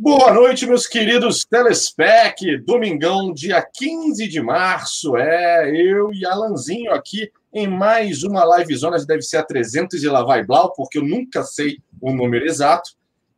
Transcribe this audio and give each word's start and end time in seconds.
Boa 0.00 0.32
noite, 0.32 0.64
meus 0.64 0.86
queridos 0.86 1.44
Telespec. 1.44 2.56
Domingão, 2.58 3.32
dia 3.34 3.60
15 3.60 4.28
de 4.28 4.40
março. 4.40 5.16
É, 5.16 5.72
eu 5.74 6.12
e 6.12 6.24
Alanzinho 6.24 6.92
aqui 6.92 7.28
em 7.52 7.66
mais 7.66 8.22
uma 8.22 8.44
live 8.44 8.76
zona. 8.76 9.04
Deve 9.04 9.22
ser 9.22 9.38
a 9.38 9.42
300 9.42 10.00
e 10.00 10.08
lá 10.08 10.22
vai 10.22 10.46
Blau, 10.46 10.72
porque 10.72 10.98
eu 10.98 11.04
nunca 11.04 11.42
sei 11.42 11.78
o 12.00 12.12
número 12.12 12.46
exato. 12.46 12.92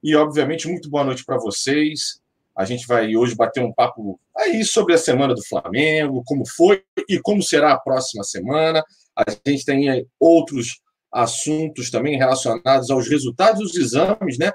E, 0.05 0.15
obviamente, 0.15 0.69
muito 0.69 0.91
boa 0.91 1.03
noite 1.03 1.25
para 1.25 1.39
vocês. 1.39 2.21
A 2.55 2.67
gente 2.67 2.87
vai 2.87 3.17
hoje 3.17 3.35
bater 3.35 3.65
um 3.65 3.73
papo 3.73 4.21
aí 4.37 4.63
sobre 4.63 4.93
a 4.93 4.99
semana 4.99 5.35
do 5.35 5.43
Flamengo, 5.43 6.23
como 6.27 6.47
foi 6.47 6.85
e 7.09 7.19
como 7.21 7.43
será 7.43 7.73
a 7.73 7.81
próxima 7.81 8.23
semana. 8.23 8.85
A 9.17 9.25
gente 9.47 9.65
tem 9.65 10.07
outros 10.21 10.83
assuntos 11.11 11.91
também 11.91 12.19
relacionados 12.19 12.91
aos 12.91 13.09
resultados 13.09 13.63
dos 13.63 13.77
exames, 13.77 14.37
né? 14.37 14.53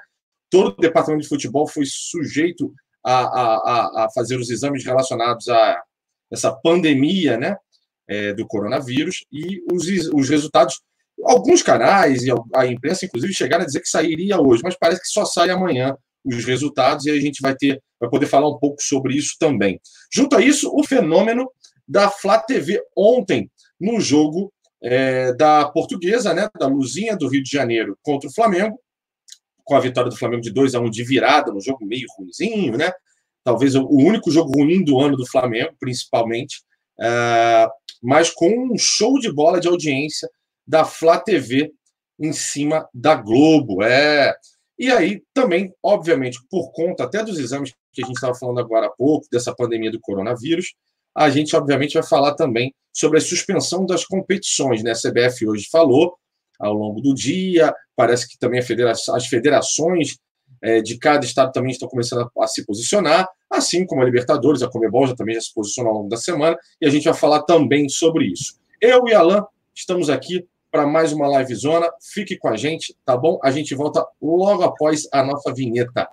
Todo 0.49 0.69
o 0.69 0.81
departamento 0.81 1.23
de 1.23 1.29
futebol 1.29 1.67
foi 1.67 1.85
sujeito 1.85 2.73
a, 3.03 3.19
a, 3.19 4.05
a 4.05 4.09
fazer 4.13 4.37
os 4.37 4.49
exames 4.49 4.83
relacionados 4.83 5.47
a 5.47 5.81
essa 6.31 6.51
pandemia 6.51 7.37
né, 7.37 7.55
é, 8.07 8.33
do 8.33 8.47
coronavírus 8.47 9.25
e 9.31 9.61
os, 9.71 9.87
os 10.13 10.29
resultados. 10.29 10.81
Alguns 11.23 11.61
canais 11.61 12.23
e 12.23 12.31
a 12.53 12.65
imprensa, 12.65 13.05
inclusive, 13.05 13.33
chegaram 13.33 13.63
a 13.63 13.65
dizer 13.65 13.79
que 13.79 13.87
sairia 13.87 14.39
hoje, 14.39 14.61
mas 14.63 14.75
parece 14.77 15.01
que 15.01 15.07
só 15.07 15.23
sai 15.25 15.49
amanhã 15.49 15.95
os 16.25 16.43
resultados 16.43 17.05
e 17.05 17.11
a 17.11 17.19
gente 17.19 17.41
vai 17.41 17.55
ter, 17.55 17.81
vai 17.99 18.09
poder 18.09 18.25
falar 18.25 18.49
um 18.49 18.57
pouco 18.57 18.81
sobre 18.81 19.15
isso 19.15 19.35
também. 19.39 19.79
Junto 20.11 20.35
a 20.35 20.41
isso, 20.41 20.71
o 20.75 20.83
fenômeno 20.83 21.49
da 21.87 22.09
Flá 22.09 22.39
TV 22.39 22.81
ontem, 22.97 23.49
no 23.79 23.99
jogo 23.99 24.51
é, 24.83 25.33
da 25.33 25.65
Portuguesa, 25.69 26.33
né, 26.33 26.49
da 26.59 26.67
Luzinha 26.67 27.15
do 27.15 27.27
Rio 27.27 27.43
de 27.43 27.51
Janeiro 27.51 27.97
contra 28.01 28.27
o 28.27 28.33
Flamengo, 28.33 28.79
com 29.65 29.75
a 29.75 29.79
vitória 29.79 30.09
do 30.09 30.15
Flamengo 30.15 30.41
de 30.41 30.51
2 30.51 30.75
a 30.75 30.79
1 30.79 30.89
de 30.89 31.03
virada, 31.03 31.51
no 31.51 31.59
jogo 31.59 31.85
meio 31.85 32.07
ruimzinho, 32.15 32.77
né? 32.77 32.91
Talvez 33.43 33.75
o 33.75 33.85
único 33.87 34.31
jogo 34.31 34.51
ruim 34.57 34.83
do 34.83 34.99
ano 34.99 35.17
do 35.17 35.27
Flamengo, 35.27 35.75
principalmente, 35.79 36.61
uh, 36.99 37.69
mas 38.01 38.29
com 38.29 38.47
um 38.47 38.77
show 38.77 39.19
de 39.19 39.31
bola 39.31 39.59
de 39.59 39.67
audiência 39.67 40.29
da 40.65 40.85
Flá 40.85 41.19
TV 41.19 41.73
em 42.19 42.31
cima 42.31 42.87
da 42.93 43.15
Globo. 43.15 43.83
É. 43.83 44.33
E 44.77 44.91
aí 44.91 45.21
também, 45.33 45.73
obviamente, 45.83 46.39
por 46.49 46.71
conta 46.71 47.03
até 47.03 47.23
dos 47.23 47.37
exames 47.39 47.73
que 47.93 48.03
a 48.03 48.05
gente 48.07 48.15
estava 48.15 48.35
falando 48.35 48.59
agora 48.59 48.87
há 48.87 48.91
pouco, 48.91 49.27
dessa 49.31 49.55
pandemia 49.55 49.91
do 49.91 49.99
coronavírus, 49.99 50.73
a 51.15 51.29
gente, 51.29 51.55
obviamente, 51.55 51.93
vai 51.93 52.03
falar 52.03 52.33
também 52.33 52.73
sobre 52.93 53.17
a 53.17 53.21
suspensão 53.21 53.85
das 53.85 54.05
competições. 54.05 54.83
Né? 54.83 54.91
A 54.91 54.95
CBF 54.95 55.47
hoje 55.47 55.67
falou 55.71 56.17
ao 56.59 56.73
longo 56.73 57.01
do 57.01 57.13
dia. 57.13 57.73
Parece 57.95 58.27
que 58.27 58.37
também 58.37 58.61
federa 58.61 58.91
as 58.91 59.27
federações 59.27 60.17
é, 60.61 60.81
de 60.81 60.97
cada 60.97 61.23
estado 61.23 61.51
também 61.51 61.71
estão 61.71 61.87
começando 61.87 62.29
a, 62.37 62.43
a, 62.43 62.47
se 62.47 62.65
posicionar, 62.65 63.27
assim 63.49 63.85
como 63.85 64.01
a 64.01 64.05
Libertadores, 64.05 64.63
a 64.63 64.69
Comebol 64.69 65.05
já 65.05 65.15
também 65.15 65.35
já 65.35 65.41
se 65.41 65.53
posicionou 65.53 65.91
ao 65.91 65.97
longo 65.99 66.09
da 66.09 66.17
semana, 66.17 66.57
e 66.81 66.87
a 66.87 66.89
gente 66.89 67.03
vai 67.03 67.13
falar 67.13 67.43
também 67.43 67.87
sobre 67.87 68.25
isso. 68.25 68.59
Eu 68.81 69.07
e 69.07 69.13
Alan 69.13 69.45
estamos 69.75 70.09
aqui 70.09 70.47
para 70.71 70.85
mais 70.85 71.13
uma 71.13 71.27
live 71.27 71.55
zona. 71.55 71.89
Fique 72.01 72.37
com 72.37 72.49
a 72.49 72.57
gente, 72.57 72.95
tá 73.05 73.15
bom? 73.15 73.39
A 73.43 73.49
gente 73.49 73.73
volta 73.73 74.05
logo 74.21 74.63
após 74.63 75.07
a 75.13 75.23
nossa 75.23 75.53
vinheta. 75.53 76.09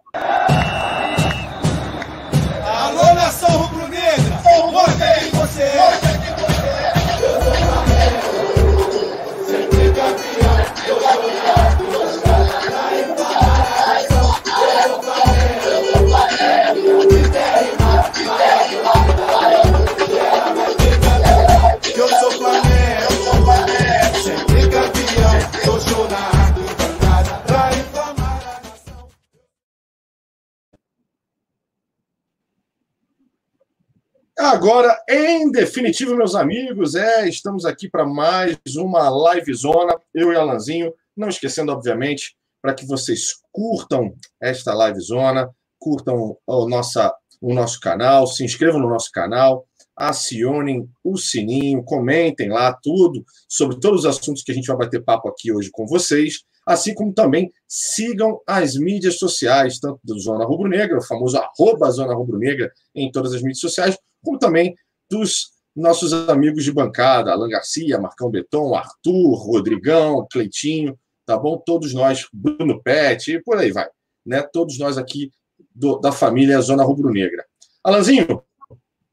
Agora, 34.45 35.01
em 35.09 35.53
definitivo, 35.53 36.17
meus 36.17 36.35
amigos, 36.35 36.97
é, 36.97 37.29
estamos 37.29 37.65
aqui 37.65 37.89
para 37.89 38.05
mais 38.05 38.59
uma 38.77 39.09
live 39.09 39.55
zona, 39.55 39.97
eu 40.13 40.33
e 40.33 40.37
Alanzinho, 40.37 40.93
não 41.17 41.29
esquecendo, 41.29 41.71
obviamente, 41.71 42.35
para 42.61 42.75
que 42.75 42.85
vocês 42.85 43.35
curtam 43.53 44.13
esta 44.43 44.75
live 44.75 44.99
zona, 44.99 45.49
curtam 45.79 46.37
o, 46.45 46.69
nossa, 46.69 47.15
o 47.41 47.55
nosso 47.55 47.79
canal, 47.79 48.27
se 48.27 48.45
inscrevam 48.45 48.81
no 48.81 48.89
nosso 48.89 49.13
canal, 49.13 49.65
acionem 49.97 50.91
o 51.05 51.17
sininho, 51.17 51.85
comentem 51.85 52.49
lá 52.49 52.77
tudo 52.83 53.25
sobre 53.49 53.79
todos 53.79 54.01
os 54.01 54.07
assuntos 54.07 54.43
que 54.43 54.51
a 54.51 54.55
gente 54.57 54.67
vai 54.67 54.77
bater 54.77 55.05
papo 55.05 55.29
aqui 55.29 55.53
hoje 55.53 55.71
com 55.71 55.87
vocês, 55.87 56.41
assim 56.67 56.95
como 56.95 57.13
também 57.13 57.53
sigam 57.67 58.41
as 58.47 58.77
mídias 58.77 59.19
sociais, 59.19 59.79
tanto 59.79 60.01
do 60.05 60.19
Zona 60.19 60.45
Rubro 60.45 60.69
Negra, 60.69 60.99
o 60.99 61.03
famoso 61.03 61.37
arroba 61.37 61.91
Zona 61.91 62.15
Rubro 62.15 62.39
Negra 62.39 62.73
em 62.95 63.11
todas 63.11 63.33
as 63.33 63.43
mídias 63.43 63.61
sociais, 63.61 63.99
como 64.23 64.39
também 64.39 64.75
dos 65.11 65.53
nossos 65.75 66.13
amigos 66.13 66.65
de 66.65 66.73
bancada, 66.73 67.33
Alan 67.33 67.49
Garcia, 67.49 67.99
Marcão 67.99 68.31
Beton, 68.31 68.75
Arthur, 68.75 69.35
Rodrigão, 69.35 70.27
Cleitinho, 70.31 70.99
tá 71.25 71.37
bom? 71.37 71.57
Todos 71.57 71.95
nós, 71.95 72.27
Bruno 72.33 72.83
Pet, 72.83 73.41
por 73.43 73.57
aí 73.57 73.73
vai, 73.73 73.89
né? 74.25 74.43
Todos 74.43 74.79
nós 74.79 74.99
aqui 74.99 75.31
do, 75.75 75.99
da 75.99 76.13
família 76.13 76.61
Zona 76.61 76.85
Rubro 76.85 77.11
Negra. 77.11 77.45
Alanzinho, 77.83 78.43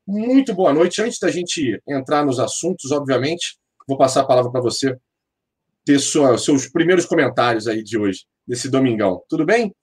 muito 0.05 0.53
boa 0.53 0.73
noite. 0.73 1.01
Antes 1.01 1.19
da 1.19 1.31
gente 1.31 1.81
entrar 1.87 2.25
nos 2.25 2.39
assuntos, 2.39 2.91
obviamente, 2.91 3.57
vou 3.87 3.97
passar 3.97 4.21
a 4.21 4.25
palavra 4.25 4.51
para 4.51 4.61
você 4.61 4.97
ter 5.85 5.99
sua, 5.99 6.37
seus 6.37 6.67
primeiros 6.67 7.05
comentários 7.05 7.67
aí 7.67 7.83
de 7.83 7.97
hoje, 7.97 8.25
desse 8.47 8.69
domingão. 8.69 9.21
Tudo 9.27 9.45
bem? 9.45 9.73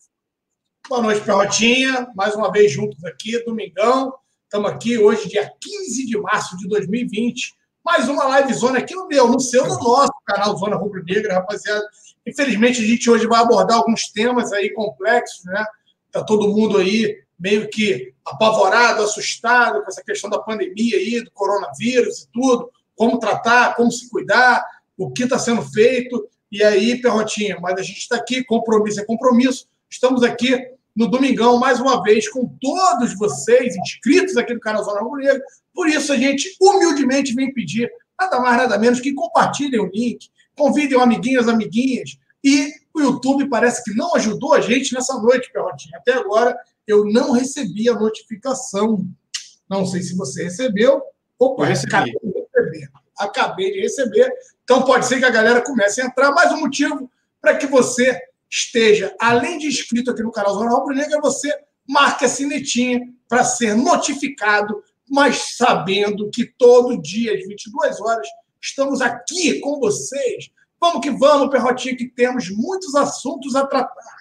Boa 0.89 1.03
noite, 1.03 1.21
Perrotinha. 1.23 2.07
Mais 2.15 2.35
uma 2.35 2.51
vez 2.51 2.71
juntos 2.71 3.05
aqui, 3.05 3.43
domingão. 3.45 4.15
Estamos 4.45 4.71
aqui 4.71 4.97
hoje, 4.97 5.29
dia 5.29 5.51
15 5.61 6.07
de 6.07 6.19
março 6.19 6.57
de 6.57 6.69
2020. 6.69 7.55
Mais 7.85 8.09
uma 8.09 8.25
live 8.25 8.55
zona 8.55 8.79
aqui 8.79 8.95
no 8.95 9.07
meu, 9.07 9.29
no 9.29 9.41
seu, 9.41 9.65
no 9.65 9.75
nosso 9.75 10.13
canal 10.25 10.57
Zona 10.57 10.77
Rubro 10.77 11.03
Negra, 11.05 11.35
rapaziada. 11.35 11.85
Infelizmente, 12.27 12.81
a 12.81 12.87
gente 12.87 13.11
hoje 13.11 13.27
vai 13.27 13.41
abordar 13.41 13.79
alguns 13.79 14.09
temas 14.11 14.53
aí 14.53 14.71
complexos, 14.73 15.45
né? 15.45 15.65
Tá 16.11 16.25
todo 16.25 16.49
mundo 16.49 16.79
aí 16.79 17.17
meio 17.39 17.69
que 17.69 18.13
apavorado, 18.25 19.03
assustado 19.03 19.83
com 19.83 19.89
essa 19.89 20.03
questão 20.03 20.31
da 20.31 20.39
pandemia 20.39 20.97
aí, 20.97 21.23
do 21.23 21.31
coronavírus 21.31 22.23
e 22.23 22.29
tudo, 22.33 22.71
como 22.95 23.19
tratar, 23.19 23.77
como 23.77 23.91
se 23.93 24.09
cuidar, 24.09 24.65
o 24.97 25.11
que 25.11 25.25
está 25.25 25.39
sendo 25.39 25.63
feito. 25.63 26.29
E 26.51 26.63
aí, 26.63 27.01
Perrotinha, 27.01 27.59
mas 27.61 27.79
a 27.79 27.83
gente 27.83 27.99
está 27.99 28.17
aqui, 28.17 28.45
compromisso 28.45 29.01
é 29.01 29.05
compromisso. 29.05 29.67
Estamos 29.91 30.23
aqui 30.23 30.57
no 30.95 31.09
domingão, 31.09 31.59
mais 31.59 31.79
uma 31.81 32.03
vez, 32.03 32.29
com 32.29 32.49
todos 32.61 33.17
vocês 33.19 33.77
inscritos 33.77 34.37
aqui 34.37 34.55
no 34.55 34.61
canal 34.61 34.83
Zona 34.83 35.01
Rubro. 35.01 35.23
Por 35.75 35.89
isso, 35.89 36.13
a 36.13 36.17
gente 36.17 36.57
humildemente 36.61 37.35
vem 37.35 37.53
pedir, 37.53 37.91
nada 38.19 38.41
mais, 38.41 38.57
nada 38.57 38.79
menos, 38.79 39.01
que 39.01 39.13
compartilhem 39.13 39.81
o 39.81 39.91
link, 39.93 40.31
convidem 40.57 41.01
amiguinhos, 41.01 41.49
amiguinhas. 41.49 42.17
E 42.43 42.73
o 42.95 43.01
YouTube 43.01 43.49
parece 43.49 43.85
que 43.85 43.95
não 43.95 44.15
ajudou 44.15 44.55
a 44.55 44.61
gente 44.61 44.95
nessa 44.95 45.19
noite, 45.21 45.53
Perrotinha. 45.53 45.99
Até 45.99 46.15
agora, 46.15 46.57
eu 46.87 47.05
não 47.05 47.33
recebi 47.33 47.89
a 47.89 47.95
notificação. 47.95 49.07
Não 49.69 49.85
sei 49.85 50.01
se 50.01 50.17
você 50.17 50.45
recebeu. 50.45 51.03
Opa, 51.39 51.65
eu 51.65 51.67
recebi. 51.67 51.95
acabei 51.95 52.13
de 52.13 52.33
receber. 52.33 52.89
Acabei 53.19 53.73
de 53.73 53.81
receber. 53.81 54.31
Então, 54.65 54.83
pode 54.83 55.07
ser 55.07 55.19
que 55.19 55.25
a 55.25 55.31
galera 55.31 55.63
comece 55.63 56.01
a 56.01 56.07
entrar. 56.07 56.33
Mais 56.33 56.53
um 56.53 56.61
motivo 56.61 57.11
para 57.41 57.57
que 57.57 57.67
você 57.67 58.21
esteja, 58.51 59.15
além 59.21 59.59
de 59.59 59.67
inscrito 59.67 60.11
aqui 60.11 60.23
no 60.23 60.33
canal 60.33 60.55
Zona 60.55 60.71
Rubro 60.71 60.95
Negra, 60.95 61.21
você 61.21 61.53
marque 61.89 62.25
a 62.25 62.29
sinetinha 62.29 63.01
para 63.29 63.45
ser 63.45 63.75
notificado, 63.75 64.83
mas 65.09 65.57
sabendo 65.57 66.31
que 66.31 66.45
todo 66.45 67.01
dia, 67.01 67.35
às 67.35 67.47
22 67.47 68.01
horas, 68.01 68.27
estamos 68.61 69.01
aqui 69.01 69.61
com 69.61 69.79
vocês. 69.79 70.51
Vamos 70.81 71.01
que 71.01 71.11
vamos, 71.11 71.51
Perrotinha, 71.51 71.97
que 71.97 72.09
temos 72.09 72.51
muitos 72.51 72.95
assuntos 72.95 73.55
a 73.55 73.67
tratar. 73.67 74.17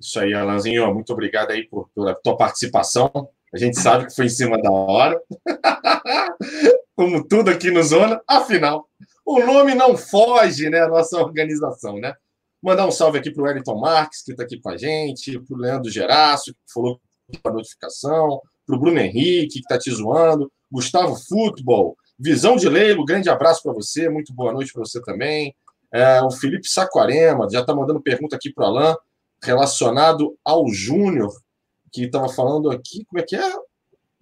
Isso 0.00 0.18
aí, 0.18 0.34
Alanzinho, 0.34 0.92
muito 0.92 1.12
obrigado 1.12 1.52
aí 1.52 1.64
por, 1.66 1.88
pela 1.94 2.14
tua 2.14 2.36
participação. 2.36 3.28
A 3.54 3.58
gente 3.58 3.78
sabe 3.78 4.06
que 4.06 4.14
foi 4.14 4.26
em 4.26 4.30
cima 4.30 4.60
da 4.60 4.70
hora. 4.70 5.20
Como 6.96 7.26
tudo 7.26 7.50
aqui 7.50 7.70
no 7.70 7.82
Zona, 7.82 8.20
afinal, 8.28 8.88
o 9.24 9.40
nome 9.40 9.74
não 9.74 9.96
foge, 9.96 10.68
né, 10.68 10.80
a 10.82 10.88
nossa 10.88 11.18
organização, 11.18 11.98
né? 11.98 12.14
Mandar 12.62 12.86
um 12.86 12.90
salve 12.90 13.18
aqui 13.18 13.30
para 13.30 13.42
o 13.42 13.46
Wellington 13.46 13.78
Marques, 13.80 14.22
que 14.22 14.32
está 14.32 14.44
aqui 14.44 14.60
com 14.60 14.70
a 14.70 14.76
gente, 14.76 15.38
para 15.40 15.56
o 15.56 15.58
Leandro 15.58 15.90
Gerácio, 15.90 16.54
que 16.54 16.72
falou 16.72 17.00
a 17.42 17.50
notificação, 17.50 18.40
para 18.66 18.76
o 18.76 18.78
Bruno 18.78 18.98
Henrique, 18.98 19.54
que 19.54 19.58
está 19.60 19.78
te 19.78 19.90
zoando, 19.90 20.50
Gustavo 20.70 21.16
Futebol, 21.16 21.96
Visão 22.18 22.56
de 22.56 22.68
Leilo, 22.68 23.04
grande 23.04 23.28
abraço 23.28 23.62
para 23.62 23.72
você, 23.72 24.08
muito 24.08 24.32
boa 24.32 24.52
noite 24.52 24.72
para 24.72 24.84
você 24.84 25.02
também. 25.02 25.54
É, 25.92 26.22
o 26.22 26.30
Felipe 26.30 26.68
Saquarema 26.68 27.48
já 27.50 27.60
está 27.60 27.74
mandando 27.74 28.00
pergunta 28.00 28.36
aqui 28.36 28.52
para 28.52 28.64
o 28.64 28.66
Alain. 28.68 28.96
relacionado 29.42 30.38
ao 30.44 30.68
Júnior, 30.68 31.32
que 31.92 32.04
estava 32.04 32.28
falando 32.28 32.70
aqui. 32.70 33.04
Como 33.06 33.20
é 33.20 33.24
que 33.24 33.36
é? 33.36 33.52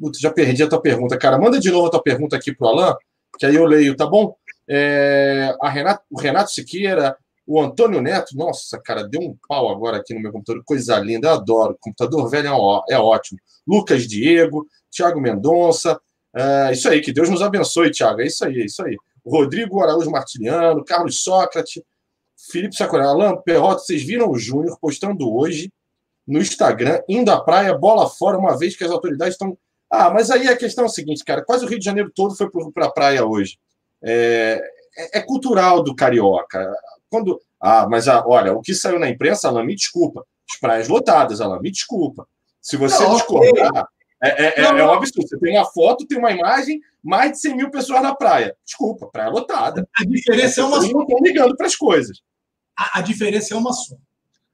Putz, 0.01 0.19
já 0.19 0.33
perdi 0.33 0.63
a 0.63 0.69
tua 0.69 0.81
pergunta, 0.81 1.19
cara. 1.19 1.39
Manda 1.39 1.61
de 1.61 1.71
novo 1.71 1.89
a 1.89 1.91
tua 1.91 2.03
pergunta 2.03 2.37
aqui 2.37 2.55
para 2.55 2.67
o 2.67 2.71
Alain, 2.71 2.95
que 3.39 3.47
aí 3.47 3.55
eu 3.55 3.67
leio, 3.67 3.97
tá 3.97 4.07
bom? 4.07 4.35
É, 4.69 5.55
a 5.61 5.69
Renato, 5.69 6.03
o 6.11 6.19
Renato 6.19 6.51
Siqueira, 6.51 7.17
o 7.47 7.61
Antônio 7.61 8.01
Neto, 8.01 8.37
nossa, 8.37 8.81
cara, 8.81 9.03
deu 9.03 9.21
um 9.21 9.37
pau 9.49 9.69
agora 9.71 9.99
aqui 9.99 10.15
no 10.15 10.21
meu 10.21 10.31
computador, 10.33 10.63
coisa 10.65 10.99
linda, 10.99 11.29
eu 11.29 11.33
adoro. 11.33 11.77
Computador 11.81 12.29
velho 12.31 12.49
é, 12.49 12.95
é 12.95 12.99
ótimo. 12.99 13.39
Lucas 13.67 14.07
Diego, 14.07 14.67
Thiago 14.91 15.21
Mendonça, 15.21 16.01
é, 16.35 16.73
isso 16.73 16.89
aí, 16.89 17.01
que 17.01 17.13
Deus 17.13 17.29
nos 17.29 17.43
abençoe, 17.43 17.91
Thiago. 17.91 18.21
É 18.21 18.27
isso 18.27 18.45
aí, 18.45 18.61
é 18.61 18.65
isso 18.65 18.83
aí. 18.85 18.97
Rodrigo 19.27 19.83
Araújo 19.83 20.11
Martiliano, 20.11 20.85
Carlos 20.85 21.23
Sócrates, 21.23 21.83
Felipe 22.51 22.75
Sacolé, 22.75 23.05
Alain 23.05 23.37
Perrota, 23.43 23.81
vocês 23.81 24.03
viram 24.03 24.31
o 24.31 24.39
Júnior 24.39 24.79
postando 24.81 25.31
hoje 25.31 25.71
no 26.27 26.39
Instagram, 26.39 27.01
indo 27.09 27.31
à 27.31 27.41
praia, 27.41 27.77
bola 27.77 28.09
fora, 28.09 28.39
uma 28.39 28.57
vez 28.57 28.77
que 28.77 28.85
as 28.85 28.91
autoridades 28.91 29.35
estão. 29.35 29.59
Ah, 29.91 30.09
mas 30.11 30.31
aí 30.31 30.49
a 30.49 30.57
questão 30.57 30.85
é 30.85 30.87
a 30.87 30.91
seguinte, 30.91 31.25
cara, 31.25 31.45
quase 31.45 31.65
o 31.65 31.69
Rio 31.69 31.79
de 31.79 31.85
Janeiro 31.85 32.13
todo 32.15 32.37
foi 32.37 32.49
para 32.73 32.87
a 32.87 32.93
praia 32.93 33.25
hoje. 33.25 33.59
É, 34.03 34.63
é, 34.97 35.19
é, 35.19 35.21
cultural 35.21 35.83
do 35.83 35.95
carioca. 35.95 36.73
Quando. 37.11 37.41
Ah, 37.61 37.87
mas 37.89 38.07
ah, 38.09 38.25
olha, 38.27 38.53
o 38.53 38.63
que 38.63 38.75
saiu 38.75 38.99
na 38.99 39.09
imprensa, 39.09 39.49
Alain, 39.49 39.67
me 39.67 39.75
desculpa. 39.75 40.25
As 40.51 40.59
praias 40.59 40.89
lotadas, 40.89 41.41
Alain, 41.41 41.61
me 41.61 41.71
desculpa. 41.71 42.27
Se 42.61 42.77
você 42.77 43.03
não, 43.03 43.17
discordar, 43.17 43.89
é, 44.23 44.45
é, 44.45 44.61
é, 44.61 44.85
um 44.85 44.93
absurdo. 44.93 45.29
Você 45.29 45.39
tem 45.39 45.57
uma 45.57 45.67
foto, 45.67 46.07
tem 46.07 46.19
uma 46.19 46.31
imagem, 46.31 46.81
mais 47.03 47.33
de 47.33 47.41
100 47.41 47.57
mil 47.57 47.71
pessoas 47.71 48.03
na 48.03 48.15
praia. 48.15 48.57
Desculpa, 48.65 49.09
praia 49.09 49.31
lotada. 49.31 49.89
A 49.99 50.05
diferença 50.05 50.61
é 50.61 50.65
uma 50.65 50.81
só. 50.81 50.89
Não 50.89 51.03
estão 51.03 51.19
ligando 51.21 51.57
para 51.57 51.67
as 51.67 51.77
coisas. 51.77 52.21
A, 52.77 52.99
a, 52.99 53.03
diferença 53.03 53.55
é 53.55 53.57
uma 53.57 53.73
só. 53.73 53.97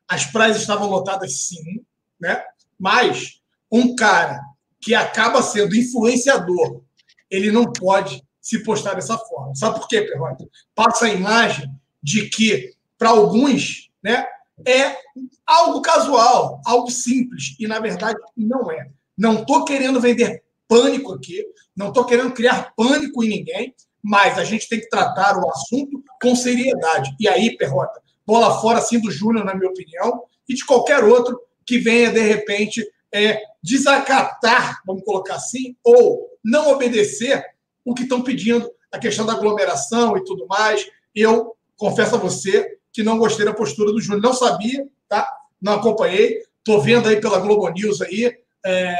As 0.09 0.25
praias 0.25 0.57
estavam 0.57 0.89
lotadas, 0.89 1.47
sim, 1.47 1.85
né? 2.21 2.43
mas 2.79 3.41
um 3.71 3.95
cara 3.97 4.41
que 4.87 4.95
acaba 4.95 5.43
sendo 5.43 5.75
influenciador, 5.75 6.81
ele 7.29 7.51
não 7.51 7.65
pode 7.73 8.23
se 8.41 8.63
postar 8.63 8.95
dessa 8.95 9.19
forma. 9.19 9.53
Sabe 9.57 9.81
por 9.81 9.89
quê, 9.89 10.03
Perrota? 10.03 10.49
Passa 10.77 11.07
a 11.07 11.13
imagem 11.13 11.69
de 12.01 12.29
que, 12.29 12.73
para 12.97 13.09
alguns, 13.09 13.91
né, 14.01 14.25
é 14.65 14.97
algo 15.45 15.83
casual, 15.83 16.61
algo 16.65 16.89
simples, 16.89 17.57
e 17.59 17.67
na 17.67 17.81
verdade 17.81 18.17
não 18.37 18.71
é. 18.71 18.89
Não 19.19 19.41
estou 19.41 19.65
querendo 19.65 20.01
vender 20.01 20.45
pânico 20.69 21.15
aqui, 21.15 21.45
não 21.77 21.89
estou 21.89 22.05
querendo 22.05 22.33
criar 22.33 22.73
pânico 22.77 23.25
em 23.25 23.29
ninguém, 23.29 23.75
mas 24.01 24.39
a 24.39 24.45
gente 24.45 24.69
tem 24.69 24.79
que 24.79 24.89
tratar 24.89 25.37
o 25.37 25.51
assunto 25.51 26.01
com 26.23 26.37
seriedade. 26.37 27.11
E 27.19 27.27
aí, 27.27 27.57
Perrota, 27.57 28.01
bola 28.25 28.61
fora 28.61 28.79
assim 28.79 29.01
do 29.01 29.11
Júnior, 29.11 29.45
na 29.45 29.53
minha 29.53 29.69
opinião, 29.69 30.23
e 30.49 30.55
de 30.55 30.65
qualquer 30.65 31.03
outro 31.03 31.41
que 31.67 31.77
venha, 31.77 32.13
de 32.13 32.21
repente, 32.21 32.89
é, 33.13 33.43
desacatar, 33.67 34.81
vamos 34.87 35.03
colocar 35.03 35.35
assim, 35.35 35.77
ou 35.83 36.31
não 36.45 36.71
obedecer 36.71 37.45
o 37.85 37.93
que 37.93 38.05
estão 38.05 38.23
pedindo, 38.23 38.71
a 38.93 38.99
questão 38.99 39.27
da 39.27 39.33
aglomeração 39.33 40.17
e 40.17 40.25
tudo 40.25 40.47
mais. 40.47 40.87
Eu 41.13 41.57
confesso 41.77 42.15
a 42.15 42.19
você 42.19 42.79
que 42.93 43.03
não 43.03 43.19
gostei 43.19 43.45
da 43.45 43.53
postura 43.53 43.91
do 43.91 44.01
Júnior. 44.01 44.23
Não 44.23 44.33
sabia, 44.33 44.87
tá? 45.09 45.29
Não 45.61 45.75
acompanhei. 45.75 46.45
Estou 46.59 46.81
vendo 46.81 47.09
aí 47.09 47.21
pela 47.21 47.41
Globo 47.41 47.69
News 47.71 48.01
aí 48.01 48.37
é, 48.65 48.97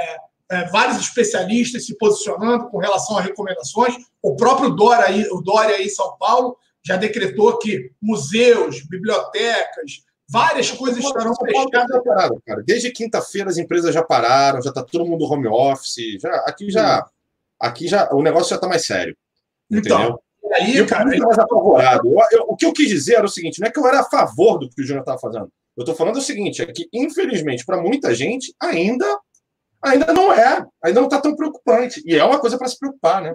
é, 0.51 0.65
vários 0.71 0.99
especialistas 0.99 1.87
se 1.87 1.97
posicionando 1.97 2.69
com 2.69 2.79
relação 2.79 3.17
a 3.17 3.23
recomendações. 3.23 3.95
O 4.21 4.35
próprio 4.35 4.71
Dória, 4.71 5.07
aí, 5.07 5.29
o 5.31 5.41
Dória 5.41 5.77
aí 5.77 5.87
em 5.87 5.91
São 5.91 6.17
Paulo 6.19 6.57
já 6.85 6.97
decretou 6.97 7.57
que 7.59 7.93
museus, 8.03 8.83
bibliotecas, 8.83 10.03
várias 10.29 10.71
coisas 10.71 11.03
estarão 11.05 11.35
fechadas. 11.35 12.03
Cara. 12.45 12.63
Desde 12.65 12.91
quinta-feira 12.91 13.51
as 13.51 13.59
empresas 13.59 13.95
já 13.95 14.03
pararam, 14.03 14.63
já 14.63 14.71
está 14.71 14.83
todo 14.83 15.07
mundo 15.07 15.25
home 15.25 15.49
office, 15.49 16.21
já, 16.21 16.35
aqui 16.47 16.71
já, 16.71 17.07
aqui 17.61 17.89
já 17.89 18.09
o 18.13 18.23
negócio 18.23 18.51
já 18.51 18.57
está 18.57 18.69
mais 18.69 18.85
sério. 18.85 19.17
Então, 19.71 20.01
entendeu? 20.01 20.23
Aí, 20.55 20.77
eu 20.77 20.87
cara, 20.87 21.05
mais 21.05 21.39
apavorado. 21.39 22.09
Eu, 22.09 22.19
eu, 22.33 22.45
o 22.49 22.57
que 22.57 22.67
eu 22.67 22.73
quis 22.73 22.89
dizer 22.89 23.15
era 23.15 23.27
o 23.27 23.29
seguinte: 23.29 23.61
não 23.61 23.69
é 23.69 23.71
que 23.71 23.79
eu 23.79 23.87
era 23.87 24.01
a 24.01 24.05
favor 24.05 24.59
do 24.59 24.69
que 24.69 24.81
o 24.81 24.85
Júnior 24.85 25.01
estava 25.01 25.19
fazendo. 25.19 25.51
Eu 25.77 25.83
estou 25.83 25.95
falando 25.95 26.17
o 26.17 26.23
seguinte: 26.23 26.63
é 26.63 26.67
que, 26.67 26.89
infelizmente, 26.93 27.65
para 27.65 27.81
muita 27.81 28.15
gente, 28.15 28.55
ainda 28.61 29.07
ainda 29.83 30.13
não 30.13 30.33
é, 30.33 30.65
ainda 30.83 31.01
não 31.01 31.07
está 31.07 31.21
tão 31.21 31.37
preocupante. 31.37 32.03
E 32.05 32.17
é 32.17 32.25
uma 32.25 32.41
coisa 32.41 32.59
para 32.59 32.69
se 32.69 32.79
preocupar, 32.79 33.23
né? 33.23 33.35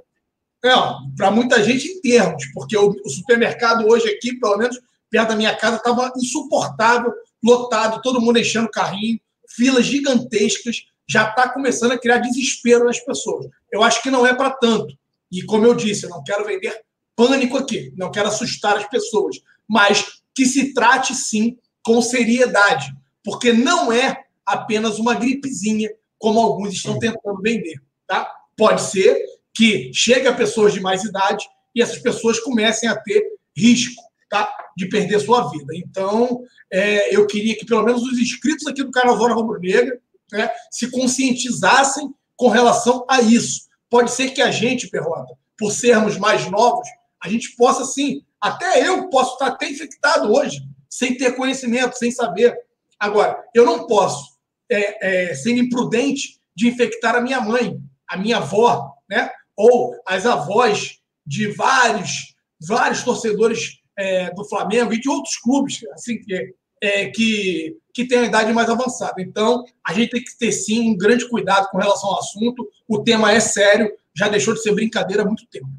Não, 0.63 1.11
para 1.15 1.31
muita 1.31 1.63
gente 1.63 1.87
em 1.87 2.01
termos, 2.01 2.45
porque 2.53 2.77
o, 2.77 2.89
o, 2.89 3.09
supermercado 3.09 3.87
hoje 3.87 4.07
aqui, 4.09 4.39
pelo 4.39 4.57
menos 4.57 4.79
perto 5.11 5.29
da 5.29 5.35
minha 5.35 5.55
casa, 5.55 5.75
estava 5.75 6.11
insuportável, 6.15 7.13
lotado, 7.43 8.01
todo 8.01 8.21
mundo 8.21 8.39
enchendo 8.39 8.69
carrinho, 8.69 9.19
filas 9.47 9.85
gigantescas, 9.85 10.85
já 11.07 11.29
está 11.29 11.49
começando 11.49 11.91
a 11.91 11.99
criar 11.99 12.19
desespero 12.19 12.85
nas 12.85 12.99
pessoas. 12.99 13.47
Eu 13.69 13.83
acho 13.83 14.01
que 14.01 14.09
não 14.09 14.25
é 14.25 14.33
para 14.33 14.51
tanto. 14.51 14.97
E 15.29 15.43
como 15.43 15.65
eu 15.65 15.75
disse, 15.75 16.05
eu 16.05 16.09
não 16.09 16.23
quero 16.23 16.45
vender 16.45 16.73
pânico 17.15 17.57
aqui, 17.57 17.93
não 17.97 18.09
quero 18.09 18.29
assustar 18.29 18.77
as 18.77 18.87
pessoas, 18.87 19.35
mas 19.67 20.21
que 20.33 20.45
se 20.45 20.73
trate 20.73 21.13
sim 21.13 21.57
com 21.83 22.01
seriedade, 22.01 22.95
porque 23.23 23.51
não 23.51 23.91
é 23.91 24.23
apenas 24.45 24.97
uma 24.97 25.13
gripezinha 25.13 25.89
como 26.17 26.39
alguns 26.39 26.73
estão 26.73 26.97
tentando 26.97 27.41
vender. 27.41 27.81
Tá? 28.07 28.31
Pode 28.55 28.81
ser 28.81 29.21
que 29.53 29.91
chegue 29.93 30.27
a 30.27 30.33
pessoas 30.33 30.73
de 30.73 30.79
mais 30.79 31.03
idade 31.03 31.45
e 31.75 31.81
essas 31.81 31.97
pessoas 31.99 32.39
comecem 32.39 32.87
a 32.87 32.95
ter 32.95 33.23
risco 33.55 34.01
tá? 34.31 34.49
de 34.77 34.87
perder 34.87 35.19
sua 35.19 35.49
vida. 35.49 35.75
Então, 35.75 36.41
é, 36.71 37.13
eu 37.13 37.27
queria 37.27 37.55
que 37.55 37.65
pelo 37.65 37.83
menos 37.83 38.01
os 38.01 38.17
inscritos 38.17 38.65
aqui 38.65 38.81
do 38.81 38.89
canal 38.89 39.17
Zona 39.17 39.35
Rubro 39.35 39.59
Negra 39.59 39.99
né, 40.31 40.49
se 40.71 40.89
conscientizassem 40.89 42.09
com 42.37 42.47
relação 42.47 43.05
a 43.09 43.21
isso. 43.21 43.67
Pode 43.89 44.09
ser 44.11 44.31
que 44.31 44.41
a 44.41 44.49
gente, 44.49 44.87
Perrota, 44.87 45.35
por 45.57 45.71
sermos 45.71 46.17
mais 46.17 46.49
novos, 46.49 46.87
a 47.21 47.27
gente 47.27 47.55
possa 47.57 47.83
sim, 47.83 48.23
até 48.39 48.87
eu 48.87 49.09
posso 49.09 49.33
estar 49.33 49.47
até 49.47 49.69
infectado 49.69 50.31
hoje, 50.31 50.61
sem 50.89 51.17
ter 51.17 51.35
conhecimento, 51.35 51.97
sem 51.97 52.09
saber. 52.09 52.57
Agora, 52.97 53.37
eu 53.53 53.65
não 53.65 53.85
posso 53.85 54.37
é, 54.71 55.31
é, 55.31 55.35
sendo 55.35 55.59
imprudente 55.59 56.39
de 56.55 56.69
infectar 56.69 57.15
a 57.15 57.21
minha 57.21 57.41
mãe, 57.41 57.77
a 58.07 58.15
minha 58.15 58.37
avó, 58.37 58.93
né? 59.09 59.29
ou 59.57 59.93
as 60.07 60.25
avós 60.25 60.99
de 61.27 61.51
vários, 61.51 62.33
vários 62.59 63.03
torcedores 63.03 63.80
é, 63.97 64.33
do 64.33 64.43
Flamengo 64.45 64.93
e 64.93 64.99
de 64.99 65.09
outros 65.09 65.37
clubes 65.37 65.81
assim, 65.93 66.19
que, 66.19 66.53
é, 66.81 67.09
que, 67.09 67.77
que 67.93 68.07
têm 68.07 68.19
a 68.19 68.25
idade 68.25 68.53
mais 68.53 68.69
avançada. 68.69 69.21
Então, 69.21 69.63
a 69.85 69.93
gente 69.93 70.11
tem 70.11 70.23
que 70.23 70.37
ter 70.37 70.51
sim 70.51 70.89
um 70.89 70.97
grande 70.97 71.27
cuidado 71.29 71.67
com 71.69 71.77
relação 71.77 72.09
ao 72.09 72.19
assunto. 72.19 72.67
O 72.87 73.03
tema 73.03 73.31
é 73.31 73.39
sério, 73.39 73.91
já 74.15 74.27
deixou 74.27 74.53
de 74.53 74.61
ser 74.61 74.73
brincadeira 74.73 75.23
há 75.23 75.25
muito 75.25 75.45
tempo. 75.47 75.69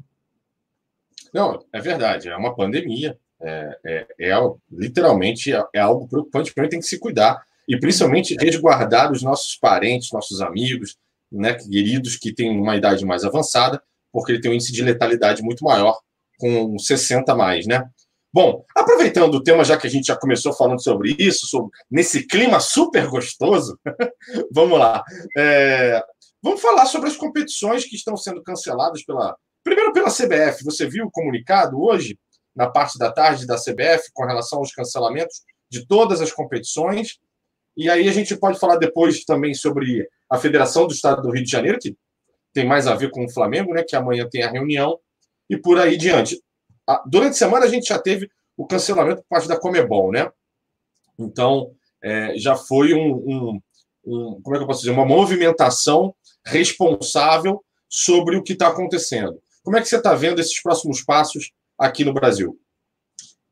Não, 1.33 1.63
é 1.73 1.81
verdade, 1.81 2.29
é 2.29 2.37
uma 2.37 2.55
pandemia. 2.55 3.17
É, 3.41 3.77
é, 3.83 4.07
é 4.29 4.33
literalmente 4.71 5.53
é, 5.53 5.61
é 5.73 5.79
algo 5.79 6.07
preocupante 6.07 6.53
para 6.53 6.63
gente 6.63 6.71
tem 6.71 6.79
que 6.79 6.85
se 6.85 6.97
cuidar 6.97 7.43
e 7.67 7.77
principalmente 7.77 8.37
resguardar 8.39 9.11
os 9.11 9.21
nossos 9.21 9.57
parentes, 9.57 10.11
nossos 10.13 10.39
amigos, 10.39 10.97
né, 11.31 11.53
queridos 11.53 12.15
que 12.15 12.33
têm 12.33 12.57
uma 12.57 12.75
idade 12.75 13.05
mais 13.05 13.25
avançada, 13.25 13.81
porque 14.11 14.31
ele 14.31 14.41
tem 14.41 14.51
um 14.51 14.53
índice 14.53 14.71
de 14.71 14.83
letalidade 14.83 15.41
muito 15.41 15.63
maior 15.63 15.99
com 16.37 16.77
60 16.77 17.33
mais, 17.35 17.65
né? 17.65 17.89
Bom, 18.33 18.65
aproveitando 18.75 19.35
o 19.35 19.43
tema, 19.43 19.63
já 19.63 19.77
que 19.77 19.85
a 19.85 19.89
gente 19.89 20.07
já 20.07 20.15
começou 20.15 20.51
falando 20.51 20.81
sobre 20.81 21.15
isso, 21.19 21.45
sobre, 21.45 21.69
nesse 21.89 22.25
clima 22.25 22.59
super 22.59 23.07
gostoso, 23.07 23.79
vamos 24.51 24.79
lá. 24.79 25.03
É, 25.37 26.03
vamos 26.41 26.59
falar 26.59 26.87
sobre 26.87 27.09
as 27.09 27.15
competições 27.15 27.85
que 27.85 27.95
estão 27.95 28.17
sendo 28.17 28.41
canceladas 28.41 29.05
pela. 29.05 29.37
Primeiro 29.63 29.93
pela 29.93 30.09
CBF. 30.09 30.63
Você 30.63 30.87
viu 30.87 31.05
o 31.05 31.11
comunicado 31.11 31.79
hoje, 31.79 32.17
na 32.55 32.67
parte 32.67 32.97
da 32.97 33.11
tarde 33.11 33.45
da 33.45 33.55
CBF, 33.55 34.09
com 34.11 34.25
relação 34.25 34.59
aos 34.59 34.73
cancelamentos 34.73 35.43
de 35.69 35.85
todas 35.85 36.19
as 36.19 36.31
competições. 36.31 37.19
E 37.77 37.87
aí 37.87 38.09
a 38.09 38.11
gente 38.11 38.35
pode 38.35 38.59
falar 38.59 38.77
depois 38.77 39.23
também 39.25 39.53
sobre 39.53 40.09
a 40.27 40.39
Federação 40.39 40.87
do 40.87 40.93
Estado 40.93 41.21
do 41.21 41.29
Rio 41.29 41.43
de 41.43 41.51
Janeiro, 41.51 41.77
que 41.79 41.95
tem 42.51 42.65
mais 42.65 42.87
a 42.87 42.95
ver 42.95 43.11
com 43.11 43.25
o 43.25 43.31
Flamengo, 43.31 43.75
né? 43.75 43.83
Que 43.87 43.95
amanhã 43.95 44.27
tem 44.27 44.41
a 44.41 44.49
reunião, 44.49 44.99
e 45.47 45.55
por 45.55 45.79
aí 45.79 45.97
diante. 45.97 46.41
Durante 47.05 47.31
a 47.31 47.37
semana 47.37 47.65
a 47.65 47.69
gente 47.69 47.87
já 47.87 47.99
teve 47.99 48.29
o 48.57 48.65
cancelamento 48.67 49.21
por 49.21 49.27
parte 49.29 49.47
da 49.47 49.59
Comebol, 49.59 50.11
né? 50.11 50.29
Então, 51.17 51.71
é, 52.01 52.37
já 52.37 52.55
foi 52.55 52.93
um, 52.93 53.15
um, 53.15 53.61
um, 54.05 54.41
como 54.41 54.55
é 54.55 54.59
que 54.59 54.63
eu 54.63 54.67
posso 54.67 54.81
dizer, 54.81 54.91
uma 54.91 55.05
movimentação 55.05 56.13
responsável 56.45 57.63
sobre 57.89 58.35
o 58.35 58.43
que 58.43 58.53
está 58.53 58.67
acontecendo. 58.67 59.41
Como 59.63 59.77
é 59.77 59.81
que 59.81 59.87
você 59.87 59.97
está 59.97 60.13
vendo 60.13 60.41
esses 60.41 60.61
próximos 60.61 61.03
passos 61.03 61.51
aqui 61.77 62.03
no 62.03 62.13
Brasil? 62.13 62.59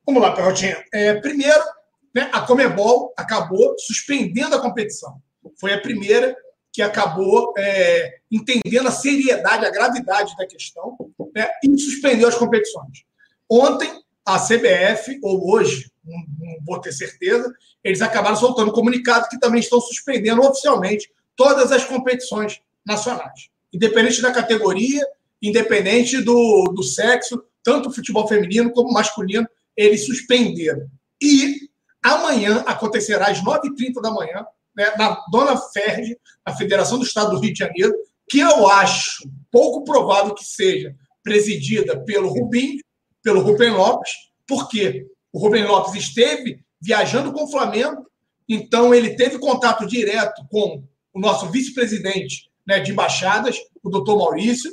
Vamos 0.06 0.22
lá, 0.22 0.34
Perrotinha. 0.34 0.84
É, 0.94 1.14
primeiro, 1.14 1.64
né, 2.14 2.30
a 2.34 2.42
Comebol 2.42 3.14
acabou 3.16 3.76
suspendendo 3.80 4.56
a 4.56 4.62
competição. 4.62 5.22
Foi 5.60 5.74
a 5.74 5.82
primeira 5.82 6.36
que 6.74 6.82
acabou 6.82 7.54
é, 7.58 8.20
entendendo 8.32 8.88
a 8.88 8.92
seriedade, 8.92 9.66
a 9.66 9.72
gravidade 9.72 10.36
da 10.38 10.48
questão 10.48 10.98
né, 11.36 11.50
e 11.64 11.78
suspendeu 11.78 12.28
as 12.28 12.36
competições. 12.36 13.04
Ontem, 13.52 13.92
a 14.26 14.40
CBF, 14.40 15.20
ou 15.22 15.52
hoje, 15.52 15.92
não, 16.06 16.18
vou 16.66 16.80
ter 16.80 16.94
certeza, 16.94 17.54
eles 17.84 18.02
acabaram 18.02 18.38
soltando 18.38 18.70
um 18.70 18.74
comunicado 18.74 19.28
que 19.28 19.38
também 19.38 19.60
estão 19.60 19.82
suspendendo 19.82 20.42
oficialmente 20.42 21.12
todas 21.36 21.70
as 21.70 21.84
competições 21.84 22.62
nacionais. 22.86 23.50
Independente 23.74 24.22
da 24.22 24.32
categoria, 24.32 25.06
independente 25.42 26.22
do, 26.22 26.72
do 26.74 26.82
sexo, 26.82 27.44
tanto 27.62 27.90
o 27.90 27.94
futebol 27.94 28.26
feminino 28.26 28.72
como 28.72 28.94
masculino, 28.94 29.46
eles 29.76 30.06
suspenderam. 30.06 30.88
E 31.22 31.70
amanhã 32.02 32.64
acontecerá 32.66 33.28
às 33.28 33.44
9h30 33.44 34.02
da 34.02 34.12
manhã, 34.12 34.46
né, 34.74 34.94
na 34.98 35.22
Dona 35.30 35.58
Ferdi, 35.58 36.18
na 36.48 36.56
Federação 36.56 36.98
do 36.98 37.06
Estado 37.06 37.32
do 37.32 37.40
Rio 37.42 37.52
de 37.52 37.60
Janeiro, 37.60 37.94
que 38.30 38.40
eu 38.40 38.66
acho 38.70 39.30
pouco 39.52 39.84
provável 39.84 40.34
que 40.34 40.46
seja 40.46 40.96
presidida 41.22 42.00
pelo 42.06 42.30
Rubim, 42.30 42.80
pelo 43.24 43.42
Rubem 43.42 43.72
Lopes, 43.72 44.12
porque 44.48 45.08
o 45.32 45.40
Rubem 45.40 45.66
Lopes 45.66 45.94
esteve 45.94 46.60
viajando 46.82 47.32
com 47.32 47.44
o 47.44 47.52
Flamengo, 47.52 48.06
então 48.50 48.94
ele 48.94 49.16
teve 49.16 49.40
contato 49.40 49.86
direto 49.86 50.46
com 50.50 50.84
o 51.14 51.20
nosso 51.20 51.50
vice-presidente 51.50 52.50
né, 52.66 52.80
de 52.80 52.92
embaixadas, 52.92 53.58
o 53.84 53.90
doutor 53.90 54.18
Maurício, 54.18 54.72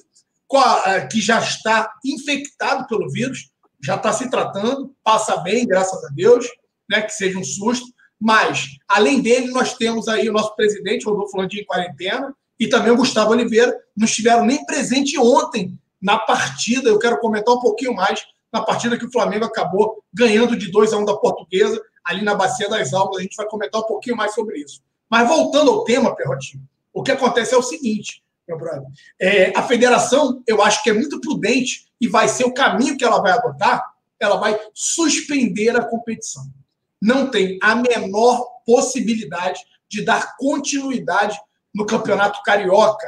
que 1.11 1.21
já 1.21 1.39
está 1.41 1.93
infectado 2.05 2.87
pelo 2.87 3.11
vírus, 3.11 3.51
já 3.83 3.97
está 3.97 4.13
se 4.13 4.31
tratando, 4.31 4.95
passa 5.05 5.37
bem, 5.39 5.67
graças 5.67 6.03
a 6.05 6.09
Deus, 6.09 6.47
né, 6.89 7.03
que 7.03 7.13
seja 7.13 7.39
um 7.39 7.45
susto. 7.45 7.87
Mas, 8.21 8.67
além 8.89 9.21
dele, 9.21 9.49
nós 9.53 9.75
temos 9.75 10.09
aí 10.09 10.29
o 10.29 10.33
nosso 10.33 10.57
presidente, 10.57 11.05
Rodolfo 11.05 11.37
Landim, 11.37 11.59
em 11.59 11.65
quarentena, 11.65 12.35
e 12.59 12.67
também 12.67 12.91
o 12.91 12.97
Gustavo 12.97 13.31
Oliveira, 13.31 13.73
não 13.97 14.07
estiveram 14.07 14.45
nem 14.45 14.65
presente 14.65 15.17
ontem 15.19 15.79
na 16.03 16.19
partida. 16.19 16.89
Eu 16.89 16.99
quero 16.99 17.21
comentar 17.21 17.55
um 17.55 17.61
pouquinho 17.61 17.95
mais 17.95 18.21
na 18.53 18.63
partida 18.63 18.99
que 18.99 19.05
o 19.05 19.13
Flamengo 19.13 19.45
acabou 19.45 20.03
ganhando 20.13 20.57
de 20.57 20.71
2 20.71 20.93
a 20.93 20.99
1 20.99 21.01
um 21.01 21.05
da 21.05 21.17
Portuguesa, 21.17 21.81
ali 22.05 22.23
na 22.23 22.35
Bacia 22.35 22.69
das 22.69 22.93
Almas. 22.93 23.19
A 23.19 23.23
gente 23.23 23.37
vai 23.37 23.47
comentar 23.47 23.81
um 23.81 23.87
pouquinho 23.87 24.17
mais 24.17 24.35
sobre 24.35 24.59
isso. 24.59 24.81
Mas 25.11 25.29
voltando 25.29 25.71
ao 25.71 25.85
tema, 25.85 26.15
Perrotinho, 26.15 26.63
o 26.93 27.03
que 27.03 27.13
acontece 27.13 27.55
é 27.55 27.59
o 27.59 27.63
seguinte: 27.63 28.23
meu 28.47 28.59
brother. 28.59 28.89
É, 29.21 29.57
a 29.57 29.63
federação, 29.63 30.43
eu 30.47 30.63
acho 30.63 30.83
que 30.83 30.91
é 30.91 30.93
muito 30.93 31.21
prudente 31.21 31.87
e 32.01 32.09
vai 32.09 32.29
ser 32.29 32.45
o 32.45 32.55
caminho 32.55 32.97
que 32.97 33.05
ela 33.05 33.21
vai 33.21 33.33
adotar. 33.33 33.85
Ela 34.19 34.37
vai 34.37 34.59
suspender 34.75 35.77
a 35.77 35.85
competição. 35.85 36.45
Não 37.01 37.31
tem 37.31 37.59
a 37.63 37.77
menor 37.77 38.45
possibilidade 38.67 39.61
de 39.89 40.05
dar 40.05 40.37
continuidade 40.37 41.39
no 41.75 41.87
campeonato 41.87 42.43
carioca. 42.43 43.07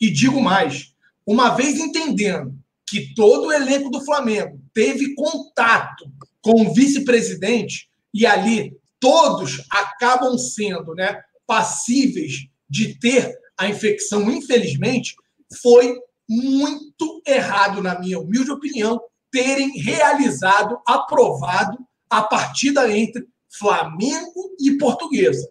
E 0.00 0.10
digo 0.10 0.40
mais: 0.40 0.92
uma 1.26 1.50
vez 1.50 1.78
entendendo 1.78 2.54
que 2.86 3.14
todo 3.14 3.46
o 3.46 3.52
elenco 3.52 3.90
do 3.90 4.04
Flamengo 4.04 4.59
teve 4.72 5.14
contato 5.14 6.10
com 6.42 6.62
o 6.62 6.72
vice-presidente 6.72 7.88
e 8.12 8.26
ali 8.26 8.76
todos 8.98 9.64
acabam 9.70 10.36
sendo 10.36 10.94
né, 10.94 11.20
passíveis 11.46 12.46
de 12.68 12.98
ter 12.98 13.34
a 13.58 13.68
infecção, 13.68 14.30
infelizmente, 14.30 15.14
foi 15.60 15.98
muito 16.28 17.20
errado, 17.26 17.82
na 17.82 17.98
minha 17.98 18.18
humilde 18.18 18.50
opinião, 18.50 19.00
terem 19.30 19.78
realizado, 19.78 20.80
aprovado 20.86 21.78
a 22.08 22.22
partida 22.22 22.90
entre 22.90 23.26
Flamengo 23.58 24.54
e 24.58 24.78
Portuguesa. 24.78 25.50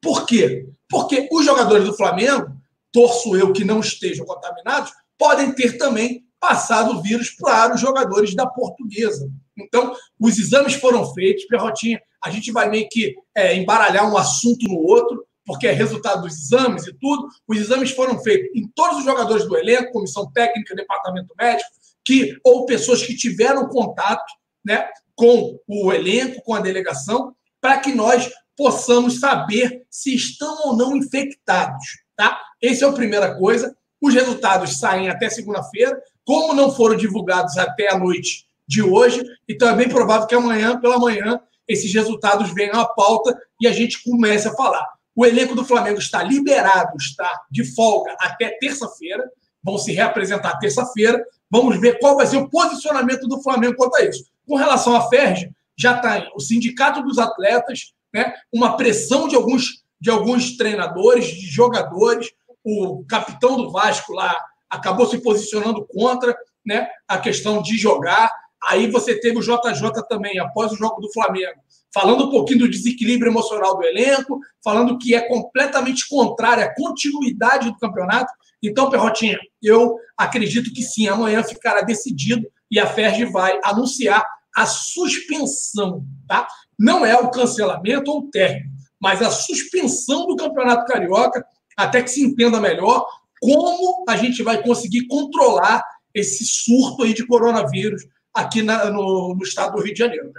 Por 0.00 0.26
quê? 0.26 0.68
Porque 0.88 1.28
os 1.32 1.44
jogadores 1.44 1.86
do 1.86 1.96
Flamengo, 1.96 2.54
torço 2.92 3.36
eu 3.36 3.52
que 3.52 3.64
não 3.64 3.80
estejam 3.80 4.24
contaminados, 4.24 4.92
podem 5.18 5.52
ter 5.52 5.78
também 5.78 6.27
passado 6.40 6.92
o 6.92 7.02
vírus 7.02 7.30
para 7.30 7.74
os 7.74 7.80
jogadores 7.80 8.34
da 8.34 8.46
Portuguesa. 8.46 9.28
Então, 9.56 9.94
os 10.20 10.38
exames 10.38 10.74
foram 10.74 11.12
feitos, 11.12 11.46
Perrotinha, 11.46 12.00
a 12.22 12.30
gente 12.30 12.52
vai 12.52 12.68
meio 12.68 12.88
que 12.88 13.14
é, 13.34 13.56
embaralhar 13.56 14.10
um 14.10 14.16
assunto 14.16 14.66
no 14.66 14.78
outro, 14.78 15.24
porque 15.44 15.66
é 15.66 15.72
resultado 15.72 16.22
dos 16.22 16.34
exames 16.34 16.86
e 16.86 16.92
tudo. 16.92 17.26
Os 17.46 17.58
exames 17.58 17.90
foram 17.90 18.18
feitos 18.20 18.50
em 18.54 18.68
todos 18.74 18.98
os 18.98 19.04
jogadores 19.04 19.46
do 19.46 19.56
elenco, 19.56 19.92
comissão 19.92 20.30
técnica, 20.30 20.74
departamento 20.74 21.34
médico, 21.38 21.70
que 22.04 22.36
ou 22.44 22.66
pessoas 22.66 23.02
que 23.02 23.16
tiveram 23.16 23.68
contato, 23.68 24.30
né, 24.64 24.88
com 25.14 25.58
o 25.66 25.92
elenco, 25.92 26.42
com 26.42 26.54
a 26.54 26.60
delegação, 26.60 27.34
para 27.60 27.78
que 27.78 27.94
nós 27.94 28.30
possamos 28.56 29.20
saber 29.20 29.84
se 29.90 30.14
estão 30.14 30.58
ou 30.64 30.76
não 30.76 30.96
infectados, 30.96 31.84
tá? 32.16 32.40
Essa 32.62 32.84
é 32.84 32.88
a 32.88 32.92
primeira 32.92 33.36
coisa. 33.36 33.74
Os 34.00 34.12
resultados 34.14 34.78
saem 34.78 35.08
até 35.08 35.30
segunda-feira. 35.30 36.00
Como 36.28 36.52
não 36.52 36.70
foram 36.70 36.94
divulgados 36.94 37.56
até 37.56 37.90
a 37.90 37.98
noite 37.98 38.46
de 38.66 38.82
hoje, 38.82 39.24
então 39.48 39.66
é 39.66 39.74
bem 39.74 39.88
provável 39.88 40.26
que 40.26 40.34
amanhã, 40.34 40.78
pela 40.78 40.98
manhã, 40.98 41.40
esses 41.66 41.90
resultados 41.94 42.52
venham 42.52 42.78
à 42.78 42.84
pauta 42.84 43.34
e 43.58 43.66
a 43.66 43.72
gente 43.72 44.04
comece 44.04 44.46
a 44.46 44.52
falar. 44.52 44.86
O 45.16 45.24
elenco 45.24 45.54
do 45.54 45.64
Flamengo 45.64 45.98
está 45.98 46.22
liberado, 46.22 46.94
está 46.98 47.32
de 47.50 47.64
folga 47.74 48.14
até 48.20 48.50
terça-feira. 48.60 49.26
Vão 49.62 49.78
se 49.78 49.90
reapresentar 49.90 50.58
terça-feira. 50.58 51.24
Vamos 51.50 51.80
ver 51.80 51.98
qual 51.98 52.16
vai 52.16 52.26
ser 52.26 52.36
o 52.36 52.50
posicionamento 52.50 53.26
do 53.26 53.42
Flamengo 53.42 53.76
quanto 53.76 53.96
a 53.96 54.04
isso. 54.04 54.26
Com 54.46 54.56
relação 54.56 54.94
à 54.94 55.08
Ferge, 55.08 55.50
já 55.78 55.96
está 55.96 56.28
o 56.36 56.40
sindicato 56.40 57.02
dos 57.04 57.18
atletas, 57.18 57.94
né, 58.12 58.34
uma 58.52 58.76
pressão 58.76 59.28
de 59.28 59.34
alguns, 59.34 59.82
de 59.98 60.10
alguns 60.10 60.58
treinadores, 60.58 61.24
de 61.24 61.46
jogadores. 61.46 62.30
O 62.62 63.02
capitão 63.08 63.56
do 63.56 63.70
Vasco 63.72 64.12
lá 64.12 64.36
acabou 64.68 65.06
se 65.06 65.18
posicionando 65.18 65.86
contra 65.86 66.36
né, 66.64 66.88
a 67.06 67.18
questão 67.18 67.62
de 67.62 67.76
jogar. 67.76 68.30
Aí 68.68 68.90
você 68.90 69.18
teve 69.18 69.38
o 69.38 69.42
JJ 69.42 69.90
também, 70.08 70.38
após 70.38 70.72
o 70.72 70.76
jogo 70.76 71.00
do 71.00 71.12
Flamengo, 71.12 71.60
falando 71.92 72.26
um 72.26 72.30
pouquinho 72.30 72.60
do 72.60 72.68
desequilíbrio 72.68 73.30
emocional 73.30 73.76
do 73.76 73.84
elenco, 73.84 74.40
falando 74.62 74.98
que 74.98 75.14
é 75.14 75.20
completamente 75.28 76.08
contrária 76.08 76.64
à 76.64 76.74
continuidade 76.74 77.70
do 77.70 77.78
campeonato. 77.78 78.32
Então, 78.62 78.90
Perrotinha, 78.90 79.38
eu 79.62 79.96
acredito 80.16 80.72
que 80.72 80.82
sim, 80.82 81.08
amanhã 81.08 81.42
ficará 81.42 81.82
decidido 81.82 82.46
e 82.70 82.78
a 82.78 82.86
Ferge 82.86 83.24
vai 83.24 83.58
anunciar 83.62 84.24
a 84.54 84.66
suspensão, 84.66 86.04
tá? 86.26 86.46
Não 86.78 87.06
é 87.06 87.16
o 87.16 87.30
cancelamento 87.30 88.10
ou 88.10 88.20
o 88.20 88.30
término, 88.30 88.70
mas 89.00 89.22
a 89.22 89.30
suspensão 89.30 90.26
do 90.26 90.36
Campeonato 90.36 90.84
Carioca 90.86 91.44
até 91.76 92.02
que 92.02 92.10
se 92.10 92.22
entenda 92.22 92.60
melhor 92.60 93.06
como 93.40 94.04
a 94.08 94.16
gente 94.16 94.42
vai 94.42 94.62
conseguir 94.62 95.06
controlar 95.06 95.84
esse 96.14 96.44
surto 96.44 97.02
aí 97.02 97.14
de 97.14 97.26
coronavírus 97.26 98.06
aqui 98.34 98.62
na, 98.62 98.90
no, 98.90 99.34
no 99.34 99.42
estado 99.42 99.76
do 99.76 99.82
Rio 99.82 99.92
de 99.92 99.98
Janeiro. 99.98 100.32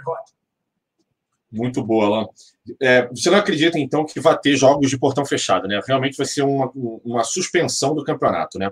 Muito 1.50 1.82
boa, 1.82 2.06
Alan. 2.06 2.28
É, 2.80 3.08
você 3.08 3.28
não 3.30 3.38
acredita, 3.38 3.78
então, 3.78 4.04
que 4.04 4.20
vai 4.20 4.38
ter 4.38 4.56
jogos 4.56 4.88
de 4.88 4.98
portão 4.98 5.24
fechado, 5.24 5.66
né? 5.66 5.80
Realmente 5.86 6.16
vai 6.16 6.26
ser 6.26 6.42
uma, 6.42 6.70
uma 7.04 7.24
suspensão 7.24 7.94
do 7.94 8.04
campeonato, 8.04 8.58
né? 8.58 8.70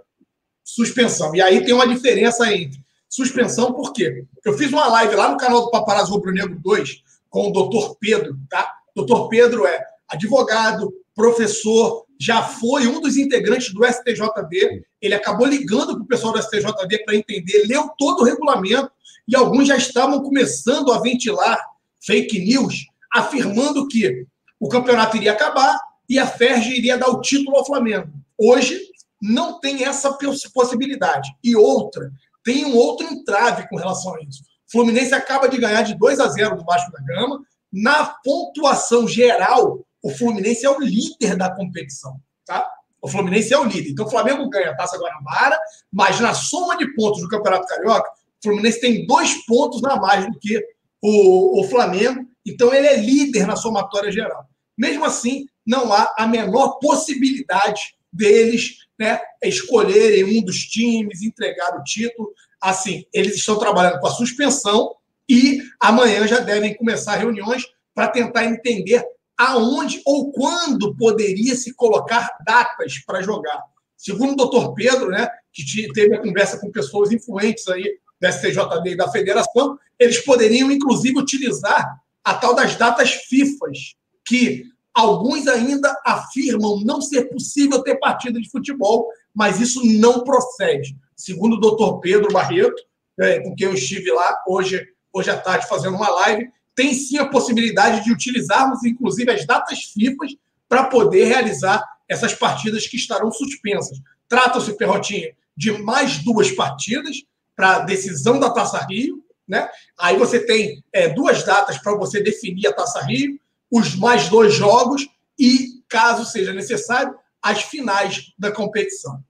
Suspensão. 0.62 1.34
E 1.34 1.42
aí 1.42 1.64
tem 1.64 1.74
uma 1.74 1.88
diferença 1.88 2.52
entre 2.52 2.78
suspensão, 3.08 3.72
por 3.72 3.92
quê? 3.92 4.24
Eu 4.44 4.52
fiz 4.52 4.70
uma 4.70 4.86
live 4.86 5.16
lá 5.16 5.30
no 5.30 5.38
canal 5.38 5.62
do 5.62 5.70
Paparazzo 5.70 6.12
Rubro 6.12 6.32
Negro 6.32 6.58
2 6.60 7.02
com 7.28 7.48
o 7.48 7.52
doutor 7.52 7.96
Pedro, 7.98 8.38
tá? 8.48 8.74
Doutor 8.94 9.28
Pedro 9.28 9.66
é 9.66 9.82
advogado, 10.08 10.92
professor, 11.14 12.06
já 12.18 12.42
foi 12.42 12.86
um 12.86 13.00
dos 13.00 13.16
integrantes 13.16 13.72
do 13.72 13.84
STJD. 13.84 14.84
Ele 15.00 15.14
acabou 15.14 15.46
ligando 15.46 15.94
para 15.94 16.02
o 16.02 16.06
pessoal 16.06 16.32
do 16.32 16.42
STJD 16.42 17.04
para 17.04 17.14
entender, 17.14 17.64
leu 17.66 17.88
todo 17.96 18.20
o 18.20 18.24
regulamento 18.24 18.90
e 19.26 19.36
alguns 19.36 19.68
já 19.68 19.76
estavam 19.76 20.22
começando 20.22 20.92
a 20.92 21.00
ventilar 21.00 21.62
fake 22.04 22.40
news, 22.40 22.86
afirmando 23.12 23.86
que 23.86 24.26
o 24.58 24.68
campeonato 24.68 25.16
iria 25.16 25.32
acabar 25.32 25.78
e 26.08 26.18
a 26.18 26.26
Ferge 26.26 26.76
iria 26.76 26.98
dar 26.98 27.08
o 27.08 27.20
título 27.20 27.56
ao 27.56 27.66
Flamengo. 27.66 28.10
Hoje 28.36 28.80
não 29.20 29.60
tem 29.60 29.84
essa 29.84 30.16
possibilidade. 30.52 31.28
E 31.42 31.54
outra, 31.54 32.10
tem 32.42 32.64
um 32.64 32.76
outro 32.76 33.06
entrave 33.06 33.68
com 33.68 33.76
relação 33.76 34.14
a 34.14 34.22
isso. 34.22 34.42
O 34.42 34.72
Fluminense 34.72 35.14
acaba 35.14 35.48
de 35.48 35.58
ganhar 35.58 35.82
de 35.82 35.96
2 35.96 36.20
a 36.20 36.28
0 36.28 36.56
do 36.56 36.64
Vasco 36.64 36.92
da 36.92 37.00
Gama. 37.00 37.40
Na 37.72 38.06
pontuação 38.24 39.06
geral, 39.06 39.84
o 40.02 40.10
Fluminense 40.10 40.64
é 40.64 40.70
o 40.70 40.80
líder 40.80 41.36
da 41.36 41.54
competição. 41.54 42.20
Tá? 42.46 42.68
O 43.00 43.08
Fluminense 43.08 43.52
é 43.52 43.58
o 43.58 43.64
líder. 43.64 43.90
Então 43.90 44.06
o 44.06 44.10
Flamengo 44.10 44.48
ganha 44.48 44.70
a 44.70 44.76
Taça 44.76 44.98
Guanabara, 44.98 45.58
mas 45.92 46.20
na 46.20 46.34
soma 46.34 46.76
de 46.76 46.94
pontos 46.94 47.20
do 47.20 47.28
Campeonato 47.28 47.66
Carioca, 47.66 48.08
o 48.08 48.42
Fluminense 48.42 48.80
tem 48.80 49.06
dois 49.06 49.44
pontos 49.46 49.82
a 49.84 49.96
mais 49.96 50.26
do 50.26 50.38
que 50.38 50.62
o, 51.02 51.60
o 51.60 51.64
Flamengo, 51.64 52.26
então 52.44 52.72
ele 52.74 52.86
é 52.86 52.96
líder 52.96 53.46
na 53.46 53.56
somatória 53.56 54.10
geral. 54.10 54.44
Mesmo 54.76 55.04
assim, 55.04 55.46
não 55.66 55.92
há 55.92 56.14
a 56.16 56.26
menor 56.26 56.78
possibilidade 56.78 57.94
deles 58.12 58.78
né, 58.98 59.20
escolherem 59.42 60.38
um 60.38 60.42
dos 60.42 60.64
times, 60.64 61.22
entregar 61.22 61.78
o 61.78 61.84
título. 61.84 62.32
Assim, 62.60 63.04
eles 63.12 63.36
estão 63.36 63.58
trabalhando 63.58 64.00
com 64.00 64.06
a 64.06 64.12
suspensão 64.12 64.94
e 65.28 65.62
amanhã 65.80 66.26
já 66.26 66.40
devem 66.40 66.74
começar 66.74 67.16
reuniões 67.16 67.64
para 67.94 68.08
tentar 68.08 68.44
entender 68.44 69.04
aonde 69.38 70.02
ou 70.04 70.32
quando 70.32 70.96
poderia 70.96 71.54
se 71.54 71.72
colocar 71.74 72.28
datas 72.44 72.98
para 73.06 73.22
jogar. 73.22 73.62
Segundo 73.96 74.32
o 74.32 74.36
doutor 74.36 74.74
Pedro, 74.74 75.08
né, 75.08 75.28
que 75.52 75.92
teve 75.92 76.16
a 76.16 76.22
conversa 76.22 76.58
com 76.58 76.70
pessoas 76.70 77.12
influentes 77.12 77.66
aí 77.68 77.84
da 78.20 78.32
STJD 78.32 78.90
e 78.90 78.96
da 78.96 79.10
federação, 79.10 79.78
eles 79.98 80.18
poderiam, 80.24 80.70
inclusive, 80.70 81.18
utilizar 81.18 82.00
a 82.24 82.34
tal 82.34 82.54
das 82.54 82.76
datas 82.76 83.12
FIFAs, 83.12 83.94
que 84.26 84.64
alguns 84.92 85.46
ainda 85.46 85.96
afirmam 86.04 86.80
não 86.84 87.00
ser 87.00 87.24
possível 87.26 87.82
ter 87.82 87.96
partida 87.96 88.40
de 88.40 88.50
futebol, 88.50 89.08
mas 89.34 89.60
isso 89.60 89.80
não 89.84 90.24
procede. 90.24 90.96
Segundo 91.16 91.54
o 91.54 91.60
doutor 91.60 92.00
Pedro 92.00 92.32
Barreto, 92.32 92.82
é, 93.20 93.40
com 93.40 93.54
quem 93.54 93.68
eu 93.68 93.74
estive 93.74 94.10
lá 94.12 94.36
hoje, 94.46 94.84
hoje 95.12 95.30
à 95.30 95.36
tarde 95.36 95.68
fazendo 95.68 95.96
uma 95.96 96.08
live, 96.08 96.48
tem 96.78 96.94
sim 96.94 97.18
a 97.18 97.26
possibilidade 97.28 98.04
de 98.04 98.12
utilizarmos, 98.12 98.84
inclusive, 98.84 99.28
as 99.32 99.44
datas 99.44 99.80
FIFAs 99.82 100.36
para 100.68 100.84
poder 100.84 101.24
realizar 101.24 101.84
essas 102.08 102.32
partidas 102.34 102.86
que 102.86 102.96
estarão 102.96 103.32
suspensas. 103.32 104.00
Trata-se, 104.28 104.76
Perrotinho, 104.76 105.34
de 105.56 105.72
mais 105.72 106.18
duas 106.22 106.52
partidas 106.52 107.24
para 107.56 107.80
decisão 107.80 108.38
da 108.38 108.50
Taça 108.50 108.78
Rio, 108.88 109.24
né? 109.46 109.68
Aí 109.98 110.16
você 110.16 110.38
tem 110.38 110.84
é, 110.92 111.08
duas 111.08 111.42
datas 111.42 111.78
para 111.78 111.96
você 111.96 112.22
definir 112.22 112.68
a 112.68 112.72
Taça 112.72 113.00
Rio, 113.00 113.40
os 113.68 113.96
mais 113.96 114.28
dois 114.28 114.54
jogos 114.54 115.04
e, 115.36 115.82
caso 115.88 116.24
seja 116.24 116.52
necessário, 116.52 117.12
as 117.42 117.60
finais 117.60 118.32
da 118.38 118.52
competição. 118.52 119.20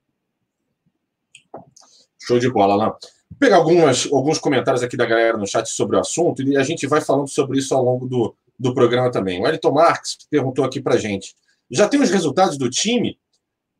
Show 2.18 2.38
de 2.38 2.50
bola, 2.50 2.74
Alain. 2.74 2.92
Pegar 3.38 3.56
algumas, 3.56 4.06
alguns 4.10 4.38
comentários 4.38 4.82
aqui 4.82 4.96
da 4.96 5.06
galera 5.06 5.36
no 5.36 5.46
chat 5.46 5.68
sobre 5.68 5.96
o 5.96 6.00
assunto 6.00 6.42
e 6.42 6.56
a 6.56 6.62
gente 6.62 6.86
vai 6.86 7.00
falando 7.00 7.28
sobre 7.28 7.58
isso 7.58 7.74
ao 7.74 7.84
longo 7.84 8.06
do, 8.06 8.34
do 8.58 8.74
programa 8.74 9.10
também. 9.10 9.40
O 9.40 9.44
Wellington 9.44 9.72
Marques 9.72 10.18
perguntou 10.28 10.64
aqui 10.64 10.80
para 10.80 10.96
gente: 10.96 11.34
já 11.70 11.88
tem 11.88 12.00
os 12.00 12.10
resultados 12.10 12.58
do 12.58 12.68
time? 12.68 13.18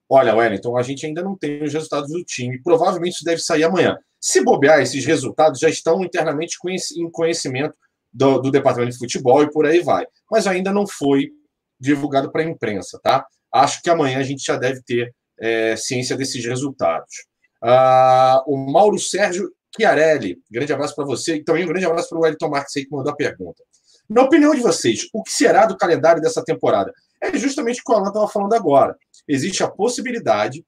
Olha, 0.09 0.35
Wellington, 0.35 0.77
a 0.77 0.83
gente 0.83 1.05
ainda 1.05 1.23
não 1.23 1.37
tem 1.37 1.63
os 1.63 1.73
resultados 1.73 2.11
do 2.11 2.25
time. 2.25 2.63
Provavelmente 2.63 3.17
isso 3.17 3.25
deve 3.25 3.41
sair 3.41 3.65
amanhã. 3.65 3.99
Se 4.21 4.43
bobear, 4.43 4.81
esses 4.81 5.05
resultados 5.05 5.61
já 5.61 5.69
estão 5.69 6.03
internamente 6.03 6.57
em 6.97 7.11
conhecimento 7.11 7.75
do, 8.13 8.39
do 8.39 8.51
Departamento 8.51 8.93
de 8.93 8.99
Futebol 8.99 9.43
e 9.43 9.51
por 9.51 9.67
aí 9.67 9.81
vai. 9.81 10.07
Mas 10.31 10.47
ainda 10.47 10.73
não 10.73 10.87
foi 10.87 11.31
divulgado 11.79 12.33
para 12.33 12.43
a 12.43 12.45
imprensa, 12.45 12.99
tá? 13.03 13.27
Acho 13.53 13.83
que 13.83 13.91
amanhã 13.91 14.19
a 14.19 14.23
gente 14.23 14.45
já 14.45 14.57
deve 14.57 14.83
ter 14.83 15.15
é, 15.39 15.77
ciência 15.77 16.17
desses 16.17 16.45
resultados. 16.45 17.28
Ah, 17.63 18.43
o 18.47 18.57
Mauro 18.57 18.99
Sérgio 18.99 19.53
Chiarelli, 19.77 20.39
grande 20.51 20.73
abraço 20.73 20.95
para 20.95 21.05
você 21.05 21.37
e 21.37 21.45
também 21.45 21.65
um 21.65 21.69
grande 21.69 21.87
abraço 21.87 22.09
para 22.09 22.19
o 22.19 22.23
Wellington 22.23 22.49
Marques 22.49 22.77
aí 22.77 22.85
que 22.85 22.91
mandou 22.91 23.13
a 23.13 23.17
pergunta. 23.17 23.63
Na 24.09 24.23
opinião 24.23 24.55
de 24.55 24.61
vocês, 24.61 25.07
o 25.13 25.23
que 25.23 25.31
será 25.31 25.67
do 25.67 25.77
calendário 25.77 26.23
dessa 26.23 26.43
temporada? 26.43 26.93
É 27.21 27.37
justamente 27.37 27.81
o 27.81 27.85
que 27.85 27.93
o 27.93 27.95
Alan 27.95 28.09
estava 28.09 28.29
falando 28.29 28.55
agora. 28.55 28.97
Existe 29.27 29.63
a 29.63 29.69
possibilidade, 29.69 30.65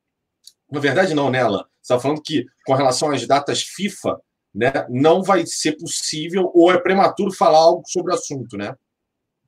na 0.71 0.81
verdade 0.81 1.15
não, 1.15 1.31
né? 1.31 1.43
Você 1.43 1.65
estava 1.83 2.03
falando 2.03 2.23
que 2.23 2.45
com 2.67 2.75
relação 2.75 3.11
às 3.11 3.27
datas 3.27 3.63
FIFA, 3.63 4.21
né, 4.55 4.73
não 4.91 5.23
vai 5.23 5.47
ser 5.47 5.77
possível 5.77 6.51
ou 6.55 6.71
é 6.71 6.79
prematuro 6.79 7.33
falar 7.33 7.59
algo 7.59 7.83
sobre 7.87 8.13
o 8.13 8.15
assunto, 8.15 8.57
né? 8.57 8.75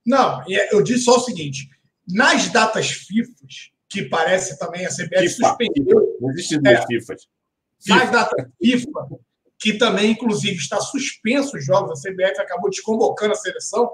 Não, 0.07 0.43
é, 0.49 0.75
eu 0.75 0.83
disse 0.83 1.05
só 1.05 1.17
o 1.17 1.21
seguinte: 1.21 1.69
nas 2.09 2.49
datas 2.49 2.91
FIFA, 2.91 3.33
que 3.93 4.05
parece 4.05 4.59
também 4.59 4.87
a 4.87 4.89
CBF 4.89 5.29
FIFA, 5.29 5.49
suspendeu. 5.49 6.17
Não 6.19 6.31
existe 6.31 6.59
duas 6.59 6.79
é, 6.79 6.87
FIFAs. 6.87 7.29
Nas 7.87 8.11
datas 8.11 8.47
FIFA, 8.59 9.09
que 9.61 9.75
também, 9.75 10.13
inclusive, 10.13 10.57
está 10.57 10.81
suspenso 10.81 11.59
os 11.59 11.65
jogos, 11.65 11.91
a 11.91 12.11
CBF 12.11 12.41
acabou 12.41 12.71
desconvocando 12.71 13.33
a 13.33 13.37
seleção, 13.37 13.91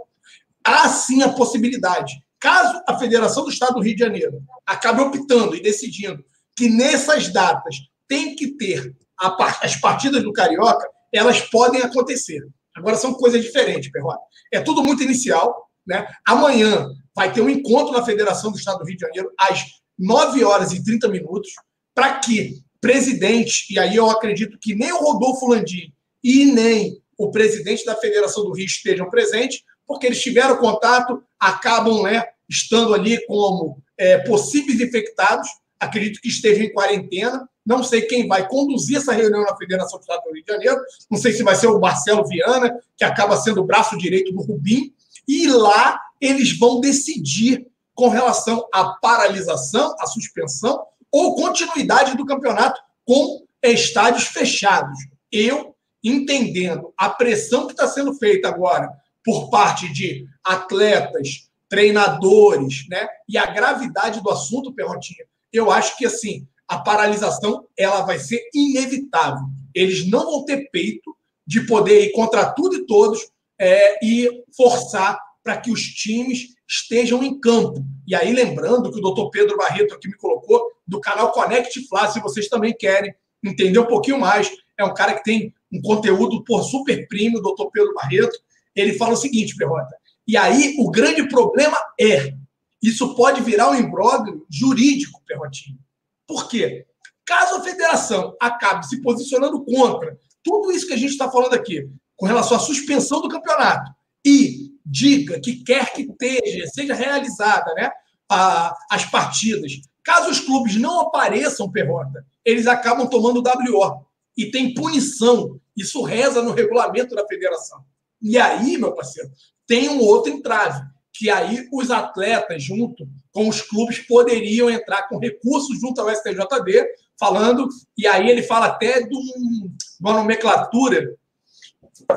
há 0.64 0.88
sim 0.88 1.22
a 1.22 1.30
possibilidade. 1.30 2.14
Caso 2.38 2.80
a 2.86 2.96
Federação 2.96 3.42
do 3.42 3.50
Estado 3.50 3.74
do 3.74 3.82
Rio 3.82 3.96
de 3.96 4.04
Janeiro 4.04 4.40
acabe 4.64 5.00
optando 5.00 5.56
e 5.56 5.60
decidindo 5.60 6.24
que 6.56 6.68
nessas 6.68 7.32
datas 7.32 7.74
tem 8.06 8.36
que 8.36 8.56
ter 8.56 8.94
a, 9.20 9.64
as 9.64 9.74
partidas 9.74 10.22
do 10.22 10.32
Carioca, 10.32 10.88
elas 11.12 11.40
podem 11.40 11.82
acontecer. 11.82 12.40
Agora 12.76 12.96
são 12.96 13.14
coisas 13.14 13.42
diferentes, 13.42 13.90
Perrota. 13.90 14.22
É 14.52 14.60
tudo 14.60 14.80
muito 14.80 15.02
inicial. 15.02 15.68
Né? 15.84 16.06
Amanhã 16.24 16.86
vai 17.16 17.32
ter 17.32 17.40
um 17.40 17.48
encontro 17.48 17.92
na 17.92 18.04
Federação 18.04 18.52
do 18.52 18.58
Estado 18.58 18.78
do 18.78 18.84
Rio 18.84 18.96
de 18.96 19.00
Janeiro 19.00 19.32
às 19.36 19.64
9 19.98 20.44
horas 20.44 20.72
e 20.72 20.82
30 20.82 21.08
minutos, 21.08 21.50
para 21.94 22.18
que 22.18 22.62
presidente, 22.80 23.66
e 23.70 23.78
aí 23.78 23.96
eu 23.96 24.08
acredito 24.08 24.58
que 24.60 24.74
nem 24.74 24.92
o 24.92 24.98
Rodolfo 24.98 25.48
Landim 25.48 25.92
e 26.22 26.44
nem 26.44 27.02
o 27.16 27.30
presidente 27.30 27.84
da 27.84 27.96
Federação 27.96 28.44
do 28.44 28.52
Rio 28.52 28.66
estejam 28.66 29.10
presentes, 29.10 29.64
porque 29.86 30.06
eles 30.06 30.22
tiveram 30.22 30.58
contato, 30.58 31.22
acabam 31.40 32.02
né, 32.02 32.24
estando 32.48 32.94
ali 32.94 33.24
como 33.26 33.82
é, 33.96 34.18
possíveis 34.18 34.80
infectados, 34.80 35.48
acredito 35.80 36.20
que 36.20 36.28
estejam 36.28 36.64
em 36.64 36.72
quarentena. 36.72 37.48
Não 37.66 37.82
sei 37.82 38.02
quem 38.02 38.26
vai 38.26 38.46
conduzir 38.48 38.96
essa 38.96 39.12
reunião 39.12 39.42
na 39.42 39.56
Federação 39.56 39.98
do 39.98 40.02
Estado 40.02 40.22
do 40.22 40.32
Rio 40.32 40.44
de 40.44 40.52
Janeiro. 40.52 40.80
Não 41.10 41.18
sei 41.18 41.32
se 41.32 41.42
vai 41.42 41.54
ser 41.54 41.66
o 41.66 41.80
Marcelo 41.80 42.26
Viana, 42.26 42.78
que 42.96 43.04
acaba 43.04 43.36
sendo 43.36 43.60
o 43.60 43.64
braço 43.64 43.98
direito 43.98 44.32
do 44.32 44.40
Rubim. 44.40 44.92
E 45.26 45.46
lá 45.48 46.00
eles 46.20 46.56
vão 46.56 46.80
decidir 46.80 47.66
com 47.98 48.06
relação 48.06 48.64
à 48.72 48.90
paralisação, 49.02 49.92
à 49.98 50.06
suspensão 50.06 50.86
ou 51.10 51.34
continuidade 51.34 52.16
do 52.16 52.24
campeonato 52.24 52.80
com 53.04 53.44
estádios 53.60 54.28
fechados. 54.28 54.96
Eu, 55.32 55.74
entendendo 56.02 56.94
a 56.96 57.10
pressão 57.10 57.66
que 57.66 57.72
está 57.72 57.88
sendo 57.88 58.14
feita 58.14 58.46
agora 58.46 58.88
por 59.24 59.50
parte 59.50 59.92
de 59.92 60.28
atletas, 60.44 61.48
treinadores, 61.68 62.86
né, 62.88 63.08
e 63.28 63.36
a 63.36 63.46
gravidade 63.46 64.22
do 64.22 64.30
assunto, 64.30 64.72
Perrotinha, 64.72 65.24
eu 65.52 65.68
acho 65.68 65.96
que 65.96 66.06
assim 66.06 66.46
a 66.68 66.78
paralisação 66.78 67.66
ela 67.76 68.02
vai 68.02 68.20
ser 68.20 68.48
inevitável. 68.54 69.44
Eles 69.74 70.08
não 70.08 70.24
vão 70.24 70.44
ter 70.44 70.70
peito 70.70 71.16
de 71.44 71.62
poder 71.66 72.04
ir 72.04 72.12
contra 72.12 72.48
tudo 72.52 72.76
e 72.76 72.86
todos 72.86 73.28
é, 73.58 73.98
e 74.06 74.44
forçar 74.56 75.18
para 75.48 75.56
que 75.56 75.70
os 75.70 75.80
times 75.80 76.48
estejam 76.68 77.22
em 77.24 77.40
campo. 77.40 77.82
E 78.06 78.14
aí, 78.14 78.34
lembrando 78.34 78.92
que 78.92 78.98
o 78.98 79.00
doutor 79.00 79.30
Pedro 79.30 79.56
Barreto 79.56 79.94
aqui 79.94 80.06
me 80.06 80.14
colocou 80.14 80.60
do 80.86 81.00
canal 81.00 81.32
Connect 81.32 81.88
Fla, 81.88 82.10
se 82.10 82.20
vocês 82.20 82.48
também 82.48 82.76
querem 82.76 83.14
entender 83.42 83.78
um 83.78 83.86
pouquinho 83.86 84.20
mais, 84.20 84.50
é 84.76 84.84
um 84.84 84.92
cara 84.92 85.14
que 85.14 85.24
tem 85.24 85.54
um 85.72 85.80
conteúdo 85.80 86.44
por 86.44 86.62
super 86.64 87.08
primo, 87.08 87.38
o 87.38 87.40
doutor 87.40 87.70
Pedro 87.70 87.94
Barreto. 87.94 88.38
Ele 88.76 88.92
fala 88.98 89.14
o 89.14 89.16
seguinte, 89.16 89.56
Perrota, 89.56 89.96
e 90.26 90.36
aí 90.36 90.76
o 90.78 90.90
grande 90.90 91.26
problema 91.30 91.78
é, 91.98 92.34
isso 92.82 93.14
pode 93.14 93.40
virar 93.40 93.70
um 93.70 93.74
imbróglio 93.74 94.44
jurídico, 94.50 95.22
Perrotinho. 95.26 95.78
Por 96.26 96.46
quê? 96.46 96.84
Caso 97.24 97.54
a 97.54 97.62
federação 97.62 98.36
acabe 98.38 98.86
se 98.86 99.00
posicionando 99.00 99.64
contra 99.64 100.18
tudo 100.44 100.70
isso 100.70 100.86
que 100.86 100.92
a 100.92 100.98
gente 100.98 101.12
está 101.12 101.30
falando 101.30 101.54
aqui, 101.54 101.88
com 102.18 102.26
relação 102.26 102.58
à 102.58 102.60
suspensão 102.60 103.22
do 103.22 103.30
campeonato, 103.30 103.90
e 104.22 104.76
diga 104.88 105.38
que 105.40 105.62
quer 105.62 105.92
que 105.92 106.02
esteja, 106.02 106.66
seja 106.68 106.94
realizada 106.94 107.74
né, 107.74 107.90
a, 108.28 108.74
as 108.90 109.04
partidas. 109.04 109.72
Caso 110.02 110.30
os 110.30 110.40
clubes 110.40 110.76
não 110.76 111.00
apareçam, 111.00 111.70
Perrota, 111.70 112.24
eles 112.44 112.66
acabam 112.66 113.06
tomando 113.06 113.42
WO. 113.42 114.06
E 114.36 114.50
tem 114.50 114.72
punição. 114.72 115.60
Isso 115.76 116.02
reza 116.02 116.42
no 116.42 116.52
regulamento 116.52 117.14
da 117.14 117.26
federação. 117.26 117.84
E 118.22 118.38
aí, 118.38 118.78
meu 118.78 118.94
parceiro, 118.94 119.30
tem 119.66 119.88
um 119.88 120.00
outro 120.00 120.32
entrave, 120.32 120.80
que 121.12 121.28
aí 121.28 121.68
os 121.72 121.90
atletas, 121.90 122.62
junto 122.62 123.06
com 123.32 123.48
os 123.48 123.60
clubes, 123.60 123.98
poderiam 123.98 124.70
entrar 124.70 125.08
com 125.08 125.18
recursos 125.18 125.78
junto 125.78 126.00
ao 126.00 126.08
STJD, 126.14 126.86
falando, 127.18 127.68
e 127.96 128.06
aí 128.06 128.30
ele 128.30 128.42
fala 128.42 128.66
até 128.66 129.02
de, 129.02 129.14
um, 129.14 129.68
de 129.68 129.74
uma 130.00 130.14
nomenclatura 130.14 131.17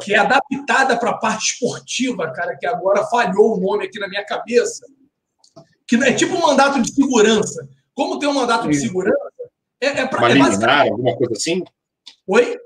que 0.01 0.13
é 0.13 0.17
adaptada 0.17 0.97
para 0.97 1.11
a 1.11 1.17
parte 1.17 1.53
esportiva, 1.53 2.31
cara, 2.31 2.57
que 2.57 2.65
agora 2.65 3.05
falhou 3.05 3.57
o 3.57 3.59
nome 3.59 3.85
aqui 3.85 3.99
na 3.99 4.07
minha 4.07 4.25
cabeça, 4.25 4.85
que 5.87 5.95
é 5.97 6.13
tipo 6.13 6.35
um 6.35 6.41
mandato 6.41 6.81
de 6.81 6.93
segurança. 6.93 7.67
Como 7.93 8.19
tem 8.19 8.29
um 8.29 8.33
mandato 8.33 8.67
de 8.67 8.75
segurança, 8.75 9.17
é, 9.79 9.87
é 9.87 10.07
para. 10.07 10.19
Uma 10.19 10.29
é 10.29 10.33
liminar, 10.33 10.87
alguma 10.87 11.15
coisa 11.15 11.33
assim? 11.33 11.63
Oi? 12.27 12.57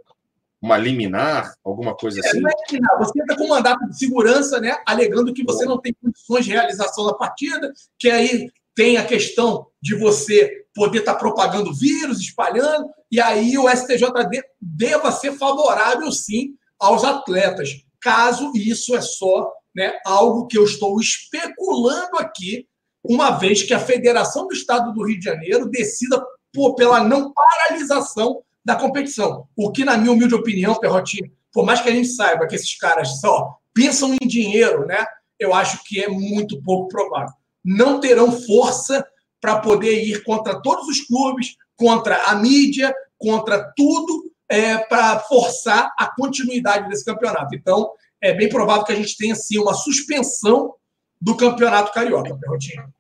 Uma 0.61 0.77
liminar, 0.77 1.53
alguma 1.63 1.95
coisa 1.95 2.19
é, 2.19 2.27
assim? 2.27 2.39
Não 2.39 2.49
é 2.49 2.53
liminar, 2.69 2.97
você 2.97 3.21
entra 3.21 3.37
com 3.37 3.45
um 3.45 3.49
mandato 3.49 3.87
de 3.87 3.97
segurança, 3.97 4.59
né? 4.59 4.77
Alegando 4.85 5.33
que 5.33 5.43
você 5.43 5.65
não 5.65 5.79
tem 5.79 5.93
condições 5.93 6.45
de 6.45 6.51
realização 6.51 7.05
da 7.05 7.13
partida, 7.13 7.73
que 7.97 8.09
aí 8.09 8.49
tem 8.75 8.97
a 8.97 9.05
questão 9.05 9.67
de 9.81 9.95
você 9.95 10.65
poder 10.75 10.99
estar 10.99 11.13
tá 11.13 11.19
propagando 11.19 11.73
vírus, 11.73 12.19
espalhando, 12.19 12.89
e 13.09 13.21
aí 13.21 13.57
o 13.57 13.69
STJD 13.69 14.43
deva 14.61 15.11
ser 15.11 15.31
favorável, 15.33 16.11
sim, 16.11 16.53
aos 16.79 17.03
atletas. 17.03 17.69
Caso 18.01 18.51
isso 18.55 18.95
é 18.95 19.01
só 19.01 19.51
né, 19.75 19.93
algo 20.05 20.47
que 20.47 20.57
eu 20.57 20.63
estou 20.63 20.99
especulando 20.99 22.17
aqui, 22.17 22.67
uma 23.03 23.31
vez 23.31 23.61
que 23.61 23.73
a 23.73 23.79
Federação 23.79 24.47
do 24.47 24.53
Estado 24.53 24.93
do 24.93 25.05
Rio 25.05 25.19
de 25.19 25.25
Janeiro 25.25 25.69
decida 25.69 26.23
por, 26.53 26.75
pela 26.75 27.03
não 27.03 27.33
paralisação 27.33 28.41
da 28.63 28.75
competição. 28.75 29.47
O 29.55 29.71
que, 29.71 29.85
na 29.85 29.97
minha 29.97 30.11
humilde 30.11 30.33
opinião, 30.33 30.75
Perrotinho, 30.75 31.31
por 31.51 31.65
mais 31.65 31.81
que 31.81 31.89
a 31.89 31.91
gente 31.91 32.07
saiba 32.07 32.47
que 32.47 32.55
esses 32.55 32.77
caras 32.77 33.19
só 33.19 33.57
pensam 33.73 34.15
em 34.19 34.27
dinheiro, 34.27 34.85
né? 34.87 35.05
Eu 35.37 35.53
acho 35.53 35.83
que 35.83 36.01
é 36.01 36.07
muito 36.07 36.61
pouco 36.63 36.87
provável. 36.87 37.33
Não 37.63 37.99
terão 37.99 38.31
força 38.31 39.05
para 39.39 39.59
poder 39.59 40.03
ir 40.03 40.23
contra 40.23 40.61
todos 40.61 40.87
os 40.87 41.01
clubes, 41.01 41.55
contra 41.75 42.17
a 42.23 42.35
mídia, 42.35 42.93
contra 43.17 43.71
tudo 43.75 44.31
é, 44.49 44.77
para 44.77 45.19
forçar 45.19 45.93
a 45.97 46.07
continuidade 46.15 46.89
desse 46.89 47.03
campeonato. 47.03 47.55
Então, 47.55 47.91
é 48.21 48.33
bem 48.33 48.49
provável 48.49 48.83
que 48.83 48.91
a 48.91 48.95
gente 48.95 49.17
tenha, 49.17 49.35
sim, 49.35 49.57
uma 49.57 49.73
suspensão 49.73 50.73
do 51.19 51.35
campeonato 51.35 51.91
carioca, 51.91 52.37
Perrotinho. 52.37 52.93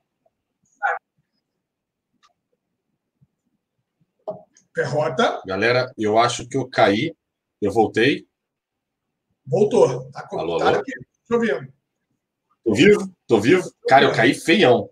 Perrota. 4.73 5.41
Galera, 5.45 5.93
eu 5.97 6.17
acho 6.17 6.47
que 6.47 6.57
eu 6.57 6.67
caí. 6.67 7.15
Eu 7.61 7.71
voltei. 7.71 8.27
Voltou. 9.45 10.11
Tá 10.11 10.27
alô? 10.33 10.61
aqui. 10.61 10.91
Eu 11.29 11.39
ver. 11.39 11.73
Tô 12.63 12.73
vivo? 12.73 13.15
Tô 13.25 13.39
vivo? 13.39 13.71
Cara, 13.87 14.05
eu 14.05 14.13
caí 14.13 14.33
feião. 14.33 14.89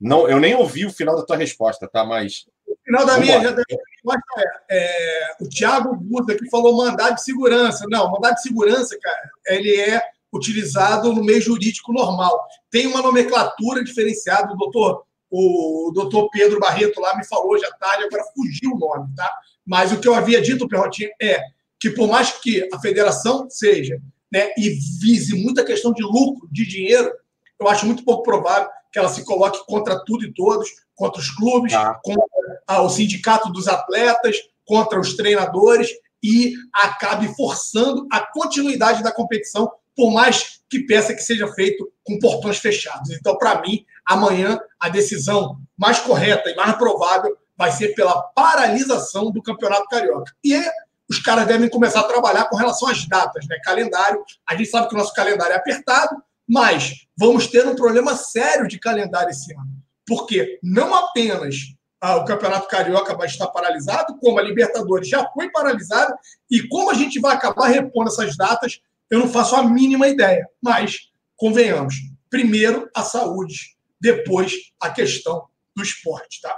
Não, 0.00 0.28
eu 0.28 0.40
nem 0.40 0.54
ouvi 0.54 0.84
o 0.84 0.92
final 0.92 1.14
da 1.14 1.24
tua 1.24 1.36
resposta, 1.36 1.86
tá? 1.86 2.04
Mas. 2.04 2.46
Final 2.84 3.06
da 3.06 3.18
minha, 3.18 3.40
já 3.40 3.50
é, 3.50 4.44
é, 4.70 5.36
o 5.40 5.48
Thiago 5.48 5.96
Buda 5.96 6.36
que 6.36 6.50
falou 6.50 6.76
mandado 6.76 7.14
de 7.14 7.24
segurança. 7.24 7.86
Não, 7.88 8.10
mandado 8.10 8.34
de 8.34 8.42
segurança, 8.42 8.98
cara, 9.00 9.30
ele 9.46 9.74
é 9.80 10.02
utilizado 10.32 11.12
no 11.12 11.24
meio 11.24 11.40
jurídico 11.40 11.92
normal. 11.92 12.46
Tem 12.70 12.86
uma 12.86 13.00
nomenclatura 13.00 13.82
diferenciada. 13.82 14.52
O 14.52 14.56
doutor, 14.56 15.04
o 15.30 15.90
doutor 15.94 16.28
Pedro 16.30 16.60
Barreto 16.60 17.00
lá 17.00 17.16
me 17.16 17.24
falou 17.26 17.58
já 17.58 17.70
tarde, 17.72 18.04
agora 18.04 18.24
fugiu 18.34 18.72
o 18.72 18.78
nome, 18.78 19.14
tá? 19.16 19.30
Mas 19.64 19.92
o 19.92 19.98
que 19.98 20.06
eu 20.06 20.14
havia 20.14 20.42
dito, 20.42 20.68
Perrotinho, 20.68 21.10
é 21.20 21.40
que 21.80 21.90
por 21.90 22.08
mais 22.08 22.32
que 22.32 22.68
a 22.72 22.78
federação 22.78 23.48
seja 23.48 24.00
né, 24.30 24.50
e 24.58 24.70
vise 25.00 25.34
muita 25.34 25.64
questão 25.64 25.92
de 25.92 26.02
lucro, 26.02 26.48
de 26.50 26.66
dinheiro, 26.66 27.10
eu 27.58 27.68
acho 27.68 27.86
muito 27.86 28.04
pouco 28.04 28.22
provável 28.22 28.68
que 28.92 28.98
ela 28.98 29.08
se 29.08 29.24
coloque 29.24 29.64
contra 29.66 30.04
tudo 30.04 30.24
e 30.24 30.32
todos, 30.32 30.68
contra 30.94 31.20
os 31.20 31.30
clubes, 31.30 31.72
Tá. 31.72 31.98
contra 32.02 32.24
ah, 32.66 32.82
o 32.82 32.88
sindicato 32.88 33.52
dos 33.52 33.68
atletas, 33.68 34.36
contra 34.66 34.98
os 34.98 35.14
treinadores 35.14 35.88
e 36.22 36.54
acabe 36.72 37.28
forçando 37.36 38.06
a 38.10 38.20
continuidade 38.20 39.02
da 39.02 39.12
competição, 39.12 39.70
por 39.94 40.10
mais 40.10 40.60
que 40.70 40.80
peça 40.86 41.14
que 41.14 41.20
seja 41.22 41.46
feito 41.52 41.86
com 42.02 42.18
portões 42.18 42.58
fechados. 42.58 43.10
Então, 43.10 43.36
para 43.36 43.60
mim, 43.60 43.84
amanhã 44.06 44.58
a 44.80 44.88
decisão 44.88 45.58
mais 45.76 46.00
correta 46.00 46.50
e 46.50 46.56
mais 46.56 46.76
provável 46.76 47.36
vai 47.56 47.70
ser 47.70 47.94
pela 47.94 48.22
paralisação 48.34 49.30
do 49.30 49.42
Campeonato 49.42 49.86
Carioca. 49.88 50.32
E 50.42 50.60
os 51.08 51.18
caras 51.18 51.46
devem 51.46 51.68
começar 51.68 52.00
a 52.00 52.04
trabalhar 52.04 52.46
com 52.46 52.56
relação 52.56 52.88
às 52.88 53.06
datas, 53.06 53.46
né? 53.46 53.58
Calendário. 53.62 54.24
A 54.48 54.56
gente 54.56 54.70
sabe 54.70 54.88
que 54.88 54.94
o 54.94 54.98
nosso 54.98 55.12
calendário 55.12 55.52
é 55.52 55.56
apertado, 55.56 56.16
mas 56.48 57.06
vamos 57.16 57.46
ter 57.46 57.66
um 57.66 57.76
problema 57.76 58.16
sério 58.16 58.66
de 58.66 58.78
calendário 58.78 59.30
esse 59.30 59.52
ano. 59.52 59.73
Porque 60.06 60.58
não 60.62 60.94
apenas 60.94 61.74
ah, 62.00 62.16
o 62.16 62.24
Campeonato 62.26 62.68
Carioca 62.68 63.16
vai 63.16 63.26
estar 63.26 63.46
paralisado, 63.46 64.18
como 64.18 64.38
a 64.38 64.42
Libertadores 64.42 65.08
já 65.08 65.26
foi 65.30 65.50
paralisada, 65.50 66.14
e 66.50 66.68
como 66.68 66.90
a 66.90 66.94
gente 66.94 67.18
vai 67.18 67.34
acabar 67.34 67.68
repondo 67.68 68.10
essas 68.10 68.36
datas, 68.36 68.82
eu 69.10 69.20
não 69.20 69.28
faço 69.28 69.56
a 69.56 69.62
mínima 69.62 70.06
ideia. 70.06 70.46
Mas, 70.62 71.10
convenhamos, 71.34 71.94
primeiro 72.28 72.90
a 72.94 73.02
saúde, 73.02 73.74
depois 73.98 74.52
a 74.78 74.90
questão 74.90 75.46
do 75.74 75.82
esporte, 75.82 76.42
tá? 76.42 76.54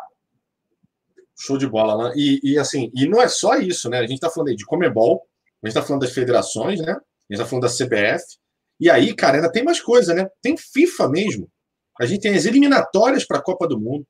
Show 1.38 1.56
de 1.56 1.68
bola, 1.68 2.08
né? 2.08 2.14
E, 2.16 2.40
e, 2.42 2.58
assim, 2.58 2.90
e 2.92 3.06
não 3.06 3.22
é 3.22 3.28
só 3.28 3.54
isso, 3.56 3.88
né? 3.88 3.98
A 3.98 4.02
gente 4.02 4.14
está 4.14 4.30
falando 4.30 4.48
aí 4.48 4.56
de 4.56 4.64
Comebol, 4.64 5.28
a 5.62 5.68
gente 5.68 5.76
está 5.76 5.82
falando 5.82 6.02
das 6.02 6.12
federações, 6.12 6.80
né? 6.80 6.90
A 6.90 6.94
gente 6.94 7.40
está 7.40 7.46
falando 7.46 7.62
da 7.62 7.68
CBF. 7.68 8.24
E 8.80 8.90
aí, 8.90 9.14
cara, 9.14 9.36
ainda 9.36 9.52
tem 9.52 9.62
mais 9.62 9.80
coisa, 9.80 10.12
né? 10.12 10.28
Tem 10.42 10.56
FIFA 10.56 11.08
mesmo. 11.08 11.48
A 12.00 12.06
gente 12.06 12.20
tem 12.22 12.34
as 12.34 12.44
eliminatórias 12.44 13.24
para 13.24 13.38
a 13.38 13.42
Copa 13.42 13.66
do 13.66 13.78
Mundo, 13.80 14.06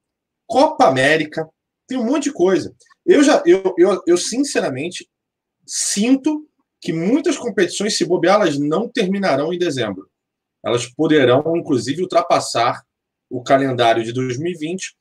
Copa 0.47 0.87
América, 0.87 1.49
tem 1.87 1.99
um 1.99 2.05
monte 2.05 2.25
de 2.25 2.33
coisa. 2.33 2.75
Eu 3.05 3.23
já, 3.23 3.43
eu, 3.47 3.75
eu, 3.79 4.03
eu 4.07 4.17
sinceramente 4.17 5.09
sinto 5.67 6.49
que 6.81 6.93
muitas 6.93 7.37
competições, 7.37 7.97
se 7.97 8.05
bobear, 8.05 8.37
elas 8.37 8.59
não 8.59 8.89
terminarão 8.89 9.53
em 9.53 9.59
dezembro. 9.59 10.09
Elas 10.65 10.87
poderão, 10.87 11.57
inclusive, 11.57 12.03
ultrapassar 12.03 12.83
o 13.31 13.43
calendário 13.43 14.05
de 14.05 14.13
2020 14.13 14.97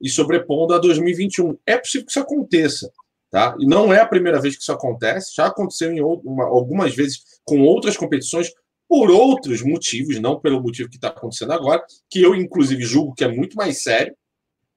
e 0.00 0.08
sobrepondo 0.08 0.74
a 0.74 0.78
2021. 0.78 1.56
É 1.66 1.76
possível 1.76 2.04
que 2.06 2.10
isso 2.12 2.20
aconteça, 2.20 2.92
tá? 3.30 3.56
E 3.58 3.66
não 3.66 3.92
é 3.92 4.00
a 4.00 4.06
primeira 4.06 4.40
vez 4.40 4.56
que 4.56 4.62
isso 4.62 4.72
acontece, 4.72 5.32
já 5.34 5.46
aconteceu 5.46 5.92
em 5.92 6.00
uma- 6.00 6.46
algumas 6.46 6.94
vezes 6.94 7.22
com 7.44 7.62
outras 7.62 7.96
competições 7.96 8.52
por 8.94 9.10
outros 9.10 9.60
motivos, 9.60 10.20
não 10.20 10.38
pelo 10.38 10.62
motivo 10.62 10.88
que 10.88 10.94
está 10.94 11.08
acontecendo 11.08 11.52
agora, 11.52 11.84
que 12.08 12.22
eu 12.22 12.32
inclusive 12.32 12.84
julgo 12.84 13.12
que 13.12 13.24
é 13.24 13.28
muito 13.28 13.56
mais 13.56 13.82
sério, 13.82 14.16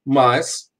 mas 0.03 0.71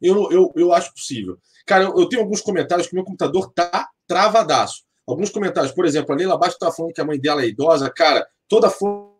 eu, 0.00 0.28
eu, 0.32 0.52
eu 0.56 0.72
acho 0.72 0.92
possível. 0.92 1.38
Cara, 1.64 1.84
eu, 1.84 1.96
eu 1.96 2.08
tenho 2.08 2.22
alguns 2.22 2.40
comentários 2.40 2.88
que 2.88 2.94
meu 2.96 3.04
computador 3.04 3.52
tá 3.52 3.88
travadaço. 4.04 4.82
Alguns 5.06 5.30
comentários, 5.30 5.70
por 5.70 5.84
exemplo, 5.84 6.12
a 6.12 6.16
Leila 6.16 6.36
Baixo 6.36 6.56
estava 6.56 6.74
falando 6.74 6.92
que 6.92 7.00
a 7.00 7.04
mãe 7.04 7.20
dela 7.20 7.42
é 7.44 7.46
idosa, 7.46 7.88
cara, 7.88 8.26
toda 8.48 8.68
força 8.68 9.12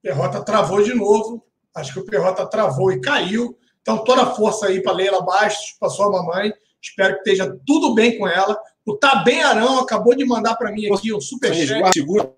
Perrota 0.00 0.42
travou 0.42 0.82
de 0.82 0.94
novo. 0.94 1.44
Acho 1.74 1.92
que 1.92 2.00
o 2.00 2.06
Perrota 2.06 2.46
travou 2.46 2.90
e 2.92 3.00
caiu. 3.02 3.58
Então, 3.82 4.02
toda 4.04 4.22
a 4.22 4.34
força 4.34 4.68
aí 4.68 4.82
para 4.82 4.92
Leila 4.92 5.20
Bastos, 5.20 5.76
para 5.78 5.90
sua 5.90 6.10
mamãe. 6.10 6.50
Espero 6.80 7.12
que 7.14 7.28
esteja 7.28 7.60
tudo 7.66 7.92
bem 7.94 8.16
com 8.16 8.26
ela. 8.26 8.58
O 8.86 8.96
Bem 9.24 9.42
Arão 9.42 9.80
acabou 9.80 10.14
de 10.14 10.24
mandar 10.24 10.54
para 10.54 10.70
mim 10.70 10.86
aqui 10.86 11.12
o 11.12 11.20
superchat. 11.20 11.66
resguarda, 11.66 11.92
segura. 11.92 12.32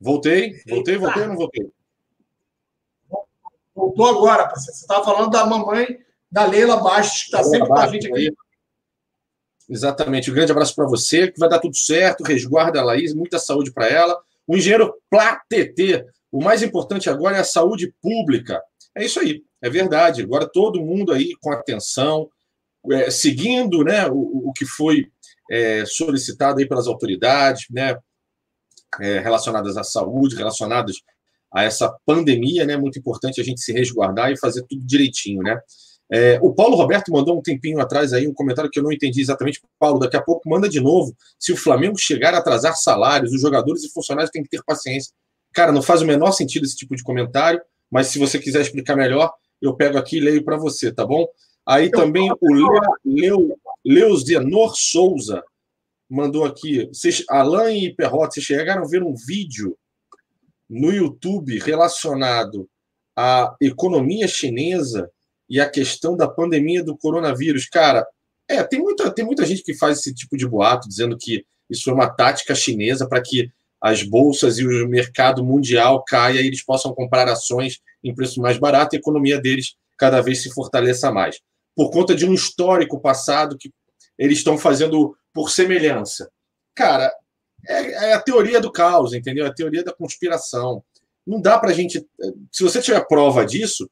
Voltei, 0.00 0.62
voltei, 0.66 0.96
voltei 0.96 1.22
ou 1.22 1.28
não 1.28 1.36
voltei? 1.36 1.70
Voltou 3.74 4.06
agora, 4.06 4.48
parceiro. 4.48 4.76
Você 4.76 4.84
estava 4.84 5.04
falando 5.04 5.30
da 5.30 5.44
mamãe 5.44 5.98
da 6.30 6.46
Leila 6.46 6.78
Bastos, 6.78 7.24
que 7.24 7.26
está 7.26 7.44
sempre 7.44 7.68
com 7.68 7.78
a 7.78 7.86
gente 7.86 8.10
aqui. 8.10 8.32
Exatamente. 9.68 10.30
Um 10.30 10.34
grande 10.34 10.52
abraço 10.52 10.74
para 10.74 10.86
você, 10.86 11.30
que 11.30 11.38
vai 11.38 11.48
dar 11.48 11.58
tudo 11.58 11.76
certo. 11.76 12.24
Resguarda 12.24 12.80
a 12.80 12.84
Laís, 12.84 13.12
muita 13.12 13.38
saúde 13.38 13.70
para 13.70 13.88
ela. 13.88 14.18
O 14.46 14.56
engenheiro 14.56 14.94
Platete. 15.10 16.04
O 16.32 16.42
mais 16.42 16.62
importante 16.62 17.10
agora 17.10 17.36
é 17.36 17.40
a 17.40 17.44
saúde 17.44 17.92
pública. 18.00 18.62
É 18.94 19.04
isso 19.04 19.20
aí, 19.20 19.42
é 19.60 19.68
verdade. 19.68 20.22
Agora 20.22 20.48
todo 20.48 20.80
mundo 20.80 21.12
aí 21.12 21.34
com 21.40 21.52
atenção, 21.52 22.28
é, 22.92 23.10
seguindo 23.10 23.84
né, 23.84 24.06
o, 24.08 24.48
o 24.48 24.52
que 24.52 24.64
foi 24.64 25.06
é, 25.50 25.84
solicitado 25.86 26.60
aí 26.60 26.68
pelas 26.68 26.86
autoridades, 26.86 27.66
né, 27.70 27.96
é, 29.00 29.18
relacionadas 29.18 29.76
à 29.76 29.82
saúde, 29.82 30.36
relacionadas 30.36 30.96
a 31.52 31.62
essa 31.64 31.94
pandemia, 32.04 32.64
né? 32.66 32.76
Muito 32.76 32.98
importante 32.98 33.40
a 33.40 33.44
gente 33.44 33.60
se 33.60 33.72
resguardar 33.72 34.30
e 34.30 34.38
fazer 34.38 34.64
tudo 34.68 34.84
direitinho, 34.84 35.42
né? 35.42 35.58
É, 36.10 36.38
o 36.40 36.54
Paulo 36.54 36.74
Roberto 36.74 37.12
mandou 37.12 37.38
um 37.38 37.42
tempinho 37.42 37.80
atrás 37.80 38.14
aí 38.14 38.26
um 38.26 38.32
comentário 38.32 38.70
que 38.70 38.78
eu 38.78 38.82
não 38.82 38.92
entendi 38.92 39.20
exatamente. 39.20 39.60
Paulo, 39.78 39.98
daqui 39.98 40.16
a 40.16 40.22
pouco 40.22 40.48
manda 40.48 40.68
de 40.68 40.80
novo. 40.80 41.14
Se 41.38 41.52
o 41.52 41.56
Flamengo 41.56 41.98
chegar 41.98 42.34
a 42.34 42.38
atrasar 42.38 42.76
salários, 42.76 43.32
os 43.32 43.40
jogadores 43.40 43.84
e 43.84 43.92
funcionários 43.92 44.30
têm 44.30 44.42
que 44.42 44.48
ter 44.48 44.62
paciência. 44.64 45.12
Cara, 45.52 45.70
não 45.70 45.82
faz 45.82 46.00
o 46.00 46.06
menor 46.06 46.32
sentido 46.32 46.64
esse 46.64 46.76
tipo 46.76 46.96
de 46.96 47.02
comentário, 47.02 47.60
mas 47.90 48.06
se 48.08 48.18
você 48.18 48.38
quiser 48.38 48.62
explicar 48.62 48.96
melhor, 48.96 49.32
eu 49.60 49.74
pego 49.74 49.98
aqui 49.98 50.16
e 50.16 50.20
leio 50.20 50.42
para 50.44 50.56
você, 50.56 50.92
tá 50.92 51.04
bom? 51.04 51.26
Aí 51.68 51.90
também 51.90 52.32
o 52.40 52.54
Leo, 52.54 52.80
Leo, 53.04 53.56
Leuzenor 53.84 54.74
Souza 54.74 55.44
mandou 56.08 56.46
aqui. 56.46 56.86
Vocês, 56.86 57.22
Alan 57.28 57.70
e 57.70 57.94
Perrot, 57.94 58.32
vocês 58.32 58.46
chegaram 58.46 58.84
a 58.84 58.88
ver 58.88 59.02
um 59.02 59.14
vídeo 59.14 59.76
no 60.66 60.90
YouTube 60.90 61.58
relacionado 61.58 62.66
à 63.14 63.54
economia 63.60 64.26
chinesa 64.26 65.10
e 65.46 65.60
à 65.60 65.68
questão 65.68 66.16
da 66.16 66.26
pandemia 66.26 66.82
do 66.82 66.96
coronavírus. 66.96 67.68
Cara, 67.68 68.06
é, 68.48 68.62
tem 68.64 68.80
muita, 68.80 69.10
tem 69.10 69.26
muita 69.26 69.44
gente 69.44 69.62
que 69.62 69.74
faz 69.74 69.98
esse 69.98 70.14
tipo 70.14 70.38
de 70.38 70.48
boato, 70.48 70.88
dizendo 70.88 71.18
que 71.18 71.44
isso 71.68 71.90
é 71.90 71.92
uma 71.92 72.08
tática 72.08 72.54
chinesa 72.54 73.06
para 73.06 73.20
que 73.20 73.52
as 73.78 74.02
bolsas 74.02 74.58
e 74.58 74.66
o 74.66 74.88
mercado 74.88 75.44
mundial 75.44 76.02
caia 76.02 76.40
e 76.40 76.46
eles 76.46 76.64
possam 76.64 76.94
comprar 76.94 77.28
ações 77.28 77.78
em 78.02 78.14
preço 78.14 78.40
mais 78.40 78.56
barato 78.56 78.94
e 78.94 78.96
a 78.96 79.00
economia 79.00 79.38
deles 79.38 79.76
cada 79.98 80.22
vez 80.22 80.42
se 80.42 80.50
fortaleça 80.50 81.12
mais. 81.12 81.38
Por 81.78 81.92
conta 81.92 82.12
de 82.12 82.26
um 82.26 82.34
histórico 82.34 83.00
passado 83.00 83.56
que 83.56 83.72
eles 84.18 84.38
estão 84.38 84.58
fazendo 84.58 85.16
por 85.32 85.48
semelhança. 85.48 86.28
Cara, 86.74 87.08
é, 87.64 88.10
é, 88.10 88.14
a 88.14 88.20
teoria 88.20 88.60
do 88.60 88.72
caos, 88.72 89.12
entendeu? 89.12 89.46
É 89.46 89.48
a 89.48 89.54
teoria 89.54 89.84
da 89.84 89.94
conspiração. 89.94 90.82
Não 91.24 91.40
dá 91.40 91.56
para 91.56 91.70
a 91.70 91.72
gente. 91.72 92.04
Se 92.50 92.64
você 92.64 92.82
tiver 92.82 93.06
prova 93.06 93.46
disso. 93.46 93.88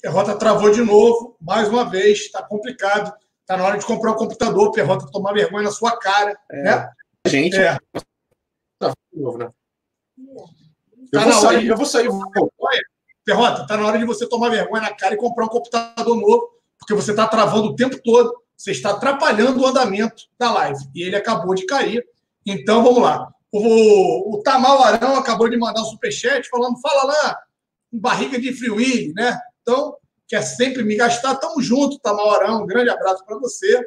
Perrota 0.00 0.36
travou 0.36 0.72
de 0.72 0.82
novo, 0.82 1.36
mais 1.40 1.68
uma 1.68 1.88
vez, 1.88 2.22
está 2.22 2.42
complicado. 2.42 3.14
Está 3.42 3.56
na 3.56 3.64
hora 3.64 3.78
de 3.78 3.86
comprar 3.86 4.10
um 4.10 4.16
computador, 4.16 4.72
Perrota 4.72 5.06
tomar 5.12 5.34
vergonha 5.34 5.66
na 5.66 5.70
sua 5.70 5.96
cara. 5.96 6.36
É, 6.50 6.62
né? 6.64 6.90
Gente. 7.28 7.56
É. 7.56 7.78
Tá, 8.76 8.92
de 9.12 9.20
novo, 9.20 9.38
né? 9.38 9.46
Tá 9.46 9.52
Eu 11.12 11.20
vou 11.20 11.28
na 11.30 11.38
hora 11.38 11.48
sair, 11.48 11.60
de- 11.60 11.68
eu 11.68 11.76
vou 11.76 11.86
sair. 11.86 12.08
Perrota, 13.24 13.62
está 13.62 13.76
na 13.76 13.86
hora 13.86 13.98
de 13.98 14.04
você 14.04 14.28
tomar 14.28 14.48
vergonha 14.48 14.82
na 14.82 14.94
cara 14.94 15.14
e 15.14 15.18
comprar 15.18 15.44
um 15.44 15.48
computador 15.48 16.16
novo, 16.16 16.50
porque 16.78 16.94
você 16.94 17.12
está 17.12 17.26
travando 17.26 17.68
o 17.68 17.76
tempo 17.76 18.00
todo, 18.02 18.34
você 18.56 18.72
está 18.72 18.90
atrapalhando 18.90 19.60
o 19.60 19.66
andamento 19.66 20.24
da 20.38 20.52
live. 20.52 20.80
E 20.94 21.02
ele 21.02 21.16
acabou 21.16 21.54
de 21.54 21.66
cair. 21.66 22.04
Então, 22.44 22.82
vamos 22.82 23.02
lá. 23.02 23.28
O, 23.52 24.34
o 24.34 24.42
Tamal 24.42 24.82
Arão 24.82 25.16
acabou 25.16 25.48
de 25.48 25.56
mandar 25.56 25.82
um 25.82 25.86
superchat 25.86 26.48
falando: 26.48 26.80
fala 26.80 27.04
lá, 27.04 27.38
barriga 27.92 28.40
de 28.40 28.52
Freewheel, 28.52 29.12
né? 29.14 29.38
Então, 29.60 29.96
quer 30.26 30.42
sempre 30.42 30.82
me 30.82 30.96
gastar. 30.96 31.36
Tamo 31.36 31.60
junto, 31.60 31.98
Tamal 31.98 32.30
Arão. 32.30 32.62
Um 32.62 32.66
grande 32.66 32.90
abraço 32.90 33.24
para 33.24 33.38
você. 33.38 33.84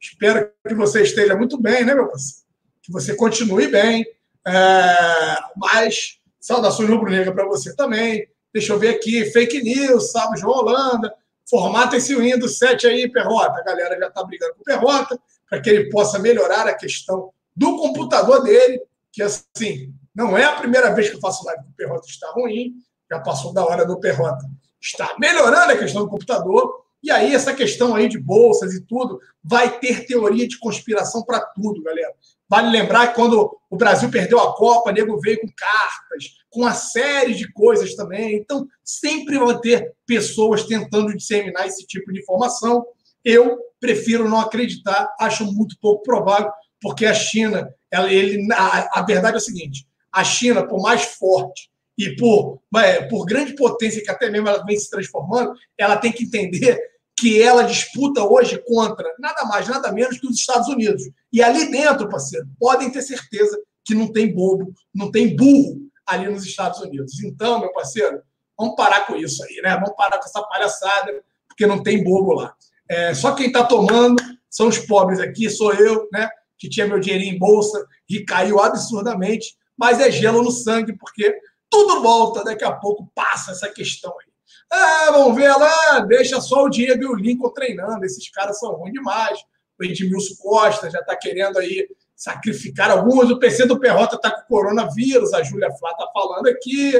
Espero 0.00 0.50
que 0.66 0.74
você 0.74 1.02
esteja 1.02 1.36
muito 1.36 1.60
bem, 1.60 1.84
né, 1.84 1.94
meu 1.94 2.08
parceiro? 2.08 2.46
Que 2.82 2.92
você 2.92 3.14
continue 3.14 3.68
bem. 3.68 4.06
É, 4.46 5.36
mas 5.56 6.18
saudações 6.40 6.88
rubro-negra 6.88 7.32
para 7.34 7.46
você 7.46 7.74
também. 7.74 8.26
Deixa 8.52 8.72
eu 8.72 8.78
ver 8.78 8.96
aqui, 8.96 9.24
fake 9.26 9.62
news, 9.62 10.10
salve 10.10 10.38
João 10.38 10.58
Holanda. 10.58 11.14
Formata 11.48 11.96
esse 11.96 12.14
Windows 12.14 12.58
7 12.58 12.86
aí, 12.86 13.10
Perrota. 13.10 13.60
A 13.60 13.64
galera 13.64 13.98
já 13.98 14.08
está 14.08 14.22
brigando 14.22 14.54
com 14.54 14.60
o 14.62 14.64
Perrota 14.64 15.18
para 15.48 15.60
que 15.60 15.68
ele 15.68 15.90
possa 15.90 16.18
melhorar 16.18 16.66
a 16.68 16.74
questão 16.74 17.32
do 17.56 17.76
computador 17.76 18.42
dele, 18.42 18.80
que 19.12 19.22
assim, 19.22 19.92
não 20.14 20.38
é 20.38 20.44
a 20.44 20.54
primeira 20.54 20.94
vez 20.94 21.10
que 21.10 21.16
eu 21.16 21.20
faço 21.20 21.44
live 21.44 21.64
que 21.64 21.70
o 21.70 21.74
Perrota 21.74 22.06
está 22.06 22.30
ruim, 22.30 22.74
já 23.10 23.18
passou 23.18 23.52
da 23.52 23.64
hora 23.64 23.84
do 23.84 23.98
Perrota 23.98 24.48
estar 24.80 25.16
melhorando 25.18 25.72
a 25.72 25.76
questão 25.76 26.02
do 26.02 26.08
computador. 26.08 26.84
E 27.02 27.10
aí, 27.10 27.34
essa 27.34 27.52
questão 27.52 27.94
aí 27.94 28.08
de 28.08 28.18
bolsas 28.18 28.74
e 28.74 28.80
tudo, 28.82 29.20
vai 29.42 29.78
ter 29.78 30.06
teoria 30.06 30.46
de 30.46 30.58
conspiração 30.58 31.22
para 31.24 31.40
tudo, 31.40 31.82
galera. 31.82 32.14
Vale 32.50 32.68
lembrar 32.68 33.06
que 33.06 33.14
quando 33.14 33.56
o 33.70 33.76
Brasil 33.76 34.10
perdeu 34.10 34.40
a 34.40 34.52
Copa, 34.56 34.90
o 34.90 34.92
nego 34.92 35.20
veio 35.20 35.40
com 35.40 35.46
cartas, 35.56 36.24
com 36.50 36.62
uma 36.62 36.74
série 36.74 37.32
de 37.32 37.50
coisas 37.52 37.94
também. 37.94 38.34
Então, 38.34 38.66
sempre 38.82 39.38
vão 39.38 39.56
ter 39.60 39.94
pessoas 40.04 40.64
tentando 40.64 41.16
disseminar 41.16 41.68
esse 41.68 41.86
tipo 41.86 42.12
de 42.12 42.18
informação. 42.18 42.84
Eu 43.24 43.56
prefiro 43.78 44.28
não 44.28 44.40
acreditar, 44.40 45.14
acho 45.20 45.44
muito 45.44 45.76
pouco 45.80 46.02
provável, 46.02 46.50
porque 46.80 47.06
a 47.06 47.14
China, 47.14 47.72
ela, 47.88 48.12
ele, 48.12 48.52
a, 48.52 48.98
a 49.00 49.02
verdade 49.02 49.34
é 49.34 49.36
a 49.36 49.40
seguinte: 49.40 49.86
a 50.10 50.24
China, 50.24 50.66
por 50.66 50.82
mais 50.82 51.04
forte 51.04 51.70
e 51.96 52.16
por, 52.16 52.60
é, 52.78 53.02
por 53.02 53.26
grande 53.26 53.54
potência 53.54 54.02
que 54.02 54.10
até 54.10 54.28
mesmo 54.28 54.48
ela 54.48 54.64
vem 54.64 54.76
se 54.76 54.90
transformando, 54.90 55.52
ela 55.78 55.96
tem 55.96 56.10
que 56.10 56.24
entender 56.24 56.80
que 57.20 57.40
ela 57.42 57.64
disputa 57.64 58.24
hoje 58.24 58.58
contra 58.66 59.14
nada 59.18 59.44
mais, 59.44 59.68
nada 59.68 59.92
menos 59.92 60.18
que 60.18 60.26
os 60.26 60.36
Estados 60.36 60.68
Unidos. 60.68 61.02
E 61.30 61.42
ali 61.42 61.70
dentro, 61.70 62.08
parceiro, 62.08 62.48
podem 62.58 62.90
ter 62.90 63.02
certeza 63.02 63.60
que 63.84 63.94
não 63.94 64.10
tem 64.10 64.34
bobo, 64.34 64.72
não 64.94 65.10
tem 65.10 65.36
burro 65.36 65.82
ali 66.06 66.30
nos 66.30 66.46
Estados 66.46 66.80
Unidos. 66.80 67.22
Então, 67.22 67.60
meu 67.60 67.70
parceiro, 67.74 68.22
vamos 68.58 68.74
parar 68.74 69.06
com 69.06 69.16
isso 69.16 69.44
aí, 69.44 69.60
né? 69.62 69.74
Vamos 69.74 69.94
parar 69.96 70.18
com 70.18 70.24
essa 70.24 70.42
palhaçada, 70.44 71.22
porque 71.46 71.66
não 71.66 71.82
tem 71.82 72.02
bobo 72.02 72.32
lá. 72.32 72.54
É, 72.88 73.12
só 73.12 73.34
quem 73.34 73.48
está 73.48 73.64
tomando 73.64 74.16
são 74.48 74.68
os 74.68 74.78
pobres 74.78 75.20
aqui, 75.20 75.50
sou 75.50 75.74
eu, 75.74 76.08
né? 76.10 76.26
Que 76.58 76.70
tinha 76.70 76.86
meu 76.86 76.98
dinheirinho 76.98 77.34
em 77.34 77.38
bolsa 77.38 77.86
e 78.08 78.24
caiu 78.24 78.60
absurdamente, 78.60 79.54
mas 79.76 80.00
é 80.00 80.10
gelo 80.10 80.42
no 80.42 80.50
sangue, 80.50 80.96
porque 80.96 81.38
tudo 81.68 82.00
volta, 82.00 82.42
daqui 82.42 82.64
a 82.64 82.72
pouco 82.72 83.12
passa 83.14 83.52
essa 83.52 83.68
questão 83.68 84.10
aí. 84.20 84.29
Ah, 84.70 85.10
vamos 85.10 85.34
ver 85.34 85.48
lá, 85.48 86.00
deixa 86.00 86.40
só 86.40 86.64
o 86.64 86.70
Diego 86.70 87.02
e 87.02 87.06
o 87.06 87.14
Lincoln 87.14 87.50
treinando. 87.50 88.04
Esses 88.04 88.30
caras 88.30 88.58
são 88.58 88.72
ruins 88.74 88.92
demais. 88.92 89.38
O 89.78 89.84
Edmilson 89.84 90.34
Costa 90.40 90.90
já 90.90 91.00
está 91.00 91.16
querendo 91.16 91.58
aí 91.58 91.88
sacrificar 92.14 92.90
alguns. 92.90 93.30
O 93.30 93.38
PC 93.38 93.66
do 93.66 93.80
Perrota 93.80 94.16
está 94.16 94.30
com 94.30 94.46
coronavírus, 94.46 95.32
a 95.32 95.42
Júlia 95.42 95.72
Flá 95.72 95.90
está 95.90 96.06
falando 96.12 96.46
aqui. 96.48 96.92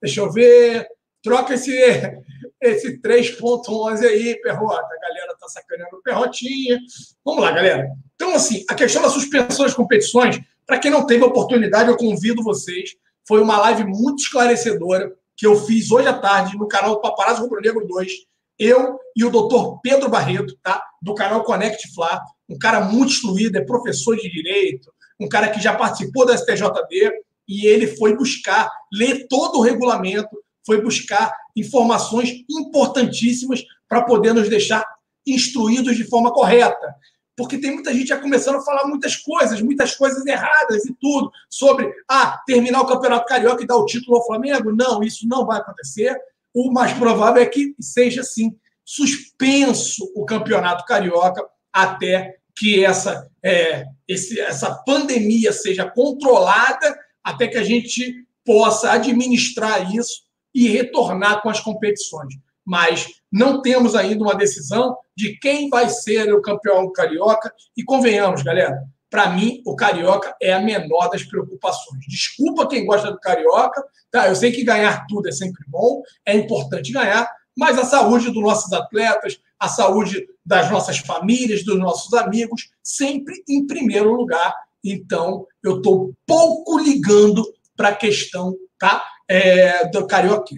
Deixa 0.00 0.20
eu 0.20 0.30
ver. 0.30 0.88
Troca 1.22 1.54
esse, 1.54 1.72
esse 2.62 3.00
3.11 3.02 4.06
aí, 4.06 4.40
Perrota. 4.40 4.86
A 4.86 5.08
galera 5.08 5.32
está 5.32 5.48
sacaneando 5.48 5.96
o 5.96 6.02
Perrotinha. 6.02 6.78
Vamos 7.24 7.42
lá, 7.42 7.50
galera. 7.50 7.90
Então, 8.14 8.34
assim, 8.34 8.64
a 8.70 8.74
questão 8.74 9.02
da 9.02 9.10
suspensão 9.10 9.66
das 9.66 9.74
competições, 9.74 10.40
para 10.66 10.78
quem 10.78 10.90
não 10.90 11.04
teve 11.04 11.24
oportunidade, 11.24 11.90
eu 11.90 11.96
convido 11.96 12.42
vocês. 12.42 12.96
Foi 13.26 13.42
uma 13.42 13.58
live 13.58 13.84
muito 13.84 14.22
esclarecedora 14.22 15.12
que 15.38 15.46
eu 15.46 15.56
fiz 15.56 15.90
hoje 15.92 16.08
à 16.08 16.12
tarde 16.12 16.58
no 16.58 16.66
canal 16.66 17.00
Paparazzo 17.00 17.42
Rubro 17.42 17.60
Negro 17.60 17.86
2. 17.86 18.12
Eu 18.58 18.98
e 19.14 19.24
o 19.24 19.30
doutor 19.30 19.80
Pedro 19.80 20.10
Barreto, 20.10 20.58
tá? 20.60 20.82
Do 21.00 21.14
canal 21.14 21.44
Connect 21.44 21.94
Fla, 21.94 22.20
um 22.48 22.58
cara 22.58 22.80
muito 22.80 23.12
instruído, 23.12 23.56
é 23.56 23.64
professor 23.64 24.16
de 24.16 24.28
direito, 24.28 24.92
um 25.20 25.28
cara 25.28 25.48
que 25.48 25.60
já 25.60 25.76
participou 25.76 26.26
da 26.26 26.36
STJD 26.36 27.12
e 27.46 27.66
ele 27.66 27.86
foi 27.86 28.16
buscar, 28.16 28.68
ler 28.92 29.28
todo 29.28 29.60
o 29.60 29.62
regulamento, 29.62 30.28
foi 30.66 30.82
buscar 30.82 31.32
informações 31.56 32.44
importantíssimas 32.50 33.62
para 33.88 34.02
poder 34.02 34.34
nos 34.34 34.48
deixar 34.48 34.84
instruídos 35.24 35.96
de 35.96 36.04
forma 36.04 36.32
correta 36.32 36.94
porque 37.38 37.56
tem 37.56 37.72
muita 37.72 37.94
gente 37.94 38.08
já 38.08 38.18
começando 38.18 38.56
a 38.56 38.62
falar 38.62 38.84
muitas 38.88 39.14
coisas, 39.14 39.62
muitas 39.62 39.94
coisas 39.94 40.26
erradas 40.26 40.84
e 40.84 40.92
tudo, 41.00 41.30
sobre 41.48 41.88
ah, 42.10 42.42
terminar 42.44 42.80
o 42.80 42.86
Campeonato 42.86 43.26
Carioca 43.26 43.62
e 43.62 43.66
dar 43.66 43.76
o 43.76 43.86
título 43.86 44.16
ao 44.16 44.26
Flamengo. 44.26 44.74
Não, 44.74 45.04
isso 45.04 45.24
não 45.28 45.46
vai 45.46 45.60
acontecer. 45.60 46.18
O 46.52 46.72
mais 46.72 46.92
provável 46.94 47.40
é 47.40 47.46
que 47.46 47.76
seja 47.80 48.22
assim, 48.22 48.58
suspenso 48.84 50.10
o 50.16 50.26
Campeonato 50.26 50.84
Carioca 50.84 51.46
até 51.72 52.38
que 52.56 52.84
essa, 52.84 53.30
é, 53.40 53.84
esse, 54.08 54.40
essa 54.40 54.74
pandemia 54.84 55.52
seja 55.52 55.88
controlada, 55.88 56.98
até 57.22 57.46
que 57.46 57.56
a 57.56 57.62
gente 57.62 58.26
possa 58.44 58.90
administrar 58.90 59.94
isso 59.94 60.22
e 60.52 60.66
retornar 60.66 61.40
com 61.40 61.48
as 61.48 61.60
competições. 61.60 62.34
Mas 62.66 63.06
não 63.30 63.60
temos 63.60 63.94
ainda 63.94 64.22
uma 64.22 64.34
decisão 64.34 64.96
de 65.16 65.38
quem 65.38 65.68
vai 65.68 65.88
ser 65.88 66.32
o 66.32 66.42
campeão 66.42 66.90
carioca. 66.92 67.52
E 67.76 67.84
convenhamos, 67.84 68.42
galera, 68.42 68.82
para 69.10 69.30
mim, 69.30 69.62
o 69.66 69.74
carioca 69.74 70.34
é 70.40 70.52
a 70.52 70.60
menor 70.60 71.08
das 71.08 71.22
preocupações. 71.22 72.04
Desculpa 72.08 72.68
quem 72.68 72.86
gosta 72.86 73.10
do 73.10 73.18
carioca, 73.18 73.82
tá? 74.10 74.28
Eu 74.28 74.36
sei 74.36 74.52
que 74.52 74.64
ganhar 74.64 75.06
tudo 75.06 75.28
é 75.28 75.32
sempre 75.32 75.64
bom, 75.66 76.02
é 76.24 76.36
importante 76.36 76.92
ganhar, 76.92 77.28
mas 77.56 77.78
a 77.78 77.84
saúde 77.84 78.30
dos 78.30 78.42
nossos 78.42 78.72
atletas, 78.72 79.40
a 79.58 79.68
saúde 79.68 80.26
das 80.44 80.70
nossas 80.70 80.98
famílias, 80.98 81.64
dos 81.64 81.78
nossos 81.78 82.12
amigos, 82.14 82.70
sempre 82.82 83.42
em 83.48 83.66
primeiro 83.66 84.12
lugar. 84.14 84.54
Então, 84.84 85.46
eu 85.62 85.78
estou 85.78 86.12
pouco 86.26 86.78
ligando 86.78 87.44
para 87.76 87.88
a 87.88 87.94
questão 87.94 88.54
tá? 88.78 89.04
É, 89.28 89.88
do 89.88 90.06
carioca. 90.06 90.54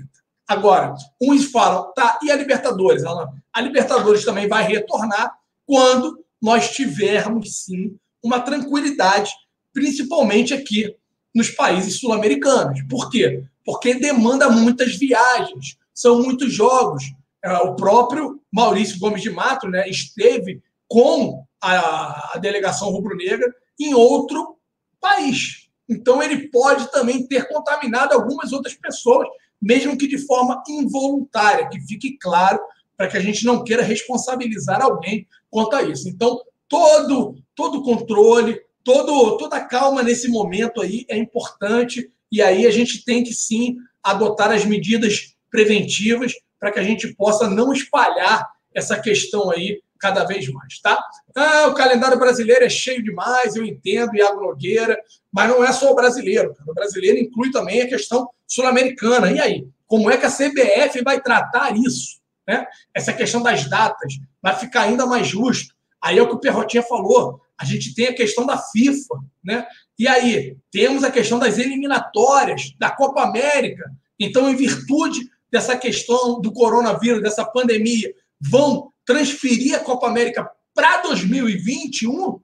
Agora, 0.50 0.96
uns 1.22 1.44
falam, 1.44 1.92
tá, 1.94 2.18
e 2.24 2.28
a 2.28 2.34
Libertadores? 2.34 3.04
A 3.04 3.60
Libertadores 3.60 4.24
também 4.24 4.48
vai 4.48 4.64
retornar 4.64 5.32
quando 5.64 6.24
nós 6.42 6.72
tivermos, 6.72 7.62
sim, 7.62 7.96
uma 8.20 8.40
tranquilidade, 8.40 9.30
principalmente 9.72 10.52
aqui 10.52 10.92
nos 11.32 11.50
países 11.50 12.00
sul-americanos. 12.00 12.82
Por 12.88 13.08
quê? 13.10 13.44
Porque 13.64 13.94
demanda 13.94 14.50
muitas 14.50 14.96
viagens, 14.96 15.76
são 15.94 16.20
muitos 16.20 16.52
jogos. 16.52 17.04
É, 17.44 17.52
o 17.58 17.76
próprio 17.76 18.42
Maurício 18.52 18.98
Gomes 18.98 19.22
de 19.22 19.30
Mato 19.30 19.68
né, 19.68 19.88
esteve 19.88 20.60
com 20.88 21.44
a, 21.62 22.34
a 22.34 22.38
delegação 22.38 22.90
rubro-negra 22.90 23.54
em 23.78 23.94
outro 23.94 24.56
país. 25.00 25.68
Então, 25.88 26.20
ele 26.20 26.48
pode 26.48 26.90
também 26.90 27.24
ter 27.24 27.46
contaminado 27.46 28.14
algumas 28.14 28.52
outras 28.52 28.74
pessoas 28.74 29.28
mesmo 29.60 29.96
que 29.96 30.06
de 30.06 30.18
forma 30.18 30.62
involuntária, 30.68 31.68
que 31.68 31.80
fique 31.80 32.16
claro 32.18 32.60
para 32.96 33.08
que 33.08 33.16
a 33.16 33.20
gente 33.20 33.44
não 33.44 33.64
queira 33.64 33.82
responsabilizar 33.82 34.82
alguém 34.82 35.26
quanto 35.50 35.74
a 35.74 35.82
isso. 35.82 36.08
Então, 36.08 36.40
todo 36.68 37.36
todo 37.54 37.82
controle, 37.82 38.60
todo 38.84 39.36
toda 39.36 39.60
calma 39.60 40.02
nesse 40.02 40.28
momento 40.28 40.80
aí 40.80 41.04
é 41.08 41.16
importante 41.16 42.10
e 42.32 42.40
aí 42.40 42.66
a 42.66 42.70
gente 42.70 43.04
tem 43.04 43.22
que 43.22 43.34
sim 43.34 43.76
adotar 44.02 44.50
as 44.50 44.64
medidas 44.64 45.34
preventivas 45.50 46.32
para 46.58 46.70
que 46.70 46.78
a 46.78 46.82
gente 46.82 47.14
possa 47.14 47.48
não 47.48 47.72
espalhar 47.72 48.48
essa 48.74 48.98
questão 48.98 49.50
aí 49.50 49.82
cada 49.98 50.24
vez 50.24 50.48
mais, 50.48 50.80
tá? 50.80 50.98
Ah, 51.34 51.66
o 51.68 51.74
calendário 51.74 52.18
brasileiro 52.18 52.64
é 52.64 52.70
cheio 52.70 53.02
demais, 53.02 53.54
eu 53.54 53.64
entendo, 53.64 54.16
Iago 54.16 54.40
Nogueira, 54.40 54.98
mas 55.30 55.50
não 55.50 55.62
é 55.62 55.70
só 55.72 55.92
o 55.92 55.94
brasileiro. 55.94 56.54
O 56.66 56.72
brasileiro 56.72 57.18
inclui 57.18 57.50
também 57.50 57.82
a 57.82 57.88
questão 57.88 58.26
sul-americana. 58.50 59.30
E 59.30 59.40
aí? 59.40 59.68
Como 59.86 60.10
é 60.10 60.16
que 60.16 60.26
a 60.26 60.30
CBF 60.30 61.02
vai 61.02 61.20
tratar 61.20 61.76
isso? 61.76 62.20
Né? 62.46 62.66
Essa 62.94 63.12
questão 63.12 63.42
das 63.42 63.68
datas 63.68 64.14
vai 64.42 64.56
ficar 64.56 64.82
ainda 64.82 65.06
mais 65.06 65.26
justo. 65.26 65.74
Aí 66.02 66.18
é 66.18 66.22
o 66.22 66.28
que 66.28 66.34
o 66.34 66.40
Perrotinha 66.40 66.82
falou. 66.82 67.40
A 67.58 67.64
gente 67.64 67.94
tem 67.94 68.06
a 68.06 68.14
questão 68.14 68.46
da 68.46 68.56
FIFA, 68.56 69.14
né? 69.44 69.66
E 69.98 70.08
aí, 70.08 70.56
temos 70.70 71.04
a 71.04 71.10
questão 71.10 71.38
das 71.38 71.58
eliminatórias 71.58 72.74
da 72.78 72.90
Copa 72.90 73.22
América. 73.22 73.84
Então, 74.18 74.48
em 74.48 74.56
virtude 74.56 75.20
dessa 75.52 75.76
questão 75.76 76.40
do 76.40 76.52
coronavírus, 76.52 77.22
dessa 77.22 77.44
pandemia, 77.44 78.10
vão 78.40 78.90
transferir 79.04 79.76
a 79.76 79.80
Copa 79.80 80.06
América 80.06 80.50
para 80.74 81.02
2021? 81.02 82.40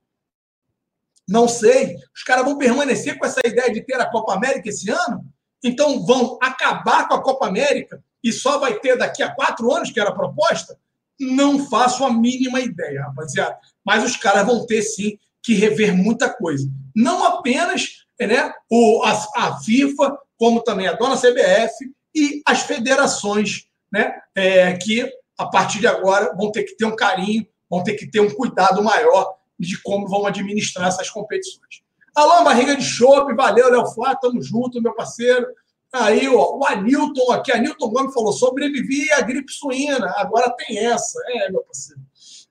Não 1.26 1.48
sei. 1.48 1.96
Os 2.14 2.22
caras 2.22 2.44
vão 2.44 2.58
permanecer 2.58 3.18
com 3.18 3.24
essa 3.24 3.40
ideia 3.44 3.72
de 3.72 3.80
ter 3.80 3.98
a 3.98 4.10
Copa 4.10 4.34
América 4.34 4.68
esse 4.68 4.90
ano? 4.90 5.24
Então 5.62 6.04
vão 6.04 6.38
acabar 6.40 7.08
com 7.08 7.14
a 7.14 7.22
Copa 7.22 7.46
América 7.46 8.02
e 8.22 8.32
só 8.32 8.58
vai 8.58 8.78
ter 8.78 8.96
daqui 8.96 9.22
a 9.22 9.34
quatro 9.34 9.72
anos, 9.72 9.90
que 9.90 10.00
era 10.00 10.10
a 10.10 10.14
proposta? 10.14 10.78
Não 11.18 11.64
faço 11.68 12.04
a 12.04 12.12
mínima 12.12 12.60
ideia, 12.60 13.02
rapaziada. 13.02 13.58
Mas 13.84 14.04
os 14.04 14.16
caras 14.16 14.46
vão 14.46 14.66
ter 14.66 14.82
sim 14.82 15.18
que 15.42 15.54
rever 15.54 15.96
muita 15.96 16.28
coisa. 16.28 16.68
Não 16.94 17.24
apenas 17.24 18.04
né, 18.20 18.52
o, 18.70 19.02
a, 19.04 19.12
a 19.36 19.60
FIFA, 19.60 20.18
como 20.36 20.60
também 20.62 20.88
a 20.88 20.92
dona 20.92 21.16
CBF 21.16 21.72
e 22.14 22.42
as 22.44 22.62
federações, 22.62 23.68
né, 23.92 24.20
é, 24.34 24.72
que 24.74 25.08
a 25.38 25.46
partir 25.46 25.80
de 25.80 25.86
agora 25.86 26.34
vão 26.34 26.50
ter 26.50 26.64
que 26.64 26.76
ter 26.76 26.84
um 26.84 26.96
carinho, 26.96 27.46
vão 27.70 27.82
ter 27.82 27.94
que 27.94 28.10
ter 28.10 28.20
um 28.20 28.30
cuidado 28.30 28.82
maior 28.82 29.36
de 29.58 29.80
como 29.82 30.08
vão 30.08 30.26
administrar 30.26 30.88
essas 30.88 31.10
competições. 31.10 31.82
Alô, 32.16 32.42
barriga 32.42 32.74
de 32.74 32.82
chope, 32.82 33.34
valeu, 33.34 33.70
Léo 33.70 33.86
Flá, 33.88 34.16
tamo 34.16 34.42
junto, 34.42 34.80
meu 34.80 34.94
parceiro. 34.94 35.46
Aí, 35.92 36.26
ó, 36.26 36.56
o 36.56 36.64
Anilton 36.64 37.30
aqui, 37.30 37.52
Anilton 37.52 37.90
Gomes 37.90 38.14
falou: 38.14 38.32
sobrevivi 38.32 39.12
à 39.12 39.20
gripe 39.20 39.52
suína, 39.52 40.14
agora 40.16 40.50
tem 40.56 40.78
essa. 40.78 41.20
É, 41.28 41.50
meu 41.52 41.62
parceiro. 41.62 42.00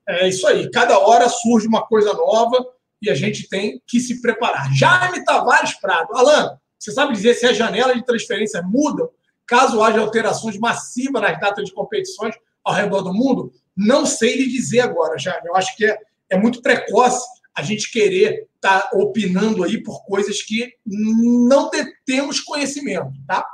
É 0.08 0.30
isso 0.30 0.46
aí. 0.46 0.70
Cada 0.70 1.00
hora 1.00 1.28
surge 1.28 1.68
uma 1.68 1.84
coisa 1.84 2.14
nova 2.14 2.64
e 3.02 3.10
a 3.10 3.16
gente 3.16 3.50
tem 3.50 3.82
que 3.88 4.00
se 4.00 4.22
preparar. 4.22 4.72
Jaime 4.72 5.26
Tavares 5.26 5.74
Prado. 5.80 6.16
Alan, 6.16 6.60
você 6.78 6.92
sabe 6.92 7.14
dizer 7.14 7.34
se 7.34 7.48
as 7.48 7.58
janelas 7.58 7.96
de 7.96 8.06
transferência 8.06 8.62
mudam 8.62 9.10
caso 9.48 9.82
haja 9.82 10.00
alterações 10.00 10.60
massivas 10.60 11.24
nas 11.24 11.40
datas 11.40 11.66
de 11.66 11.74
competições 11.74 12.36
ao 12.64 12.76
redor 12.76 13.02
do 13.02 13.12
mundo? 13.12 13.52
Não 13.76 14.06
sei 14.06 14.38
lhe 14.38 14.48
dizer 14.48 14.82
agora, 14.82 15.18
Jaime. 15.18 15.48
Eu 15.48 15.56
acho 15.56 15.76
que 15.76 15.88
é, 15.88 15.98
é 16.30 16.38
muito 16.38 16.62
precoce 16.62 17.26
a 17.56 17.64
gente 17.64 17.92
querer 17.92 18.48
estar 18.56 18.82
tá 18.82 18.90
opinando 18.94 19.64
aí 19.64 19.82
por 19.82 20.04
coisas 20.06 20.42
que 20.42 20.74
não 20.86 21.70
temos 22.06 22.40
conhecimento, 22.40 23.14
tá? 23.26 23.46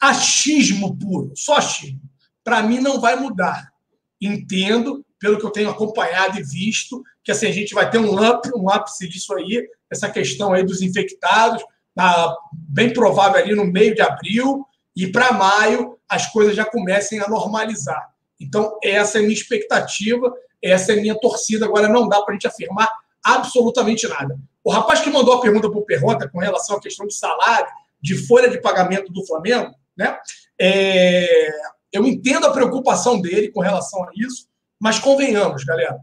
Achismo 0.00 0.96
puro, 0.96 1.32
só 1.34 1.56
achismo. 1.56 2.00
Para 2.44 2.62
mim 2.62 2.80
não 2.80 3.00
vai 3.00 3.16
mudar. 3.16 3.72
Entendo, 4.20 5.04
pelo 5.18 5.38
que 5.38 5.46
eu 5.46 5.50
tenho 5.50 5.70
acompanhado 5.70 6.38
e 6.38 6.42
visto, 6.42 7.02
que 7.24 7.32
assim, 7.32 7.46
a 7.46 7.52
gente 7.52 7.74
vai 7.74 7.90
ter 7.90 7.98
um, 7.98 8.14
up, 8.22 8.48
um 8.54 8.68
ápice 8.70 9.08
disso 9.08 9.34
aí, 9.34 9.66
essa 9.90 10.10
questão 10.10 10.52
aí 10.52 10.64
dos 10.64 10.82
infectados, 10.82 11.62
tá 11.94 12.36
bem 12.52 12.92
provável 12.92 13.42
ali 13.42 13.54
no 13.54 13.64
meio 13.64 13.94
de 13.94 14.02
abril, 14.02 14.64
e 14.94 15.06
para 15.06 15.32
maio 15.32 15.98
as 16.08 16.30
coisas 16.30 16.54
já 16.54 16.64
comecem 16.64 17.20
a 17.20 17.28
normalizar. 17.28 18.08
Então, 18.40 18.78
essa 18.82 19.18
é 19.18 19.20
a 19.20 19.22
minha 19.22 19.34
expectativa, 19.34 20.32
essa 20.62 20.92
é 20.92 20.98
a 20.98 21.00
minha 21.00 21.18
torcida. 21.18 21.66
Agora, 21.66 21.88
não 21.88 22.08
dá 22.08 22.20
para 22.22 22.32
a 22.32 22.34
gente 22.34 22.46
afirmar 22.46 22.88
absolutamente 23.24 24.06
nada. 24.08 24.38
O 24.64 24.70
rapaz 24.70 25.00
que 25.00 25.10
mandou 25.10 25.34
a 25.34 25.40
pergunta 25.40 25.70
para 25.70 25.78
o 25.78 25.84
Perrota 25.84 26.28
com 26.28 26.38
relação 26.38 26.76
à 26.76 26.80
questão 26.80 27.06
de 27.06 27.14
salário, 27.14 27.68
de 28.00 28.16
folha 28.26 28.48
de 28.48 28.60
pagamento 28.60 29.12
do 29.12 29.26
Flamengo, 29.26 29.74
né? 29.96 30.18
É... 30.60 31.50
eu 31.92 32.06
entendo 32.06 32.46
a 32.46 32.52
preocupação 32.52 33.20
dele 33.20 33.50
com 33.50 33.60
relação 33.60 34.02
a 34.04 34.10
isso, 34.14 34.48
mas 34.78 34.98
convenhamos, 34.98 35.64
galera. 35.64 35.98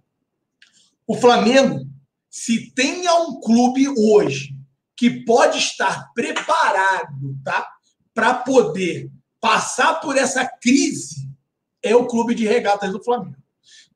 O 1.08 1.16
Flamengo, 1.16 1.86
se 2.30 2.72
tem 2.72 3.08
um 3.08 3.40
clube 3.40 3.88
hoje 3.90 4.56
que 4.98 5.24
pode 5.26 5.58
estar 5.58 6.12
preparado 6.14 7.38
tá, 7.44 7.68
para 8.14 8.34
poder 8.34 9.12
passar 9.40 10.00
por 10.00 10.18
essa 10.18 10.46
crise, 10.46 11.30
é 11.84 11.96
o 11.96 12.08
clube 12.08 12.34
de 12.34 12.48
regatas 12.48 12.92
do 12.92 13.04
Flamengo. 13.04 13.38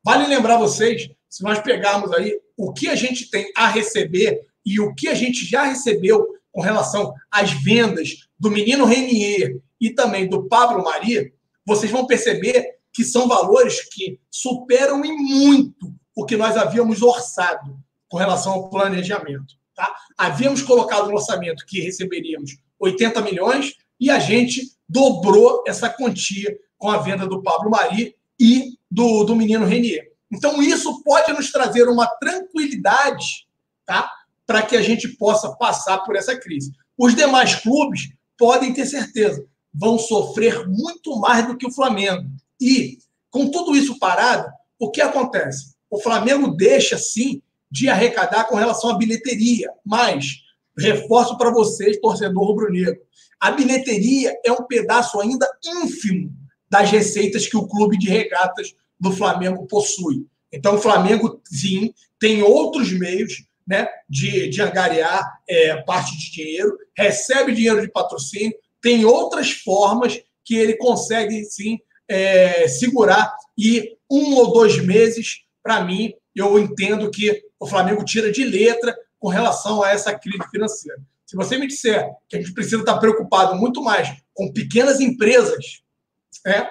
Vale 0.10 0.26
lembrar 0.26 0.58
vocês, 0.58 1.08
se 1.30 1.44
nós 1.44 1.60
pegarmos 1.60 2.12
aí 2.12 2.36
o 2.58 2.74
que 2.74 2.88
a 2.88 2.96
gente 2.96 3.30
tem 3.30 3.52
a 3.56 3.68
receber 3.68 4.42
e 4.66 4.80
o 4.80 4.96
que 4.96 5.08
a 5.08 5.14
gente 5.14 5.46
já 5.46 5.62
recebeu 5.62 6.26
com 6.52 6.62
relação 6.62 7.14
às 7.30 7.52
vendas 7.52 8.28
do 8.40 8.50
menino 8.50 8.86
Renier 8.86 9.62
e 9.80 9.92
também 9.92 10.28
do 10.28 10.48
Pablo 10.48 10.84
Mari, 10.84 11.32
vocês 11.64 11.92
vão 11.92 12.08
perceber 12.08 12.80
que 12.92 13.04
são 13.04 13.28
valores 13.28 13.88
que 13.88 14.20
superam 14.32 15.06
em 15.06 15.16
muito 15.16 15.94
o 16.16 16.26
que 16.26 16.36
nós 16.36 16.58
havíamos 16.58 17.04
orçado 17.04 17.78
com 18.08 18.18
relação 18.18 18.54
ao 18.54 18.70
planejamento. 18.72 19.54
Tá? 19.76 19.94
Havíamos 20.18 20.64
colocado 20.64 21.08
no 21.08 21.18
orçamento 21.18 21.68
que 21.68 21.82
receberíamos 21.82 22.58
80 22.80 23.22
milhões 23.22 23.76
e 24.00 24.10
a 24.10 24.18
gente 24.18 24.72
dobrou 24.90 25.64
essa 25.68 25.88
quantia 25.88 26.58
com 26.80 26.90
a 26.90 26.98
venda 26.98 27.28
do 27.28 27.44
Pablo 27.44 27.70
Mari 27.70 28.16
e 28.40 28.79
do, 28.90 29.24
do 29.24 29.36
menino 29.36 29.66
Renier. 29.66 30.10
Então, 30.32 30.62
isso 30.62 31.04
pode 31.04 31.32
nos 31.34 31.52
trazer 31.52 31.88
uma 31.88 32.06
tranquilidade 32.06 33.48
tá? 33.86 34.12
para 34.46 34.62
que 34.62 34.76
a 34.76 34.82
gente 34.82 35.08
possa 35.08 35.56
passar 35.56 36.00
por 36.00 36.16
essa 36.16 36.38
crise. 36.38 36.72
Os 36.98 37.16
demais 37.16 37.56
clubes 37.56 38.10
podem 38.38 38.74
ter 38.74 38.86
certeza, 38.86 39.44
vão 39.74 39.98
sofrer 39.98 40.68
muito 40.68 41.20
mais 41.20 41.48
do 41.48 41.58
que 41.58 41.68
o 41.68 41.72
Flamengo. 41.72 42.30
E, 42.60 43.00
com 43.32 43.50
tudo 43.50 43.76
isso 43.76 43.98
parado, 44.00 44.48
o 44.78 44.90
que 44.92 45.02
acontece? 45.02 45.76
O 45.90 46.00
Flamengo 46.00 46.56
deixa, 46.56 46.98
sim, 46.98 47.42
de 47.72 47.90
arrecadar 47.90 48.46
com 48.46 48.56
relação 48.56 48.92
à 48.92 48.98
bilheteria, 48.98 49.70
mas 49.86 50.44
reforço 50.78 51.38
para 51.38 51.52
vocês, 51.52 52.00
torcedor 52.00 52.44
rubro-negro, 52.44 53.00
a 53.40 53.52
bilheteria 53.52 54.34
é 54.46 54.52
um 54.52 54.64
pedaço 54.64 55.20
ainda 55.20 55.48
ínfimo 55.64 56.34
das 56.70 56.90
receitas 56.90 57.48
que 57.48 57.58
o 57.58 57.68
clube 57.68 57.98
de 57.98 58.10
regatas 58.10 58.74
do 59.00 59.12
Flamengo 59.12 59.66
possui. 59.68 60.26
Então, 60.52 60.76
o 60.76 60.80
Flamengo, 60.80 61.42
sim, 61.46 61.94
tem 62.20 62.42
outros 62.42 62.92
meios 62.92 63.44
né, 63.68 63.88
de, 64.10 64.50
de 64.50 64.62
angariar 64.62 65.24
é, 65.48 65.76
parte 65.84 66.18
de 66.18 66.32
dinheiro, 66.32 66.78
recebe 66.98 67.54
dinheiro 67.54 67.82
de 67.82 67.92
patrocínio, 67.92 68.54
tem 68.82 69.06
outras 69.06 69.52
formas 69.52 70.20
que 70.44 70.56
ele 70.56 70.76
consegue, 70.78 71.44
sim, 71.46 71.78
é, 72.08 72.68
segurar. 72.68 73.34
E 73.58 73.96
um 74.10 74.36
ou 74.36 74.52
dois 74.52 74.84
meses, 74.84 75.42
para 75.62 75.84
mim, 75.84 76.14
eu 76.36 76.58
entendo 76.58 77.12
que 77.12 77.44
o 77.60 77.68
Flamengo 77.68 78.04
tira 78.04 78.32
de 78.32 78.44
letra 78.44 78.96
com 79.20 79.28
relação 79.28 79.84
a 79.84 79.92
essa 79.92 80.18
crise 80.18 80.44
financeira. 80.50 81.00
Se 81.26 81.36
você 81.36 81.58
me 81.58 81.68
disser 81.68 82.10
que 82.28 82.38
a 82.38 82.42
gente 82.42 82.54
precisa 82.54 82.78
estar 82.78 82.98
preocupado 82.98 83.56
muito 83.56 83.84
mais 83.84 84.10
com 84.34 84.52
pequenas 84.52 85.00
empresas 85.00 85.84
é, 86.46 86.68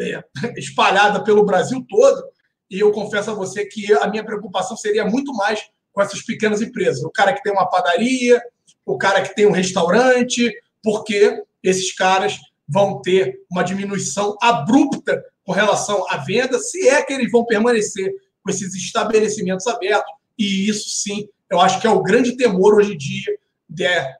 é, 0.00 0.24
espalhada 0.56 1.22
pelo 1.22 1.44
Brasil 1.44 1.84
todo, 1.88 2.22
e 2.70 2.80
eu 2.80 2.92
confesso 2.92 3.30
a 3.30 3.34
você 3.34 3.64
que 3.64 3.92
a 3.94 4.06
minha 4.08 4.24
preocupação 4.24 4.76
seria 4.76 5.04
muito 5.04 5.32
mais 5.34 5.60
com 5.92 6.02
essas 6.02 6.22
pequenas 6.22 6.60
empresas. 6.60 7.02
O 7.02 7.10
cara 7.10 7.32
que 7.32 7.42
tem 7.42 7.52
uma 7.52 7.68
padaria, 7.68 8.40
o 8.84 8.98
cara 8.98 9.22
que 9.22 9.34
tem 9.34 9.46
um 9.46 9.52
restaurante, 9.52 10.52
porque 10.82 11.42
esses 11.62 11.94
caras 11.94 12.38
vão 12.68 13.00
ter 13.00 13.40
uma 13.50 13.62
diminuição 13.62 14.36
abrupta 14.40 15.24
com 15.44 15.52
relação 15.52 16.04
à 16.10 16.18
venda, 16.18 16.58
se 16.58 16.88
é 16.88 17.02
que 17.02 17.12
eles 17.14 17.30
vão 17.30 17.46
permanecer 17.46 18.12
com 18.44 18.50
esses 18.50 18.74
estabelecimentos 18.74 19.66
abertos. 19.66 20.12
E 20.38 20.68
isso 20.68 20.90
sim, 20.90 21.26
eu 21.50 21.58
acho 21.60 21.80
que 21.80 21.86
é 21.86 21.90
o 21.90 22.02
grande 22.02 22.36
temor 22.36 22.74
hoje 22.74 22.92
em 22.92 22.98
dia 22.98 23.38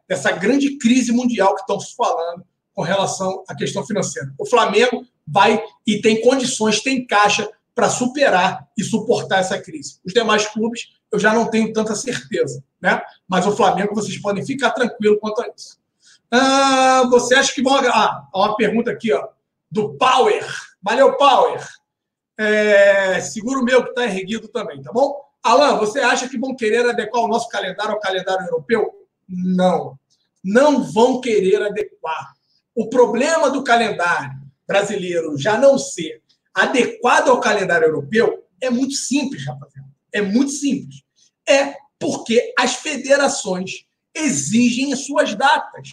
dessa 0.07 0.31
grande 0.33 0.79
crise 0.79 1.13
mundial 1.13 1.55
que 1.55 1.61
estão 1.61 1.79
se 1.81 1.95
falando 1.95 2.45
com 2.79 2.85
relação 2.85 3.43
à 3.49 3.57
questão 3.57 3.85
financeira. 3.85 4.33
O 4.39 4.47
Flamengo 4.47 5.05
vai 5.27 5.61
e 5.85 6.01
tem 6.01 6.21
condições, 6.21 6.81
tem 6.81 7.05
caixa 7.05 7.51
para 7.75 7.91
superar 7.91 8.69
e 8.79 8.85
suportar 8.85 9.41
essa 9.41 9.61
crise. 9.61 9.99
Os 10.07 10.13
demais 10.13 10.47
clubes 10.47 10.95
eu 11.11 11.19
já 11.19 11.35
não 11.35 11.51
tenho 11.51 11.73
tanta 11.73 11.97
certeza, 11.97 12.63
né? 12.81 13.03
Mas 13.27 13.45
o 13.49 13.57
Flamengo 13.57 13.97
vocês 13.97 14.17
podem 14.23 14.47
ficar 14.47 14.71
tranquilo 14.71 15.19
quanto 15.19 15.43
a 15.43 15.49
isso. 15.49 15.77
Ah, 16.31 17.03
você 17.11 17.35
acha 17.35 17.53
que 17.53 17.63
vão. 17.63 17.75
Ah, 17.75 18.29
uma 18.33 18.55
pergunta 18.55 18.93
aqui, 18.93 19.13
ó, 19.13 19.27
do 19.69 19.95
Power. 19.95 20.47
Valeu, 20.81 21.17
Power. 21.17 21.67
É, 22.39 23.19
seguro 23.19 23.65
meu 23.65 23.83
que 23.83 23.91
está 23.91 24.05
erguido 24.05 24.47
também, 24.47 24.81
tá 24.81 24.93
bom? 24.93 25.21
Alan, 25.43 25.79
você 25.79 25.99
acha 25.99 26.29
que 26.29 26.39
vão 26.39 26.55
querer 26.55 26.89
adequar 26.89 27.25
o 27.25 27.29
nosso 27.29 27.49
calendário 27.49 27.95
ao 27.95 28.01
calendário 28.01 28.47
europeu? 28.47 29.05
Não. 29.29 29.99
Não 30.45 30.85
vão 30.85 31.21
querer 31.21 31.61
adequar. 31.61 32.38
O 32.79 32.89
problema 32.89 33.51
do 33.51 33.65
calendário 33.65 34.39
brasileiro 34.65 35.37
já 35.37 35.59
não 35.59 35.77
ser 35.77 36.23
adequado 36.55 37.29
ao 37.29 37.41
calendário 37.41 37.89
europeu 37.89 38.45
é 38.61 38.71
muito 38.71 38.95
simples, 38.95 39.45
rapaziada. 39.45 39.89
É 40.15 40.23
muito 40.23 40.53
simples. 40.53 41.03
É 41.49 41.75
porque 41.99 42.55
as 42.57 42.77
federações 42.77 43.85
exigem 44.15 44.93
as 44.93 45.05
suas 45.05 45.35
datas 45.35 45.89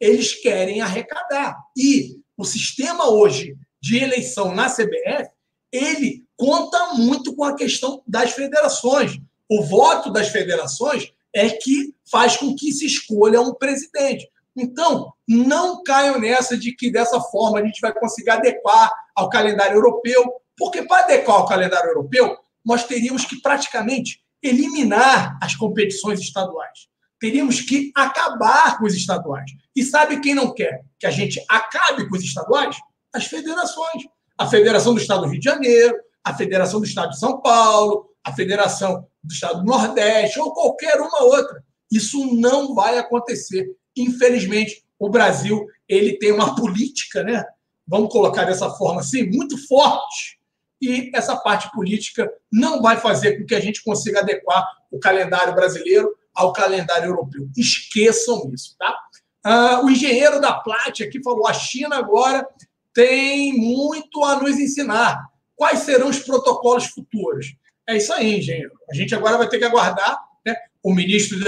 eles 0.00 0.34
querem 0.34 0.80
arrecadar. 0.80 1.56
E 1.76 2.16
o 2.36 2.44
sistema 2.44 3.08
hoje 3.08 3.56
de 3.80 3.98
eleição 3.98 4.52
na 4.52 4.68
CBF, 4.68 5.30
ele 5.70 6.26
conta 6.36 6.94
muito 6.94 7.32
com 7.36 7.44
a 7.44 7.54
questão 7.54 8.02
das 8.08 8.32
federações. 8.32 9.20
O 9.48 9.62
voto 9.62 10.10
das 10.10 10.30
federações 10.30 11.12
é 11.32 11.48
que 11.50 11.94
faz 12.10 12.36
com 12.36 12.56
que 12.56 12.72
se 12.72 12.86
escolha 12.86 13.40
um 13.40 13.54
presidente. 13.54 14.28
Então, 14.56 15.12
não 15.28 15.82
caiam 15.82 16.18
nessa 16.18 16.56
de 16.56 16.74
que 16.74 16.90
dessa 16.90 17.20
forma 17.20 17.58
a 17.58 17.64
gente 17.64 17.80
vai 17.80 17.92
conseguir 17.92 18.30
adequar 18.30 18.90
ao 19.14 19.28
calendário 19.28 19.76
europeu, 19.76 20.32
porque 20.56 20.82
para 20.82 21.04
adequar 21.04 21.36
ao 21.36 21.46
calendário 21.46 21.90
europeu, 21.90 22.36
nós 22.64 22.84
teríamos 22.84 23.24
que 23.24 23.40
praticamente 23.40 24.20
eliminar 24.42 25.38
as 25.42 25.56
competições 25.56 26.20
estaduais 26.20 26.88
teríamos 27.24 27.62
que 27.62 27.90
acabar 27.96 28.78
com 28.78 28.84
os 28.84 28.94
estaduais. 28.94 29.50
E 29.74 29.82
sabe 29.82 30.20
quem 30.20 30.34
não 30.34 30.52
quer 30.52 30.84
que 30.98 31.06
a 31.06 31.10
gente 31.10 31.42
acabe 31.48 32.06
com 32.06 32.16
os 32.16 32.22
estaduais? 32.22 32.76
As 33.14 33.24
federações. 33.24 34.04
A 34.36 34.46
Federação 34.46 34.92
do 34.92 35.00
Estado 35.00 35.22
do 35.22 35.28
Rio 35.28 35.38
de 35.38 35.44
Janeiro, 35.44 35.96
a 36.22 36.34
Federação 36.34 36.80
do 36.80 36.86
Estado 36.86 37.10
de 37.10 37.18
São 37.18 37.40
Paulo, 37.40 38.10
a 38.22 38.32
Federação 38.32 39.06
do 39.22 39.32
Estado 39.32 39.60
do 39.60 39.64
Nordeste, 39.64 40.38
ou 40.38 40.52
qualquer 40.52 41.00
uma 41.00 41.22
outra. 41.22 41.64
Isso 41.90 42.34
não 42.36 42.74
vai 42.74 42.98
acontecer. 42.98 43.64
Infelizmente, 43.96 44.84
o 44.98 45.08
Brasil 45.08 45.66
ele 45.88 46.18
tem 46.18 46.32
uma 46.32 46.54
política, 46.54 47.22
né? 47.22 47.44
Vamos 47.86 48.10
colocar 48.10 48.44
dessa 48.44 48.70
forma 48.70 49.00
assim, 49.00 49.28
muito 49.30 49.58
forte. 49.66 50.38
E 50.80 51.10
essa 51.14 51.36
parte 51.36 51.70
política 51.72 52.30
não 52.52 52.82
vai 52.82 52.96
fazer 52.96 53.38
com 53.38 53.46
que 53.46 53.54
a 53.54 53.60
gente 53.60 53.82
consiga 53.82 54.20
adequar 54.20 54.66
o 54.90 54.98
calendário 54.98 55.54
brasileiro 55.54 56.14
ao 56.34 56.52
calendário 56.52 57.10
europeu. 57.10 57.48
Esqueçam 57.56 58.50
isso, 58.52 58.76
tá? 58.78 58.94
Ah, 59.42 59.82
o 59.84 59.90
engenheiro 59.90 60.40
da 60.40 60.54
Plat 60.54 61.00
aqui 61.00 61.22
falou: 61.22 61.46
a 61.46 61.52
China 61.52 61.96
agora 61.96 62.46
tem 62.92 63.52
muito 63.52 64.24
a 64.24 64.40
nos 64.40 64.58
ensinar. 64.58 65.22
Quais 65.54 65.80
serão 65.80 66.08
os 66.08 66.18
protocolos 66.18 66.86
futuros? 66.86 67.54
É 67.86 67.96
isso 67.96 68.12
aí, 68.12 68.38
engenheiro. 68.38 68.72
A 68.90 68.94
gente 68.94 69.14
agora 69.14 69.36
vai 69.36 69.48
ter 69.48 69.58
que 69.58 69.64
aguardar. 69.64 70.18
Né? 70.44 70.56
O 70.82 70.92
ministro 70.92 71.38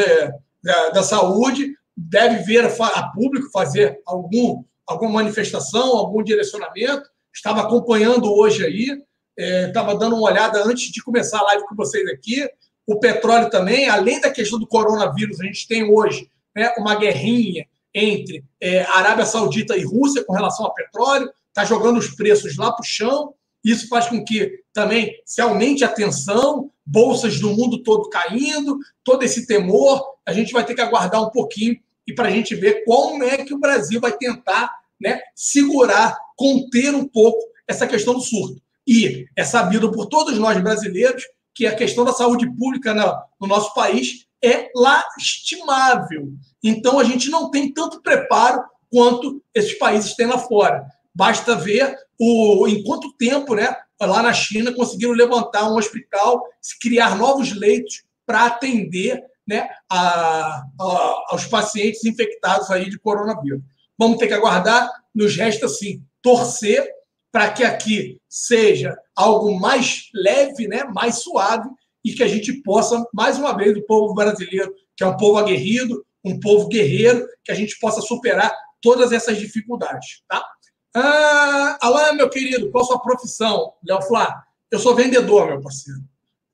da, 0.63 0.91
da 0.91 1.03
Saúde 1.03 1.75
deve 1.97 2.43
ver 2.43 2.65
a 2.65 3.03
público 3.09 3.51
fazer 3.51 4.01
algum, 4.05 4.63
alguma 4.87 5.13
manifestação, 5.13 5.97
algum 5.97 6.23
direcionamento. 6.23 7.09
Estava 7.35 7.63
acompanhando 7.63 8.33
hoje 8.33 8.65
aí, 8.65 9.03
é, 9.39 9.69
estava 9.69 9.97
dando 9.97 10.17
uma 10.17 10.31
olhada 10.31 10.63
antes 10.65 10.91
de 10.91 11.03
começar 11.03 11.39
a 11.39 11.45
live 11.45 11.67
com 11.67 11.75
vocês 11.75 12.07
aqui. 12.09 12.49
O 12.87 13.01
petróleo 13.01 13.51
também, 13.51 13.89
além 13.89 14.21
da 14.21 14.31
questão 14.31 14.59
do 14.59 14.67
coronavírus, 14.67 15.41
a 15.41 15.45
gente 15.45 15.67
tem 15.67 15.85
hoje 15.85 16.31
né, 16.55 16.73
uma 16.79 16.95
guerrinha 16.95 17.67
entre 17.95 18.45
é, 18.61 18.83
Arábia 18.83 19.25
Saudita 19.25 19.77
e 19.77 19.85
Rússia 19.85 20.23
com 20.25 20.35
relação 20.35 20.67
ao 20.67 20.75
petróleo, 20.75 21.31
está 21.49 21.65
jogando 21.65 21.99
os 21.99 22.11
preços 22.11 22.57
lá 22.57 22.71
para 22.71 22.83
o 22.83 22.87
chão. 22.87 23.35
Isso 23.65 23.89
faz 23.89 24.07
com 24.07 24.23
que 24.23 24.61
também 24.73 25.13
se 25.25 25.41
aumente 25.41 25.83
a 25.83 25.89
tensão, 25.89 26.71
bolsas 26.85 27.41
do 27.41 27.51
mundo 27.51 27.83
todo 27.83 28.09
caindo, 28.11 28.79
todo 29.03 29.23
esse 29.25 29.47
temor. 29.47 30.05
A 30.25 30.33
gente 30.33 30.53
vai 30.53 30.65
ter 30.65 30.75
que 30.75 30.81
aguardar 30.81 31.23
um 31.23 31.31
pouquinho 31.31 31.77
e 32.07 32.15
para 32.15 32.29
a 32.29 32.31
gente 32.31 32.55
ver 32.55 32.85
como 32.85 33.23
é 33.25 33.39
que 33.39 33.55
o 33.55 33.59
Brasil 33.59 34.01
vai 34.01 34.13
tentar 34.13 34.73
né, 35.01 35.21
segurar, 35.35 36.17
conter 36.37 36.95
um 36.95 37.07
pouco 37.07 37.39
essa 37.67 37.87
questão 37.87 38.15
do 38.15 38.21
surto. 38.21 38.61
E 38.87 39.27
é 39.35 39.45
sabido 39.45 39.91
por 39.91 40.07
todos 40.07 40.39
nós 40.39 40.63
brasileiros 40.63 41.25
que 41.55 41.67
a 41.67 41.75
questão 41.75 42.05
da 42.05 42.13
saúde 42.13 42.49
pública 42.57 42.95
no 43.41 43.47
nosso 43.47 43.75
país 43.75 44.27
é 44.45 44.71
lastimável. 44.75 46.33
Então, 46.63 47.01
a 47.01 47.05
gente 47.05 47.31
não 47.31 47.51
tem 47.51 47.73
tanto 47.73 48.01
preparo 48.03 48.63
quanto 48.91 49.43
esses 49.55 49.77
países 49.79 50.15
têm 50.15 50.27
lá 50.27 50.39
fora. 50.39 50.87
Basta 51.15 51.57
ver 51.57 51.97
o, 52.19 52.69
em 52.69 52.85
quanto 52.85 53.13
tempo, 53.15 53.55
né, 53.55 53.75
lá 54.01 54.23
na 54.23 54.33
China, 54.33 54.73
conseguiram 54.75 55.13
levantar 55.13 55.69
um 55.71 55.77
hospital, 55.77 56.43
criar 56.81 57.17
novos 57.17 57.53
leitos 57.53 58.05
para 58.27 58.47
atender 58.47 59.23
né, 59.47 59.69
a, 59.91 60.63
a, 60.81 61.25
aos 61.31 61.47
pacientes 61.47 62.05
infectados 62.05 62.71
aí 62.71 62.91
de 62.91 62.99
coronavírus. 62.99 63.63
Vamos 63.99 64.19
ter 64.19 64.27
que 64.27 64.35
aguardar, 64.35 64.91
nos 65.15 65.37
resta, 65.37 65.69
sim, 65.69 66.03
torcer 66.21 66.87
para 67.33 67.53
que 67.53 67.65
aqui 67.65 68.21
seja 68.29 68.97
algo 69.15 69.59
mais 69.59 70.09
leve, 70.15 70.67
né, 70.67 70.85
mais 70.85 71.17
suave, 71.17 71.69
e 72.05 72.13
que 72.13 72.23
a 72.23 72.29
gente 72.29 72.53
possa, 72.63 73.05
mais 73.13 73.39
uma 73.39 73.57
vez, 73.57 73.77
o 73.77 73.87
povo 73.87 74.15
brasileiro, 74.15 74.73
que 74.97 75.05
é 75.05 75.07
um 75.07 75.17
povo 75.17 75.39
aguerrido, 75.39 76.05
um 76.25 76.39
povo 76.41 76.69
guerreiro, 76.69 77.27
que 77.45 77.53
a 77.53 77.55
gente 77.55 77.79
possa 77.79 78.01
superar 78.01 78.55
todas 78.81 79.13
essas 79.13 79.39
dificuldades. 79.39 80.23
Tá? 80.29 80.45
Ah, 80.95 81.79
Alain, 81.83 82.17
meu 82.17 82.31
querido, 82.31 82.71
qual 82.71 82.85
a 82.85 82.87
sua 82.87 83.03
profissão? 83.03 83.73
Léo 83.87 84.01
Flá, 84.03 84.43
eu 84.71 84.79
sou 84.79 84.95
vendedor, 84.95 85.49
meu 85.49 85.61
parceiro. 85.61 86.01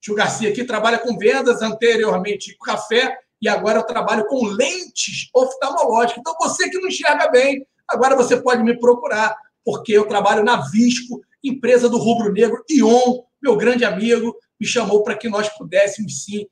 Tio 0.03 0.17
Garcia 0.17 0.51
aqui 0.51 0.65
trabalha 0.65 0.99
com 0.99 1.17
vendas, 1.17 1.63
anteriormente 1.63 2.57
com 2.59 2.65
café, 2.65 3.17
e 3.41 3.49
agora 3.49 3.79
eu 3.79 3.87
trabalho 3.87 4.27
com 4.27 4.45
lentes 4.47 5.31
oftalmológicas. 5.33 6.19
Então, 6.19 6.35
você 6.41 6.69
que 6.69 6.79
não 6.79 6.89
enxerga 6.89 7.31
bem, 7.31 7.65
agora 7.89 8.17
você 8.17 8.37
pode 8.37 8.65
me 8.65 8.79
procurar, 8.79 9.35
porque 9.65 9.93
eu 9.93 10.07
trabalho 10.07 10.43
na 10.43 10.69
Visco, 10.71 11.21
empresa 11.43 11.89
do 11.89 11.99
rubro 11.99 12.33
negro, 12.33 12.65
Ion, 12.69 13.23
meu 13.41 13.57
grande 13.57 13.85
amigo, 13.85 14.37
me 14.61 14.67
chamou 14.67 15.05
para 15.05 15.17
que 15.17 15.29
nós 15.29 15.49
pudéssemos, 15.51 16.25
sim, 16.25 16.47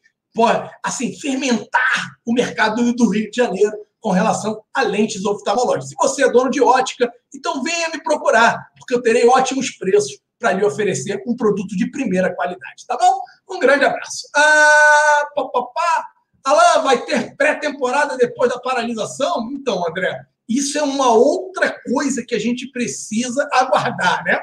assim, 0.83 1.13
fermentar 1.19 2.17
o 2.25 2.33
mercado 2.33 2.93
do 2.93 3.09
Rio 3.09 3.31
de 3.31 3.37
Janeiro 3.37 3.77
com 4.01 4.11
relação 4.11 4.63
a 4.73 4.83
lentes 4.83 5.25
oftalmológicas. 5.25 5.89
Se 5.89 5.97
você 5.97 6.25
é 6.25 6.31
dono 6.31 6.51
de 6.51 6.63
ótica, 6.63 7.13
então 7.35 7.65
venha 7.65 7.89
me 7.89 8.03
procurar, 8.03 8.71
porque 8.79 8.95
eu 8.95 9.03
terei 9.03 9.27
ótimos 9.27 9.71
preços 9.73 10.19
para 10.41 10.53
lhe 10.53 10.65
oferecer 10.65 11.23
um 11.27 11.37
produto 11.37 11.77
de 11.77 11.91
primeira 11.91 12.35
qualidade, 12.35 12.87
tá 12.87 12.97
bom? 12.97 13.21
Um 13.49 13.61
grande 13.61 13.85
abraço. 13.85 14.27
Ah, 14.35 15.29
pá, 15.35 15.45
pá, 15.45 16.81
vai 16.83 17.05
ter 17.05 17.37
pré-temporada 17.37 18.17
depois 18.17 18.51
da 18.51 18.59
paralisação? 18.59 19.49
Então, 19.53 19.87
André, 19.87 20.19
isso 20.49 20.77
é 20.77 20.83
uma 20.83 21.13
outra 21.13 21.79
coisa 21.85 22.25
que 22.27 22.35
a 22.35 22.41
gente 22.41 22.73
precisa 22.73 23.49
aguardar, 23.53 24.25
né? 24.25 24.41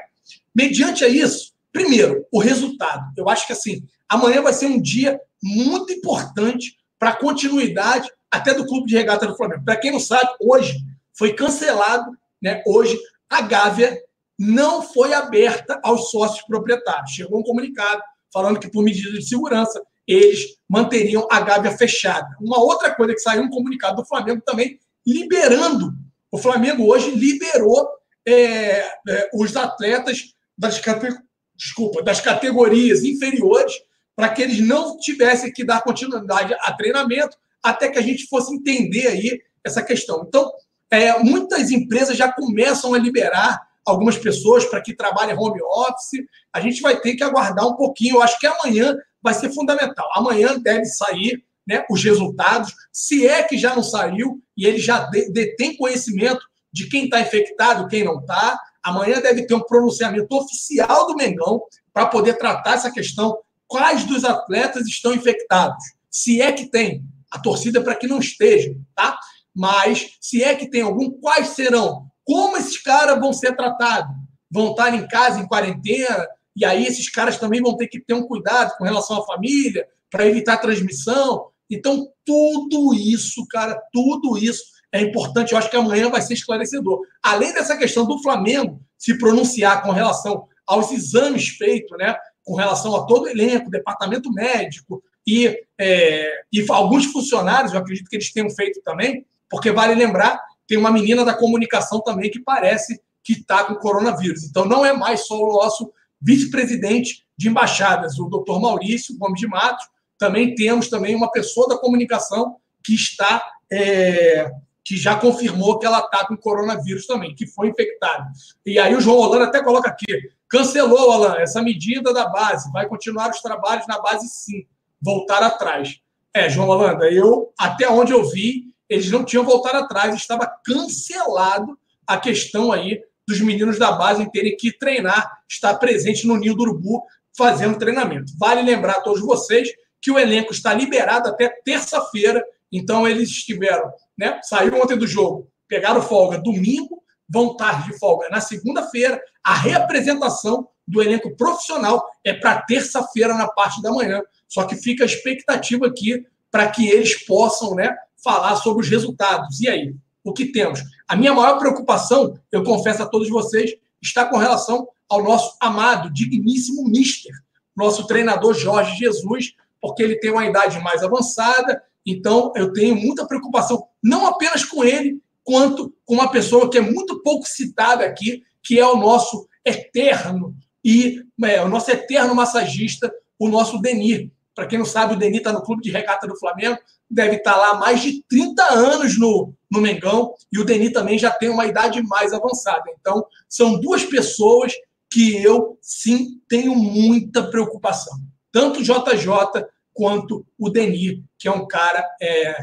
Mediante 0.54 1.04
a 1.04 1.08
isso, 1.08 1.52
Primeiro, 1.72 2.26
o 2.32 2.40
resultado. 2.40 3.12
Eu 3.16 3.28
acho 3.28 3.46
que 3.46 3.52
assim, 3.52 3.82
amanhã 4.08 4.42
vai 4.42 4.52
ser 4.52 4.66
um 4.66 4.80
dia 4.80 5.20
muito 5.42 5.92
importante 5.92 6.76
para 6.98 7.10
a 7.10 7.16
continuidade 7.16 8.10
até 8.30 8.52
do 8.52 8.66
Clube 8.66 8.88
de 8.88 8.96
Regata 8.96 9.26
do 9.26 9.36
Flamengo. 9.36 9.64
Para 9.64 9.76
quem 9.76 9.92
não 9.92 10.00
sabe, 10.00 10.28
hoje 10.40 10.76
foi 11.16 11.34
cancelado, 11.34 12.10
né? 12.42 12.62
Hoje 12.66 12.98
a 13.28 13.42
Gávea 13.42 13.96
não 14.38 14.82
foi 14.82 15.12
aberta 15.12 15.80
aos 15.82 16.10
sócios 16.10 16.46
proprietários. 16.46 17.10
Chegou 17.10 17.40
um 17.40 17.42
comunicado 17.42 18.02
falando 18.32 18.60
que 18.60 18.70
por 18.70 18.82
medida 18.82 19.10
de 19.10 19.26
segurança 19.26 19.82
eles 20.06 20.56
manteriam 20.68 21.26
a 21.30 21.40
Gávea 21.40 21.76
fechada. 21.76 22.28
Uma 22.40 22.58
outra 22.60 22.94
coisa 22.94 23.14
que 23.14 23.20
saiu 23.20 23.42
um 23.42 23.50
comunicado 23.50 23.96
do 23.96 24.06
Flamengo 24.06 24.42
também 24.44 24.78
liberando. 25.06 25.92
O 26.30 26.38
Flamengo 26.38 26.84
hoje 26.86 27.10
liberou 27.10 27.88
é, 28.26 28.80
é, 29.08 29.30
os 29.34 29.56
atletas 29.56 30.34
das 30.56 30.78
categorias 30.78 31.28
desculpa, 31.58 32.02
das 32.02 32.20
categorias 32.20 33.02
inferiores 33.02 33.74
para 34.14 34.28
que 34.28 34.40
eles 34.40 34.60
não 34.60 34.96
tivessem 34.96 35.52
que 35.52 35.64
dar 35.64 35.82
continuidade 35.82 36.54
a 36.60 36.72
treinamento 36.72 37.36
até 37.62 37.88
que 37.88 37.98
a 37.98 38.02
gente 38.02 38.26
fosse 38.28 38.54
entender 38.54 39.08
aí 39.08 39.40
essa 39.64 39.82
questão. 39.82 40.24
Então, 40.26 40.50
é, 40.90 41.18
muitas 41.18 41.70
empresas 41.70 42.16
já 42.16 42.32
começam 42.32 42.94
a 42.94 42.98
liberar 42.98 43.60
algumas 43.88 44.18
pessoas 44.18 44.64
para 44.64 44.80
que 44.80 44.94
trabalhem 44.94 45.36
home 45.36 45.60
office. 45.62 46.24
A 46.52 46.60
gente 46.60 46.80
vai 46.80 47.00
ter 47.00 47.14
que 47.14 47.24
aguardar 47.24 47.66
um 47.66 47.76
pouquinho. 47.76 48.16
Eu 48.16 48.22
acho 48.22 48.38
que 48.38 48.46
amanhã 48.46 48.96
vai 49.22 49.34
ser 49.34 49.50
fundamental. 49.50 50.08
Amanhã 50.14 50.58
deve 50.58 50.84
sair 50.84 51.44
né, 51.66 51.84
os 51.90 52.02
resultados, 52.02 52.72
se 52.90 53.26
é 53.26 53.42
que 53.42 53.58
já 53.58 53.76
não 53.76 53.82
saiu 53.82 54.40
e 54.56 54.66
ele 54.66 54.78
já 54.78 55.00
detém 55.30 55.76
conhecimento 55.76 56.40
de 56.72 56.88
quem 56.88 57.04
está 57.04 57.20
infectado, 57.20 57.88
quem 57.88 58.04
não 58.04 58.20
está. 58.20 58.58
Amanhã 58.82 59.20
deve 59.20 59.46
ter 59.46 59.54
um 59.54 59.64
pronunciamento 59.64 60.34
oficial 60.34 61.06
do 61.06 61.14
Mengão 61.14 61.60
para 61.92 62.06
poder 62.06 62.38
tratar 62.38 62.74
essa 62.74 62.90
questão. 62.90 63.38
Quais 63.66 64.04
dos 64.04 64.24
atletas 64.24 64.86
estão 64.86 65.12
infectados? 65.12 65.84
Se 66.10 66.40
é 66.40 66.52
que 66.52 66.70
tem. 66.70 67.04
A 67.30 67.38
torcida 67.38 67.80
é 67.80 67.82
para 67.82 67.94
que 67.94 68.06
não 68.06 68.18
estejam, 68.18 68.74
tá? 68.94 69.18
Mas 69.54 70.16
se 70.20 70.42
é 70.42 70.54
que 70.54 70.70
tem 70.70 70.80
algum, 70.80 71.10
quais 71.10 71.48
serão? 71.48 72.07
Como 72.28 72.58
esses 72.58 72.76
caras 72.82 73.18
vão 73.18 73.32
ser 73.32 73.56
tratados? 73.56 74.14
Vão 74.50 74.72
estar 74.72 74.94
em 74.94 75.08
casa, 75.08 75.40
em 75.40 75.48
quarentena? 75.48 76.28
E 76.54 76.62
aí 76.62 76.86
esses 76.86 77.10
caras 77.10 77.38
também 77.38 77.62
vão 77.62 77.74
ter 77.74 77.88
que 77.88 77.98
ter 77.98 78.12
um 78.12 78.26
cuidado 78.26 78.76
com 78.76 78.84
relação 78.84 79.22
à 79.22 79.24
família, 79.24 79.88
para 80.10 80.26
evitar 80.26 80.58
transmissão. 80.58 81.46
Então, 81.70 82.08
tudo 82.26 82.92
isso, 82.94 83.46
cara, 83.48 83.80
tudo 83.90 84.36
isso 84.36 84.62
é 84.92 85.00
importante. 85.00 85.52
Eu 85.52 85.58
acho 85.58 85.70
que 85.70 85.76
amanhã 85.76 86.10
vai 86.10 86.20
ser 86.20 86.34
esclarecedor. 86.34 87.00
Além 87.22 87.54
dessa 87.54 87.78
questão 87.78 88.06
do 88.06 88.22
Flamengo 88.22 88.78
se 88.98 89.16
pronunciar 89.16 89.82
com 89.82 89.90
relação 89.90 90.46
aos 90.66 90.92
exames 90.92 91.48
feitos, 91.48 91.96
né, 91.96 92.14
com 92.44 92.54
relação 92.54 92.94
a 92.94 93.06
todo 93.06 93.24
o 93.24 93.28
elenco, 93.28 93.70
departamento 93.70 94.30
médico 94.30 95.02
e, 95.26 95.58
é, 95.78 96.42
e 96.52 96.66
alguns 96.68 97.06
funcionários, 97.06 97.72
eu 97.72 97.78
acredito 97.78 98.08
que 98.08 98.16
eles 98.16 98.32
tenham 98.32 98.50
feito 98.50 98.82
também, 98.82 99.24
porque 99.48 99.70
vale 99.70 99.94
lembrar, 99.94 100.38
tem 100.68 100.78
uma 100.78 100.92
menina 100.92 101.24
da 101.24 101.34
comunicação 101.34 102.00
também 102.00 102.30
que 102.30 102.38
parece 102.38 103.00
que 103.24 103.32
está 103.32 103.64
com 103.64 103.74
coronavírus. 103.74 104.44
Então, 104.44 104.64
não 104.64 104.84
é 104.84 104.92
mais 104.92 105.26
só 105.26 105.36
o 105.42 105.52
nosso 105.52 105.92
vice-presidente 106.20 107.26
de 107.36 107.48
embaixadas, 107.48 108.18
o 108.18 108.28
doutor 108.28 108.60
Maurício 108.60 109.16
Gomes 109.16 109.40
de 109.40 109.46
Matos, 109.46 109.86
também 110.18 110.54
temos 110.54 110.88
também 110.88 111.14
uma 111.14 111.30
pessoa 111.30 111.68
da 111.68 111.78
comunicação 111.78 112.56
que 112.84 112.94
está 112.94 113.42
é, 113.72 114.50
que 114.84 114.96
já 114.96 115.14
confirmou 115.14 115.78
que 115.78 115.86
ela 115.86 116.00
está 116.00 116.26
com 116.26 116.36
coronavírus 116.36 117.06
também, 117.06 117.34
que 117.34 117.46
foi 117.46 117.68
infectada. 117.68 118.26
E 118.64 118.78
aí 118.78 118.96
o 118.96 119.00
João 119.00 119.18
Holanda 119.18 119.44
até 119.44 119.62
coloca 119.62 119.90
aqui: 119.90 120.06
cancelou, 120.48 121.12
Alan, 121.12 121.36
essa 121.38 121.62
medida 121.62 122.12
da 122.12 122.28
base, 122.28 122.72
vai 122.72 122.88
continuar 122.88 123.30
os 123.30 123.40
trabalhos 123.40 123.86
na 123.86 124.00
base 124.00 124.26
sim, 124.28 124.66
voltar 125.00 125.42
atrás. 125.42 126.00
É, 126.34 126.48
João 126.48 126.68
Holanda, 126.68 127.10
eu, 127.10 127.52
até 127.58 127.88
onde 127.88 128.12
eu 128.12 128.24
vi, 128.30 128.74
eles 128.88 129.10
não 129.10 129.24
tinham 129.24 129.44
voltado 129.44 129.78
atrás, 129.78 130.14
estava 130.14 130.46
cancelado 130.64 131.78
a 132.06 132.18
questão 132.18 132.72
aí 132.72 133.02
dos 133.26 133.40
meninos 133.40 133.78
da 133.78 133.92
base 133.92 134.30
terem 134.30 134.56
que 134.56 134.72
treinar, 134.72 135.40
estar 135.48 135.74
presente 135.74 136.26
no 136.26 136.36
Ninho 136.36 136.54
do 136.54 136.62
Urubu 136.62 137.02
fazendo 137.36 137.78
treinamento. 137.78 138.32
Vale 138.38 138.62
lembrar 138.62 138.94
a 138.94 139.00
todos 139.00 139.20
vocês 139.20 139.68
que 140.00 140.10
o 140.10 140.18
elenco 140.18 140.52
está 140.52 140.72
liberado 140.72 141.28
até 141.28 141.48
terça-feira 141.64 142.44
Então 142.72 143.06
eles 143.08 143.30
estiveram, 143.30 143.90
né? 144.16 144.40
Saíram 144.42 144.80
ontem 144.80 144.96
do 144.96 145.06
jogo, 145.06 145.50
pegaram 145.66 146.02
folga 146.02 146.38
domingo, 146.38 147.02
vão 147.28 147.56
tarde 147.56 147.90
de 147.90 147.98
folga 147.98 148.28
na 148.28 148.40
segunda-feira. 148.40 149.20
A 149.44 149.54
reapresentação 149.54 150.68
do 150.86 151.02
elenco 151.02 151.36
profissional 151.36 152.06
é 152.24 152.32
para 152.32 152.62
terça-feira 152.62 153.34
na 153.34 153.48
parte 153.48 153.82
da 153.82 153.92
manhã. 153.92 154.22
Só 154.46 154.64
que 154.64 154.76
fica 154.76 155.04
a 155.04 155.06
expectativa 155.06 155.86
aqui 155.86 156.26
para 156.50 156.70
que 156.70 156.88
eles 156.88 157.26
possam, 157.26 157.74
né, 157.74 157.94
falar 158.22 158.56
sobre 158.56 158.82
os 158.82 158.88
resultados. 158.88 159.60
E 159.60 159.68
aí, 159.68 159.94
o 160.24 160.32
que 160.32 160.46
temos? 160.46 160.80
A 161.06 161.16
minha 161.16 161.34
maior 161.34 161.58
preocupação, 161.58 162.38
eu 162.52 162.62
confesso 162.62 163.02
a 163.02 163.06
todos 163.06 163.28
vocês, 163.28 163.74
está 164.00 164.26
com 164.26 164.36
relação 164.36 164.88
ao 165.08 165.22
nosso 165.22 165.56
amado, 165.60 166.12
digníssimo 166.12 166.84
Mister, 166.84 167.32
nosso 167.74 168.06
treinador 168.06 168.54
Jorge 168.54 168.96
Jesus, 168.96 169.54
porque 169.80 170.02
ele 170.02 170.16
tem 170.16 170.30
uma 170.30 170.44
idade 170.44 170.78
mais 170.80 171.02
avançada, 171.02 171.82
então 172.04 172.52
eu 172.56 172.72
tenho 172.72 172.96
muita 172.96 173.26
preocupação, 173.26 173.86
não 174.02 174.26
apenas 174.26 174.64
com 174.64 174.84
ele, 174.84 175.20
quanto 175.44 175.94
com 176.04 176.14
uma 176.14 176.30
pessoa 176.30 176.68
que 176.70 176.76
é 176.76 176.80
muito 176.80 177.22
pouco 177.22 177.46
citada 177.46 178.04
aqui, 178.04 178.42
que 178.62 178.78
é 178.78 178.86
o 178.86 178.96
nosso 178.96 179.48
eterno 179.64 180.54
e 180.84 181.22
é, 181.44 181.62
o 181.62 181.68
nosso 181.68 181.90
eterno 181.90 182.34
massagista, 182.34 183.12
o 183.38 183.48
nosso 183.48 183.80
Denir. 183.80 184.30
Para 184.54 184.66
quem 184.66 184.78
não 184.78 184.84
sabe, 184.84 185.14
o 185.14 185.18
Denir 185.18 185.38
está 185.38 185.52
no 185.52 185.62
clube 185.62 185.82
de 185.82 185.90
regata 185.90 186.26
do 186.26 186.36
Flamengo, 186.36 186.78
deve 187.10 187.36
estar 187.36 187.52
tá 187.52 187.56
lá 187.56 187.70
há 187.70 187.74
mais 187.78 188.00
de 188.02 188.22
30 188.28 188.62
anos 188.74 189.18
no, 189.18 189.54
no 189.70 189.80
Mengão, 189.80 190.34
e 190.52 190.58
o 190.58 190.64
Denir 190.64 190.92
também 190.92 191.18
já 191.18 191.30
tem 191.30 191.48
uma 191.48 191.66
idade 191.66 192.02
mais 192.02 192.32
avançada. 192.32 192.84
Então, 193.00 193.26
são 193.48 193.80
duas 193.80 194.04
pessoas 194.04 194.72
que 195.10 195.42
eu 195.42 195.78
sim 195.80 196.40
tenho 196.48 196.74
muita 196.74 197.50
preocupação. 197.50 198.18
Tanto 198.52 198.80
o 198.80 198.82
JJ 198.82 199.64
quanto 199.92 200.46
o 200.58 200.70
Denir, 200.70 201.22
que 201.38 201.48
é 201.48 201.50
um 201.50 201.66
cara 201.66 202.06
é, 202.20 202.56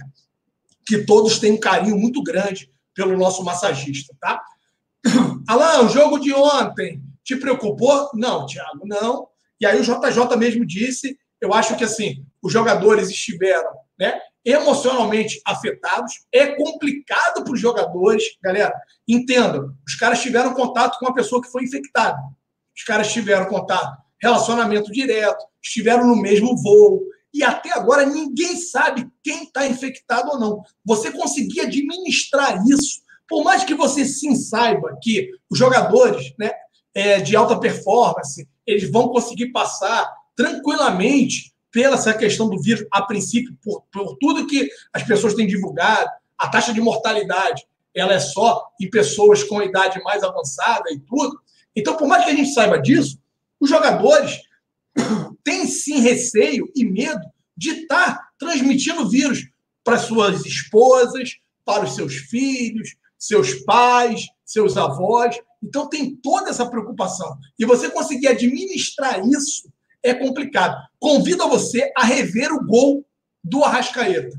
que 0.85 0.99
todos 0.99 1.39
têm 1.39 1.53
um 1.53 1.59
carinho 1.59 1.97
muito 1.97 2.21
grande 2.23 2.71
pelo 2.93 3.17
nosso 3.17 3.43
massagista, 3.43 4.15
tá? 4.19 4.41
Alain, 5.47 5.85
o 5.85 5.89
jogo 5.89 6.19
de 6.19 6.33
ontem 6.33 7.01
te 7.23 7.35
preocupou? 7.35 8.09
Não, 8.13 8.45
Thiago, 8.45 8.85
não. 8.85 9.27
E 9.59 9.65
aí 9.65 9.79
o 9.79 9.83
JJ 9.83 10.37
mesmo 10.37 10.65
disse, 10.65 11.17
eu 11.41 11.53
acho 11.53 11.75
que 11.75 11.83
assim, 11.83 12.25
os 12.41 12.53
jogadores 12.53 13.09
estiveram, 13.09 13.71
né, 13.99 14.19
emocionalmente 14.45 15.41
afetados. 15.45 16.13
É 16.31 16.55
complicado 16.55 17.43
para 17.43 17.53
os 17.53 17.59
jogadores, 17.59 18.23
galera. 18.43 18.73
Entendam, 19.07 19.73
os 19.85 19.95
caras 19.95 20.21
tiveram 20.21 20.53
contato 20.53 20.99
com 20.99 21.05
uma 21.05 21.15
pessoa 21.15 21.41
que 21.41 21.51
foi 21.51 21.63
infectada. 21.63 22.19
Os 22.75 22.83
caras 22.83 23.11
tiveram 23.11 23.47
contato, 23.47 23.97
relacionamento 24.21 24.91
direto, 24.91 25.43
estiveram 25.63 26.05
no 26.05 26.15
mesmo 26.15 26.55
voo. 26.57 27.01
E 27.33 27.43
até 27.43 27.71
agora 27.73 28.05
ninguém 28.05 28.55
sabe 28.57 29.09
quem 29.23 29.43
está 29.43 29.65
infectado 29.65 30.31
ou 30.31 30.39
não. 30.39 30.61
Você 30.85 31.11
conseguir 31.11 31.61
administrar 31.61 32.61
isso, 32.67 33.01
por 33.27 33.43
mais 33.43 33.63
que 33.63 33.73
você 33.73 34.05
sim 34.05 34.35
saiba 34.35 34.97
que 35.01 35.31
os 35.49 35.57
jogadores 35.57 36.33
né, 36.37 36.51
é, 36.93 37.19
de 37.19 37.35
alta 37.35 37.59
performance 37.59 38.47
eles 38.65 38.89
vão 38.89 39.09
conseguir 39.09 39.51
passar 39.51 40.09
tranquilamente 40.35 41.54
pela 41.75 41.95
essa 41.95 42.13
questão 42.13 42.47
do 42.47 42.57
vírus, 42.57 42.87
a 42.89 43.01
princípio, 43.01 43.53
por, 43.61 43.83
por 43.91 44.15
tudo 44.15 44.47
que 44.47 44.69
as 44.93 45.03
pessoas 45.03 45.33
têm 45.33 45.45
divulgado, 45.45 46.09
a 46.37 46.47
taxa 46.47 46.73
de 46.73 46.79
mortalidade 46.79 47.67
ela 47.93 48.13
é 48.13 48.19
só 48.19 48.65
em 48.79 48.89
pessoas 48.89 49.43
com 49.43 49.61
idade 49.61 50.01
mais 50.01 50.23
avançada 50.23 50.89
e 50.89 50.99
tudo. 50.99 51.37
Então, 51.75 51.97
por 51.97 52.07
mais 52.07 52.23
que 52.23 52.31
a 52.31 52.33
gente 52.33 52.53
saiba 52.53 52.81
disso, 52.81 53.19
os 53.59 53.69
jogadores 53.69 54.39
têm 55.43 55.67
sim 55.67 55.99
receio 55.99 56.71
e 56.73 56.85
medo 56.85 57.19
de 57.57 57.71
estar 57.71 58.21
transmitindo 58.39 59.09
vírus 59.09 59.45
para 59.83 59.97
suas 59.97 60.45
esposas, 60.45 61.39
para 61.65 61.83
os 61.83 61.93
seus 61.93 62.15
filhos, 62.15 62.95
seus 63.19 63.53
pais, 63.65 64.27
seus 64.45 64.77
avós. 64.77 65.37
Então, 65.61 65.89
tem 65.89 66.15
toda 66.15 66.51
essa 66.51 66.65
preocupação. 66.65 67.37
E 67.59 67.65
você 67.65 67.89
conseguir 67.89 68.29
administrar 68.29 69.27
isso 69.27 69.69
é 70.05 70.13
complicado. 70.13 70.77
Convido 70.99 71.49
você 71.49 71.91
a 71.97 72.05
rever 72.05 72.53
o 72.53 72.65
gol 72.65 73.05
do 73.43 73.63
Arrascaeta. 73.63 74.37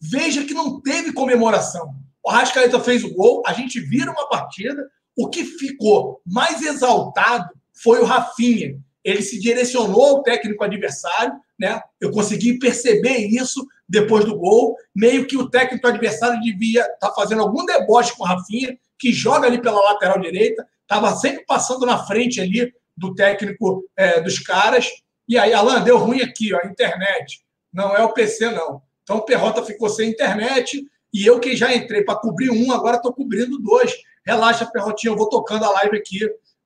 Veja 0.00 0.44
que 0.44 0.52
não 0.52 0.80
teve 0.80 1.12
comemoração. 1.12 1.94
O 2.22 2.30
Arrascaeta 2.30 2.80
fez 2.80 3.04
o 3.04 3.14
gol, 3.14 3.42
a 3.46 3.52
gente 3.52 3.80
vira 3.80 4.10
uma 4.10 4.28
partida. 4.28 4.86
O 5.16 5.28
que 5.28 5.44
ficou 5.44 6.20
mais 6.26 6.60
exaltado 6.62 7.48
foi 7.72 8.00
o 8.00 8.04
Rafinha. 8.04 8.78
Ele 9.04 9.22
se 9.22 9.38
direcionou 9.38 10.16
ao 10.16 10.22
técnico 10.22 10.64
adversário, 10.64 11.34
né? 11.58 11.80
Eu 12.00 12.10
consegui 12.10 12.58
perceber 12.58 13.18
isso 13.18 13.66
depois 13.88 14.24
do 14.24 14.36
gol. 14.36 14.76
Meio 14.94 15.26
que 15.26 15.36
o 15.36 15.48
técnico 15.48 15.86
adversário 15.86 16.40
devia 16.40 16.80
estar 16.80 17.08
tá 17.10 17.14
fazendo 17.14 17.42
algum 17.42 17.64
deboche 17.64 18.16
com 18.16 18.24
o 18.24 18.26
Rafinha, 18.26 18.76
que 18.98 19.12
joga 19.12 19.46
ali 19.46 19.60
pela 19.60 19.80
lateral 19.92 20.18
direita, 20.18 20.66
estava 20.82 21.14
sempre 21.16 21.44
passando 21.44 21.84
na 21.84 22.04
frente 22.06 22.40
ali 22.40 22.72
do 22.96 23.14
técnico 23.14 23.84
é, 23.96 24.20
dos 24.20 24.38
caras. 24.38 24.88
E 25.28 25.38
aí, 25.38 25.52
Alan, 25.52 25.82
deu 25.82 25.98
ruim 25.98 26.20
aqui, 26.20 26.54
ó, 26.54 26.60
a 26.62 26.66
internet. 26.66 27.44
Não 27.72 27.96
é 27.96 28.02
o 28.04 28.12
PC, 28.12 28.50
não. 28.50 28.82
Então 29.02 29.18
o 29.18 29.22
Perrota 29.22 29.62
ficou 29.62 29.88
sem 29.88 30.10
internet 30.10 30.84
e 31.12 31.26
eu 31.26 31.38
que 31.38 31.56
já 31.56 31.74
entrei 31.74 32.02
para 32.02 32.18
cobrir 32.18 32.50
um, 32.50 32.72
agora 32.72 32.96
estou 32.96 33.12
cobrindo 33.12 33.58
dois. 33.58 33.94
Relaxa, 34.26 34.66
Perrotinha, 34.66 35.12
eu 35.12 35.16
vou 35.16 35.28
tocando 35.28 35.64
a 35.64 35.70
live 35.70 35.96
aqui 35.96 36.18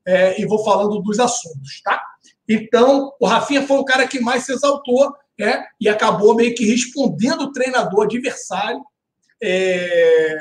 é, 0.06 0.40
e 0.40 0.46
vou 0.46 0.64
falando 0.64 1.00
dos 1.02 1.18
assuntos, 1.18 1.82
tá? 1.82 2.00
Então, 2.48 3.12
o 3.20 3.26
Rafinha 3.26 3.66
foi 3.66 3.78
o 3.78 3.84
cara 3.84 4.06
que 4.06 4.20
mais 4.20 4.44
se 4.44 4.52
exaltou 4.52 5.14
é, 5.38 5.64
e 5.80 5.88
acabou 5.88 6.34
meio 6.34 6.54
que 6.54 6.64
respondendo 6.64 7.42
o 7.42 7.52
treinador 7.52 8.04
adversário 8.04 8.82
é, 9.42 10.38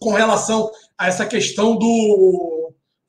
com 0.00 0.10
relação 0.10 0.70
a 0.96 1.08
essa 1.08 1.26
questão 1.26 1.76
do 1.76 2.61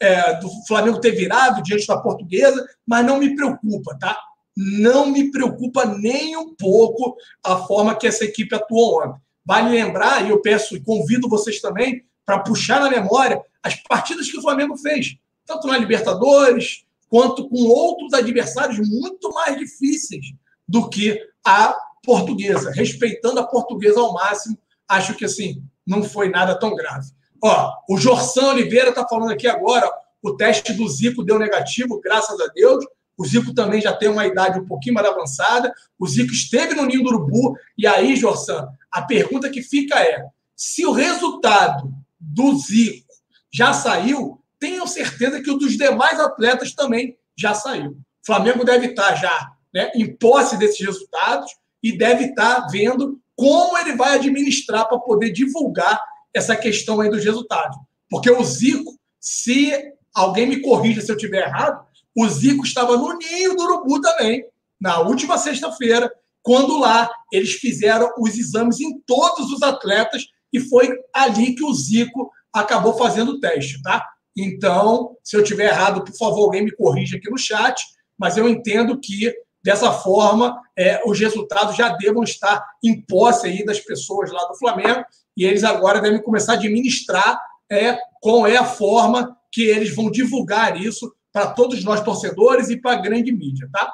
é, 0.03 0.35
do 0.35 0.49
Flamengo 0.67 0.99
ter 0.99 1.11
virado 1.11 1.63
diante 1.63 1.87
da 1.87 1.97
portuguesa, 1.97 2.67
mas 2.85 3.05
não 3.05 3.17
me 3.17 3.33
preocupa, 3.35 3.97
tá? 3.97 4.19
Não 4.55 5.05
me 5.05 5.31
preocupa 5.31 5.85
nem 5.85 6.35
um 6.35 6.53
pouco 6.53 7.15
a 7.41 7.55
forma 7.55 7.95
que 7.95 8.05
essa 8.05 8.25
equipe 8.25 8.53
atuou 8.53 9.01
ontem. 9.01 9.21
Vale 9.45 9.69
lembrar, 9.69 10.25
e 10.25 10.29
eu 10.29 10.41
peço 10.41 10.75
e 10.75 10.83
convido 10.83 11.29
vocês 11.29 11.61
também 11.61 12.03
para 12.25 12.39
puxar 12.39 12.81
na 12.81 12.89
memória 12.89 13.41
as 13.61 13.75
partidas 13.75 14.29
que 14.29 14.37
o 14.37 14.41
Flamengo 14.41 14.77
fez, 14.77 15.15
tanto 15.45 15.67
na 15.67 15.77
Libertadores 15.77 16.83
quanto 17.09 17.47
com 17.47 17.63
outros 17.63 18.13
adversários 18.13 18.85
muito 18.89 19.31
mais 19.31 19.57
difíceis 19.57 20.33
do 20.67 20.89
que 20.89 21.17
a 21.45 21.73
portuguesa. 22.03 22.71
Respeitando 22.71 23.39
a 23.39 23.47
portuguesa 23.47 24.01
ao 24.01 24.13
máximo, 24.13 24.57
acho 24.87 25.15
que 25.15 25.23
assim 25.23 25.63
não 25.87 26.03
foi 26.03 26.29
nada 26.29 26.59
tão 26.59 26.75
grave. 26.75 27.07
Ó, 27.43 27.73
o 27.89 27.97
Jorsan 27.97 28.51
Oliveira 28.51 28.89
está 28.89 29.05
falando 29.05 29.33
aqui 29.33 29.47
agora, 29.47 29.91
o 30.21 30.33
teste 30.37 30.71
do 30.71 30.87
Zico 30.87 31.25
deu 31.25 31.37
negativo, 31.37 31.99
graças 31.99 32.39
a 32.39 32.47
Deus. 32.47 32.85
O 33.17 33.25
Zico 33.25 33.53
também 33.53 33.81
já 33.81 33.91
tem 33.91 34.07
uma 34.07 34.25
idade 34.25 34.57
um 34.57 34.65
pouquinho 34.65 34.95
mais 34.95 35.05
avançada. 35.05 35.73
O 35.99 36.07
Zico 36.07 36.31
esteve 36.31 36.73
no 36.73 36.85
ninho 36.85 37.03
do 37.03 37.09
urubu. 37.09 37.57
E 37.77 37.85
aí, 37.85 38.15
Jorsan, 38.15 38.65
a 38.89 39.01
pergunta 39.01 39.49
que 39.49 39.61
fica 39.61 39.99
é: 39.99 40.25
se 40.55 40.85
o 40.85 40.93
resultado 40.93 41.93
do 42.17 42.57
Zico 42.57 43.13
já 43.51 43.73
saiu, 43.73 44.41
tenham 44.57 44.87
certeza 44.87 45.41
que 45.41 45.51
o 45.51 45.57
dos 45.57 45.77
demais 45.77 46.19
atletas 46.21 46.73
também 46.73 47.17
já 47.37 47.53
saiu. 47.53 47.91
O 47.91 48.25
Flamengo 48.25 48.63
deve 48.63 48.87
estar 48.87 49.15
já 49.15 49.51
né, 49.73 49.91
em 49.93 50.15
posse 50.15 50.57
desses 50.57 50.79
resultados 50.79 51.51
e 51.83 51.97
deve 51.97 52.27
estar 52.27 52.67
vendo 52.71 53.19
como 53.35 53.77
ele 53.77 53.97
vai 53.97 54.15
administrar 54.15 54.87
para 54.87 54.97
poder 54.97 55.31
divulgar 55.31 56.01
essa 56.33 56.55
questão 56.55 56.99
aí 57.01 57.09
dos 57.09 57.23
resultados. 57.23 57.77
Porque 58.09 58.29
o 58.29 58.43
Zico, 58.43 58.97
se 59.19 59.71
alguém 60.13 60.47
me 60.47 60.61
corrija 60.61 61.01
se 61.01 61.11
eu 61.11 61.15
estiver 61.15 61.47
errado, 61.47 61.85
o 62.15 62.27
Zico 62.27 62.63
estava 62.63 62.97
no 62.97 63.17
ninho 63.17 63.55
do 63.55 63.63
Urubu 63.63 64.01
também, 64.01 64.45
na 64.79 64.99
última 64.99 65.37
sexta-feira, 65.37 66.11
quando 66.41 66.77
lá 66.77 67.09
eles 67.31 67.53
fizeram 67.53 68.11
os 68.19 68.37
exames 68.37 68.79
em 68.79 68.99
todos 69.05 69.51
os 69.51 69.61
atletas 69.63 70.25
e 70.51 70.59
foi 70.59 70.93
ali 71.13 71.55
que 71.55 71.63
o 71.63 71.73
Zico 71.73 72.29
acabou 72.53 72.95
fazendo 72.97 73.31
o 73.31 73.39
teste, 73.39 73.81
tá? 73.81 74.05
Então, 74.37 75.15
se 75.23 75.35
eu 75.35 75.41
estiver 75.41 75.71
errado, 75.71 76.03
por 76.03 76.15
favor, 76.15 76.45
alguém 76.45 76.65
me 76.65 76.75
corrija 76.75 77.17
aqui 77.17 77.29
no 77.29 77.37
chat, 77.37 77.83
mas 78.17 78.37
eu 78.37 78.47
entendo 78.47 78.99
que 78.99 79.33
dessa 79.63 79.91
forma 79.91 80.59
é, 80.77 81.01
os 81.05 81.17
resultados 81.19 81.75
já 81.75 81.89
devam 81.89 82.23
estar 82.23 82.63
em 82.83 83.01
posse 83.01 83.47
aí 83.47 83.65
das 83.65 83.79
pessoas 83.79 84.31
lá 84.31 84.43
do 84.45 84.57
Flamengo 84.57 85.05
e 85.35 85.45
eles 85.45 85.63
agora 85.63 86.01
devem 86.01 86.21
começar 86.21 86.53
a 86.53 86.55
administrar 86.55 87.39
é, 87.71 87.97
qual 88.21 88.45
é 88.47 88.57
a 88.57 88.65
forma 88.65 89.35
que 89.51 89.63
eles 89.63 89.95
vão 89.95 90.09
divulgar 90.09 90.79
isso 90.79 91.13
para 91.31 91.47
todos 91.47 91.83
nós 91.83 92.01
torcedores 92.01 92.69
e 92.69 92.77
para 92.77 92.93
a 92.93 93.01
grande 93.01 93.31
mídia, 93.31 93.67
tá? 93.71 93.91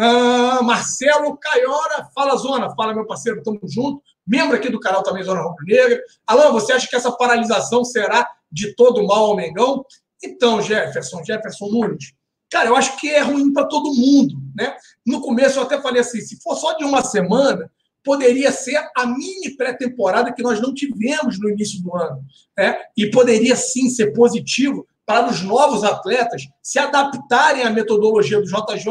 Ah, 0.00 0.60
Marcelo 0.62 1.36
Caiora, 1.36 2.08
fala 2.14 2.36
Zona, 2.36 2.74
fala 2.76 2.94
meu 2.94 3.04
parceiro, 3.04 3.42
tamo 3.42 3.58
junto. 3.64 4.00
Membro 4.26 4.56
aqui 4.56 4.70
do 4.70 4.78
canal 4.78 5.02
também 5.02 5.24
Zona 5.24 5.42
Rubro 5.42 5.64
Negra. 5.66 6.00
Alan, 6.26 6.52
você 6.52 6.72
acha 6.72 6.88
que 6.88 6.94
essa 6.94 7.10
paralisação 7.10 7.84
será 7.84 8.28
de 8.50 8.74
todo 8.76 9.04
mal 9.04 9.26
ao 9.26 9.36
Mengão? 9.36 9.84
Então, 10.22 10.62
Jefferson, 10.62 11.24
Jefferson 11.24 11.66
Nunes, 11.66 12.12
cara, 12.50 12.68
eu 12.68 12.76
acho 12.76 12.96
que 12.98 13.10
é 13.10 13.20
ruim 13.20 13.52
para 13.52 13.66
todo 13.66 13.94
mundo, 13.94 14.36
né? 14.56 14.76
No 15.04 15.20
começo 15.20 15.58
eu 15.58 15.64
até 15.64 15.80
falei 15.80 16.00
assim, 16.00 16.20
se 16.20 16.40
for 16.40 16.54
só 16.54 16.74
de 16.74 16.84
uma 16.84 17.02
semana, 17.02 17.70
poderia 18.08 18.50
ser 18.50 18.82
a 18.96 19.04
mini 19.04 19.54
pré-temporada 19.54 20.32
que 20.32 20.42
nós 20.42 20.62
não 20.62 20.72
tivemos 20.72 21.38
no 21.38 21.50
início 21.50 21.82
do 21.82 21.94
ano. 21.94 22.24
Né? 22.56 22.74
E 22.96 23.10
poderia 23.10 23.54
sim 23.54 23.90
ser 23.90 24.14
positivo 24.14 24.88
para 25.04 25.28
os 25.28 25.42
novos 25.42 25.84
atletas 25.84 26.48
se 26.62 26.78
adaptarem 26.78 27.64
à 27.64 27.70
metodologia 27.70 28.40
do 28.40 28.46
JJ, 28.46 28.86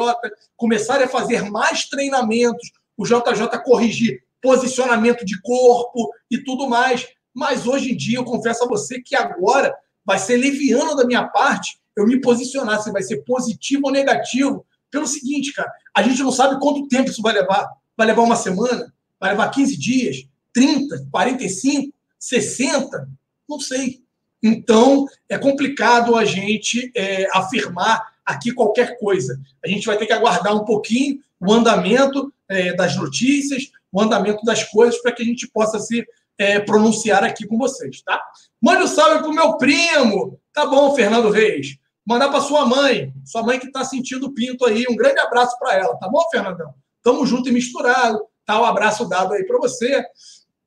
começarem 0.56 1.06
a 1.06 1.10
fazer 1.10 1.50
mais 1.50 1.90
treinamentos, 1.90 2.70
o 2.96 3.06
JJ 3.06 3.48
corrigir 3.66 4.22
posicionamento 4.40 5.26
de 5.26 5.42
corpo 5.42 6.12
e 6.30 6.38
tudo 6.44 6.70
mais. 6.70 7.08
Mas 7.34 7.66
hoje 7.66 7.94
em 7.94 7.98
dia, 7.98 8.20
eu 8.20 8.24
confesso 8.24 8.66
a 8.66 8.68
você 8.68 9.02
que 9.02 9.16
agora 9.16 9.76
vai 10.06 10.20
ser 10.20 10.38
leviano 10.38 10.96
da 10.96 11.04
minha 11.04 11.28
parte 11.28 11.80
eu 11.96 12.06
me 12.06 12.22
posicionar 12.22 12.80
se 12.84 12.92
vai 12.92 13.02
ser 13.02 13.24
positivo 13.24 13.88
ou 13.88 13.92
negativo. 13.92 14.64
Pelo 14.92 15.08
seguinte, 15.08 15.52
cara, 15.52 15.72
a 15.96 16.04
gente 16.04 16.22
não 16.22 16.32
sabe 16.32 16.60
quanto 16.60 16.88
tempo 16.88 17.10
isso 17.10 17.24
vai 17.24 17.34
levar. 17.34 17.68
Vai 17.98 18.06
levar 18.06 18.22
uma 18.22 18.36
semana? 18.36 18.94
Vai 19.20 19.32
levar 19.32 19.50
15 19.50 19.78
dias? 19.78 20.28
30? 20.54 21.08
45? 21.12 21.94
60? 22.20 23.10
Não 23.48 23.60
sei. 23.60 24.02
Então, 24.42 25.08
é 25.28 25.38
complicado 25.38 26.16
a 26.16 26.24
gente 26.26 26.92
é, 26.96 27.28
afirmar 27.34 28.02
aqui 28.26 28.52
qualquer 28.52 28.98
coisa. 29.00 29.40
A 29.64 29.68
gente 29.68 29.86
vai 29.86 29.98
ter 29.98 30.06
que 30.06 30.14
aguardar 30.14 30.56
um 30.56 30.66
pouquinho 30.66 31.20
o 31.40 31.54
andamento 31.54 32.32
é, 32.48 32.74
das 32.74 32.96
notícias, 32.96 33.72
o 33.92 34.02
andamento 34.02 34.44
das 34.44 34.64
coisas, 34.64 35.02
para 35.02 35.12
que 35.12 35.22
a 35.22 35.26
gente 35.26 35.48
possa 35.48 35.80
se 35.80 36.06
é, 36.38 36.60
pronunciar 36.60 37.24
aqui 37.24 37.48
com 37.48 37.58
vocês, 37.58 38.02
tá? 38.02 38.22
Mande 38.62 38.84
um 38.84 38.88
salve 38.88 39.24
pro 39.24 39.34
meu 39.34 39.58
primo. 39.58 40.40
Tá 40.54 40.66
bom, 40.66 40.94
Fernando 40.94 41.30
Reis. 41.30 41.78
Mandar 42.06 42.30
para 42.30 42.42
sua 42.42 42.66
mãe, 42.66 43.14
sua 43.26 43.44
mãe 43.44 43.60
que 43.60 43.68
está 43.68 43.84
sentindo 43.84 44.34
pinto 44.34 44.66
aí. 44.66 44.86
Um 44.90 44.96
grande 44.96 45.20
abraço 45.20 45.58
para 45.60 45.76
ela, 45.76 45.98
tá 45.98 46.08
bom, 46.08 46.22
Fernandão? 46.32 46.74
Tamo 47.04 47.26
junto 47.26 47.50
e 47.50 47.52
misturado. 47.52 48.20
Tá 48.48 48.62
um 48.62 48.66
abraço 48.66 49.08
dado 49.10 49.34
aí 49.34 49.44
para 49.44 49.58
você. 49.58 50.06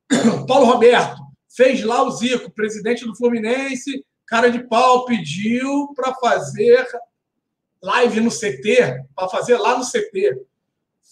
Paulo 0.47 0.67
Roberto, 0.67 1.19
fez 1.49 1.83
lá 1.83 2.03
o 2.03 2.11
Zico, 2.11 2.51
presidente 2.51 3.03
do 3.03 3.15
Fluminense, 3.15 4.05
cara 4.27 4.51
de 4.51 4.59
pau, 4.59 5.03
pediu 5.03 5.91
para 5.95 6.13
fazer 6.13 6.87
live 7.81 8.19
no 8.19 8.29
CT, 8.29 9.03
para 9.15 9.27
fazer 9.29 9.57
lá 9.57 9.79
no 9.79 9.83
CT. 9.83 10.45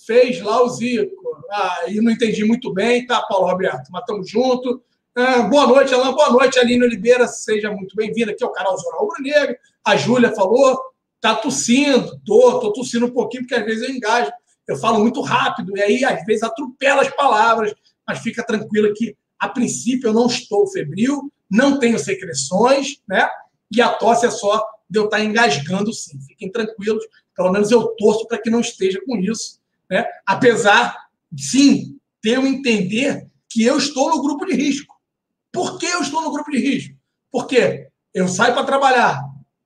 Fez 0.06 0.40
lá 0.42 0.62
o 0.62 0.70
Zico. 0.70 1.44
Ah, 1.52 1.86
e 1.88 2.00
não 2.02 2.12
entendi 2.12 2.46
muito 2.46 2.72
bem, 2.72 3.04
tá, 3.04 3.20
Paulo 3.24 3.48
Roberto? 3.48 3.90
Mas 3.92 4.02
estamos 4.02 4.30
juntos. 4.30 4.80
Ah, 5.16 5.42
boa 5.42 5.66
noite, 5.66 5.92
Alain. 5.96 6.14
Boa 6.14 6.30
noite, 6.30 6.60
Aline 6.60 6.84
Oliveira. 6.84 7.28
Seja 7.28 7.72
muito 7.72 7.96
bem-vinda 7.96 8.32
aqui 8.32 8.44
ao 8.44 8.52
canal 8.52 8.78
Zona 8.78 8.98
Rubro 9.00 9.24
Negro. 9.24 9.58
A 9.84 9.96
Júlia 9.96 10.36
falou, 10.36 10.80
tá 11.20 11.34
tossindo. 11.34 12.22
Tô, 12.24 12.60
tô 12.60 12.72
tossindo 12.72 13.08
um 13.08 13.12
pouquinho, 13.12 13.42
porque 13.42 13.56
às 13.56 13.66
vezes 13.66 13.90
eu 13.90 13.96
engajo. 13.96 14.32
Eu 14.70 14.76
falo 14.76 15.00
muito 15.00 15.20
rápido, 15.22 15.76
e 15.76 15.82
aí 15.82 16.06
às 16.06 16.24
vezes 16.26 16.44
atropelo 16.44 17.02
as 17.02 17.10
palavras. 17.10 17.74
Mas 18.08 18.20
fica 18.20 18.46
tranquila 18.46 18.94
que, 18.96 19.18
a 19.40 19.50
princípio, 19.50 20.10
eu 20.10 20.14
não 20.14 20.28
estou 20.28 20.68
febril, 20.68 21.34
não 21.50 21.80
tenho 21.80 21.98
secreções, 21.98 23.02
né? 23.08 23.28
E 23.72 23.82
a 23.82 23.90
tosse 23.90 24.28
é 24.28 24.30
só 24.30 24.64
de 24.88 25.00
eu 25.00 25.06
estar 25.06 25.24
engasgando, 25.24 25.92
sim. 25.92 26.22
Fiquem 26.22 26.52
tranquilos. 26.52 27.04
Pelo 27.36 27.52
menos 27.52 27.72
eu 27.72 27.88
torço 27.98 28.28
para 28.28 28.38
que 28.38 28.52
não 28.52 28.60
esteja 28.60 29.02
com 29.08 29.18
isso, 29.18 29.60
né? 29.90 30.06
Apesar, 30.24 30.96
sim, 31.36 32.00
de 32.24 32.30
eu 32.30 32.46
entender 32.46 33.28
que 33.50 33.64
eu 33.64 33.76
estou 33.76 34.12
no 34.12 34.22
grupo 34.22 34.46
de 34.46 34.54
risco. 34.54 34.96
Por 35.52 35.80
que 35.80 35.88
eu 35.88 36.02
estou 36.02 36.22
no 36.22 36.32
grupo 36.32 36.52
de 36.52 36.60
risco? 36.60 36.96
Porque 37.32 37.88
eu 38.14 38.28
saio 38.28 38.54
para 38.54 38.66
trabalhar 38.66 39.20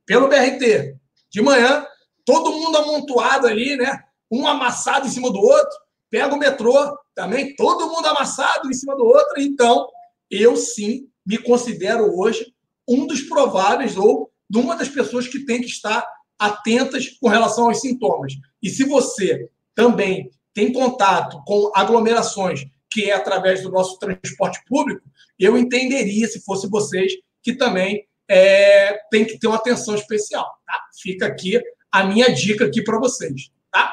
pelo 0.05 0.29
BRT 0.29 0.95
de 1.29 1.41
manhã, 1.41 1.85
todo 2.23 2.53
mundo 2.53 2.77
amontoado 2.77 3.47
ali, 3.47 3.75
né? 3.75 4.01
Um 4.33 4.47
amassado 4.47 5.05
em 5.05 5.11
cima 5.11 5.31
do 5.31 5.39
outro. 5.39 5.77
Pega 6.09 6.33
o 6.33 6.39
metrô 6.39 6.73
também, 7.15 7.55
todo 7.55 7.89
mundo 7.89 8.07
amassado 8.07 8.69
em 8.69 8.73
cima 8.73 8.95
do 8.95 9.05
outro. 9.05 9.39
Então, 9.39 9.87
eu 10.29 10.55
sim 10.55 11.07
me 11.25 11.37
considero 11.37 12.17
hoje 12.17 12.53
um 12.87 13.05
dos 13.05 13.21
prováveis 13.21 13.97
ou 13.97 14.31
de 14.49 14.57
uma 14.57 14.75
das 14.75 14.89
pessoas 14.89 15.27
que 15.27 15.45
tem 15.45 15.61
que 15.61 15.67
estar 15.67 16.05
atentas 16.37 17.09
com 17.19 17.29
relação 17.29 17.65
aos 17.65 17.79
sintomas. 17.79 18.33
E 18.61 18.69
se 18.69 18.83
você 18.83 19.49
também 19.75 20.29
tem 20.53 20.71
contato 20.71 21.41
com 21.45 21.71
aglomerações 21.73 22.65
que 22.91 23.09
é 23.09 23.13
através 23.13 23.63
do 23.63 23.71
nosso 23.71 23.97
transporte 23.97 24.59
público, 24.67 25.01
eu 25.39 25.57
entenderia, 25.57 26.27
se 26.27 26.43
fosse 26.43 26.69
vocês, 26.69 27.11
que 27.41 27.55
também 27.55 28.05
é, 28.29 28.99
tem 29.09 29.25
que 29.25 29.39
ter 29.39 29.47
uma 29.47 29.55
atenção 29.55 29.95
especial. 29.95 30.45
Tá? 30.65 30.79
Fica 31.01 31.25
aqui 31.25 31.59
a 31.91 32.03
minha 32.03 32.31
dica 32.31 32.65
aqui 32.65 32.83
para 32.83 32.99
vocês. 32.99 33.49
Tá? 33.71 33.91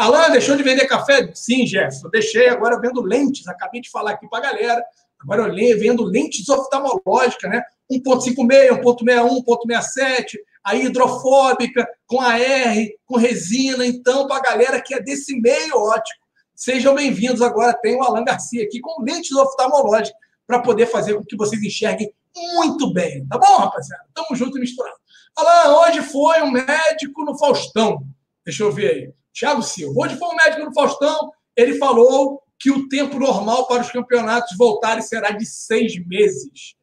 Alan, 0.00 0.30
deixou 0.30 0.56
de 0.56 0.62
vender 0.62 0.86
café? 0.86 1.30
Sim, 1.34 1.66
Jefferson, 1.66 2.08
deixei. 2.08 2.48
Agora 2.48 2.80
vendo 2.80 3.02
lentes. 3.02 3.46
Acabei 3.46 3.82
de 3.82 3.90
falar 3.90 4.12
aqui 4.12 4.26
para 4.30 4.38
a 4.38 4.52
galera. 4.52 4.82
Agora 5.20 5.42
eu 5.42 5.78
vendo 5.78 6.02
lentes 6.02 6.48
oftalmológicas, 6.48 7.50
né? 7.50 7.62
1.56, 7.92 8.80
1.61, 8.82 9.44
1.67, 9.44 10.38
a 10.64 10.74
hidrofóbica, 10.74 11.86
com 12.06 12.18
AR, 12.18 12.74
com 13.04 13.18
resina. 13.18 13.84
Então, 13.84 14.26
para 14.26 14.38
a 14.38 14.40
galera 14.40 14.80
que 14.80 14.94
é 14.94 15.02
desse 15.02 15.38
meio 15.38 15.76
ótico, 15.76 16.24
sejam 16.54 16.94
bem-vindos. 16.94 17.42
Agora 17.42 17.74
tem 17.74 17.94
o 17.94 18.02
Alan 18.02 18.24
Garcia 18.24 18.64
aqui 18.64 18.80
com 18.80 19.02
lentes 19.02 19.32
oftalmológicas 19.32 20.18
para 20.46 20.62
poder 20.62 20.86
fazer 20.86 21.12
com 21.12 21.26
que 21.26 21.36
vocês 21.36 21.62
enxerguem 21.62 22.10
muito 22.54 22.90
bem. 22.94 23.26
Tá 23.26 23.36
bom, 23.36 23.58
rapaziada? 23.58 24.04
Tamo 24.14 24.34
junto 24.34 24.56
e 24.56 24.60
misturado. 24.62 24.96
Lá, 25.38 25.82
hoje 25.82 26.00
foi 26.00 26.40
um 26.40 26.50
médico 26.50 27.22
no 27.22 27.36
Faustão. 27.36 28.02
Deixa 28.46 28.62
eu 28.62 28.72
ver 28.72 28.90
aí. 28.90 29.19
Thiago 29.32 29.62
Silva. 29.62 29.94
Hoje 30.04 30.16
foi 30.16 30.28
um 30.28 30.36
médico 30.36 30.64
no 30.64 30.74
Faustão. 30.74 31.30
Ele 31.56 31.78
falou 31.78 32.42
que 32.58 32.70
o 32.70 32.88
tempo 32.88 33.18
normal 33.18 33.66
para 33.66 33.82
os 33.82 33.90
campeonatos 33.90 34.56
voltarem 34.56 35.02
será 35.02 35.30
de 35.30 35.46
seis 35.46 35.98
meses. 36.06 36.74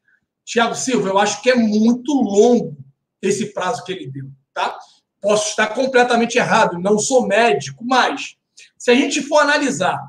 Thiago 0.44 0.74
Silva, 0.74 1.08
eu 1.08 1.18
acho 1.18 1.40
que 1.42 1.50
é 1.50 1.54
muito 1.54 2.12
longo 2.12 2.76
esse 3.22 3.52
prazo 3.52 3.84
que 3.84 3.92
ele 3.92 4.10
deu, 4.10 4.28
tá? 4.52 4.78
Posso 5.20 5.50
estar 5.50 5.68
completamente 5.68 6.38
errado, 6.38 6.78
não 6.78 6.98
sou 6.98 7.26
médico, 7.26 7.84
mas 7.84 8.36
se 8.76 8.90
a 8.90 8.94
gente 8.94 9.20
for 9.22 9.40
analisar 9.40 10.00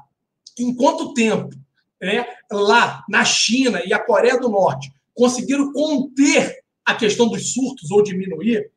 em 0.58 0.74
quanto 0.76 1.14
tempo 1.14 1.56
né, 2.02 2.26
lá 2.52 3.04
na 3.10 3.26
China 3.26 3.82
e 3.86 3.94
a 3.94 4.00
Coreia 4.00 4.40
do 4.40 4.50
Norte 4.50 4.92
conseguiram 5.14 5.74
conter 5.74 6.60
a 6.86 6.96
questão 6.96 7.28
dos 7.28 7.54
surtos 7.54 7.92
ou 7.92 8.02
diminuir, 8.02 8.72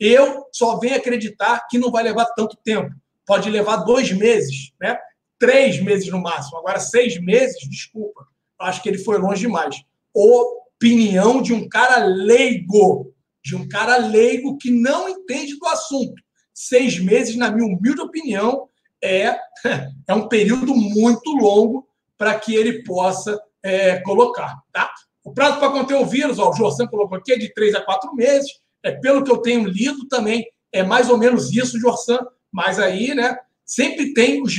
eu 0.00 0.46
só 0.52 0.78
venho 0.78 0.96
acreditar 0.96 1.66
que 1.68 1.78
não 1.78 1.90
vai 1.90 2.02
levar 2.02 2.26
tanto 2.36 2.56
tempo. 2.64 2.94
Pode 3.26 3.50
levar 3.50 3.78
dois 3.78 4.12
meses, 4.12 4.72
né? 4.80 4.98
três 5.38 5.80
meses 5.80 6.08
no 6.08 6.20
máximo. 6.20 6.58
Agora, 6.58 6.80
seis 6.80 7.20
meses, 7.20 7.56
desculpa, 7.68 8.26
acho 8.60 8.82
que 8.82 8.88
ele 8.88 8.98
foi 8.98 9.18
longe 9.18 9.42
demais. 9.42 9.76
Opinião 10.14 11.42
de 11.42 11.52
um 11.52 11.68
cara 11.68 12.04
leigo, 12.04 13.12
de 13.44 13.56
um 13.56 13.68
cara 13.68 13.96
leigo 13.96 14.56
que 14.58 14.70
não 14.70 15.08
entende 15.08 15.58
do 15.58 15.66
assunto. 15.66 16.22
Seis 16.54 16.98
meses, 16.98 17.36
na 17.36 17.50
minha 17.50 17.66
humilde 17.66 18.00
opinião, 18.00 18.68
é, 19.02 19.38
é 20.08 20.14
um 20.14 20.28
período 20.28 20.74
muito 20.74 21.30
longo 21.32 21.86
para 22.16 22.38
que 22.38 22.54
ele 22.54 22.82
possa 22.82 23.38
é, 23.62 24.00
colocar. 24.00 24.56
Tá? 24.72 24.90
O 25.22 25.32
prazo 25.32 25.58
para 25.58 25.70
conter 25.70 25.96
o 25.96 26.06
vírus, 26.06 26.38
ó, 26.38 26.50
o 26.50 26.54
Jorsan 26.54 26.86
colocou 26.86 27.18
aqui, 27.18 27.32
é 27.32 27.38
de 27.38 27.52
três 27.52 27.74
a 27.74 27.82
quatro 27.82 28.14
meses. 28.14 28.50
É, 28.86 28.92
pelo 28.92 29.24
que 29.24 29.30
eu 29.32 29.38
tenho 29.38 29.68
lido 29.68 30.06
também, 30.06 30.46
é 30.72 30.84
mais 30.84 31.10
ou 31.10 31.18
menos 31.18 31.52
isso, 31.52 31.80
Jorsan. 31.80 32.20
Mas 32.52 32.78
aí, 32.78 33.14
né, 33.14 33.36
sempre 33.64 34.14
tem 34.14 34.40
os. 34.40 34.54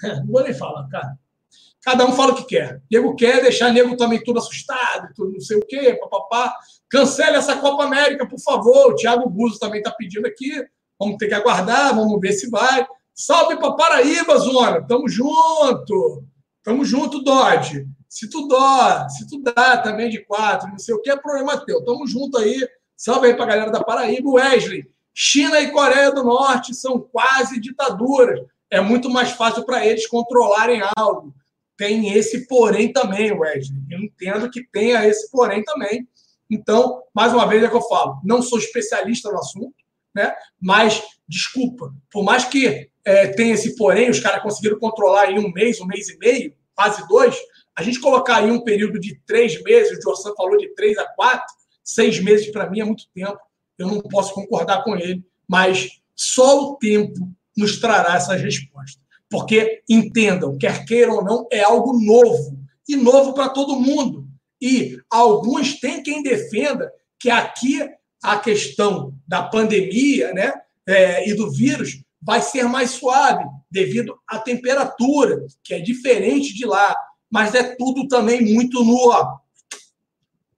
Não 0.00 0.26
vou 0.26 0.44
nem 0.44 0.54
falar, 0.54 0.88
cara. 0.88 1.18
Cada 1.82 2.06
um 2.06 2.12
fala 2.12 2.32
o 2.32 2.36
que 2.36 2.44
quer. 2.44 2.80
Nego 2.88 3.16
quer 3.16 3.42
deixar 3.42 3.72
nego 3.72 3.96
também 3.96 4.22
tudo 4.22 4.38
assustado, 4.38 5.12
tudo 5.16 5.32
não 5.32 5.40
sei 5.40 5.56
o 5.56 5.66
quê, 5.66 5.98
papapá. 6.00 6.54
Cancele 6.88 7.36
essa 7.36 7.56
Copa 7.56 7.82
América, 7.82 8.28
por 8.28 8.38
favor. 8.38 8.92
O 8.92 8.94
Thiago 8.94 9.28
Buzo 9.28 9.58
também 9.58 9.78
está 9.78 9.90
pedindo 9.90 10.26
aqui. 10.26 10.64
Vamos 10.96 11.16
ter 11.16 11.26
que 11.26 11.34
aguardar, 11.34 11.96
vamos 11.96 12.20
ver 12.20 12.32
se 12.32 12.48
vai. 12.48 12.86
Salve 13.12 13.56
para 13.56 13.72
Paraíba, 13.72 14.38
Zona. 14.38 14.86
Tamo 14.86 15.08
junto. 15.08 16.24
Tamo 16.62 16.84
junto, 16.84 17.24
Dodge. 17.24 17.88
Se 18.08 18.30
tu 18.30 18.46
dó, 18.46 19.08
se 19.08 19.26
tu 19.26 19.42
dá 19.42 19.78
também 19.78 20.08
de 20.08 20.24
quatro, 20.24 20.68
não 20.68 20.78
sei 20.78 20.94
o 20.94 21.00
que, 21.00 21.10
é 21.10 21.16
problema 21.16 21.64
teu. 21.64 21.84
Tamo 21.84 22.06
junto 22.06 22.38
aí. 22.38 22.64
Salve 23.02 23.26
aí 23.26 23.34
pra 23.34 23.46
galera 23.46 23.72
da 23.72 23.82
Paraíba. 23.82 24.30
Wesley, 24.30 24.88
China 25.12 25.60
e 25.60 25.72
Coreia 25.72 26.12
do 26.12 26.22
Norte 26.22 26.72
são 26.72 27.00
quase 27.00 27.60
ditaduras. 27.60 28.38
É 28.70 28.80
muito 28.80 29.10
mais 29.10 29.32
fácil 29.32 29.64
para 29.64 29.84
eles 29.84 30.06
controlarem 30.06 30.80
algo. 30.96 31.34
Tem 31.76 32.16
esse 32.16 32.46
porém 32.46 32.92
também, 32.92 33.32
Wesley. 33.32 33.82
Eu 33.90 33.98
entendo 33.98 34.48
que 34.48 34.62
tenha 34.70 35.04
esse 35.04 35.28
porém 35.32 35.64
também. 35.64 36.06
Então, 36.48 37.02
mais 37.12 37.32
uma 37.32 37.44
vez 37.44 37.64
é 37.64 37.68
que 37.68 37.74
eu 37.74 37.82
falo, 37.82 38.20
não 38.22 38.40
sou 38.40 38.56
especialista 38.56 39.32
no 39.32 39.38
assunto, 39.40 39.74
né? 40.14 40.32
Mas, 40.60 41.02
desculpa, 41.26 41.92
por 42.08 42.22
mais 42.22 42.44
que 42.44 42.88
é, 43.04 43.26
tenha 43.26 43.54
esse 43.54 43.74
porém, 43.74 44.10
os 44.10 44.20
caras 44.20 44.44
conseguiram 44.44 44.78
controlar 44.78 45.28
em 45.28 45.40
um 45.40 45.50
mês, 45.50 45.80
um 45.80 45.86
mês 45.86 46.08
e 46.08 46.16
meio, 46.18 46.54
quase 46.72 47.04
dois, 47.08 47.36
a 47.74 47.82
gente 47.82 47.98
colocar 47.98 48.36
aí 48.36 48.50
um 48.52 48.62
período 48.62 49.00
de 49.00 49.20
três 49.26 49.60
meses, 49.64 49.98
o 49.98 50.02
Jorsan 50.02 50.32
falou 50.36 50.56
de 50.56 50.72
três 50.76 50.96
a 50.98 51.04
quatro, 51.04 51.61
seis 51.82 52.20
meses 52.20 52.50
para 52.50 52.68
mim 52.68 52.80
é 52.80 52.84
muito 52.84 53.08
tempo, 53.14 53.38
eu 53.78 53.86
não 53.86 54.00
posso 54.00 54.34
concordar 54.34 54.84
com 54.84 54.96
ele, 54.96 55.24
mas 55.48 56.00
só 56.14 56.64
o 56.64 56.76
tempo 56.76 57.28
nos 57.56 57.80
trará 57.80 58.14
essas 58.14 58.40
respostas. 58.40 59.00
Porque 59.28 59.82
entendam, 59.88 60.58
quer 60.58 60.84
queiram 60.84 61.16
ou 61.16 61.24
não, 61.24 61.48
é 61.50 61.62
algo 61.62 61.98
novo 61.98 62.58
e 62.88 62.96
novo 62.96 63.32
para 63.32 63.48
todo 63.48 63.80
mundo. 63.80 64.26
E 64.60 64.98
alguns 65.10 65.80
têm 65.80 66.02
quem 66.02 66.22
defenda 66.22 66.92
que 67.18 67.30
aqui 67.30 67.80
a 68.22 68.38
questão 68.38 69.14
da 69.26 69.42
pandemia 69.42 70.32
né, 70.32 70.52
é, 70.86 71.28
e 71.28 71.34
do 71.34 71.50
vírus 71.50 72.02
vai 72.20 72.40
ser 72.40 72.68
mais 72.68 72.90
suave 72.90 73.44
devido 73.68 74.16
à 74.28 74.38
temperatura, 74.38 75.44
que 75.64 75.74
é 75.74 75.80
diferente 75.80 76.54
de 76.54 76.64
lá. 76.64 76.94
Mas 77.28 77.54
é 77.54 77.74
tudo 77.74 78.06
também 78.06 78.54
muito 78.54 78.84
no. 78.84 79.40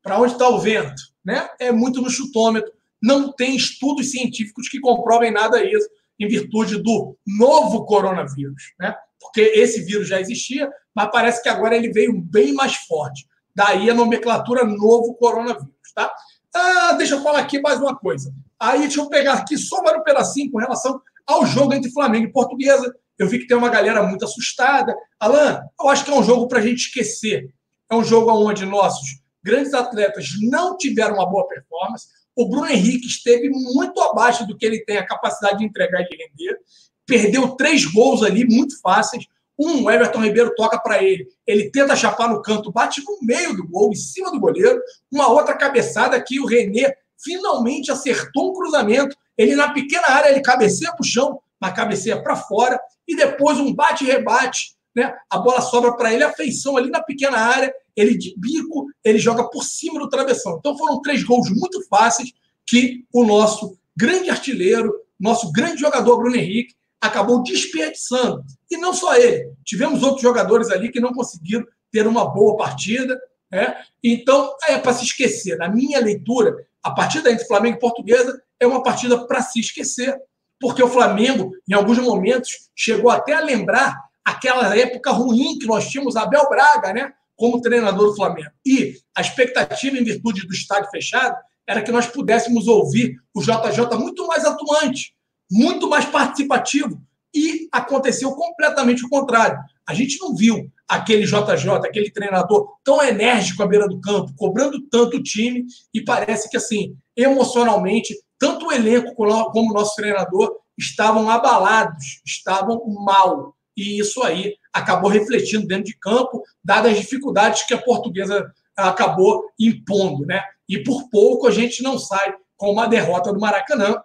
Para 0.03 0.21
onde 0.21 0.33
está 0.33 0.49
o 0.49 0.59
vento? 0.59 1.14
Né? 1.25 1.49
É 1.59 1.73
muito 1.73 2.03
no 2.03 2.11
chutômetro. 2.11 2.73
Não 3.03 3.33
tem 3.33 3.57
estudos 3.57 4.11
científicos 4.11 4.69
que 4.69 4.81
comprovem 4.81 5.31
nada 5.31 5.63
isso 5.65 5.89
em 6.19 6.29
virtude 6.29 6.83
do 6.83 7.17
novo 7.27 7.85
coronavírus, 7.85 8.73
né? 8.79 8.95
Porque 9.21 9.41
esse 9.41 9.83
vírus 9.83 10.09
já 10.09 10.21
existia, 10.21 10.71
mas 10.95 11.11
parece 11.11 11.43
que 11.43 11.49
agora 11.49 11.77
ele 11.77 11.93
veio 11.93 12.21
bem 12.21 12.53
mais 12.53 12.77
forte. 12.77 13.27
Daí 13.55 13.91
a 13.91 13.95
nomenclatura 13.95 14.65
novo 14.65 15.15
coronavírus, 15.15 15.93
tá? 15.95 16.13
Ah, 16.55 16.93
deixa 16.93 17.17
eu 17.17 17.23
falar 17.23 17.41
aqui 17.41 17.61
mais 17.61 17.81
uma 17.81 17.97
coisa. 17.97 18.33
Aí 18.61 18.81
deixa 18.81 19.01
eu 19.01 19.09
pegar 19.09 19.35
aqui 19.35 19.59
só 19.59 19.83
mais 19.83 19.99
um 19.99 20.03
pedacinho 20.03 20.51
com 20.51 20.59
relação 20.59 21.01
ao 21.27 21.45
jogo 21.45 21.75
entre 21.75 21.91
Flamengo 21.91 22.27
e 22.27 22.33
Portuguesa. 22.33 22.95
Eu 23.19 23.29
vi 23.29 23.39
que 23.39 23.47
tem 23.47 23.57
uma 23.57 23.69
galera 23.69 24.03
muito 24.03 24.25
assustada. 24.25 24.95
Alan, 25.19 25.63
eu 25.81 25.89
acho 25.89 26.05
que 26.05 26.11
é 26.11 26.15
um 26.15 26.23
jogo 26.23 26.47
para 26.47 26.59
a 26.59 26.63
gente 26.63 26.87
esquecer. 26.87 27.53
É 27.91 27.95
um 27.95 28.05
jogo 28.05 28.31
onde 28.31 28.65
nossos 28.65 29.21
grandes 29.45 29.75
atletas 29.75 30.29
não 30.41 30.77
tiveram 30.77 31.17
uma 31.17 31.29
boa 31.29 31.47
performance. 31.47 32.09
O 32.35 32.49
Bruno 32.49 32.69
Henrique 32.69 33.07
esteve 33.07 33.49
muito 33.51 34.01
abaixo 34.01 34.47
do 34.47 34.57
que 34.57 34.65
ele 34.65 34.85
tem 34.85 34.97
a 34.97 35.07
capacidade 35.07 35.59
de 35.59 35.65
entregar 35.65 36.01
e 36.01 36.09
de 36.09 36.17
render. 36.17 36.59
Perdeu 37.07 37.55
três 37.55 37.85
gols 37.85 38.23
ali, 38.23 38.45
muito 38.45 38.81
fáceis. 38.81 39.27
Um, 39.59 39.85
o 39.85 39.91
Everton 39.91 40.23
Ribeiro 40.23 40.53
toca 40.57 40.79
para 40.79 41.03
ele. 41.03 41.29
Ele 41.47 41.71
tenta 41.71 41.95
chapar 41.95 42.29
no 42.29 42.43
canto, 42.43 42.73
bate 42.73 43.03
no 43.05 43.19
meio 43.23 43.55
do 43.55 43.69
gol, 43.69 43.91
em 43.93 43.95
cima 43.95 44.33
do 44.33 44.41
goleiro. 44.41 44.81
Uma 45.13 45.29
outra 45.29 45.57
cabeçada 45.57 46.21
que 46.21 46.41
o 46.41 46.47
René 46.47 46.97
finalmente 47.23 47.93
acertou 47.93 48.51
um 48.51 48.55
cruzamento. 48.55 49.17
Ele, 49.37 49.55
na 49.55 49.73
pequena 49.73 50.09
área, 50.09 50.31
ele 50.31 50.41
cabeceia 50.41 50.91
para 50.93 51.03
o 51.03 51.07
chão, 51.07 51.41
mas 51.61 51.75
cabeceia 51.75 52.21
para 52.21 52.35
fora. 52.35 52.81
E 53.07 53.15
depois 53.15 53.59
um 53.59 53.73
bate-rebate. 53.73 54.75
Né? 54.95 55.15
A 55.29 55.39
bola 55.39 55.61
sobra 55.61 55.97
para 55.97 56.13
ele, 56.13 56.23
a 56.23 56.33
feição 56.33 56.77
ali 56.77 56.91
na 56.91 57.03
pequena 57.03 57.39
área 57.39 57.75
ele 57.97 58.17
de 58.17 58.35
bico, 58.37 58.87
ele 59.05 59.19
joga 59.19 59.49
por 59.49 59.63
cima 59.63 59.99
do 60.01 60.09
travessão. 60.09 60.57
Então 60.59 60.77
foram 60.77 61.01
três 61.01 61.23
gols 61.23 61.49
muito 61.51 61.87
fáceis 61.89 62.33
que 62.67 63.05
o 63.13 63.25
nosso 63.25 63.79
grande 63.97 64.31
artilheiro, 64.31 64.93
nosso 65.19 65.53
grande 65.53 65.81
jogador 65.81 66.19
Bruno 66.19 66.37
Henrique, 66.37 66.75
acabou 67.01 67.43
desperdiçando. 67.43 68.43
E 68.71 68.77
não 68.77 68.93
só 68.93 69.17
ele, 69.17 69.53
tivemos 69.65 70.03
outros 70.03 70.23
jogadores 70.23 70.71
ali 70.71 70.91
que 70.91 71.01
não 71.01 71.13
conseguiram 71.13 71.65
ter 71.93 72.07
uma 72.07 72.25
boa 72.27 72.57
partida. 72.57 73.21
Né? 73.51 73.77
Então, 74.03 74.55
é 74.67 74.79
para 74.79 74.95
se 74.95 75.05
esquecer. 75.05 75.57
Na 75.59 75.69
minha 75.69 76.01
leitura, 76.01 76.67
a 76.83 76.91
partida 76.91 77.31
entre 77.31 77.47
Flamengo 77.47 77.77
e 77.77 77.81
Portuguesa 77.81 78.43
é 78.59 78.67
uma 78.67 78.83
partida 78.83 79.27
para 79.27 79.43
se 79.43 79.61
esquecer. 79.61 80.17
Porque 80.59 80.83
o 80.83 80.89
Flamengo, 80.89 81.53
em 81.69 81.75
alguns 81.75 81.99
momentos, 81.99 82.71
chegou 82.75 83.11
até 83.11 83.35
a 83.35 83.41
lembrar 83.41 84.03
aquela 84.25 84.77
época 84.77 85.11
ruim 85.11 85.59
que 85.59 85.67
nós 85.67 85.89
tínhamos 85.89 86.17
Abel 86.17 86.49
Braga, 86.49 86.93
né? 86.93 87.13
como 87.37 87.61
treinador 87.61 88.11
do 88.11 88.17
Flamengo. 88.17 88.51
E 88.65 88.95
a 89.17 89.21
expectativa, 89.21 89.99
em 89.99 90.05
virtude 90.05 90.47
do 90.47 90.53
estádio 90.53 90.91
fechado, 90.91 91.37
era 91.67 91.83
que 91.83 91.93
nós 91.93 92.07
pudéssemos 92.07 92.69
ouvir 92.69 93.17
o 93.35 93.41
JJ 93.41 93.99
muito 93.99 94.27
mais 94.27 94.45
atuante, 94.45 95.15
muito 95.51 95.89
mais 95.89 96.05
participativo. 96.05 97.01
E 97.35 97.69
aconteceu 97.73 98.33
completamente 98.33 99.05
o 99.05 99.09
contrário. 99.09 99.59
A 99.87 99.93
gente 99.93 100.19
não 100.21 100.35
viu 100.37 100.71
aquele 100.89 101.25
JJ, 101.25 101.71
aquele 101.85 102.11
treinador 102.11 102.77
tão 102.85 103.03
enérgico 103.03 103.63
à 103.63 103.67
beira 103.67 103.89
do 103.89 104.01
campo, 104.01 104.33
cobrando 104.37 104.81
tanto 104.89 105.17
o 105.17 105.23
time, 105.23 105.65
e 105.93 106.03
parece 106.03 106.49
que, 106.49 106.57
assim, 106.57 106.97
emocionalmente, 107.17 108.15
tanto 108.39 108.67
o 108.67 108.73
elenco 108.73 109.15
como 109.15 109.71
o 109.71 109.75
nosso 109.75 109.97
treinador 109.97 110.55
estavam 110.79 111.29
abalados, 111.29 112.21
estavam 112.25 112.85
mal. 113.05 113.57
E 113.77 113.99
isso 114.01 114.23
aí 114.23 114.57
acabou 114.73 115.11
refletindo 115.11 115.67
dentro 115.67 115.85
de 115.85 115.99
campo, 115.99 116.43
dadas 116.63 116.93
as 116.93 116.99
dificuldades 116.99 117.63
que 117.65 117.75
a 117.75 117.81
portuguesa 117.81 118.53
acabou 118.77 119.51
impondo, 119.59 120.27
né? 120.27 120.43
E 120.69 120.83
por 120.83 121.09
pouco 121.11 121.47
a 121.47 121.51
gente 121.51 121.83
não 121.83 121.99
sai 121.99 122.35
com 122.57 122.71
uma 122.73 122.87
derrota 122.87 123.33
do 123.33 123.41
Maracanã, 123.41 123.97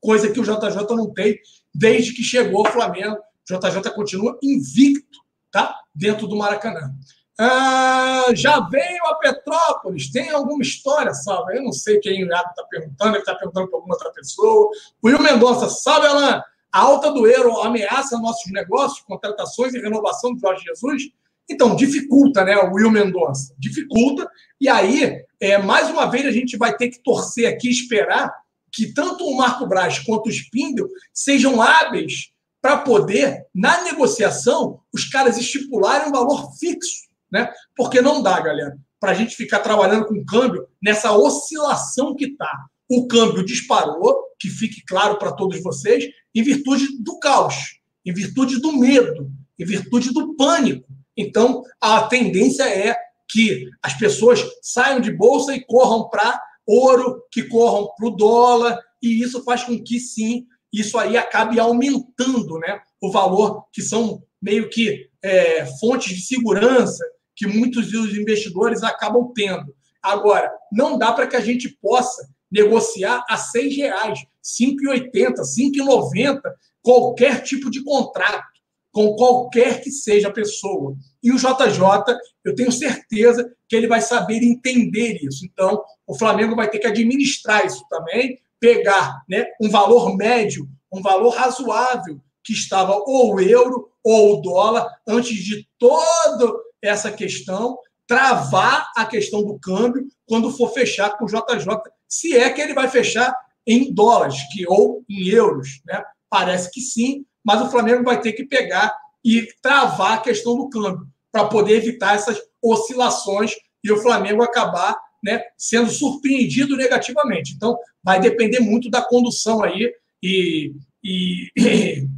coisa 0.00 0.30
que 0.30 0.40
o 0.40 0.44
JJ 0.44 0.96
não 0.96 1.12
tem 1.12 1.38
desde 1.74 2.12
que 2.12 2.22
chegou 2.22 2.66
ao 2.66 2.72
Flamengo. 2.72 3.16
O 3.16 3.58
JJ 3.58 3.90
continua 3.94 4.38
invicto, 4.42 5.18
tá? 5.50 5.74
Dentro 5.94 6.26
do 6.26 6.36
Maracanã. 6.36 6.94
Ah, 7.38 8.26
já 8.32 8.60
veio 8.68 9.04
a 9.06 9.16
Petrópolis, 9.16 10.10
tem 10.10 10.30
alguma 10.30 10.62
história, 10.62 11.12
salve? 11.12 11.56
Eu 11.56 11.64
não 11.64 11.72
sei 11.72 11.98
quem 11.98 12.24
o 12.24 12.28
Iago 12.28 12.50
está 12.50 12.62
perguntando, 12.64 13.10
ele 13.10 13.18
está 13.18 13.34
perguntando 13.34 13.68
para 13.68 13.78
alguma 13.78 13.94
outra 13.94 14.12
pessoa. 14.12 14.70
O 15.02 15.08
Will 15.08 15.20
Mendonça, 15.20 15.68
salve, 15.68 16.06
Alain! 16.06 16.40
A 16.74 16.80
alta 16.80 17.12
do 17.12 17.24
euro 17.24 17.60
ameaça 17.60 18.18
nossos 18.18 18.50
negócios, 18.50 19.06
contratações 19.06 19.72
e 19.72 19.80
renovação 19.80 20.34
do 20.34 20.40
Jorge 20.40 20.64
Jesus? 20.64 21.04
Então, 21.48 21.76
dificulta, 21.76 22.44
né, 22.44 22.56
o 22.56 22.74
Will 22.74 22.90
Mendonça? 22.90 23.54
Dificulta. 23.56 24.28
E 24.60 24.68
aí, 24.68 25.22
é, 25.40 25.56
mais 25.56 25.88
uma 25.88 26.06
vez, 26.06 26.26
a 26.26 26.32
gente 26.32 26.56
vai 26.56 26.76
ter 26.76 26.88
que 26.88 27.00
torcer 27.00 27.46
aqui, 27.46 27.70
esperar 27.70 28.34
que 28.72 28.92
tanto 28.92 29.24
o 29.24 29.36
Marco 29.36 29.68
Braz 29.68 30.00
quanto 30.00 30.26
o 30.26 30.32
Spindle 30.32 30.88
sejam 31.12 31.62
hábeis 31.62 32.32
para 32.60 32.78
poder, 32.78 33.46
na 33.54 33.84
negociação, 33.84 34.80
os 34.92 35.04
caras 35.04 35.38
estipularem 35.38 36.08
um 36.08 36.12
valor 36.12 36.56
fixo. 36.58 37.04
Né? 37.30 37.52
Porque 37.76 38.00
não 38.00 38.20
dá, 38.20 38.40
galera, 38.40 38.76
para 38.98 39.12
a 39.12 39.14
gente 39.14 39.36
ficar 39.36 39.60
trabalhando 39.60 40.06
com 40.06 40.24
câmbio 40.24 40.66
nessa 40.82 41.12
oscilação 41.16 42.16
que 42.16 42.24
está. 42.24 42.66
O 42.90 43.06
câmbio 43.06 43.44
disparou, 43.44 44.24
que 44.44 44.50
fique 44.50 44.84
claro 44.84 45.18
para 45.18 45.32
todos 45.32 45.62
vocês, 45.62 46.04
em 46.34 46.42
virtude 46.42 47.02
do 47.02 47.18
caos, 47.18 47.80
em 48.04 48.12
virtude 48.12 48.60
do 48.60 48.72
medo, 48.72 49.30
em 49.58 49.64
virtude 49.64 50.12
do 50.12 50.34
pânico. 50.34 50.86
Então, 51.16 51.62
a 51.80 52.02
tendência 52.02 52.64
é 52.64 52.94
que 53.26 53.66
as 53.82 53.94
pessoas 53.94 54.44
saiam 54.60 55.00
de 55.00 55.10
bolsa 55.10 55.54
e 55.54 55.64
corram 55.64 56.10
para 56.10 56.38
ouro, 56.66 57.22
que 57.32 57.44
corram 57.44 57.88
para 57.96 58.06
o 58.06 58.10
dólar, 58.10 58.78
e 59.02 59.22
isso 59.22 59.42
faz 59.44 59.64
com 59.64 59.82
que, 59.82 59.98
sim, 59.98 60.44
isso 60.70 60.98
aí 60.98 61.16
acabe 61.16 61.58
aumentando 61.58 62.58
né, 62.58 62.80
o 63.00 63.10
valor, 63.10 63.64
que 63.72 63.80
são 63.80 64.22
meio 64.42 64.68
que 64.68 65.08
é, 65.22 65.64
fontes 65.80 66.14
de 66.14 66.20
segurança 66.20 67.02
que 67.34 67.46
muitos 67.46 67.90
dos 67.90 68.14
investidores 68.14 68.82
acabam 68.82 69.32
tendo. 69.34 69.74
Agora, 70.02 70.52
não 70.70 70.98
dá 70.98 71.12
para 71.12 71.26
que 71.26 71.34
a 71.34 71.40
gente 71.40 71.70
possa 71.80 72.28
negociar 72.52 73.24
a 73.28 73.38
seis 73.38 73.74
reais, 73.74 74.20
5,80, 74.44 75.36
5,90, 75.40 76.40
qualquer 76.82 77.42
tipo 77.42 77.70
de 77.70 77.82
contrato, 77.82 78.44
com 78.92 79.16
qualquer 79.16 79.80
que 79.80 79.90
seja 79.90 80.28
a 80.28 80.32
pessoa. 80.32 80.94
E 81.22 81.32
o 81.32 81.36
JJ, 81.36 82.16
eu 82.44 82.54
tenho 82.54 82.70
certeza 82.70 83.50
que 83.68 83.74
ele 83.74 83.88
vai 83.88 84.00
saber 84.00 84.42
entender 84.42 85.18
isso. 85.22 85.44
Então, 85.44 85.82
o 86.06 86.16
Flamengo 86.16 86.54
vai 86.54 86.70
ter 86.70 86.78
que 86.78 86.86
administrar 86.86 87.66
isso 87.66 87.84
também, 87.88 88.38
pegar 88.60 89.22
né, 89.28 89.46
um 89.60 89.68
valor 89.68 90.16
médio, 90.16 90.68
um 90.92 91.02
valor 91.02 91.30
razoável, 91.30 92.20
que 92.44 92.52
estava 92.52 92.92
ou 92.94 93.34
o 93.34 93.40
euro 93.40 93.88
ou 94.04 94.34
o 94.34 94.42
dólar, 94.42 94.86
antes 95.08 95.36
de 95.42 95.66
toda 95.78 96.52
essa 96.82 97.10
questão, 97.10 97.78
travar 98.06 98.92
a 98.96 99.06
questão 99.06 99.42
do 99.42 99.58
câmbio 99.58 100.06
quando 100.26 100.50
for 100.50 100.72
fechar 100.72 101.16
com 101.16 101.24
o 101.24 101.28
JJ, 101.28 101.66
se 102.06 102.36
é 102.36 102.50
que 102.50 102.60
ele 102.60 102.74
vai 102.74 102.88
fechar 102.88 103.34
em 103.66 103.92
dólares 103.92 104.36
que, 104.52 104.66
ou 104.66 105.04
em 105.08 105.28
euros. 105.28 105.80
Né? 105.86 106.02
Parece 106.28 106.70
que 106.70 106.80
sim, 106.80 107.24
mas 107.44 107.60
o 107.62 107.70
Flamengo 107.70 108.04
vai 108.04 108.20
ter 108.20 108.32
que 108.32 108.44
pegar 108.44 108.94
e 109.24 109.48
travar 109.62 110.14
a 110.14 110.20
questão 110.20 110.56
do 110.56 110.68
câmbio 110.68 111.06
para 111.32 111.46
poder 111.46 111.76
evitar 111.76 112.14
essas 112.14 112.40
oscilações 112.62 113.52
e 113.82 113.90
o 113.90 114.00
Flamengo 114.00 114.42
acabar 114.42 114.96
né, 115.22 115.42
sendo 115.56 115.90
surpreendido 115.90 116.76
negativamente. 116.76 117.54
Então, 117.54 117.76
vai 118.02 118.20
depender 118.20 118.60
muito 118.60 118.90
da 118.90 119.00
condução 119.00 119.62
aí 119.62 119.90
e, 120.22 120.72
e, 121.02 121.48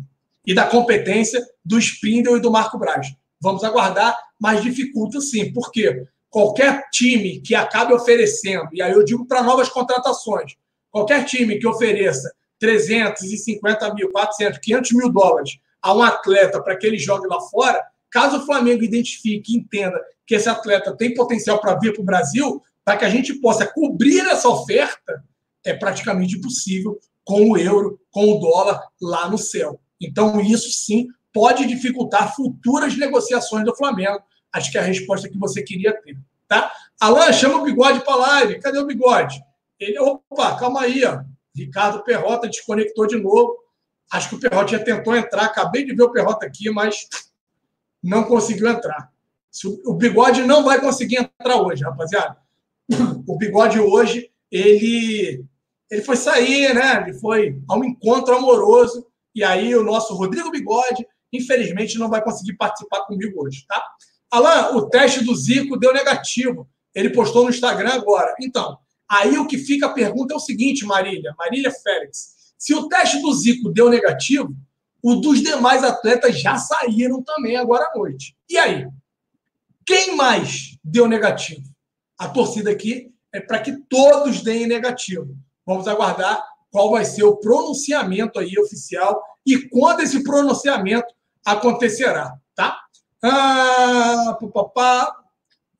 e 0.46 0.54
da 0.54 0.66
competência 0.66 1.44
do 1.64 1.78
Spindle 1.78 2.36
e 2.36 2.40
do 2.40 2.50
Marco 2.50 2.78
Braz. 2.78 3.08
Vamos 3.40 3.62
aguardar, 3.62 4.18
mas 4.40 4.62
dificulta 4.62 5.20
sim. 5.20 5.52
Por 5.52 5.70
quê? 5.70 6.04
Qualquer 6.28 6.88
time 6.90 7.40
que 7.40 7.54
acabe 7.54 7.94
oferecendo, 7.94 8.68
e 8.72 8.82
aí 8.82 8.92
eu 8.92 9.04
digo 9.04 9.26
para 9.26 9.42
novas 9.42 9.68
contratações, 9.68 10.54
qualquer 10.96 11.26
time 11.26 11.58
que 11.58 11.66
ofereça 11.66 12.32
350 12.58 13.92
mil, 13.92 14.10
400, 14.10 14.58
500 14.60 14.92
mil 14.92 15.12
dólares 15.12 15.58
a 15.82 15.94
um 15.94 16.02
atleta 16.02 16.62
para 16.62 16.74
que 16.74 16.86
ele 16.86 16.98
jogue 16.98 17.26
lá 17.26 17.38
fora, 17.38 17.84
caso 18.10 18.38
o 18.38 18.46
Flamengo 18.46 18.82
identifique 18.82 19.52
e 19.52 19.58
entenda 19.58 20.00
que 20.26 20.34
esse 20.34 20.48
atleta 20.48 20.96
tem 20.96 21.12
potencial 21.12 21.60
para 21.60 21.78
vir 21.78 21.92
para 21.92 22.00
o 22.00 22.04
Brasil, 22.04 22.62
para 22.82 22.96
que 22.96 23.04
a 23.04 23.10
gente 23.10 23.34
possa 23.34 23.66
cobrir 23.66 24.20
essa 24.20 24.48
oferta, 24.48 25.22
é 25.66 25.74
praticamente 25.74 26.38
impossível 26.38 26.98
com 27.22 27.50
o 27.50 27.58
euro, 27.58 28.00
com 28.10 28.32
o 28.32 28.40
dólar 28.40 28.80
lá 28.98 29.28
no 29.28 29.36
céu. 29.36 29.78
Então, 30.00 30.40
isso 30.40 30.70
sim 30.70 31.08
pode 31.30 31.66
dificultar 31.66 32.34
futuras 32.34 32.96
negociações 32.96 33.66
do 33.66 33.76
Flamengo. 33.76 34.22
Acho 34.50 34.72
que 34.72 34.78
é 34.78 34.80
a 34.80 34.84
resposta 34.84 35.28
que 35.28 35.38
você 35.38 35.62
queria 35.62 35.92
ter. 36.00 36.16
Tá? 36.48 36.72
Alan, 36.98 37.32
chama 37.34 37.58
o 37.58 37.64
bigode 37.64 38.02
para 38.02 38.16
live. 38.16 38.60
Cadê 38.60 38.78
o 38.78 38.86
bigode? 38.86 39.44
Ele, 39.78 39.98
opa, 39.98 40.56
calma 40.58 40.82
aí, 40.82 41.04
ó. 41.04 41.22
Ricardo 41.54 42.04
Perrota 42.04 42.48
desconectou 42.48 43.06
de 43.06 43.16
novo. 43.16 43.56
Acho 44.12 44.28
que 44.28 44.34
o 44.36 44.40
Perrota 44.40 44.72
já 44.72 44.78
tentou 44.78 45.16
entrar. 45.16 45.46
Acabei 45.46 45.84
de 45.84 45.94
ver 45.94 46.02
o 46.02 46.12
Perrota 46.12 46.46
aqui, 46.46 46.70
mas 46.70 47.08
não 48.02 48.24
conseguiu 48.24 48.68
entrar. 48.68 49.10
O 49.86 49.94
bigode 49.94 50.42
não 50.42 50.62
vai 50.62 50.80
conseguir 50.80 51.16
entrar 51.16 51.56
hoje, 51.62 51.82
rapaziada. 51.82 52.36
O 53.26 53.36
bigode 53.36 53.80
hoje, 53.80 54.30
ele, 54.50 55.44
ele 55.90 56.02
foi 56.02 56.16
sair, 56.16 56.74
né? 56.74 57.02
Ele 57.02 57.18
foi 57.18 57.58
a 57.68 57.76
um 57.76 57.84
encontro 57.84 58.36
amoroso. 58.36 59.06
E 59.34 59.42
aí 59.42 59.74
o 59.74 59.82
nosso 59.82 60.14
Rodrigo 60.14 60.50
Bigode, 60.50 61.06
infelizmente, 61.32 61.98
não 61.98 62.08
vai 62.08 62.22
conseguir 62.22 62.54
participar 62.56 63.00
comigo 63.06 63.44
hoje, 63.44 63.64
tá? 63.66 63.82
Alan, 64.30 64.76
o 64.76 64.88
teste 64.88 65.24
do 65.24 65.34
Zico 65.34 65.78
deu 65.78 65.92
negativo. 65.92 66.68
Ele 66.94 67.10
postou 67.10 67.44
no 67.44 67.50
Instagram 67.50 67.90
agora. 67.94 68.34
Então, 68.40 68.78
aí 69.08 69.38
o 69.38 69.46
que 69.46 69.58
fica 69.58 69.86
a 69.86 69.92
pergunta 69.92 70.34
é 70.34 70.36
o 70.36 70.40
seguinte, 70.40 70.84
Marília, 70.84 71.34
Marília 71.38 71.70
Félix. 71.70 72.54
Se 72.58 72.74
o 72.74 72.88
teste 72.88 73.20
do 73.20 73.32
Zico 73.32 73.70
deu 73.70 73.88
negativo, 73.88 74.54
o 75.02 75.16
dos 75.16 75.40
demais 75.40 75.84
atletas 75.84 76.40
já 76.40 76.56
saíram 76.56 77.22
também 77.22 77.56
agora 77.56 77.90
à 77.92 77.98
noite. 77.98 78.36
E 78.48 78.58
aí? 78.58 78.88
Quem 79.84 80.16
mais 80.16 80.76
deu 80.82 81.06
negativo? 81.06 81.62
A 82.18 82.28
torcida 82.28 82.70
aqui 82.70 83.12
é 83.32 83.40
para 83.40 83.60
que 83.60 83.76
todos 83.88 84.42
deem 84.42 84.66
negativo. 84.66 85.36
Vamos 85.64 85.86
aguardar 85.86 86.42
qual 86.70 86.90
vai 86.90 87.04
ser 87.04 87.22
o 87.24 87.36
pronunciamento 87.36 88.38
aí 88.38 88.58
oficial 88.58 89.22
e 89.46 89.68
quando 89.68 90.00
esse 90.00 90.24
pronunciamento 90.24 91.06
acontecerá, 91.44 92.36
tá? 92.54 92.76
Ah, 93.22 94.36
papapá. 94.40 95.14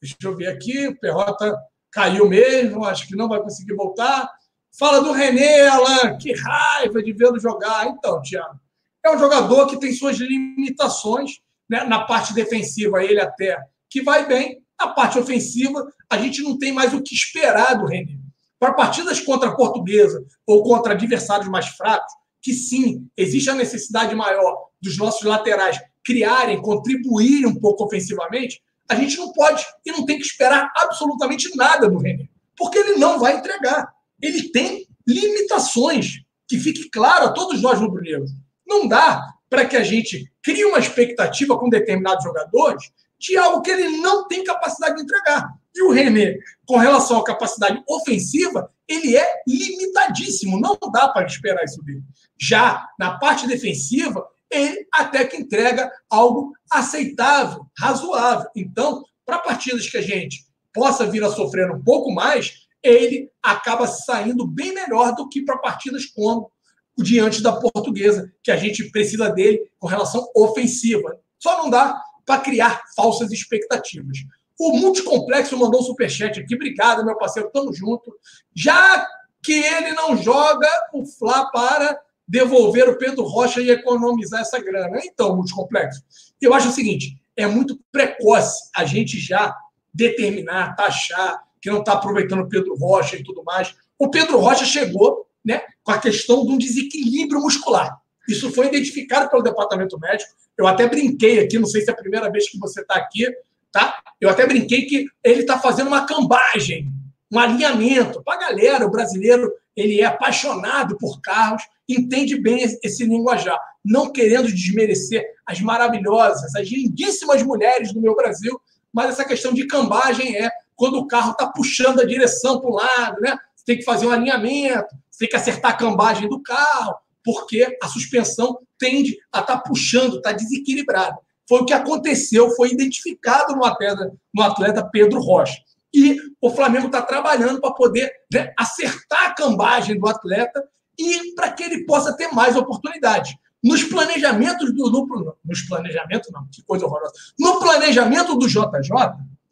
Deixa 0.00 0.16
eu 0.22 0.36
ver 0.36 0.48
aqui, 0.48 0.86
o 0.88 0.98
Perrota 0.98 1.56
caiu 1.96 2.28
mesmo, 2.28 2.84
acho 2.84 3.08
que 3.08 3.16
não 3.16 3.26
vai 3.26 3.40
conseguir 3.40 3.74
voltar. 3.74 4.30
Fala 4.78 5.00
do 5.00 5.12
René, 5.12 5.66
Alan, 5.66 6.18
que 6.18 6.30
raiva 6.34 7.02
de 7.02 7.10
vê-lo 7.14 7.40
jogar. 7.40 7.86
Então, 7.86 8.20
Tiago, 8.20 8.60
é 9.02 9.10
um 9.10 9.18
jogador 9.18 9.66
que 9.66 9.80
tem 9.80 9.94
suas 9.94 10.18
limitações. 10.18 11.38
Né? 11.66 11.84
Na 11.84 12.04
parte 12.04 12.34
defensiva, 12.34 13.02
ele 13.02 13.18
até 13.18 13.58
que 13.88 14.02
vai 14.02 14.26
bem. 14.28 14.62
Na 14.78 14.88
parte 14.88 15.18
ofensiva, 15.18 15.90
a 16.10 16.18
gente 16.18 16.42
não 16.42 16.58
tem 16.58 16.70
mais 16.70 16.92
o 16.92 17.02
que 17.02 17.14
esperar 17.14 17.78
do 17.78 17.86
René. 17.86 18.18
Para 18.58 18.74
partidas 18.74 19.18
contra 19.18 19.48
a 19.48 19.56
Portuguesa 19.56 20.22
ou 20.46 20.62
contra 20.62 20.92
adversários 20.92 21.48
mais 21.48 21.68
fracos, 21.68 22.12
que 22.42 22.52
sim, 22.52 23.08
existe 23.16 23.48
a 23.48 23.54
necessidade 23.54 24.14
maior 24.14 24.66
dos 24.82 24.98
nossos 24.98 25.22
laterais 25.22 25.80
criarem, 26.04 26.60
contribuírem 26.60 27.46
um 27.46 27.58
pouco 27.58 27.84
ofensivamente, 27.84 28.60
a 28.88 28.94
gente 28.94 29.16
não 29.18 29.32
pode 29.32 29.64
e 29.84 29.92
não 29.92 30.04
tem 30.04 30.18
que 30.18 30.24
esperar 30.24 30.70
absolutamente 30.76 31.54
nada 31.56 31.88
do 31.88 31.98
René, 31.98 32.28
porque 32.56 32.78
ele 32.78 32.96
não 32.96 33.18
vai 33.18 33.36
entregar. 33.36 33.92
Ele 34.20 34.50
tem 34.50 34.86
limitações, 35.06 36.22
que 36.48 36.58
fique 36.58 36.88
claro 36.90 37.26
a 37.26 37.32
todos 37.32 37.60
nós 37.60 37.80
rubro-negros. 37.80 38.30
Não 38.66 38.86
dá 38.86 39.22
para 39.48 39.64
que 39.64 39.76
a 39.76 39.82
gente 39.82 40.30
crie 40.42 40.64
uma 40.64 40.78
expectativa 40.78 41.58
com 41.58 41.68
determinados 41.68 42.24
jogadores 42.24 42.90
de 43.18 43.36
algo 43.36 43.62
que 43.62 43.70
ele 43.70 43.98
não 43.98 44.26
tem 44.28 44.44
capacidade 44.44 44.96
de 44.96 45.02
entregar. 45.02 45.48
E 45.74 45.82
o 45.82 45.90
René, 45.90 46.36
com 46.66 46.76
relação 46.76 47.18
à 47.18 47.24
capacidade 47.24 47.82
ofensiva, 47.88 48.70
ele 48.88 49.16
é 49.16 49.26
limitadíssimo. 49.46 50.60
Não 50.60 50.78
dá 50.92 51.08
para 51.08 51.26
esperar 51.26 51.64
isso 51.64 51.82
dele. 51.82 52.02
Já 52.38 52.88
na 52.98 53.18
parte 53.18 53.46
defensiva, 53.46 54.26
ele 54.56 54.86
até 54.92 55.24
que 55.24 55.36
entrega 55.36 55.90
algo 56.10 56.52
aceitável, 56.70 57.66
razoável. 57.78 58.48
Então, 58.56 59.04
para 59.24 59.38
partidas 59.38 59.88
que 59.88 59.98
a 59.98 60.02
gente 60.02 60.46
possa 60.72 61.06
vir 61.06 61.22
a 61.24 61.30
sofrer 61.30 61.70
um 61.70 61.82
pouco 61.82 62.12
mais, 62.12 62.66
ele 62.82 63.30
acaba 63.42 63.86
saindo 63.86 64.46
bem 64.46 64.72
melhor 64.72 65.14
do 65.14 65.28
que 65.28 65.42
para 65.42 65.58
partidas 65.58 66.06
como 66.06 66.50
o 66.96 67.02
diante 67.02 67.42
da 67.42 67.52
portuguesa, 67.52 68.32
que 68.42 68.50
a 68.50 68.56
gente 68.56 68.90
precisa 68.90 69.28
dele 69.28 69.70
com 69.78 69.86
relação 69.86 70.26
ofensiva. 70.34 71.18
Só 71.38 71.62
não 71.62 71.70
dá 71.70 72.00
para 72.24 72.40
criar 72.40 72.82
falsas 72.94 73.30
expectativas. 73.30 74.18
O 74.58 74.78
Multicomplexo 74.78 75.56
mandou 75.58 75.80
um 75.80 75.84
superchat 75.84 76.40
aqui. 76.40 76.54
Obrigado, 76.54 77.04
meu 77.04 77.16
parceiro. 77.16 77.50
Tamo 77.52 77.72
junto. 77.74 78.14
Já 78.54 79.06
que 79.42 79.52
ele 79.52 79.92
não 79.92 80.16
joga 80.16 80.68
o 80.92 81.04
Fla 81.04 81.50
para 81.50 82.00
devolver 82.26 82.88
o 82.88 82.98
Pedro 82.98 83.24
Rocha 83.24 83.60
e 83.60 83.70
economizar 83.70 84.40
essa 84.40 84.58
grana. 84.58 84.98
Então, 85.04 85.36
Multicomplexo, 85.36 86.02
eu 86.40 86.52
acho 86.52 86.68
o 86.68 86.72
seguinte: 86.72 87.16
é 87.36 87.46
muito 87.46 87.78
precoce 87.92 88.70
a 88.74 88.84
gente 88.84 89.18
já 89.18 89.56
determinar, 89.92 90.74
taxar 90.74 91.42
que 91.60 91.70
não 91.70 91.80
está 91.80 91.94
aproveitando 91.94 92.40
o 92.40 92.48
Pedro 92.48 92.76
Rocha 92.76 93.16
e 93.16 93.24
tudo 93.24 93.42
mais. 93.42 93.74
O 93.98 94.10
Pedro 94.10 94.38
Rocha 94.38 94.64
chegou 94.64 95.26
né, 95.44 95.62
com 95.82 95.92
a 95.92 95.98
questão 95.98 96.44
de 96.44 96.52
um 96.52 96.58
desequilíbrio 96.58 97.40
muscular. 97.40 97.98
Isso 98.28 98.52
foi 98.52 98.66
identificado 98.66 99.30
pelo 99.30 99.42
departamento 99.42 99.98
médico. 99.98 100.32
Eu 100.58 100.66
até 100.66 100.88
brinquei 100.88 101.38
aqui, 101.40 101.58
não 101.58 101.66
sei 101.66 101.82
se 101.82 101.90
é 101.90 101.92
a 101.92 101.96
primeira 101.96 102.30
vez 102.30 102.50
que 102.50 102.58
você 102.58 102.80
está 102.80 102.94
aqui, 102.94 103.26
tá? 103.70 103.98
Eu 104.20 104.28
até 104.28 104.46
brinquei 104.46 104.86
que 104.86 105.06
ele 105.22 105.40
está 105.40 105.58
fazendo 105.58 105.88
uma 105.88 106.06
cambagem, 106.06 106.88
um 107.30 107.38
alinhamento. 107.38 108.22
Para 108.22 108.34
a 108.34 108.48
galera, 108.48 108.86
o 108.86 108.90
brasileiro 108.90 109.52
ele 109.76 110.00
é 110.00 110.06
apaixonado 110.06 110.96
por 110.96 111.20
carros, 111.20 111.62
entende 111.88 112.40
bem 112.40 112.62
esse 112.82 113.04
linguajar, 113.04 113.58
não 113.84 114.10
querendo 114.10 114.52
desmerecer 114.52 115.24
as 115.44 115.60
maravilhosas, 115.60 116.54
as 116.56 116.68
lindíssimas 116.68 117.42
mulheres 117.42 117.92
do 117.92 118.00
meu 118.00 118.16
Brasil, 118.16 118.60
mas 118.92 119.10
essa 119.10 119.24
questão 119.24 119.52
de 119.52 119.66
cambagem 119.66 120.36
é 120.36 120.50
quando 120.74 120.98
o 120.98 121.06
carro 121.06 121.32
está 121.32 121.46
puxando 121.46 122.00
a 122.00 122.06
direção 122.06 122.60
para 122.60 122.70
o 122.70 122.74
lado, 122.74 123.20
né? 123.20 123.36
Você 123.54 123.64
tem 123.64 123.78
que 123.78 123.84
fazer 123.84 124.06
um 124.06 124.10
alinhamento, 124.10 124.94
você 125.10 125.20
tem 125.20 125.28
que 125.28 125.36
acertar 125.36 125.72
a 125.72 125.76
cambagem 125.76 126.28
do 126.28 126.42
carro, 126.42 126.94
porque 127.24 127.76
a 127.82 127.88
suspensão 127.88 128.58
tende 128.78 129.18
a 129.32 129.40
estar 129.40 129.56
tá 129.56 129.62
puxando, 129.62 130.16
está 130.16 130.32
desequilibrada. 130.32 131.16
Foi 131.48 131.60
o 131.60 131.64
que 131.64 131.72
aconteceu, 131.72 132.50
foi 132.56 132.70
identificado 132.70 133.54
no 133.54 133.64
atleta, 133.64 134.12
no 134.34 134.42
atleta 134.42 134.88
Pedro 134.90 135.20
Rocha. 135.20 135.60
E 135.96 136.18
o 136.42 136.50
Flamengo 136.50 136.88
está 136.88 137.00
trabalhando 137.00 137.58
para 137.58 137.72
poder 137.72 138.12
né, 138.30 138.52
acertar 138.54 139.28
a 139.28 139.34
cambagem 139.34 139.98
do 139.98 140.06
atleta 140.06 140.62
e 140.98 141.34
para 141.34 141.50
que 141.52 141.62
ele 141.62 141.86
possa 141.86 142.14
ter 142.14 142.28
mais 142.34 142.54
oportunidades. 142.54 143.34
Nos 143.64 143.82
planejamentos 143.82 144.74
do. 144.74 144.90
No, 144.90 145.36
nos 145.42 145.62
planejamentos, 145.62 146.30
não, 146.30 146.46
que 146.52 146.62
coisa 146.64 146.84
horrorosa. 146.84 147.14
No 147.38 147.58
planejamento 147.58 148.36
do 148.36 148.46
JJ, 148.46 148.60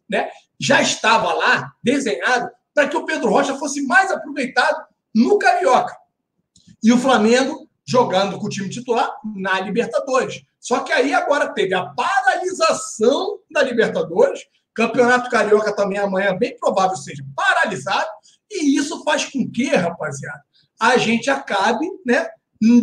né, 0.07 0.29
já 0.61 0.83
estava 0.83 1.33
lá 1.33 1.73
desenhado 1.83 2.51
para 2.75 2.89
que 2.89 2.97
o 2.99 3.07
Pedro 3.07 3.31
Rocha 3.31 3.57
fosse 3.57 3.81
mais 3.87 4.11
aproveitado 4.11 4.85
no 5.15 5.39
Carioca. 5.39 5.97
E 6.83 6.93
o 6.93 6.99
Flamengo 6.99 7.71
jogando 7.87 8.39
com 8.39 8.47
o 8.49 8.51
time 8.51 8.69
titular 8.69 9.11
na 9.35 9.61
Libertadores. 9.61 10.43
Só 10.61 10.81
que 10.81 10.93
aí 10.93 11.15
agora 11.15 11.55
teve 11.55 11.73
a 11.73 11.87
paralisação 11.87 13.39
da 13.51 13.63
Libertadores, 13.63 14.47
Campeonato 14.75 15.31
Carioca 15.31 15.75
também 15.75 15.99
amanhã, 15.99 16.37
bem 16.37 16.57
provável 16.59 16.97
seja 16.97 17.25
paralisado, 17.35 18.09
e 18.51 18.77
isso 18.77 19.03
faz 19.05 19.25
com 19.25 19.51
que, 19.51 19.69
rapaziada, 19.69 20.43
a 20.81 20.97
gente 20.97 21.31
acabe, 21.31 21.87
né, 22.05 22.29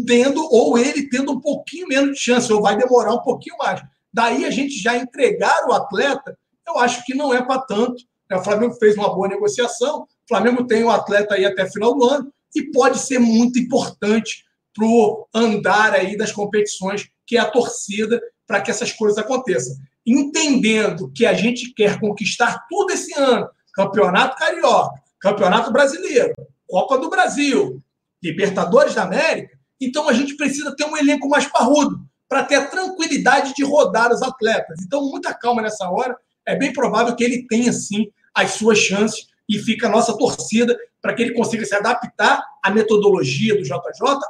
tendo, 0.08 0.42
ou 0.52 0.78
ele 0.78 1.10
tendo 1.10 1.34
um 1.34 1.40
pouquinho 1.40 1.88
menos 1.88 2.18
de 2.18 2.24
chance, 2.24 2.52
ou 2.52 2.62
vai 2.62 2.78
demorar 2.78 3.14
um 3.14 3.22
pouquinho 3.22 3.58
mais. 3.58 3.82
Daí 4.14 4.46
a 4.46 4.52
gente 4.52 4.82
já 4.82 4.96
entregar 4.98 5.66
o 5.68 5.74
atleta 5.74 6.38
eu 6.72 6.80
acho 6.80 7.04
que 7.06 7.14
não 7.14 7.34
é 7.34 7.42
para 7.42 7.62
tanto. 7.62 8.04
Né? 8.30 8.38
O 8.38 8.44
Flamengo 8.44 8.74
fez 8.76 8.96
uma 8.96 9.14
boa 9.14 9.28
negociação, 9.28 10.04
o 10.04 10.08
Flamengo 10.28 10.66
tem 10.66 10.84
o 10.84 10.90
atleta 10.90 11.36
aí 11.36 11.46
até 11.46 11.70
final 11.70 11.94
do 11.96 12.06
ano 12.06 12.32
e 12.56 12.72
pode 12.72 13.00
ser 13.00 13.20
muito 13.20 13.60
importante 13.60 14.46
para 14.74 14.86
o 14.86 15.28
andar 15.34 15.94
aí 15.94 16.18
das 16.18 16.32
competições, 16.32 17.10
que 17.26 17.38
é 17.38 17.40
a 17.40 17.50
torcida, 17.50 18.22
para 18.48 18.62
que 18.62 18.72
essas 18.72 18.92
coisas 18.92 19.18
aconteçam. 19.18 19.76
Entendendo 20.06 21.12
que 21.14 21.26
a 21.26 21.34
gente 21.34 21.74
quer 21.74 22.00
conquistar 22.00 22.66
tudo 22.70 22.92
esse 22.92 23.14
ano, 23.20 23.48
Campeonato 23.74 24.36
Carioca, 24.38 25.02
Campeonato 25.20 25.72
Brasileiro, 25.72 26.34
Copa 26.68 26.98
do 26.98 27.10
Brasil, 27.10 27.82
Libertadores 28.22 28.96
da 28.96 29.04
América, 29.04 29.58
então 29.80 30.08
a 30.08 30.14
gente 30.14 30.36
precisa 30.36 30.76
ter 30.76 30.86
um 30.86 30.96
elenco 30.96 31.28
mais 31.28 31.46
parrudo 31.48 32.00
para 32.30 32.44
ter 32.44 32.56
a 32.56 32.68
tranquilidade 32.68 33.54
de 33.54 33.64
rodar 33.64 34.12
os 34.12 34.22
atletas. 34.22 34.80
Então, 34.86 35.10
muita 35.10 35.34
calma 35.34 35.62
nessa 35.62 35.90
hora. 35.90 36.16
É 36.48 36.56
bem 36.56 36.72
provável 36.72 37.16
que 37.16 37.24
ele 37.24 37.46
tenha, 37.48 37.74
sim, 37.74 38.08
as 38.34 38.52
suas 38.52 38.78
chances 38.78 39.28
e 39.50 39.60
fica 39.60 39.88
a 39.88 39.90
nossa 39.90 40.18
torcida 40.18 40.78
para 41.02 41.14
que 41.14 41.22
ele 41.22 41.34
consiga 41.34 41.66
se 41.66 41.76
adaptar 41.76 42.42
à 42.64 42.72
metodologia 42.72 43.56
do 43.56 43.64
JJ, 43.64 43.74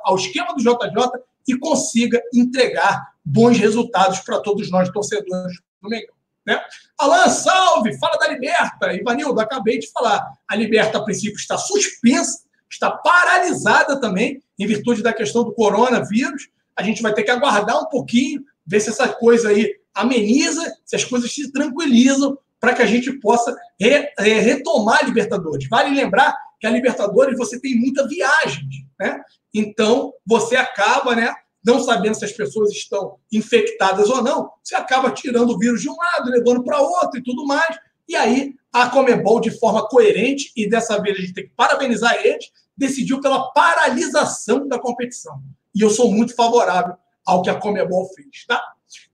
ao 0.03 0.15
esquema 0.15 0.55
do 0.55 0.63
JJ 0.63 1.21
e 1.47 1.55
consiga 1.57 2.19
entregar 2.33 3.10
bons 3.23 3.57
resultados 3.57 4.19
para 4.19 4.39
todos 4.39 4.69
nós, 4.69 4.89
torcedores 4.89 5.57
do 5.81 5.89
Mengão. 5.89 6.15
Né? 6.45 6.59
Alan, 6.97 7.29
salve! 7.29 7.97
Fala 7.99 8.17
da 8.17 8.27
Liberta. 8.27 8.93
Ivanildo, 8.93 9.39
acabei 9.39 9.79
de 9.79 9.91
falar. 9.91 10.25
A 10.47 10.55
Liberta, 10.55 10.97
a 10.97 11.03
princípio, 11.03 11.37
está 11.37 11.57
suspensa, 11.57 12.43
está 12.69 12.89
paralisada 12.89 13.99
também, 13.99 14.41
em 14.57 14.67
virtude 14.67 15.03
da 15.03 15.13
questão 15.13 15.43
do 15.43 15.53
coronavírus. 15.53 16.49
A 16.75 16.83
gente 16.83 17.01
vai 17.01 17.13
ter 17.13 17.23
que 17.23 17.31
aguardar 17.31 17.79
um 17.79 17.89
pouquinho 17.89 18.43
ver 18.65 18.79
se 18.79 18.89
essa 18.89 19.07
coisa 19.07 19.49
aí 19.49 19.75
ameniza, 19.93 20.63
se 20.85 20.95
as 20.95 21.03
coisas 21.03 21.33
se 21.33 21.51
tranquilizam, 21.51 22.37
para 22.59 22.75
que 22.75 22.81
a 22.81 22.85
gente 22.85 23.11
possa 23.13 23.55
re, 23.79 24.07
é, 24.19 24.39
retomar 24.39 24.99
a 24.99 25.05
Libertadores. 25.05 25.67
Vale 25.67 25.95
lembrar 25.95 26.35
que 26.59 26.67
a 26.67 26.69
Libertadores 26.69 27.37
você 27.37 27.59
tem 27.59 27.75
muita 27.75 28.07
viagem, 28.07 28.67
né? 28.99 29.19
Então, 29.53 30.13
você 30.25 30.55
acaba, 30.55 31.15
né, 31.15 31.33
não 31.63 31.79
sabendo 31.79 32.15
se 32.15 32.25
as 32.25 32.31
pessoas 32.31 32.71
estão 32.71 33.17
infectadas 33.31 34.09
ou 34.09 34.23
não, 34.23 34.51
você 34.63 34.75
acaba 34.75 35.11
tirando 35.11 35.51
o 35.51 35.57
vírus 35.57 35.81
de 35.81 35.89
um 35.89 35.95
lado, 35.95 36.29
levando 36.29 36.63
para 36.63 36.81
outro 36.81 37.19
e 37.19 37.23
tudo 37.23 37.45
mais. 37.45 37.77
E 38.07 38.15
aí, 38.15 38.55
a 38.73 38.89
Comebol, 38.89 39.39
de 39.39 39.51
forma 39.51 39.87
coerente, 39.87 40.51
e 40.55 40.67
dessa 40.67 40.99
vez 41.01 41.17
a 41.17 41.21
gente 41.21 41.33
tem 41.33 41.45
que 41.45 41.53
parabenizar 41.55 42.15
eles, 42.25 42.51
decidiu 42.75 43.21
pela 43.21 43.51
paralisação 43.51 44.67
da 44.67 44.79
competição. 44.79 45.41
E 45.73 45.81
eu 45.81 45.89
sou 45.89 46.11
muito 46.11 46.35
favorável 46.35 46.95
ao 47.25 47.41
que 47.41 47.49
a 47.49 47.59
Comebol 47.59 48.09
fez, 48.15 48.45
tá? 48.47 48.61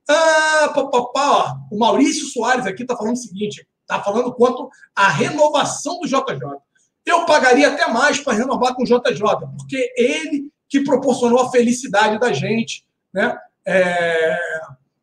Ah, 0.07 0.71
pá, 0.73 0.85
pá, 0.85 1.01
pá, 1.13 1.57
o 1.71 1.77
Maurício 1.77 2.27
Soares 2.27 2.65
aqui 2.65 2.83
está 2.83 2.95
falando 2.95 3.15
o 3.15 3.19
seguinte: 3.19 3.67
está 3.81 4.01
falando 4.01 4.33
quanto 4.33 4.69
à 4.95 5.09
renovação 5.09 5.99
do 5.99 6.07
JJ. 6.07 6.23
Eu 7.05 7.25
pagaria 7.25 7.69
até 7.69 7.87
mais 7.87 8.19
para 8.19 8.33
renovar 8.33 8.73
com 8.73 8.83
o 8.83 8.85
JJ, 8.85 9.21
porque 9.57 9.93
ele 9.97 10.51
que 10.69 10.83
proporcionou 10.83 11.39
a 11.39 11.51
felicidade 11.51 12.19
da 12.19 12.31
gente, 12.33 12.85
né? 13.13 13.37
É, 13.65 14.37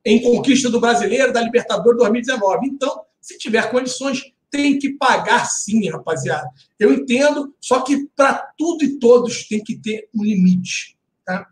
em 0.05 0.21
conquista 0.23 0.71
do 0.71 0.81
brasileiro, 0.81 1.33
da 1.33 1.41
Libertadores 1.41 1.99
2019. 1.99 2.67
Então, 2.67 3.03
se 3.21 3.39
tiver 3.39 3.71
condições, 3.71 4.23
tem 4.51 4.79
que 4.79 4.91
pagar 4.91 5.47
sim, 5.47 5.89
rapaziada. 5.91 6.49
Eu 6.79 6.93
entendo, 6.93 7.55
só 7.61 7.81
que 7.81 8.07
para 8.15 8.35
tudo 8.57 8.85
e 8.85 8.99
todos 8.99 9.49
tem 9.49 9.63
que 9.63 9.77
ter 9.77 10.09
um 10.15 10.23
limite. 10.23 10.97
Tá? 11.25 11.47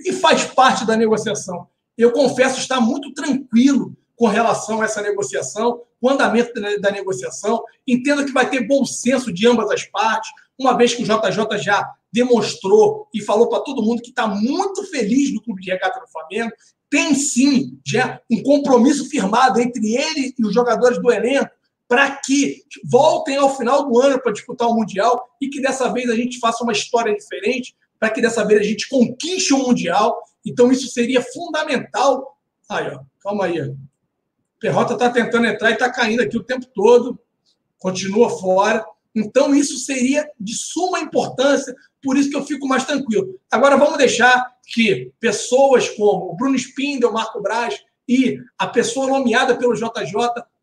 E 0.00 0.12
faz 0.12 0.44
parte 0.44 0.86
da 0.86 0.96
negociação. 0.96 1.66
Eu 1.98 2.12
confesso 2.12 2.60
estar 2.60 2.80
muito 2.80 3.12
tranquilo 3.12 3.96
com 4.14 4.26
relação 4.26 4.80
a 4.80 4.84
essa 4.84 5.02
negociação, 5.02 5.82
o 6.00 6.08
andamento 6.08 6.52
da 6.80 6.90
negociação. 6.90 7.62
Entendo 7.86 8.24
que 8.24 8.32
vai 8.32 8.48
ter 8.48 8.66
bom 8.66 8.84
senso 8.84 9.32
de 9.32 9.46
ambas 9.46 9.70
as 9.70 9.84
partes, 9.84 10.30
uma 10.58 10.76
vez 10.76 10.94
que 10.94 11.02
o 11.02 11.04
JJ 11.04 11.58
já 11.58 11.86
demonstrou 12.16 13.06
e 13.12 13.20
falou 13.20 13.46
para 13.46 13.60
todo 13.60 13.82
mundo 13.82 14.00
que 14.00 14.08
está 14.08 14.26
muito 14.26 14.82
feliz 14.84 15.34
no 15.34 15.42
clube 15.42 15.60
de 15.60 15.70
regata 15.70 16.00
do 16.00 16.08
Flamengo. 16.08 16.50
Tem 16.88 17.14
sim 17.14 17.78
já 17.84 18.22
um 18.30 18.42
compromisso 18.42 19.06
firmado 19.10 19.60
entre 19.60 19.94
ele 19.94 20.34
e 20.38 20.46
os 20.46 20.54
jogadores 20.54 20.98
do 20.98 21.12
elenco 21.12 21.50
para 21.86 22.16
que 22.16 22.62
voltem 22.82 23.36
ao 23.36 23.54
final 23.54 23.86
do 23.86 24.00
ano 24.00 24.18
para 24.20 24.32
disputar 24.32 24.66
o 24.66 24.74
Mundial 24.74 25.28
e 25.40 25.48
que 25.48 25.60
dessa 25.60 25.92
vez 25.92 26.08
a 26.08 26.16
gente 26.16 26.38
faça 26.38 26.64
uma 26.64 26.72
história 26.72 27.14
diferente, 27.14 27.76
para 28.00 28.08
que 28.10 28.22
dessa 28.22 28.44
vez 28.44 28.60
a 28.60 28.64
gente 28.64 28.88
conquiste 28.88 29.52
o 29.52 29.58
Mundial. 29.58 30.18
Então, 30.44 30.72
isso 30.72 30.88
seria 30.88 31.22
fundamental. 31.22 32.36
Aí, 32.68 32.88
ó, 32.88 33.00
calma 33.20 33.44
aí. 33.44 33.74
Perrota 34.58 34.94
está 34.94 35.10
tentando 35.10 35.46
entrar 35.46 35.70
e 35.70 35.74
está 35.74 35.92
caindo 35.92 36.22
aqui 36.22 36.36
o 36.36 36.42
tempo 36.42 36.66
todo, 36.74 37.20
continua 37.78 38.30
fora. 38.30 38.84
Então, 39.16 39.54
isso 39.54 39.78
seria 39.78 40.30
de 40.38 40.54
suma 40.54 41.00
importância, 41.00 41.74
por 42.02 42.18
isso 42.18 42.28
que 42.28 42.36
eu 42.36 42.44
fico 42.44 42.68
mais 42.68 42.84
tranquilo. 42.84 43.40
Agora, 43.50 43.78
vamos 43.78 43.96
deixar 43.96 44.46
que 44.66 45.10
pessoas 45.18 45.88
como 45.88 46.30
o 46.30 46.36
Bruno 46.36 46.54
Spindel, 46.54 47.08
o 47.08 47.14
Marco 47.14 47.40
Braz 47.40 47.80
e 48.06 48.38
a 48.58 48.66
pessoa 48.66 49.06
nomeada 49.06 49.56
pelo 49.56 49.74
JJ 49.74 50.12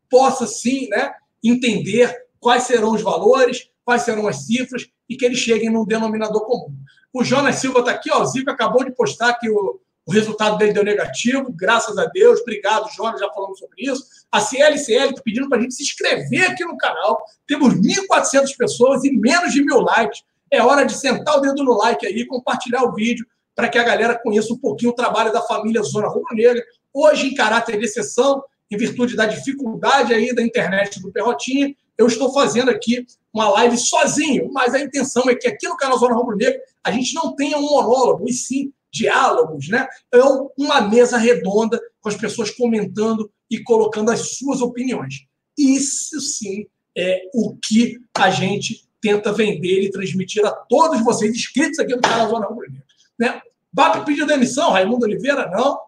possa, 0.08 0.46
sim, 0.46 0.88
né, 0.88 1.12
entender 1.42 2.14
quais 2.38 2.62
serão 2.62 2.92
os 2.92 3.02
valores, 3.02 3.68
quais 3.84 4.02
serão 4.02 4.28
as 4.28 4.46
cifras 4.46 4.86
e 5.08 5.16
que 5.16 5.24
eles 5.24 5.38
cheguem 5.38 5.70
num 5.70 5.84
denominador 5.84 6.46
comum. 6.46 6.74
O 7.12 7.24
Jonas 7.24 7.56
Silva 7.56 7.80
está 7.80 7.90
aqui, 7.90 8.10
ó, 8.12 8.22
o 8.22 8.26
Zico 8.26 8.50
acabou 8.50 8.84
de 8.84 8.92
postar 8.92 9.34
que 9.34 9.50
o, 9.50 9.80
o 10.06 10.12
resultado 10.12 10.58
dele 10.58 10.72
deu 10.72 10.84
negativo, 10.84 11.52
graças 11.52 11.96
a 11.98 12.06
Deus. 12.06 12.40
Obrigado, 12.40 12.90
Jonas, 12.92 13.20
já 13.20 13.30
falamos 13.32 13.58
sobre 13.58 13.82
isso. 13.82 14.04
A 14.34 14.40
CLCL 14.40 15.10
está 15.10 15.22
pedindo 15.22 15.48
para 15.48 15.58
a 15.58 15.60
gente 15.60 15.74
se 15.74 15.84
inscrever 15.84 16.50
aqui 16.50 16.64
no 16.64 16.76
canal. 16.76 17.22
Temos 17.46 17.72
1.400 17.74 18.56
pessoas 18.58 19.04
e 19.04 19.12
menos 19.16 19.52
de 19.52 19.64
mil 19.64 19.78
likes. 19.78 20.24
É 20.50 20.60
hora 20.60 20.84
de 20.84 20.92
sentar 20.92 21.38
o 21.38 21.40
dedo 21.40 21.62
no 21.62 21.78
like 21.78 22.04
aí, 22.04 22.26
compartilhar 22.26 22.82
o 22.82 22.92
vídeo 22.92 23.24
para 23.54 23.68
que 23.68 23.78
a 23.78 23.84
galera 23.84 24.18
conheça 24.20 24.52
um 24.52 24.58
pouquinho 24.58 24.90
o 24.90 24.94
trabalho 24.94 25.32
da 25.32 25.40
família 25.40 25.80
Zona 25.84 26.08
Rubro 26.08 26.34
Negra. 26.34 26.60
Hoje, 26.92 27.28
em 27.28 27.34
caráter 27.36 27.78
de 27.78 27.84
exceção, 27.84 28.42
em 28.68 28.76
virtude 28.76 29.14
da 29.14 29.24
dificuldade 29.24 30.12
aí 30.12 30.34
da 30.34 30.42
internet 30.42 31.00
do 31.00 31.12
Perrotinha, 31.12 31.72
eu 31.96 32.08
estou 32.08 32.32
fazendo 32.32 32.72
aqui 32.72 33.06
uma 33.32 33.48
live 33.50 33.78
sozinho, 33.78 34.50
mas 34.52 34.74
a 34.74 34.80
intenção 34.80 35.30
é 35.30 35.36
que 35.36 35.46
aqui 35.46 35.68
no 35.68 35.76
canal 35.76 35.96
Zona 35.96 36.16
Rubro 36.16 36.36
Negra 36.36 36.60
a 36.82 36.90
gente 36.90 37.14
não 37.14 37.36
tenha 37.36 37.56
um 37.56 37.62
monólogo, 37.62 38.28
e 38.28 38.32
sim 38.32 38.72
diálogos, 38.92 39.68
né? 39.68 39.86
É 40.12 40.18
uma 40.58 40.80
mesa 40.80 41.18
redonda 41.18 41.80
com 42.04 42.10
as 42.10 42.16
pessoas 42.16 42.50
comentando 42.50 43.32
e 43.50 43.62
colocando 43.62 44.10
as 44.10 44.36
suas 44.36 44.60
opiniões. 44.60 45.24
Isso 45.56 46.20
sim 46.20 46.66
é 46.94 47.22
o 47.32 47.56
que 47.56 47.98
a 48.14 48.28
gente 48.28 48.86
tenta 49.00 49.32
vender 49.32 49.80
e 49.80 49.90
transmitir 49.90 50.44
a 50.44 50.50
todos 50.50 51.02
vocês 51.02 51.34
inscritos 51.34 51.78
aqui 51.78 51.96
no 51.96 52.02
canal 52.02 52.28
Zona 52.28 52.46
Rubro 52.46 52.70
Negra. 52.70 52.84
Né? 53.18 53.40
BAP 53.72 54.04
pediu 54.04 54.26
demissão, 54.26 54.70
Raimundo 54.70 55.06
Oliveira, 55.06 55.50
não. 55.50 55.80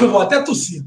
Vou 0.10 0.20
até 0.20 0.42
tossir. 0.42 0.84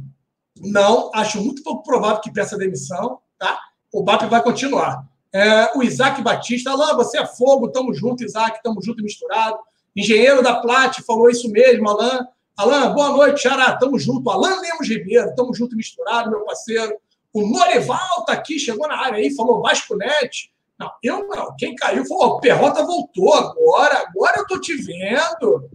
Não, 0.61 1.09
acho 1.15 1.41
muito 1.41 1.63
pouco 1.63 1.81
provável 1.81 2.21
que 2.21 2.31
peça 2.31 2.55
demissão, 2.55 3.17
tá? 3.39 3.59
O 3.91 4.03
BAP 4.03 4.29
vai 4.29 4.43
continuar. 4.43 5.07
É, 5.33 5.75
o 5.75 5.81
Isaac 5.81 6.21
Batista, 6.21 6.69
Alain, 6.69 6.95
você 6.95 7.17
é 7.17 7.25
fogo, 7.25 7.71
tamo 7.71 7.95
junto, 7.95 8.23
Isaac, 8.23 8.61
tamo 8.61 8.79
junto 8.79 9.01
e 9.01 9.03
misturado. 9.03 9.57
Engenheiro 9.95 10.43
da 10.43 10.61
Plat 10.61 11.01
falou 11.01 11.31
isso 11.31 11.49
mesmo, 11.49 11.89
Alain. 11.89 12.19
Alain, 12.55 12.93
boa 12.93 13.09
noite, 13.09 13.41
Xará, 13.41 13.75
tamo 13.77 13.97
junto. 13.97 14.29
Alain 14.29 14.59
Lemos 14.61 14.87
Ribeiro, 14.87 15.33
tamo 15.35 15.53
junto 15.53 15.75
misturado, 15.75 16.29
meu 16.29 16.45
parceiro. 16.45 16.95
O 17.33 17.47
Norival 17.47 18.25
tá 18.27 18.33
aqui, 18.33 18.59
chegou 18.59 18.87
na 18.87 18.95
área 18.95 19.17
aí, 19.17 19.33
falou 19.35 19.61
Vasco 19.61 19.95
Net. 19.95 20.53
Não, 20.77 20.91
eu 21.01 21.27
não. 21.27 21.55
Quem 21.55 21.75
caiu 21.75 22.05
foi 22.05 22.17
o 22.17 22.39
Perrota 22.39 22.85
voltou 22.85 23.33
agora. 23.33 24.03
Agora 24.07 24.37
eu 24.37 24.45
tô 24.45 24.59
te 24.59 24.75
vendo. 24.75 25.69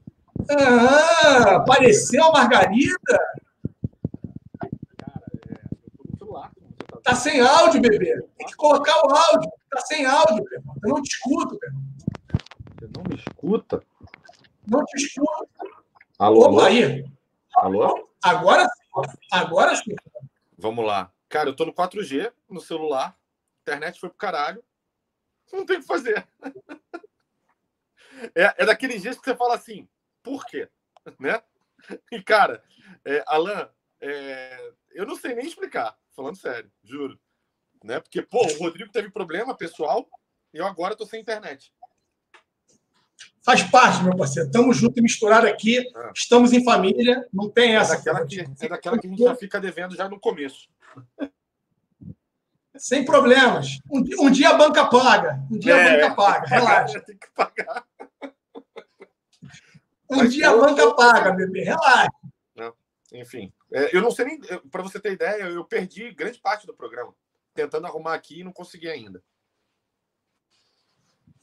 Ah, 0.50 1.56
apareceu 1.56 2.24
a 2.24 2.32
Margarida. 2.32 3.18
Tá 7.02 7.14
sem 7.14 7.40
áudio, 7.40 7.80
bebê. 7.80 8.22
Tem 8.36 8.46
que 8.46 8.54
colocar 8.54 8.94
o 8.98 9.10
áudio. 9.10 9.50
Tá 9.70 9.80
sem 9.80 10.04
áudio, 10.04 10.44
Perrota. 10.44 10.80
Eu 10.84 10.88
não 10.90 11.02
te 11.02 11.08
escuto, 11.08 11.58
Perrota. 11.58 11.88
Você 12.78 12.88
não 12.94 13.02
me 13.02 13.16
escuta? 13.16 13.82
Não 14.66 14.84
te 14.84 14.96
escuto. 14.96 15.48
Alô, 16.18 16.40
Opa, 16.40 16.48
alô? 16.48 16.60
aí. 16.64 17.04
Alô? 17.54 18.10
Agora 18.20 18.64
sim. 18.64 19.18
Agora 19.30 19.76
sim. 19.76 19.94
Vamos 20.58 20.84
lá. 20.84 21.12
Cara, 21.28 21.48
eu 21.48 21.54
tô 21.54 21.64
no 21.64 21.72
4G 21.72 22.32
no 22.48 22.60
celular. 22.60 23.16
Internet 23.62 24.00
foi 24.00 24.08
pro 24.08 24.18
caralho. 24.18 24.64
Não 25.52 25.64
tem 25.64 25.76
o 25.76 25.80
que 25.80 25.86
fazer. 25.86 26.26
É, 28.34 28.62
é 28.62 28.66
daqueles 28.66 29.00
dias 29.00 29.16
que 29.16 29.24
você 29.24 29.36
fala 29.36 29.54
assim, 29.54 29.88
por 30.24 30.44
quê? 30.44 30.68
Né? 31.20 31.40
E, 32.10 32.20
cara, 32.20 32.64
é, 33.04 33.22
Alan, 33.28 33.70
é, 34.00 34.72
eu 34.90 35.06
não 35.06 35.14
sei 35.14 35.36
nem 35.36 35.46
explicar, 35.46 35.96
falando 36.16 36.34
sério, 36.34 36.68
juro. 36.82 37.16
Né? 37.84 38.00
Porque, 38.00 38.20
pô, 38.20 38.44
o 38.44 38.58
Rodrigo 38.58 38.90
teve 38.90 39.08
problema 39.08 39.56
pessoal 39.56 40.04
e 40.52 40.58
eu 40.58 40.66
agora 40.66 40.96
tô 40.96 41.06
sem 41.06 41.20
internet. 41.20 41.72
Faz 43.48 43.62
parte, 43.62 44.04
meu 44.04 44.14
parceiro. 44.14 44.46
Estamos 44.46 44.76
juntos 44.76 44.98
e 44.98 45.00
misturados 45.00 45.48
aqui. 45.48 45.78
Ah. 45.96 46.12
Estamos 46.14 46.52
em 46.52 46.62
família. 46.62 47.26
Não 47.32 47.48
tem 47.48 47.72
É 47.72 47.76
essa. 47.76 47.96
daquela, 47.96 48.26
que, 48.26 48.40
é 48.40 48.68
daquela 48.68 48.98
que 48.98 49.06
a 49.06 49.10
gente 49.10 49.22
já 49.22 49.34
fica 49.34 49.58
devendo 49.58 49.96
já 49.96 50.06
no 50.06 50.20
começo. 50.20 50.68
Sem 52.76 53.06
problemas. 53.06 53.78
Um, 53.90 54.26
um 54.26 54.30
dia 54.30 54.50
a 54.50 54.54
banca 54.54 54.84
paga. 54.84 55.42
Um 55.50 55.58
dia 55.58 55.74
a 55.76 55.78
É, 55.78 55.98
banca 56.02 56.14
paga. 56.14 56.44
Relaxa. 56.54 57.00
Tem 57.00 57.16
que 57.16 57.26
pagar. 57.30 57.84
Um 60.10 60.16
Mas 60.18 60.34
dia 60.34 60.50
a 60.50 60.54
banca 60.54 60.94
paga, 60.94 61.32
bebê. 61.32 61.62
Relaxa. 61.64 62.10
Enfim, 63.14 63.50
é, 63.72 63.96
eu 63.96 64.02
não 64.02 64.10
sei 64.10 64.26
nem. 64.26 64.40
Para 64.70 64.82
você 64.82 65.00
ter 65.00 65.12
ideia, 65.12 65.44
eu 65.44 65.64
perdi 65.64 66.12
grande 66.12 66.38
parte 66.38 66.66
do 66.66 66.74
programa. 66.74 67.14
Tentando 67.54 67.86
arrumar 67.86 68.12
aqui 68.12 68.40
e 68.40 68.44
não 68.44 68.52
consegui 68.52 68.90
ainda. 68.90 69.22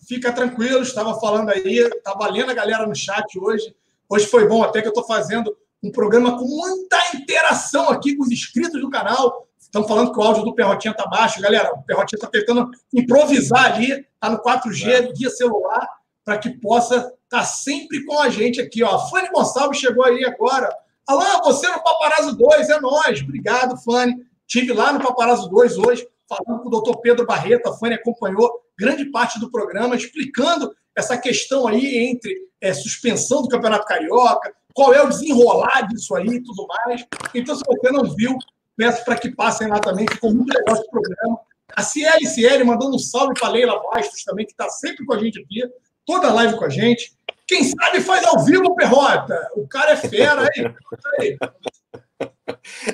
Fica 0.07 0.31
tranquilo. 0.31 0.81
Estava 0.81 1.19
falando 1.19 1.49
aí. 1.49 1.77
Estava 1.79 2.27
lendo 2.29 2.51
a 2.51 2.53
galera 2.53 2.85
no 2.85 2.95
chat 2.95 3.37
hoje. 3.39 3.75
Hoje 4.09 4.27
foi 4.27 4.47
bom 4.47 4.63
até 4.63 4.81
que 4.81 4.87
eu 4.87 4.91
estou 4.91 5.05
fazendo 5.05 5.55
um 5.83 5.91
programa 5.91 6.37
com 6.37 6.45
muita 6.45 6.97
interação 7.15 7.89
aqui 7.89 8.15
com 8.15 8.23
os 8.23 8.31
inscritos 8.31 8.79
do 8.79 8.89
canal. 8.89 9.47
Estão 9.59 9.87
falando 9.87 10.11
que 10.13 10.19
o 10.19 10.23
áudio 10.23 10.43
do 10.43 10.53
Perrotinha 10.55 10.93
tá 10.93 11.05
baixo. 11.07 11.41
Galera, 11.41 11.73
o 11.73 11.83
Perrotinha 11.83 12.17
está 12.17 12.27
tentando 12.27 12.69
improvisar 12.93 13.73
ali. 13.73 14.05
Tá 14.19 14.29
no 14.29 14.39
4G, 14.41 14.89
É. 14.91 15.01
guia 15.11 15.29
celular, 15.29 15.87
para 16.23 16.37
que 16.37 16.49
possa 16.59 17.11
estar 17.23 17.43
sempre 17.43 18.05
com 18.05 18.19
a 18.19 18.29
gente 18.29 18.61
aqui. 18.61 18.83
Ó. 18.83 18.95
A 18.95 19.07
Fanny 19.09 19.29
Gonçalves 19.31 19.79
chegou 19.79 20.05
aí 20.05 20.23
agora. 20.23 20.69
Alain, 21.07 21.39
você 21.43 21.67
no 21.67 21.83
Paparazzo 21.83 22.35
2, 22.35 22.69
é 22.69 22.79
nós. 22.79 23.21
Obrigado, 23.21 23.77
Fanny. 23.83 24.15
Tive 24.47 24.73
lá 24.73 24.93
no 24.93 24.99
Paparazzo 24.99 25.49
2 25.49 25.77
hoje, 25.77 26.07
falando 26.27 26.61
com 26.61 26.67
o 26.67 26.71
doutor 26.71 26.99
Pedro 27.01 27.25
Barreto. 27.25 27.67
A 27.67 27.77
Fanny 27.77 27.95
acompanhou 27.95 28.49
grande 28.77 29.05
parte 29.05 29.39
do 29.39 29.51
programa, 29.51 29.95
explicando 29.95 30.73
essa 30.95 31.17
questão 31.17 31.67
aí 31.67 31.97
entre 31.97 32.33
é, 32.61 32.73
suspensão 32.73 33.41
do 33.41 33.49
Campeonato 33.49 33.85
Carioca, 33.85 34.53
qual 34.73 34.93
é 34.93 35.01
o 35.01 35.09
desenrolar 35.09 35.87
disso 35.87 36.15
aí 36.15 36.27
e 36.27 36.43
tudo 36.43 36.67
mais. 36.67 37.05
Então, 37.33 37.55
se 37.55 37.63
você 37.65 37.91
não 37.91 38.03
viu, 38.15 38.37
peço 38.75 39.03
para 39.05 39.17
que 39.17 39.33
passem 39.33 39.67
lá 39.67 39.79
também, 39.79 40.05
ficou 40.09 40.33
muito 40.33 40.53
legal 40.53 40.75
esse 40.75 40.89
programa. 40.89 41.39
A 41.75 41.83
Ciel 41.83 42.19
Ciel 42.25 42.65
mandando 42.65 42.95
um 42.95 42.99
salve 42.99 43.33
para 43.33 43.49
Leila 43.49 43.81
Bastos 43.91 44.23
também, 44.23 44.45
que 44.45 44.51
está 44.51 44.69
sempre 44.69 45.05
com 45.05 45.13
a 45.13 45.19
gente 45.19 45.39
aqui, 45.39 45.61
toda 46.05 46.33
live 46.33 46.57
com 46.57 46.65
a 46.65 46.69
gente. 46.69 47.13
Quem 47.47 47.63
sabe 47.63 48.01
faz 48.01 48.25
ao 48.25 48.43
vivo, 48.43 48.75
Perrota. 48.75 49.49
O 49.55 49.67
cara 49.67 49.91
é 49.91 49.95
fera, 49.95 50.49
aí. 51.19 51.37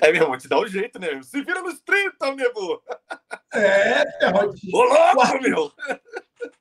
É, 0.01 0.11
meu 0.11 0.24
irmão, 0.24 0.38
te 0.38 0.47
dá 0.47 0.59
um 0.59 0.67
jeito, 0.67 0.99
né? 0.99 1.22
Se 1.24 1.41
vira 1.41 1.61
nos 1.61 1.80
30, 1.82 2.36
nego. 2.36 2.82
É, 3.53 4.05
Perrotinho. 4.19 4.76
Ô, 4.76 4.84
louco, 4.84 5.38
o 5.38 5.41
meu. 5.41 5.72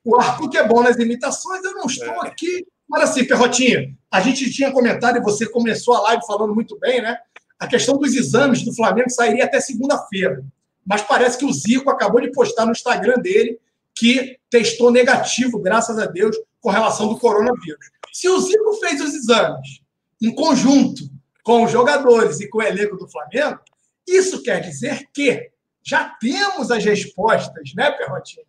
O 0.03 0.19
Arthur 0.19 0.49
que 0.49 0.57
é 0.57 0.67
bom 0.67 0.83
nas 0.83 0.97
imitações, 0.97 1.63
eu 1.63 1.73
não 1.73 1.85
estou 1.85 2.23
é. 2.23 2.27
aqui. 2.27 2.67
Mas 2.87 3.09
assim, 3.09 3.25
Perrotinha, 3.25 3.95
a 4.11 4.19
gente 4.21 4.51
tinha 4.51 4.71
comentado 4.71 5.17
e 5.17 5.21
você 5.21 5.47
começou 5.47 5.93
a 5.95 6.01
live 6.01 6.25
falando 6.25 6.53
muito 6.53 6.77
bem, 6.77 7.01
né? 7.01 7.17
A 7.59 7.67
questão 7.67 7.97
dos 7.97 8.13
exames 8.13 8.63
do 8.63 8.73
Flamengo 8.75 9.09
sairia 9.09 9.45
até 9.45 9.59
segunda-feira. 9.59 10.43
Mas 10.85 11.01
parece 11.01 11.37
que 11.37 11.45
o 11.45 11.53
Zico 11.53 11.89
acabou 11.89 12.19
de 12.19 12.31
postar 12.31 12.65
no 12.65 12.71
Instagram 12.71 13.15
dele 13.15 13.59
que 13.95 14.37
testou 14.49 14.91
negativo, 14.91 15.59
graças 15.59 15.97
a 15.99 16.05
Deus, 16.05 16.35
com 16.59 16.69
relação 16.69 17.07
do 17.07 17.19
coronavírus. 17.19 17.91
Se 18.11 18.27
o 18.27 18.39
Zico 18.39 18.73
fez 18.79 18.99
os 18.99 19.13
exames 19.13 19.81
em 20.21 20.33
conjunto 20.33 21.09
com 21.43 21.63
os 21.63 21.71
jogadores 21.71 22.39
e 22.39 22.47
com 22.47 22.59
o 22.59 22.63
elenco 22.63 22.97
do 22.97 23.09
Flamengo, 23.09 23.59
isso 24.07 24.43
quer 24.43 24.61
dizer 24.61 25.09
que 25.13 25.51
já 25.83 26.09
temos 26.19 26.71
as 26.71 26.83
respostas, 26.83 27.73
né, 27.75 27.91
Perrotinho? 27.91 28.45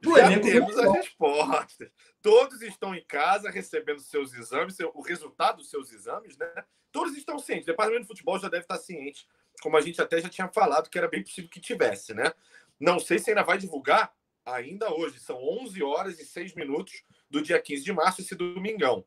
Do 0.00 0.16
já 0.16 0.40
temos 0.40 0.76
as 0.76 0.92
respostas. 0.92 1.90
Todos 2.20 2.60
estão 2.62 2.94
em 2.94 3.04
casa 3.04 3.50
recebendo 3.50 4.00
seus 4.00 4.34
exames, 4.34 4.76
o 4.80 5.00
resultado 5.00 5.58
dos 5.58 5.70
seus 5.70 5.92
exames, 5.92 6.36
né? 6.36 6.52
Todos 6.90 7.16
estão 7.16 7.38
cientes. 7.38 7.64
O 7.64 7.66
departamento 7.66 8.02
de 8.02 8.08
futebol 8.08 8.38
já 8.38 8.48
deve 8.48 8.64
estar 8.64 8.78
ciente, 8.78 9.26
como 9.60 9.76
a 9.76 9.80
gente 9.80 10.00
até 10.00 10.20
já 10.20 10.28
tinha 10.28 10.48
falado, 10.48 10.90
que 10.90 10.98
era 10.98 11.08
bem 11.08 11.22
possível 11.22 11.48
que 11.48 11.60
tivesse, 11.60 12.14
né? 12.14 12.32
Não 12.80 12.98
sei 12.98 13.18
se 13.18 13.30
ainda 13.30 13.44
vai 13.44 13.58
divulgar 13.58 14.12
ainda 14.44 14.92
hoje. 14.92 15.20
São 15.20 15.36
11 15.36 15.82
horas 15.82 16.18
e 16.18 16.24
6 16.24 16.54
minutos 16.54 17.04
do 17.30 17.40
dia 17.40 17.60
15 17.60 17.84
de 17.84 17.92
março, 17.92 18.20
esse 18.20 18.34
domingão. 18.34 19.04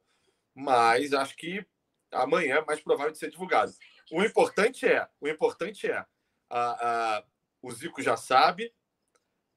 Mas 0.53 1.13
acho 1.13 1.35
que 1.35 1.65
amanhã 2.11 2.57
é 2.57 2.65
mais 2.65 2.79
provável 2.81 3.11
de 3.11 3.17
ser 3.17 3.29
divulgado. 3.29 3.73
O 4.11 4.23
importante 4.23 4.85
é, 4.85 5.07
o 5.19 5.27
importante 5.27 5.89
é, 5.89 5.97
a, 5.97 6.07
a, 6.49 7.23
o 7.61 7.71
Zico 7.71 8.01
já 8.01 8.15
sabe, 8.15 8.73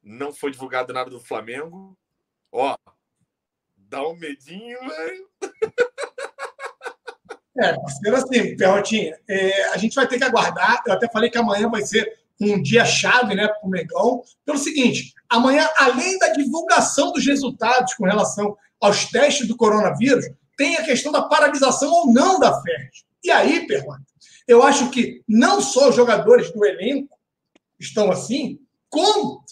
não 0.03 0.33
foi 0.33 0.51
divulgado 0.51 0.93
nada 0.93 1.11
do 1.11 1.21
Flamengo. 1.21 1.97
Ó, 2.51 2.77
dá 3.77 4.07
um 4.07 4.17
medinho, 4.17 4.79
velho. 4.81 5.29
É, 7.61 7.75
parceiro, 7.75 8.17
assim, 8.17 8.57
Perrotinha, 8.57 9.19
é, 9.29 9.65
a 9.71 9.77
gente 9.77 9.97
vai 9.97 10.07
ter 10.07 10.17
que 10.17 10.25
aguardar. 10.25 10.81
Eu 10.87 10.93
até 10.93 11.11
falei 11.11 11.29
que 11.29 11.39
amanhã 11.39 11.69
vai 11.69 11.83
ser 11.83 12.19
um 12.41 12.63
dia 12.63 12.85
chave 12.85 13.35
né, 13.35 13.49
para 13.49 13.67
o 13.67 13.69
Mengão. 13.69 14.23
Pelo 14.45 14.59
seguinte, 14.59 15.13
amanhã, 15.29 15.69
além 15.77 16.19
da 16.19 16.29
divulgação 16.29 17.13
dos 17.13 17.27
resultados 17.27 17.95
com 17.95 18.05
relação 18.05 18.57
aos 18.81 19.07
testes 19.07 19.49
do 19.49 19.57
coronavírus, 19.57 20.25
tem 20.59 20.77
a 20.77 20.85
questão 20.85 21.13
da 21.13 21.23
paralisação 21.23 21.89
ou 21.89 22.13
não 22.13 22.41
da 22.41 22.61
festa. 22.61 23.07
E 23.23 23.31
aí, 23.31 23.65
pergunta, 23.65 24.03
eu 24.47 24.61
acho 24.63 24.91
que 24.91 25.23
não 25.27 25.61
só 25.61 25.89
os 25.89 25.95
jogadores 25.95 26.51
do 26.51 26.67
elenco 26.67 27.17
estão 27.79 28.11
assim, 28.11 28.61
como, 28.91 29.45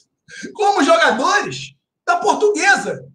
como 0.53 0.83
jogadores 0.83 1.77
da 2.05 2.17
portuguesa. 2.17 3.09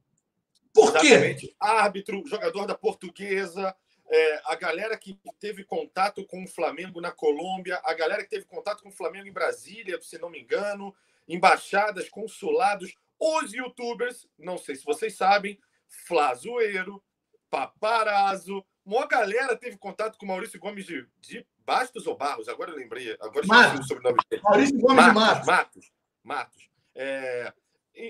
Por 0.73 0.95
Exatamente. 0.95 1.47
quê? 1.47 1.55
Árbitro, 1.59 2.23
jogador 2.25 2.65
da 2.65 2.75
portuguesa, 2.75 3.75
é, 4.09 4.41
a 4.45 4.55
galera 4.55 4.97
que 4.97 5.19
teve 5.37 5.65
contato 5.65 6.25
com 6.25 6.45
o 6.45 6.47
Flamengo 6.47 7.01
na 7.01 7.11
Colômbia, 7.11 7.81
a 7.83 7.93
galera 7.93 8.23
que 8.23 8.29
teve 8.29 8.45
contato 8.45 8.83
com 8.83 8.89
o 8.89 8.93
Flamengo 8.93 9.27
em 9.27 9.33
Brasília, 9.33 9.99
se 10.01 10.17
não 10.17 10.29
me 10.29 10.39
engano, 10.39 10.95
embaixadas, 11.27 12.09
consulados, 12.09 12.93
os 13.19 13.51
youtubers, 13.51 14.27
não 14.39 14.57
sei 14.57 14.75
se 14.75 14.85
vocês 14.85 15.17
sabem, 15.17 15.59
Flazoeiro, 16.07 17.03
Paparazzo, 17.51 18.65
uma 18.85 19.05
galera 19.05 19.57
teve 19.57 19.77
contato 19.77 20.17
com 20.17 20.25
Maurício 20.25 20.59
Gomes 20.59 20.85
de, 20.85 21.05
de 21.19 21.45
Bastos 21.65 22.07
ou 22.07 22.15
Barros? 22.17 22.47
Agora 22.47 22.71
eu 22.71 22.77
lembrei. 22.77 23.15
Agora 23.19 23.45
Matos. 23.45 23.81
o 23.81 23.83
sobrenome 23.83 24.17
dele. 24.29 24.41
Maurício 24.41 24.79
Gomes 24.79 24.95
Matos, 24.95 25.13
de 25.13 25.19
Matos. 25.19 25.45
Matos. 25.47 25.91
Matos. 26.23 26.69
É, 26.95 27.53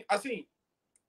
assim, 0.08 0.48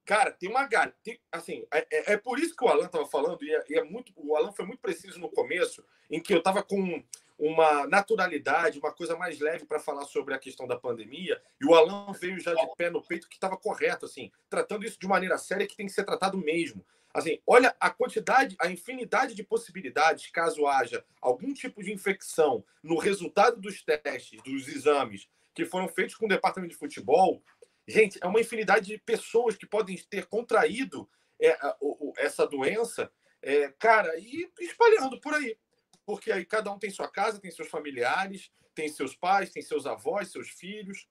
cara, 0.04 0.32
tem 0.32 0.48
uma 0.48 0.66
galera. 0.66 0.94
Assim, 1.30 1.66
é, 1.72 1.86
é, 1.90 2.12
é, 2.14 2.16
por 2.16 2.38
isso 2.38 2.56
que 2.56 2.64
o 2.64 2.68
Alan 2.68 2.86
estava 2.86 3.06
falando, 3.06 3.44
e 3.44 3.54
é, 3.54 3.64
e 3.68 3.78
é, 3.78 3.84
muito. 3.84 4.12
O 4.16 4.34
Alan 4.34 4.52
foi 4.52 4.64
muito 4.64 4.80
preciso 4.80 5.20
no 5.20 5.30
começo, 5.30 5.84
em 6.10 6.20
que 6.20 6.32
eu 6.32 6.38
estava 6.38 6.62
com 6.62 7.04
uma 7.38 7.86
naturalidade, 7.86 8.78
uma 8.78 8.92
coisa 8.92 9.16
mais 9.16 9.40
leve 9.40 9.64
para 9.64 9.80
falar 9.80 10.04
sobre 10.04 10.32
a 10.32 10.38
questão 10.38 10.66
da 10.66 10.78
pandemia, 10.78 11.42
e 11.60 11.66
o 11.66 11.74
Alan 11.74 12.12
veio 12.12 12.38
já 12.40 12.54
de 12.54 12.66
pé 12.76 12.88
no 12.88 13.02
peito 13.02 13.28
que 13.28 13.34
estava 13.34 13.56
correto, 13.56 14.06
assim, 14.06 14.30
tratando 14.48 14.86
isso 14.86 14.98
de 14.98 15.08
maneira 15.08 15.36
séria 15.36 15.66
que 15.66 15.76
tem 15.76 15.86
que 15.86 15.92
ser 15.92 16.04
tratado 16.04 16.38
mesmo. 16.38 16.84
Assim, 17.14 17.38
olha 17.46 17.74
a 17.78 17.90
quantidade, 17.90 18.56
a 18.58 18.70
infinidade 18.70 19.34
de 19.34 19.44
possibilidades 19.44 20.30
caso 20.30 20.66
haja 20.66 21.04
algum 21.20 21.52
tipo 21.52 21.82
de 21.82 21.92
infecção 21.92 22.64
no 22.82 22.96
resultado 22.96 23.60
dos 23.60 23.82
testes, 23.82 24.42
dos 24.42 24.66
exames 24.68 25.28
que 25.54 25.66
foram 25.66 25.88
feitos 25.88 26.14
com 26.14 26.24
o 26.24 26.28
departamento 26.28 26.72
de 26.72 26.78
futebol. 26.78 27.42
Gente, 27.86 28.18
é 28.22 28.26
uma 28.26 28.40
infinidade 28.40 28.86
de 28.86 28.98
pessoas 28.98 29.56
que 29.56 29.66
podem 29.66 29.96
ter 30.08 30.26
contraído 30.26 31.08
é, 31.40 31.58
essa 32.16 32.46
doença, 32.46 33.12
é, 33.42 33.68
cara, 33.78 34.16
e 34.18 34.50
espalhando 34.60 35.20
por 35.20 35.34
aí. 35.34 35.58
Porque 36.06 36.32
aí 36.32 36.44
cada 36.44 36.72
um 36.72 36.78
tem 36.78 36.90
sua 36.90 37.08
casa, 37.08 37.38
tem 37.38 37.50
seus 37.50 37.68
familiares, 37.68 38.50
tem 38.74 38.88
seus 38.88 39.14
pais, 39.14 39.50
tem 39.50 39.62
seus 39.62 39.86
avós, 39.86 40.30
seus 40.30 40.48
filhos. 40.48 41.06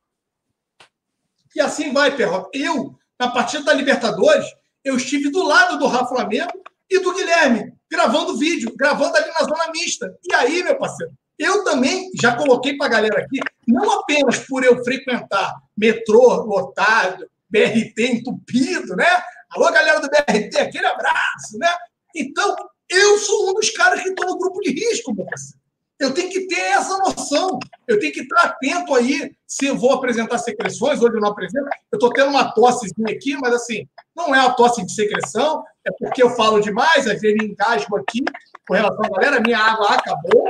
E 1.55 1.61
assim 1.61 1.93
vai, 1.93 2.15
Perro. 2.15 2.49
Eu, 2.53 2.97
na 3.19 3.29
partida 3.29 3.65
da 3.65 3.73
Libertadores, 3.73 4.45
eu 4.83 4.95
estive 4.95 5.29
do 5.29 5.43
lado 5.43 5.77
do 5.77 5.87
Rafa 5.87 6.15
Flamengo 6.15 6.63
e 6.89 6.99
do 6.99 7.13
Guilherme, 7.13 7.73
gravando 7.89 8.37
vídeo, 8.37 8.73
gravando 8.75 9.15
ali 9.15 9.29
na 9.29 9.45
zona 9.45 9.71
mista. 9.71 10.17
E 10.23 10.33
aí, 10.33 10.63
meu 10.63 10.77
parceiro, 10.77 11.13
eu 11.37 11.63
também 11.63 12.09
já 12.21 12.35
coloquei 12.35 12.77
para 12.77 12.87
a 12.87 12.89
galera 12.89 13.19
aqui, 13.19 13.39
não 13.67 13.99
apenas 13.99 14.39
por 14.39 14.63
eu 14.63 14.83
frequentar 14.83 15.55
metrô 15.77 16.43
lotado, 16.43 17.27
BRT 17.49 17.99
entupido, 17.99 18.95
né? 18.95 19.07
Alô, 19.49 19.71
galera 19.71 19.99
do 19.99 20.09
BRT, 20.09 20.57
aquele 20.57 20.85
abraço, 20.85 21.57
né? 21.57 21.69
Então, 22.15 22.55
eu 22.89 23.17
sou 23.17 23.49
um 23.49 23.53
dos 23.53 23.69
caras 23.69 24.01
que 24.01 24.09
estou 24.09 24.27
no 24.27 24.37
grupo 24.37 24.59
de 24.61 24.71
risco, 24.71 25.13
meu 25.13 25.25
parceiro. 25.25 25.60
Eu 26.01 26.11
tenho 26.15 26.31
que 26.31 26.47
ter 26.47 26.59
essa 26.59 26.97
noção. 26.97 27.59
Eu 27.87 27.99
tenho 27.99 28.11
que 28.11 28.21
estar 28.21 28.41
atento 28.43 28.95
aí 28.95 29.31
se 29.45 29.67
eu 29.67 29.77
vou 29.77 29.93
apresentar 29.93 30.39
secreções, 30.39 30.99
hoje 30.99 31.13
eu 31.13 31.21
não 31.21 31.29
apresento. 31.29 31.67
Eu 31.91 31.97
estou 31.97 32.11
tendo 32.11 32.31
uma 32.31 32.51
tossezinha 32.51 33.13
aqui, 33.13 33.37
mas 33.37 33.53
assim, 33.53 33.87
não 34.15 34.33
é 34.33 34.39
uma 34.39 34.55
tosse 34.55 34.83
de 34.83 34.91
secreção, 34.91 35.63
é 35.85 35.91
porque 35.99 36.23
eu 36.23 36.31
falo 36.31 36.59
demais, 36.59 37.05
às 37.05 37.21
vezes 37.21 37.43
engasgo 37.43 37.97
aqui 37.97 38.23
com 38.67 38.73
relação 38.73 39.05
à 39.05 39.09
galera, 39.09 39.41
minha 39.41 39.59
água 39.59 39.89
acabou, 39.89 40.45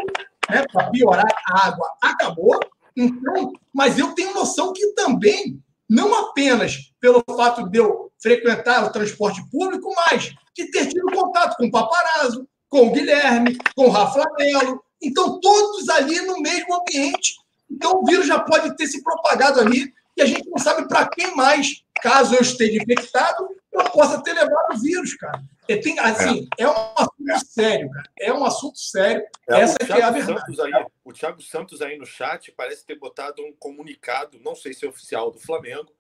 né? 0.49 0.63
Para 0.71 0.89
piorar, 0.89 1.35
a 1.49 1.67
água 1.67 1.88
acabou. 2.01 2.57
Então, 2.95 3.51
mas 3.73 3.99
eu 3.99 4.13
tenho 4.13 4.34
noção 4.34 4.71
que 4.71 4.93
também, 4.93 5.61
não 5.89 6.30
apenas 6.30 6.93
pelo 6.99 7.21
fato 7.35 7.67
de 7.69 7.77
eu 7.77 8.09
frequentar 8.21 8.85
o 8.85 8.91
transporte 8.91 9.41
público, 9.49 9.93
mas 10.07 10.34
de 10.55 10.71
ter 10.71 10.88
tido 10.88 11.11
contato 11.11 11.57
com 11.57 11.65
o 11.65 11.71
paparazzo, 11.71 12.47
com 12.69 12.88
o 12.88 12.91
Guilherme, 12.91 13.57
com 13.75 13.88
o 13.88 13.89
Rafa 13.89 14.23
Melo, 14.38 14.81
então, 15.01 15.39
todos 15.39 15.89
ali 15.89 16.21
no 16.21 16.39
mesmo 16.39 16.75
ambiente. 16.75 17.35
Então, 17.69 18.01
o 18.01 18.05
vírus 18.05 18.27
já 18.27 18.39
pode 18.39 18.75
ter 18.75 18.87
se 18.87 19.01
propagado 19.03 19.59
ali 19.59 19.93
e 20.15 20.21
a 20.21 20.25
gente 20.25 20.47
não 20.49 20.57
sabe 20.57 20.87
para 20.87 21.07
quem 21.07 21.35
mais, 21.35 21.83
caso 22.01 22.35
eu 22.35 22.41
esteja 22.41 22.81
infectado, 22.81 23.49
eu 23.71 23.83
possa 23.85 24.21
ter 24.21 24.33
levado 24.33 24.73
o 24.73 24.77
vírus, 24.77 25.15
cara. 25.15 25.41
E 25.67 25.77
tem, 25.77 25.97
assim, 25.99 26.47
é. 26.57 26.63
é. 26.63 26.67
um 26.67 26.73
assunto 26.97 27.45
sério, 27.45 27.89
cara. 27.89 28.09
É 28.19 28.33
um 28.33 28.45
assunto 28.45 28.79
sério. 28.79 29.23
É, 29.49 29.61
Essa 29.61 29.77
que 29.77 29.93
é 29.93 30.01
a 30.01 30.11
verdade. 30.11 30.61
Aí, 30.61 30.85
o 31.03 31.13
Thiago 31.13 31.41
Santos 31.41 31.81
aí 31.81 31.97
no 31.97 32.05
chat 32.05 32.51
parece 32.51 32.85
ter 32.85 32.99
botado 32.99 33.41
um 33.41 33.53
comunicado, 33.53 34.39
não 34.43 34.53
sei 34.53 34.73
se 34.73 34.85
é 34.85 34.89
oficial 34.89 35.31
do 35.31 35.39
Flamengo, 35.39 35.93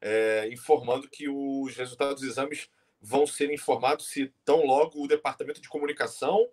é, 0.00 0.48
informando 0.50 1.08
que 1.08 1.28
os 1.28 1.76
resultados 1.76 2.22
dos 2.22 2.30
exames 2.30 2.68
vão 3.00 3.26
ser 3.26 3.52
informados 3.52 4.08
se 4.08 4.32
tão 4.44 4.64
logo 4.64 5.02
o 5.02 5.08
departamento 5.08 5.60
de 5.60 5.68
comunicação 5.68 6.48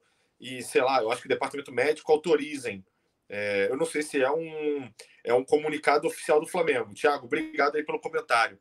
e, 0.46 0.62
sei 0.62 0.82
lá, 0.82 1.02
eu 1.02 1.12
acho 1.12 1.22
que 1.22 1.28
o 1.28 1.30
departamento 1.30 1.72
médico 1.72 2.12
autorizem. 2.12 2.86
É, 3.28 3.68
eu 3.72 3.78
não 3.78 3.86
sei 3.86 4.04
se 4.04 4.22
é 4.22 4.32
um, 4.32 4.88
é 5.24 5.34
um 5.34 5.44
comunicado 5.44 6.08
oficial 6.08 6.40
do 6.40 6.46
Flamengo. 6.46 6.94
Tiago, 6.94 7.26
obrigado 7.26 7.76
aí 7.76 7.84
pelo 7.84 8.00
comentário. 8.00 8.60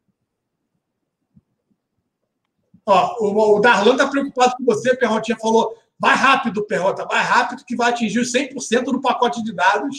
Ó, 2.87 3.17
o, 3.21 3.57
o 3.57 3.61
Darlan 3.61 3.93
está 3.93 4.09
preocupado 4.09 4.57
com 4.57 4.65
você, 4.65 4.97
Perrotinha 4.97 5.37
falou. 5.39 5.79
Vai 5.99 6.15
rápido, 6.17 6.67
Perrota, 6.67 7.05
vai 7.05 7.23
rápido 7.23 7.65
que 7.65 7.77
vai 7.77 7.91
atingir 7.91 8.21
100% 8.21 8.85
do 8.85 9.01
pacote 9.01 9.43
de 9.45 9.55
dados. 9.55 9.97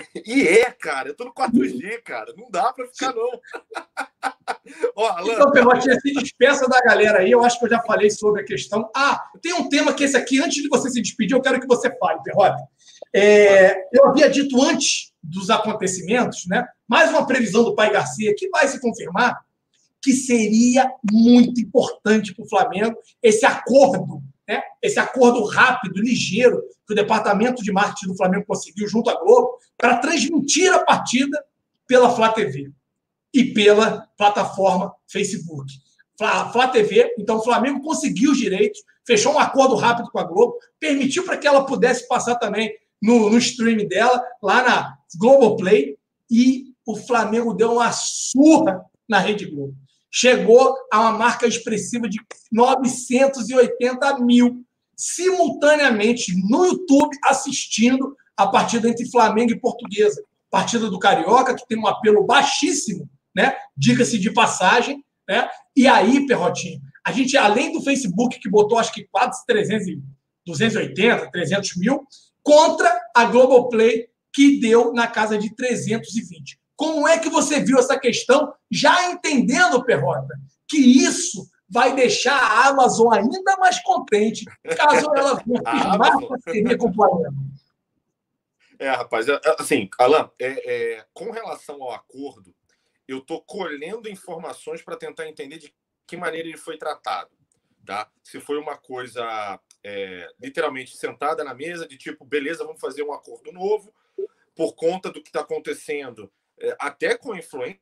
E 0.26 0.42
é, 0.42 0.70
cara, 0.70 1.08
eu 1.08 1.16
tô 1.16 1.24
no 1.24 1.34
4G, 1.34 2.02
cara. 2.02 2.32
Não 2.36 2.50
dá 2.50 2.72
para 2.72 2.86
ficar, 2.88 3.14
não. 3.14 3.28
Ó, 4.96 5.20
então, 5.20 5.50
Perrotinha, 5.50 5.98
se 6.00 6.12
despeça 6.12 6.68
da 6.68 6.80
galera 6.80 7.20
aí. 7.20 7.30
Eu 7.30 7.44
acho 7.44 7.58
que 7.58 7.66
eu 7.66 7.70
já 7.70 7.80
falei 7.82 8.10
sobre 8.10 8.42
a 8.42 8.44
questão. 8.44 8.90
Ah, 8.94 9.22
tem 9.42 9.52
um 9.54 9.68
tema 9.68 9.92
que 9.92 10.04
esse 10.04 10.16
aqui, 10.16 10.40
antes 10.40 10.62
de 10.62 10.68
você 10.68 10.90
se 10.90 11.00
despedir, 11.00 11.36
eu 11.36 11.42
quero 11.42 11.60
que 11.60 11.66
você 11.66 11.94
fale, 11.98 12.22
Perrota. 12.22 12.56
É, 13.14 13.88
eu 13.92 14.08
havia 14.08 14.28
dito 14.28 14.60
antes 14.62 15.12
dos 15.22 15.50
acontecimentos, 15.50 16.46
né? 16.46 16.66
Mais 16.88 17.10
uma 17.10 17.26
previsão 17.26 17.64
do 17.64 17.74
pai 17.74 17.90
Garcia 17.90 18.34
que 18.36 18.48
vai 18.48 18.66
se 18.68 18.80
confirmar 18.80 19.44
que 20.04 20.12
seria 20.12 20.92
muito 21.10 21.60
importante 21.62 22.34
para 22.34 22.44
o 22.44 22.48
Flamengo 22.48 22.98
esse 23.22 23.46
acordo, 23.46 24.22
né? 24.48 24.62
esse 24.82 24.98
acordo 24.98 25.44
rápido, 25.44 26.00
ligeiro, 26.00 26.62
que 26.86 26.92
o 26.92 26.96
departamento 26.96 27.62
de 27.62 27.72
marketing 27.72 28.08
do 28.08 28.16
Flamengo 28.16 28.44
conseguiu 28.46 28.86
junto 28.88 29.10
à 29.10 29.18
Globo 29.18 29.58
para 29.76 29.98
transmitir 29.98 30.72
a 30.72 30.84
partida 30.84 31.42
pela 31.86 32.10
Flá 32.10 32.30
TV 32.30 32.70
e 33.32 33.52
pela 33.52 34.06
plataforma 34.16 34.94
Facebook. 35.06 35.72
Flá, 36.16 36.52
Flá 36.52 36.68
TV, 36.68 37.14
então 37.18 37.38
o 37.38 37.42
Flamengo 37.42 37.82
conseguiu 37.82 38.32
os 38.32 38.38
direitos, 38.38 38.80
fechou 39.06 39.32
um 39.32 39.38
acordo 39.38 39.74
rápido 39.74 40.10
com 40.10 40.18
a 40.18 40.24
Globo, 40.24 40.58
permitiu 40.78 41.24
para 41.24 41.36
que 41.36 41.46
ela 41.46 41.66
pudesse 41.66 42.06
passar 42.06 42.36
também 42.36 42.72
no, 43.02 43.30
no 43.30 43.38
stream 43.38 43.88
dela, 43.88 44.22
lá 44.42 44.62
na 44.62 44.98
Globoplay, 45.18 45.96
e 46.30 46.72
o 46.86 46.96
Flamengo 46.96 47.52
deu 47.54 47.72
uma 47.72 47.90
surra 47.92 48.84
na 49.08 49.18
Rede 49.18 49.46
Globo 49.46 49.74
chegou 50.16 50.76
a 50.92 51.00
uma 51.00 51.18
marca 51.18 51.44
expressiva 51.44 52.08
de 52.08 52.20
980 52.52 54.20
mil 54.20 54.64
simultaneamente 54.96 56.32
no 56.48 56.66
YouTube 56.66 57.18
assistindo 57.24 58.16
a 58.36 58.46
partida 58.46 58.88
entre 58.88 59.10
Flamengo 59.10 59.50
e 59.50 59.58
Portuguesa. 59.58 60.22
Partida 60.48 60.88
do 60.88 61.00
Carioca, 61.00 61.56
que 61.56 61.66
tem 61.66 61.76
um 61.76 61.88
apelo 61.88 62.24
baixíssimo, 62.24 63.10
né? 63.34 63.56
Diga-se 63.76 64.16
de 64.16 64.32
passagem, 64.32 65.04
né? 65.28 65.48
E 65.74 65.88
aí, 65.88 66.24
Perrotinho, 66.28 66.80
a 67.04 67.10
gente, 67.10 67.36
além 67.36 67.72
do 67.72 67.82
Facebook, 67.82 68.38
que 68.38 68.48
botou 68.48 68.78
acho 68.78 68.92
que 68.92 69.08
quase 69.10 69.44
300, 69.44 69.98
280, 70.46 71.28
300 71.32 71.76
mil, 71.76 72.06
contra 72.40 72.88
a 73.16 73.24
Globoplay, 73.24 74.06
que 74.32 74.60
deu 74.60 74.92
na 74.92 75.08
casa 75.08 75.36
de 75.36 75.52
320. 75.56 76.56
Como 76.76 77.06
é 77.06 77.18
que 77.18 77.28
você 77.28 77.60
viu 77.60 77.78
essa 77.78 77.98
questão, 77.98 78.52
já 78.70 79.10
entendendo, 79.10 79.84
Perrota, 79.84 80.34
que 80.68 80.78
isso 80.78 81.48
vai 81.68 81.94
deixar 81.94 82.36
a 82.36 82.68
Amazon 82.68 83.12
ainda 83.12 83.56
mais 83.56 83.80
contente 83.82 84.44
caso 84.76 85.10
ela 85.14 85.36
firmar 85.42 86.28
parceria 86.28 86.76
com 86.76 86.88
o 86.88 86.94
Flamengo? 86.94 87.36
É, 88.78 88.90
rapaz, 88.90 89.28
é, 89.28 89.34
é, 89.34 89.56
assim, 89.58 89.88
Alan, 89.98 90.30
é, 90.38 90.96
é, 90.96 91.06
com 91.12 91.30
relação 91.30 91.82
ao 91.82 91.92
acordo, 91.92 92.54
eu 93.06 93.18
estou 93.18 93.40
colhendo 93.42 94.08
informações 94.08 94.82
para 94.82 94.96
tentar 94.96 95.28
entender 95.28 95.58
de 95.58 95.74
que 96.06 96.16
maneira 96.16 96.48
ele 96.48 96.56
foi 96.56 96.76
tratado, 96.76 97.30
tá? 97.84 98.10
Se 98.22 98.40
foi 98.40 98.58
uma 98.58 98.76
coisa 98.76 99.60
é, 99.82 100.28
literalmente 100.40 100.96
sentada 100.96 101.44
na 101.44 101.54
mesa, 101.54 101.86
de 101.86 101.96
tipo, 101.96 102.24
beleza, 102.24 102.64
vamos 102.64 102.80
fazer 102.80 103.02
um 103.02 103.12
acordo 103.12 103.52
novo, 103.52 103.94
por 104.54 104.74
conta 104.74 105.10
do 105.10 105.22
que 105.22 105.28
está 105.28 105.40
acontecendo 105.40 106.30
até 106.78 107.16
com 107.16 107.34
influência, 107.34 107.80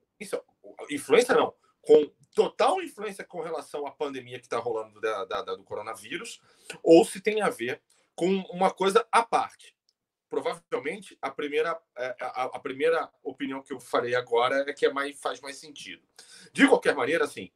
influência 0.90 1.34
não, 1.34 1.54
com 1.80 2.10
total 2.34 2.82
influência 2.82 3.24
com 3.24 3.40
relação 3.40 3.86
à 3.86 3.90
pandemia 3.90 4.38
que 4.38 4.46
está 4.46 4.58
rolando 4.58 5.00
da, 5.00 5.24
da, 5.24 5.42
da, 5.42 5.54
do 5.54 5.64
coronavírus, 5.64 6.40
ou 6.82 7.04
se 7.04 7.20
tem 7.20 7.42
a 7.42 7.50
ver 7.50 7.82
com 8.14 8.28
uma 8.50 8.70
coisa 8.70 9.06
à 9.10 9.22
parte. 9.22 9.76
Provavelmente 10.28 11.18
a 11.20 11.30
primeira, 11.30 11.78
é, 11.96 12.16
a, 12.20 12.44
a 12.44 12.58
primeira 12.58 13.10
opinião 13.22 13.62
que 13.62 13.72
eu 13.72 13.78
farei 13.80 14.14
agora 14.14 14.64
é 14.66 14.72
que 14.72 14.86
é 14.86 14.92
mais, 14.92 15.20
faz 15.20 15.40
mais 15.40 15.56
sentido. 15.56 16.02
De 16.52 16.66
qualquer 16.66 16.94
maneira, 16.94 17.24
assim, 17.24 17.50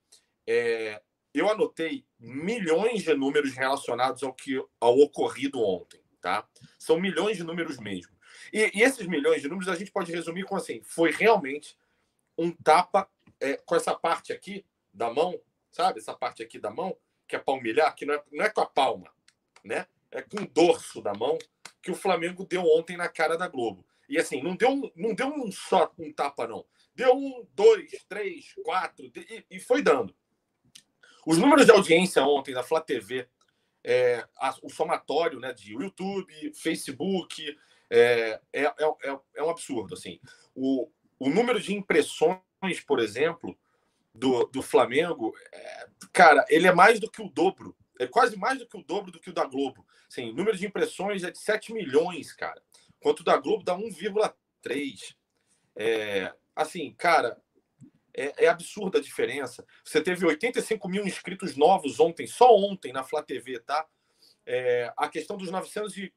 é, 0.46 1.02
eu 1.32 1.48
anotei 1.50 2.06
milhões 2.18 3.02
de 3.02 3.14
números 3.14 3.52
relacionados 3.52 4.22
ao 4.22 4.34
que 4.34 4.62
ao 4.78 4.98
ocorrido 4.98 5.60
ontem, 5.60 6.02
tá? 6.20 6.46
São 6.78 7.00
milhões 7.00 7.36
de 7.36 7.44
números 7.44 7.78
mesmo. 7.78 8.15
E, 8.52 8.78
e, 8.78 8.82
esses 8.82 9.06
milhões 9.06 9.42
de 9.42 9.48
números 9.48 9.68
a 9.68 9.76
gente 9.76 9.90
pode 9.90 10.12
resumir 10.12 10.44
com 10.44 10.56
assim: 10.56 10.80
foi 10.82 11.10
realmente 11.10 11.76
um 12.36 12.52
tapa 12.52 13.08
é, 13.40 13.56
com 13.56 13.74
essa 13.74 13.94
parte 13.94 14.32
aqui 14.32 14.64
da 14.92 15.12
mão, 15.12 15.40
sabe? 15.70 16.00
Essa 16.00 16.14
parte 16.14 16.42
aqui 16.42 16.58
da 16.58 16.70
mão, 16.70 16.96
que 17.26 17.36
é 17.36 17.38
palmilhar, 17.38 17.94
que 17.94 18.06
não 18.06 18.14
é, 18.14 18.22
não 18.32 18.44
é 18.44 18.50
com 18.50 18.60
a 18.60 18.66
palma, 18.66 19.12
né? 19.64 19.86
É 20.10 20.22
com 20.22 20.42
o 20.42 20.46
dorso 20.46 21.02
da 21.02 21.12
mão 21.12 21.38
que 21.82 21.90
o 21.90 21.94
Flamengo 21.94 22.44
deu 22.44 22.62
ontem 22.62 22.96
na 22.96 23.08
cara 23.08 23.36
da 23.36 23.48
Globo. 23.48 23.86
E 24.08 24.18
assim, 24.18 24.42
não 24.42 24.56
deu 24.56 24.70
um, 24.70 24.90
não 24.94 25.14
deu 25.14 25.28
um 25.28 25.50
só 25.50 25.92
um 25.98 26.12
tapa, 26.12 26.46
não. 26.46 26.64
Deu 26.94 27.14
um, 27.14 27.46
dois, 27.54 27.90
três, 28.08 28.54
quatro, 28.64 29.10
e, 29.14 29.44
e 29.50 29.60
foi 29.60 29.82
dando. 29.82 30.14
Os 31.26 31.38
números 31.38 31.66
de 31.66 31.72
audiência 31.72 32.22
ontem 32.22 32.54
da 32.54 32.62
Flá 32.62 32.80
TV, 32.80 33.28
é, 33.84 34.26
a, 34.36 34.54
o 34.62 34.68
somatório 34.68 35.38
né, 35.38 35.52
de 35.52 35.74
YouTube, 35.74 36.52
Facebook, 36.54 37.56
é, 37.90 38.40
é, 38.52 38.62
é, 38.62 38.84
é, 39.04 39.18
é 39.36 39.42
um 39.42 39.50
absurdo. 39.50 39.94
Assim. 39.94 40.20
O, 40.54 40.90
o 41.18 41.28
número 41.28 41.60
de 41.60 41.74
impressões, 41.74 42.40
por 42.86 42.98
exemplo, 42.98 43.56
do, 44.14 44.44
do 44.46 44.62
Flamengo, 44.62 45.34
é, 45.52 45.88
cara, 46.12 46.44
ele 46.48 46.66
é 46.66 46.72
mais 46.72 46.98
do 46.98 47.10
que 47.10 47.22
o 47.22 47.28
dobro. 47.28 47.76
É 47.98 48.06
quase 48.06 48.36
mais 48.36 48.58
do 48.58 48.66
que 48.66 48.76
o 48.76 48.82
dobro 48.82 49.10
do 49.10 49.20
que 49.20 49.30
o 49.30 49.34
da 49.34 49.44
Globo. 49.44 49.86
Assim, 50.08 50.30
o 50.30 50.34
número 50.34 50.56
de 50.56 50.66
impressões 50.66 51.24
é 51.24 51.30
de 51.30 51.38
7 51.38 51.72
milhões, 51.72 52.32
cara. 52.32 52.62
Quanto 53.00 53.20
o 53.20 53.24
da 53.24 53.36
Globo 53.36 53.64
dá 53.64 53.76
1,3. 53.76 55.14
É, 55.74 56.32
assim, 56.54 56.92
cara, 56.92 57.40
é, 58.14 58.44
é, 58.44 58.48
absurda 58.48 58.98
a 58.98 59.02
diferença. 59.02 59.64
Você 59.84 60.00
teve 60.00 60.26
85 60.26 60.88
mil 60.88 61.06
inscritos 61.06 61.56
novos 61.56 62.00
ontem, 62.00 62.26
só 62.26 62.54
ontem 62.54 62.92
na 62.92 63.04
Flá 63.04 63.22
TV, 63.22 63.60
tá? 63.60 63.86
É, 64.44 64.92
a 64.96 65.08
questão 65.08 65.36
dos 65.36 65.50
900 65.50 65.96
e 65.98 66.12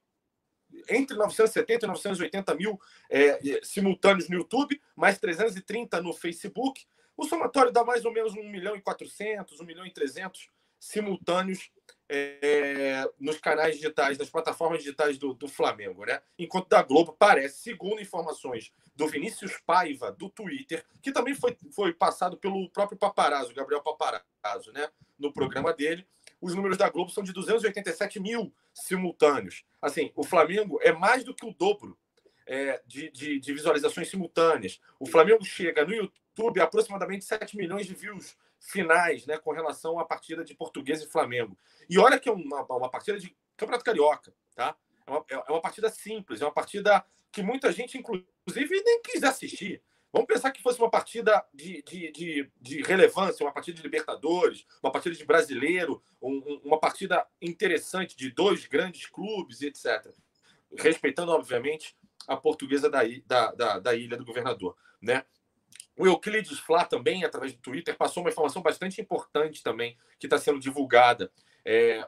entre 0.90 1.16
970 1.16 1.86
e 1.86 1.88
980 1.88 2.56
mil 2.56 2.80
é, 3.10 3.40
simultâneos 3.64 4.30
no 4.30 4.36
YouTube, 4.36 4.80
mais 4.96 5.18
330 5.18 6.02
no 6.02 6.14
Facebook. 6.14 6.86
O 7.18 7.26
somatório 7.26 7.72
dá 7.72 7.84
mais 7.84 8.06
ou 8.06 8.14
menos 8.14 8.34
1 8.34 8.50
milhão 8.50 8.76
e 8.76 8.82
400, 8.82 9.60
1 9.60 9.66
milhão 9.66 9.86
e 9.86 9.92
300 9.92 10.50
simultâneos 10.80 11.70
é, 12.08 13.08
nos 13.20 13.38
canais 13.38 13.76
digitais, 13.76 14.18
nas 14.18 14.30
plataformas 14.30 14.80
digitais 14.80 15.18
do, 15.18 15.34
do, 15.34 15.48
Flamengo, 15.48 16.06
né? 16.06 16.22
Enquanto 16.38 16.70
da 16.70 16.82
Globo 16.82 17.16
parece, 17.18 17.62
segundo 17.62 18.02
informações 18.02 18.72
do 18.96 19.08
Vinícius 19.08 19.60
Paiva, 19.66 20.12
do 20.12 20.30
Twitter, 20.30 20.84
que 21.02 21.12
também 21.12 21.36
foi, 21.36 21.56
foi 21.72 21.94
passado 21.94 22.38
pelo 22.38 22.70
próprio 22.70 22.98
Paparazzo, 22.98 23.54
Gabriel 23.54 23.84
Paparazzo, 23.84 24.72
né? 24.72 24.90
No 25.20 25.32
programa 25.32 25.74
dele, 25.74 26.08
os 26.42 26.56
números 26.56 26.78
da 26.78 26.90
Globo 26.90 27.12
são 27.12 27.24
de 27.24 27.34
287 27.34 28.20
mil 28.20 28.54
simultâneos. 28.74 29.64
Assim, 29.82 30.12
o 30.16 30.24
Flamengo 30.24 30.80
é 30.82 30.92
mais 30.92 31.24
do 31.24 31.34
que 31.34 31.46
o 31.46 31.54
dobro 31.54 31.98
é, 32.46 32.82
de, 32.86 33.12
de, 33.12 33.40
de, 33.40 33.54
visualizações 33.54 34.10
simultâneas. 34.10 34.80
O 35.00 35.06
Flamengo 35.06 35.44
chega 35.46 35.86
no 35.86 35.94
YouTube 35.94 36.60
a 36.60 36.64
aproximadamente 36.64 37.26
7 37.26 37.56
milhões 37.56 37.86
de 37.86 37.94
views 37.94 38.36
finais 38.60 39.26
né, 39.26 39.38
com 39.38 39.52
relação 39.52 40.00
à 40.00 40.06
partida 40.06 40.44
de 40.44 40.56
Português 40.56 41.02
e 41.02 41.08
Flamengo. 41.08 41.58
E 41.90 41.98
olha 42.00 42.20
que 42.20 42.28
é 42.28 42.32
uma, 42.32 42.64
uma 42.64 42.90
partida 42.90 43.20
de 43.20 43.36
Campeonato 43.56 43.86
Carioca, 43.86 44.34
tá? 44.56 44.76
É 45.06 45.12
uma, 45.12 45.26
é 45.30 45.52
uma 45.52 45.62
partida 45.62 45.90
simples, 45.90 46.42
é 46.42 46.46
uma 46.46 46.52
partida 46.52 47.06
que 47.32 47.44
muita 47.44 47.72
gente, 47.72 47.98
inclusive, 47.98 48.84
nem 48.84 49.02
quis 49.02 49.24
assistir. 49.24 49.82
Vamos 50.12 50.28
pensar 50.28 50.52
que 50.52 50.62
fosse 50.62 50.80
uma 50.80 50.90
partida 50.90 51.46
de, 51.54 51.84
de, 51.84 52.12
de, 52.12 52.52
de, 52.60 52.82
relevância, 52.82 53.46
uma 53.46 53.54
partida 53.54 53.78
de 53.78 53.84
Libertadores, 53.84 54.66
uma 54.82 54.92
partida 54.92 55.16
de 55.16 55.24
brasileiro, 55.24 56.02
um, 56.20 56.62
uma 56.64 56.80
partida 56.80 57.28
interessante 57.40 58.18
de 58.18 58.32
dois 58.32 58.66
grandes 58.66 59.06
clubes, 59.06 59.62
etc. 59.62 60.12
Respeitando, 60.76 61.32
obviamente, 61.32 61.96
a 62.28 62.36
portuguesa 62.36 62.90
da, 62.90 63.02
da, 63.26 63.52
da, 63.52 63.80
da 63.80 63.96
Ilha 63.96 64.18
do 64.18 64.26
Governador. 64.26 64.76
Né? 65.00 65.24
O 65.96 66.08
Euclides 66.08 66.58
Flá 66.58 66.86
também, 66.86 67.24
através 67.24 67.54
do 67.54 67.60
Twitter, 67.60 67.96
passou 67.96 68.24
uma 68.24 68.32
informação 68.32 68.64
bastante 68.64 69.00
importante 69.00 69.62
também, 69.62 69.96
que 70.20 70.26
está 70.26 70.40
sendo 70.40 70.60
divulgada. 70.60 71.32
É, 71.64 72.04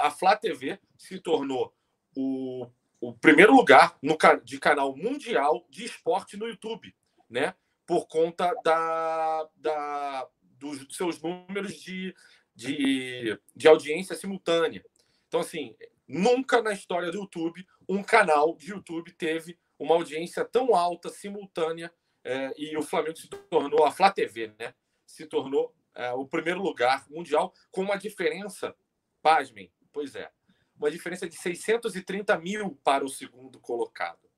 a 0.00 0.10
Flá 0.10 0.36
TV 0.36 0.78
se 0.98 1.18
tornou 1.18 1.74
o, 2.14 2.66
o 3.00 3.14
primeiro 3.14 3.56
lugar 3.56 3.96
no, 4.02 4.14
de 4.44 4.58
canal 4.58 4.94
mundial 4.94 5.66
de 5.70 5.86
esporte 5.86 6.36
no 6.36 6.46
YouTube 6.46 6.94
né? 7.34 7.52
Por 7.84 8.06
conta 8.06 8.54
da, 8.64 9.48
da, 9.56 10.28
dos 10.42 10.86
seus 10.96 11.20
números 11.20 11.74
de, 11.74 12.14
de, 12.54 13.38
de 13.54 13.68
audiência 13.68 14.14
simultânea. 14.14 14.84
Então, 15.26 15.40
assim, 15.40 15.76
nunca 16.06 16.62
na 16.62 16.72
história 16.72 17.10
do 17.10 17.18
YouTube 17.18 17.66
um 17.88 18.04
canal 18.04 18.56
de 18.56 18.70
YouTube 18.70 19.12
teve 19.12 19.58
uma 19.76 19.96
audiência 19.96 20.44
tão 20.44 20.76
alta, 20.76 21.10
simultânea, 21.10 21.92
é, 22.22 22.54
e 22.56 22.76
o 22.76 22.82
Flamengo 22.82 23.18
se 23.18 23.28
tornou, 23.28 23.84
a 23.84 23.90
Flá 23.90 24.12
TV, 24.12 24.54
né? 24.58 24.72
Se 25.04 25.26
tornou 25.26 25.74
é, 25.92 26.12
o 26.12 26.26
primeiro 26.26 26.62
lugar 26.62 27.04
mundial, 27.10 27.52
com 27.70 27.82
uma 27.82 27.96
diferença, 27.96 28.74
pasmem, 29.20 29.70
pois 29.92 30.14
é, 30.14 30.30
uma 30.76 30.90
diferença 30.90 31.28
de 31.28 31.36
630 31.36 32.38
mil 32.38 32.78
para 32.84 33.04
o 33.04 33.08
segundo 33.08 33.58
colocado, 33.58 34.30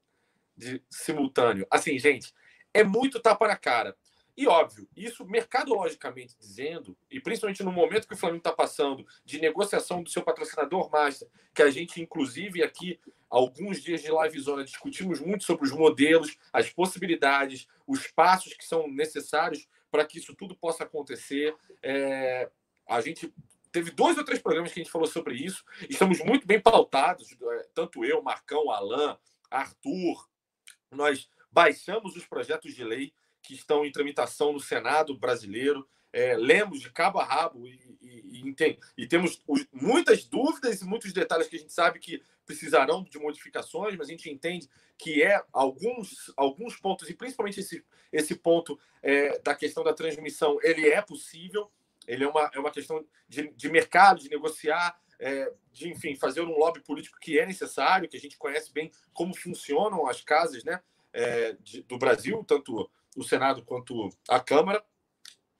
de 0.56 0.82
simultâneo. 0.90 1.66
Assim, 1.70 1.98
gente, 1.98 2.32
é 2.76 2.84
muito 2.84 3.20
tapa 3.20 3.48
na 3.48 3.56
cara. 3.56 3.96
E 4.36 4.46
óbvio, 4.46 4.86
isso 4.94 5.24
mercadologicamente 5.24 6.36
dizendo, 6.38 6.94
e 7.10 7.18
principalmente 7.18 7.62
no 7.62 7.72
momento 7.72 8.06
que 8.06 8.12
o 8.12 8.16
Flamengo 8.16 8.40
está 8.40 8.52
passando 8.52 9.06
de 9.24 9.40
negociação 9.40 10.02
do 10.02 10.10
seu 10.10 10.22
patrocinador 10.22 10.90
master, 10.90 11.26
que 11.54 11.62
a 11.62 11.70
gente, 11.70 12.02
inclusive, 12.02 12.62
aqui, 12.62 13.00
alguns 13.30 13.82
dias 13.82 14.02
de 14.02 14.10
live 14.10 14.38
zona, 14.38 14.62
discutimos 14.62 15.20
muito 15.20 15.44
sobre 15.44 15.64
os 15.64 15.72
modelos, 15.72 16.36
as 16.52 16.68
possibilidades, 16.68 17.66
os 17.86 18.08
passos 18.08 18.52
que 18.52 18.64
são 18.66 18.86
necessários 18.88 19.66
para 19.90 20.04
que 20.04 20.18
isso 20.18 20.34
tudo 20.34 20.54
possa 20.54 20.84
acontecer. 20.84 21.56
É, 21.82 22.50
a 22.86 23.00
gente 23.00 23.32
teve 23.72 23.90
dois 23.90 24.18
ou 24.18 24.24
três 24.24 24.42
programas 24.42 24.70
que 24.70 24.80
a 24.80 24.82
gente 24.82 24.92
falou 24.92 25.08
sobre 25.08 25.34
isso. 25.34 25.64
Estamos 25.88 26.22
muito 26.22 26.46
bem 26.46 26.60
pautados, 26.60 27.34
é, 27.40 27.68
tanto 27.72 28.04
eu, 28.04 28.22
Marcão, 28.22 28.70
Alain, 28.70 29.16
Arthur. 29.50 30.28
Nós 30.90 31.26
baixamos 31.56 32.14
os 32.14 32.26
projetos 32.26 32.74
de 32.74 32.84
lei 32.84 33.14
que 33.40 33.54
estão 33.54 33.82
em 33.86 33.90
tramitação 33.90 34.52
no 34.52 34.60
Senado 34.60 35.16
brasileiro. 35.16 35.88
É, 36.12 36.36
lemos 36.36 36.80
de 36.80 36.90
cabo 36.90 37.18
a 37.18 37.24
rabo 37.24 37.66
e, 37.66 37.98
e, 38.02 38.54
e, 38.54 38.78
e 38.98 39.06
temos 39.06 39.42
muitas 39.72 40.24
dúvidas 40.26 40.82
e 40.82 40.84
muitos 40.84 41.14
detalhes 41.14 41.48
que 41.48 41.56
a 41.56 41.58
gente 41.58 41.72
sabe 41.72 41.98
que 41.98 42.22
precisarão 42.44 43.02
de 43.02 43.18
modificações, 43.18 43.96
mas 43.96 44.08
a 44.08 44.10
gente 44.10 44.30
entende 44.30 44.68
que 44.98 45.22
é 45.22 45.42
alguns, 45.50 46.30
alguns 46.36 46.76
pontos, 46.76 47.08
e 47.08 47.14
principalmente 47.14 47.60
esse, 47.60 47.82
esse 48.12 48.34
ponto 48.34 48.78
é, 49.02 49.38
da 49.40 49.54
questão 49.54 49.82
da 49.82 49.94
transmissão, 49.94 50.58
ele 50.62 50.88
é 50.88 51.00
possível, 51.00 51.70
ele 52.06 52.24
é 52.24 52.28
uma, 52.28 52.50
é 52.54 52.58
uma 52.58 52.70
questão 52.70 53.04
de, 53.28 53.48
de 53.48 53.68
mercado, 53.70 54.20
de 54.20 54.28
negociar, 54.28 54.98
é, 55.18 55.52
de, 55.72 55.88
enfim, 55.88 56.14
fazer 56.16 56.42
um 56.42 56.56
lobby 56.56 56.80
político 56.80 57.18
que 57.18 57.38
é 57.38 57.46
necessário, 57.46 58.08
que 58.08 58.16
a 58.16 58.20
gente 58.20 58.36
conhece 58.36 58.72
bem 58.72 58.90
como 59.12 59.34
funcionam 59.34 60.06
as 60.06 60.20
casas 60.20 60.62
né, 60.62 60.80
é, 61.16 61.56
de, 61.60 61.82
do 61.82 61.96
Brasil, 61.96 62.44
tanto 62.46 62.90
o 63.16 63.24
Senado 63.24 63.64
quanto 63.64 64.10
a 64.28 64.38
Câmara. 64.38 64.84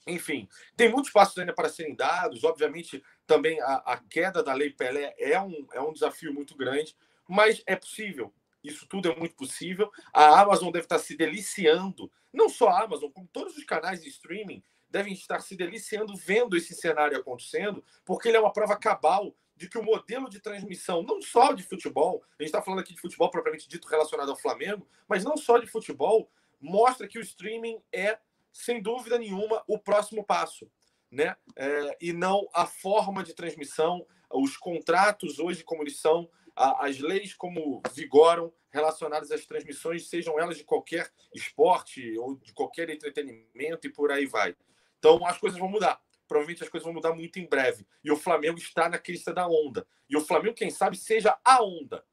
Enfim, 0.07 0.47
tem 0.77 0.91
muitos 0.91 1.11
passos 1.11 1.37
ainda 1.39 1.55
para 1.55 1.71
serem 1.71 1.97
dados. 1.97 2.45
Obviamente, 2.45 3.03
também 3.27 3.61
a, 3.63 3.77
a, 3.77 3.97
queda 3.97 4.43
da 4.43 4.53
Lei 4.53 4.71
Pelé 4.71 5.15
é 5.19 5.41
um, 5.41 5.67
é 5.73 5.81
um 5.81 5.93
desafio 5.93 6.33
muito 6.33 6.55
grande, 6.55 6.95
mas 7.27 7.63
é 7.67 7.75
possível. 7.75 8.33
Isso 8.63 8.87
tudo 8.87 9.11
é 9.11 9.17
muito 9.17 9.35
possível. 9.35 9.91
A 10.13 10.41
Amazon 10.41 10.71
deve 10.71 10.85
estar 10.85 10.99
se 10.99 11.17
deliciando, 11.17 12.13
não 12.33 12.49
só 12.49 12.69
a 12.69 12.85
Amazon, 12.85 13.11
como 13.11 13.27
todos 13.33 13.57
os 13.57 13.65
canais 13.65 14.03
de 14.03 14.09
streaming 14.11 14.63
devem 14.91 15.15
estar 15.15 15.41
se 15.41 15.57
deliciando 15.57 16.15
vendo 16.15 16.57
esse 16.57 16.75
cenário 16.75 17.19
acontecendo, 17.19 17.83
porque 18.05 18.29
ele 18.29 18.37
é 18.37 18.41
uma 18.41 18.53
prova 18.53 18.77
cabal 18.77 19.35
de 19.57 19.69
que 19.69 19.79
o 19.79 19.83
modelo 19.83 20.29
de 20.29 20.39
transmissão, 20.39 21.03
não 21.03 21.21
só 21.23 21.53
de 21.53 21.63
futebol, 21.63 22.23
a 22.39 22.43
gente 22.43 22.49
está 22.49 22.63
falando 22.63 22.81
aqui 22.81 22.95
de 22.95 23.01
futebol 23.01 23.31
propriamente 23.31 23.69
dito 23.69 23.89
relacionado 23.89 24.31
ao 24.31 24.37
Flamengo, 24.37 24.87
mas 25.09 25.25
não 25.25 25.37
só 25.37 25.59
de 25.59 25.67
futebol, 25.67 26.31
mostra 26.61 27.09
que 27.09 27.19
o 27.19 27.23
streaming 27.23 27.81
é, 27.93 28.19
sem 28.53 28.83
dúvida 28.83 29.19
nenhuma, 29.19 29.63
o 29.67 29.79
próximo 29.79 30.25
passo. 30.25 30.71
Né? 31.11 31.35
É, 31.57 31.97
e 32.01 32.13
não 32.13 32.47
a 32.53 32.67
forma 32.67 33.23
de 33.23 33.33
transmissão, 33.33 34.07
os 34.31 34.57
contratos 34.57 35.39
hoje 35.39 35.65
como 35.65 35.83
eles 35.83 35.99
são, 36.01 36.29
as 36.55 36.99
leis 36.99 37.35
como 37.35 37.83
vigoram 37.93 38.53
relacionadas 38.71 39.31
às 39.31 39.45
transmissões, 39.45 40.09
sejam 40.09 40.39
elas 40.39 40.57
de 40.57 40.65
qualquer 40.65 41.11
esporte 41.35 42.17
ou 42.19 42.35
de 42.37 42.53
qualquer 42.53 42.89
entretenimento 42.91 43.87
e 43.87 43.93
por 43.93 44.11
aí 44.11 44.27
vai. 44.27 44.57
Então 44.99 45.25
as 45.27 45.39
coisas 45.39 45.59
vão 45.59 45.69
mudar. 45.69 46.01
Provavelmente 46.29 46.63
as 46.63 46.69
coisas 46.69 46.85
vão 46.85 46.95
mudar 46.95 47.13
muito 47.15 47.39
em 47.39 47.47
breve. 47.47 47.87
E 48.03 48.11
o 48.11 48.17
Flamengo 48.17 48.59
está 48.59 48.89
na 48.89 48.99
crista 48.99 49.33
da 49.33 49.47
onda. 49.47 49.87
E 50.09 50.17
o 50.17 50.21
Flamengo, 50.21 50.55
quem 50.55 50.71
sabe, 50.71 50.97
seja 50.97 51.37
a 51.45 51.63
onda 51.63 52.05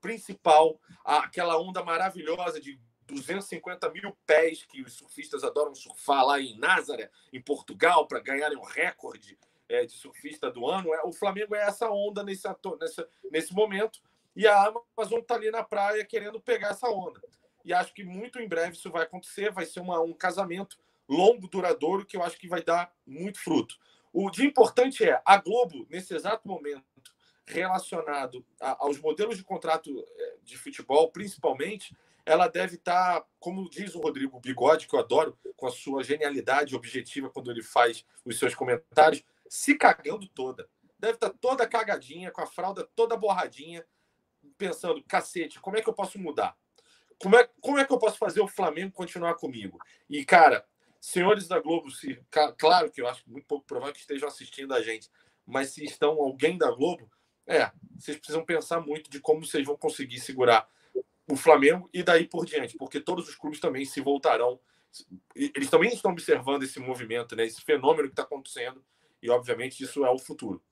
principal, 0.00 0.80
aquela 1.04 1.58
onda 1.58 1.82
maravilhosa 1.82 2.60
de 2.60 2.80
250 3.06 3.90
mil 3.90 4.16
pés 4.26 4.64
que 4.64 4.82
os 4.82 4.92
surfistas 4.92 5.42
adoram 5.42 5.74
surfar 5.74 6.24
lá 6.24 6.40
em 6.40 6.58
Nazaré, 6.58 7.10
em 7.32 7.40
Portugal, 7.40 8.06
para 8.06 8.20
ganharem 8.20 8.58
o 8.58 8.62
recorde 8.62 9.38
é, 9.68 9.84
de 9.84 9.92
surfista 9.92 10.50
do 10.50 10.66
ano. 10.66 10.94
É, 10.94 11.02
o 11.04 11.12
Flamengo 11.12 11.54
é 11.54 11.60
essa 11.60 11.90
onda 11.90 12.22
nesse, 12.22 12.46
nesse, 12.80 13.06
nesse 13.30 13.54
momento 13.54 14.00
e 14.36 14.46
a 14.46 14.72
Amazon 14.96 15.20
está 15.20 15.34
ali 15.34 15.50
na 15.50 15.64
praia 15.64 16.04
querendo 16.04 16.40
pegar 16.40 16.68
essa 16.68 16.88
onda. 16.88 17.20
E 17.64 17.72
acho 17.72 17.92
que 17.92 18.04
muito 18.04 18.38
em 18.38 18.48
breve 18.48 18.76
isso 18.76 18.90
vai 18.90 19.02
acontecer, 19.02 19.50
vai 19.50 19.66
ser 19.66 19.80
uma, 19.80 20.00
um 20.00 20.12
casamento 20.12 20.78
longo, 21.08 21.48
duradouro, 21.48 22.04
que 22.04 22.16
eu 22.16 22.22
acho 22.22 22.38
que 22.38 22.48
vai 22.48 22.62
dar 22.62 22.92
muito 23.06 23.38
fruto. 23.40 23.76
O 24.12 24.30
de 24.30 24.46
importante 24.46 25.04
é 25.04 25.20
a 25.24 25.36
Globo, 25.36 25.86
nesse 25.88 26.14
exato 26.14 26.46
momento, 26.46 26.84
relacionado 27.46 28.44
a, 28.60 28.84
aos 28.84 28.98
modelos 29.00 29.36
de 29.36 29.44
contrato 29.44 30.04
é, 30.16 30.36
de 30.42 30.58
futebol, 30.58 31.10
principalmente, 31.10 31.96
ela 32.24 32.46
deve 32.46 32.76
estar, 32.76 33.20
tá, 33.20 33.26
como 33.40 33.68
diz 33.70 33.94
o 33.94 34.00
Rodrigo 34.00 34.38
Bigode, 34.38 34.86
que 34.86 34.94
eu 34.94 35.00
adoro, 35.00 35.38
com 35.56 35.66
a 35.66 35.70
sua 35.70 36.04
genialidade 36.04 36.76
objetiva 36.76 37.30
quando 37.30 37.50
ele 37.50 37.62
faz 37.62 38.04
os 38.24 38.38
seus 38.38 38.54
comentários, 38.54 39.24
se 39.48 39.74
cagando 39.74 40.28
toda. 40.28 40.68
Deve 40.98 41.14
estar 41.14 41.30
tá 41.30 41.36
toda 41.40 41.66
cagadinha, 41.66 42.30
com 42.30 42.42
a 42.42 42.46
fralda 42.46 42.88
toda 42.94 43.16
borradinha, 43.16 43.84
pensando, 44.58 45.02
cacete, 45.04 45.58
como 45.60 45.76
é 45.76 45.82
que 45.82 45.88
eu 45.88 45.94
posso 45.94 46.18
mudar? 46.18 46.56
Como 47.20 47.36
é, 47.36 47.48
como 47.60 47.78
é 47.78 47.84
que 47.84 47.92
eu 47.92 47.98
posso 47.98 48.18
fazer 48.18 48.40
o 48.40 48.48
Flamengo 48.48 48.92
continuar 48.92 49.34
comigo? 49.34 49.78
E, 50.08 50.24
cara, 50.24 50.66
senhores 51.08 51.48
da 51.48 51.58
Globo, 51.58 51.90
se, 51.90 52.20
claro 52.58 52.90
que 52.90 53.00
eu 53.00 53.08
acho 53.08 53.22
muito 53.26 53.46
pouco 53.46 53.66
provável 53.66 53.94
que 53.94 54.00
estejam 54.00 54.28
assistindo 54.28 54.74
a 54.74 54.82
gente, 54.82 55.10
mas 55.46 55.70
se 55.70 55.82
estão 55.82 56.10
alguém 56.20 56.58
da 56.58 56.70
Globo, 56.70 57.10
é, 57.46 57.72
vocês 57.98 58.18
precisam 58.18 58.44
pensar 58.44 58.80
muito 58.80 59.08
de 59.08 59.18
como 59.18 59.44
vocês 59.44 59.66
vão 59.66 59.74
conseguir 59.74 60.20
segurar 60.20 60.68
o 61.26 61.34
Flamengo 61.34 61.88
e 61.94 62.02
daí 62.02 62.28
por 62.28 62.44
diante, 62.44 62.76
porque 62.76 63.00
todos 63.00 63.26
os 63.26 63.34
clubes 63.34 63.58
também 63.58 63.86
se 63.86 64.02
voltarão. 64.02 64.60
Eles 65.34 65.70
também 65.70 65.90
estão 65.90 66.10
observando 66.10 66.62
esse 66.64 66.78
movimento, 66.78 67.34
né, 67.34 67.46
esse 67.46 67.62
fenômeno 67.62 68.08
que 68.08 68.12
está 68.12 68.24
acontecendo, 68.24 68.84
e 69.22 69.30
obviamente 69.30 69.82
isso 69.82 70.04
é 70.04 70.10
o 70.10 70.18
futuro. 70.18 70.62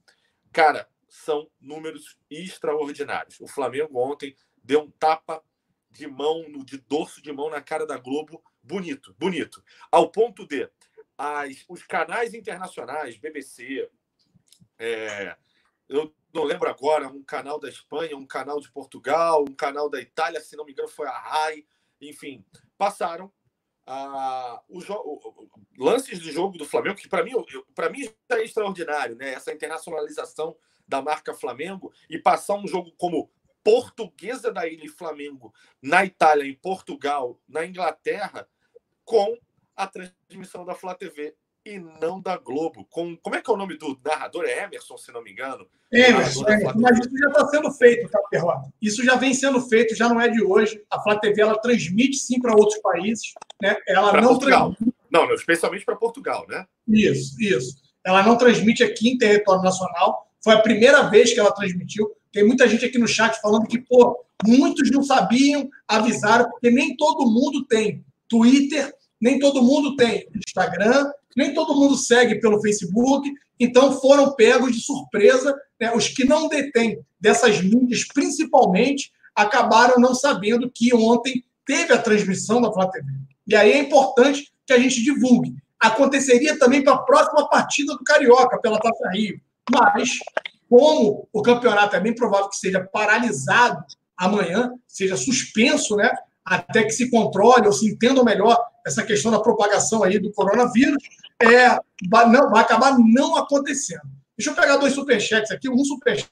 Cara, 0.52 0.86
são 1.08 1.50
números 1.58 2.18
extraordinários. 2.30 3.40
O 3.40 3.46
Flamengo 3.46 3.98
ontem 3.98 4.36
deu 4.62 4.82
um 4.82 4.90
tapa 4.90 5.42
de 5.90 6.06
mão, 6.06 6.44
de 6.62 6.76
dorso 6.76 7.22
de 7.22 7.32
mão 7.32 7.48
na 7.48 7.62
cara 7.62 7.86
da 7.86 7.96
Globo, 7.96 8.42
bonito, 8.66 9.14
bonito. 9.18 9.62
Ao 9.90 10.10
ponto 10.10 10.46
de 10.46 10.68
as, 11.16 11.64
os 11.68 11.82
canais 11.82 12.34
internacionais, 12.34 13.16
BBC, 13.16 13.88
é, 14.78 15.36
eu 15.88 16.14
não 16.32 16.44
lembro 16.44 16.68
agora, 16.68 17.08
um 17.08 17.22
canal 17.22 17.58
da 17.58 17.68
Espanha, 17.68 18.16
um 18.16 18.26
canal 18.26 18.60
de 18.60 18.70
Portugal, 18.70 19.42
um 19.48 19.54
canal 19.54 19.88
da 19.88 20.00
Itália, 20.00 20.40
se 20.40 20.56
não 20.56 20.64
me 20.64 20.72
engano, 20.72 20.88
foi 20.88 21.06
a 21.06 21.18
RAI, 21.18 21.64
enfim, 22.00 22.44
passaram 22.76 23.32
os 24.68 24.84
lances 25.78 26.18
de 26.20 26.32
jogo 26.32 26.58
do 26.58 26.64
Flamengo, 26.64 26.96
que 26.96 27.08
para 27.08 27.22
mim, 27.22 27.32
para 27.74 27.88
mim 27.88 28.10
é 28.30 28.42
extraordinário, 28.42 29.14
né? 29.14 29.32
Essa 29.32 29.52
internacionalização 29.52 30.56
da 30.88 31.00
marca 31.00 31.32
Flamengo 31.32 31.92
e 32.10 32.18
passar 32.18 32.54
um 32.54 32.66
jogo 32.66 32.92
como 32.98 33.30
Portuguesa 33.62 34.52
da 34.52 34.66
Ilha 34.66 34.84
e 34.84 34.88
Flamengo 34.88 35.54
na 35.80 36.04
Itália, 36.04 36.44
em 36.44 36.54
Portugal, 36.54 37.40
na 37.48 37.64
Inglaterra, 37.64 38.48
com 39.06 39.38
a 39.74 39.86
transmissão 39.86 40.64
da 40.66 40.74
Flá 40.74 40.94
TV 40.94 41.34
e 41.64 41.78
não 41.78 42.20
da 42.20 42.36
Globo. 42.36 42.86
Com, 42.90 43.16
como 43.16 43.36
é 43.36 43.40
que 43.40 43.50
é 43.50 43.54
o 43.54 43.56
nome 43.56 43.78
do 43.78 43.98
narrador? 44.04 44.44
É 44.44 44.64
Emerson, 44.64 44.98
se 44.98 45.10
não 45.12 45.22
me 45.22 45.32
engano. 45.32 45.66
Emerson, 45.92 46.44
é, 46.46 46.74
mas 46.74 46.98
isso 46.98 47.16
já 47.16 47.28
está 47.28 47.48
sendo 47.48 47.72
feito, 47.72 48.08
tá, 48.08 48.20
Perrota? 48.30 48.68
Isso 48.82 49.04
já 49.04 49.14
vem 49.14 49.32
sendo 49.32 49.60
feito, 49.60 49.94
já 49.94 50.08
não 50.08 50.20
é 50.20 50.28
de 50.28 50.42
hoje. 50.42 50.84
A 50.90 51.00
Flá 51.00 51.18
TV 51.18 51.40
ela 51.40 51.58
transmite 51.58 52.16
sim 52.18 52.40
para 52.40 52.54
outros 52.54 52.80
países. 52.80 53.32
Né? 53.62 53.76
Ela 53.86 54.10
pra 54.10 54.20
não 54.20 54.30
Portugal. 54.30 54.74
Transmite... 54.74 54.96
Não, 55.10 55.32
especialmente 55.32 55.84
para 55.84 55.96
Portugal, 55.96 56.44
né? 56.48 56.66
Isso, 56.88 57.40
isso. 57.40 57.76
Ela 58.04 58.22
não 58.22 58.36
transmite 58.36 58.82
aqui 58.82 59.08
em 59.08 59.18
território 59.18 59.62
nacional. 59.62 60.28
Foi 60.42 60.54
a 60.54 60.60
primeira 60.60 61.08
vez 61.08 61.32
que 61.32 61.40
ela 61.40 61.52
transmitiu. 61.52 62.12
Tem 62.32 62.44
muita 62.44 62.68
gente 62.68 62.84
aqui 62.84 62.98
no 62.98 63.08
chat 63.08 63.40
falando 63.40 63.66
que, 63.66 63.78
pô, 63.78 64.24
muitos 64.44 64.90
não 64.90 65.02
sabiam, 65.02 65.68
avisaram, 65.88 66.50
porque 66.50 66.70
nem 66.70 66.96
todo 66.96 67.30
mundo 67.30 67.64
tem 67.64 68.04
Twitter, 68.28 68.92
nem 69.20 69.38
todo 69.38 69.62
mundo 69.62 69.96
tem 69.96 70.28
Instagram, 70.46 71.10
nem 71.36 71.52
todo 71.52 71.74
mundo 71.74 71.96
segue 71.96 72.40
pelo 72.40 72.60
Facebook, 72.60 73.30
então 73.58 73.92
foram 74.00 74.34
pegos 74.34 74.72
de 74.72 74.80
surpresa. 74.80 75.54
Né? 75.80 75.92
Os 75.94 76.08
que 76.08 76.24
não 76.24 76.48
detêm 76.48 76.98
dessas 77.20 77.60
mídias, 77.60 78.04
principalmente, 78.12 79.12
acabaram 79.34 80.00
não 80.00 80.14
sabendo 80.14 80.70
que 80.70 80.94
ontem 80.94 81.44
teve 81.64 81.92
a 81.92 82.00
transmissão 82.00 82.60
da 82.60 82.72
Flá 82.72 82.88
TV. 82.88 83.06
E 83.46 83.54
aí 83.54 83.72
é 83.72 83.78
importante 83.78 84.52
que 84.66 84.72
a 84.72 84.78
gente 84.78 85.02
divulgue. 85.02 85.54
Aconteceria 85.78 86.58
também 86.58 86.82
para 86.82 86.94
a 86.94 87.02
próxima 87.02 87.48
partida 87.48 87.92
do 87.92 88.02
Carioca, 88.02 88.58
pela 88.60 88.80
Taça 88.80 89.10
Rio. 89.10 89.40
Mas, 89.70 90.18
como 90.68 91.28
o 91.32 91.42
campeonato 91.42 91.94
é 91.96 92.00
bem 92.00 92.14
provável 92.14 92.48
que 92.48 92.56
seja 92.56 92.80
paralisado 92.80 93.84
amanhã, 94.16 94.72
seja 94.86 95.16
suspenso, 95.16 95.96
né? 95.96 96.10
Até 96.46 96.84
que 96.84 96.92
se 96.92 97.10
controle 97.10 97.66
ou 97.66 97.72
se 97.72 97.88
entenda 97.88 98.22
melhor 98.22 98.56
essa 98.86 99.02
questão 99.02 99.32
da 99.32 99.40
propagação 99.40 100.04
aí 100.04 100.18
do 100.18 100.32
coronavírus, 100.32 101.02
é, 101.42 101.76
não, 102.28 102.50
vai 102.50 102.62
acabar 102.62 102.96
não 102.98 103.36
acontecendo. 103.36 104.02
Deixa 104.38 104.50
eu 104.50 104.54
pegar 104.54 104.76
dois 104.76 104.94
superchats 104.94 105.50
aqui. 105.50 105.68
Um 105.68 105.84
superchat, 105.84 106.30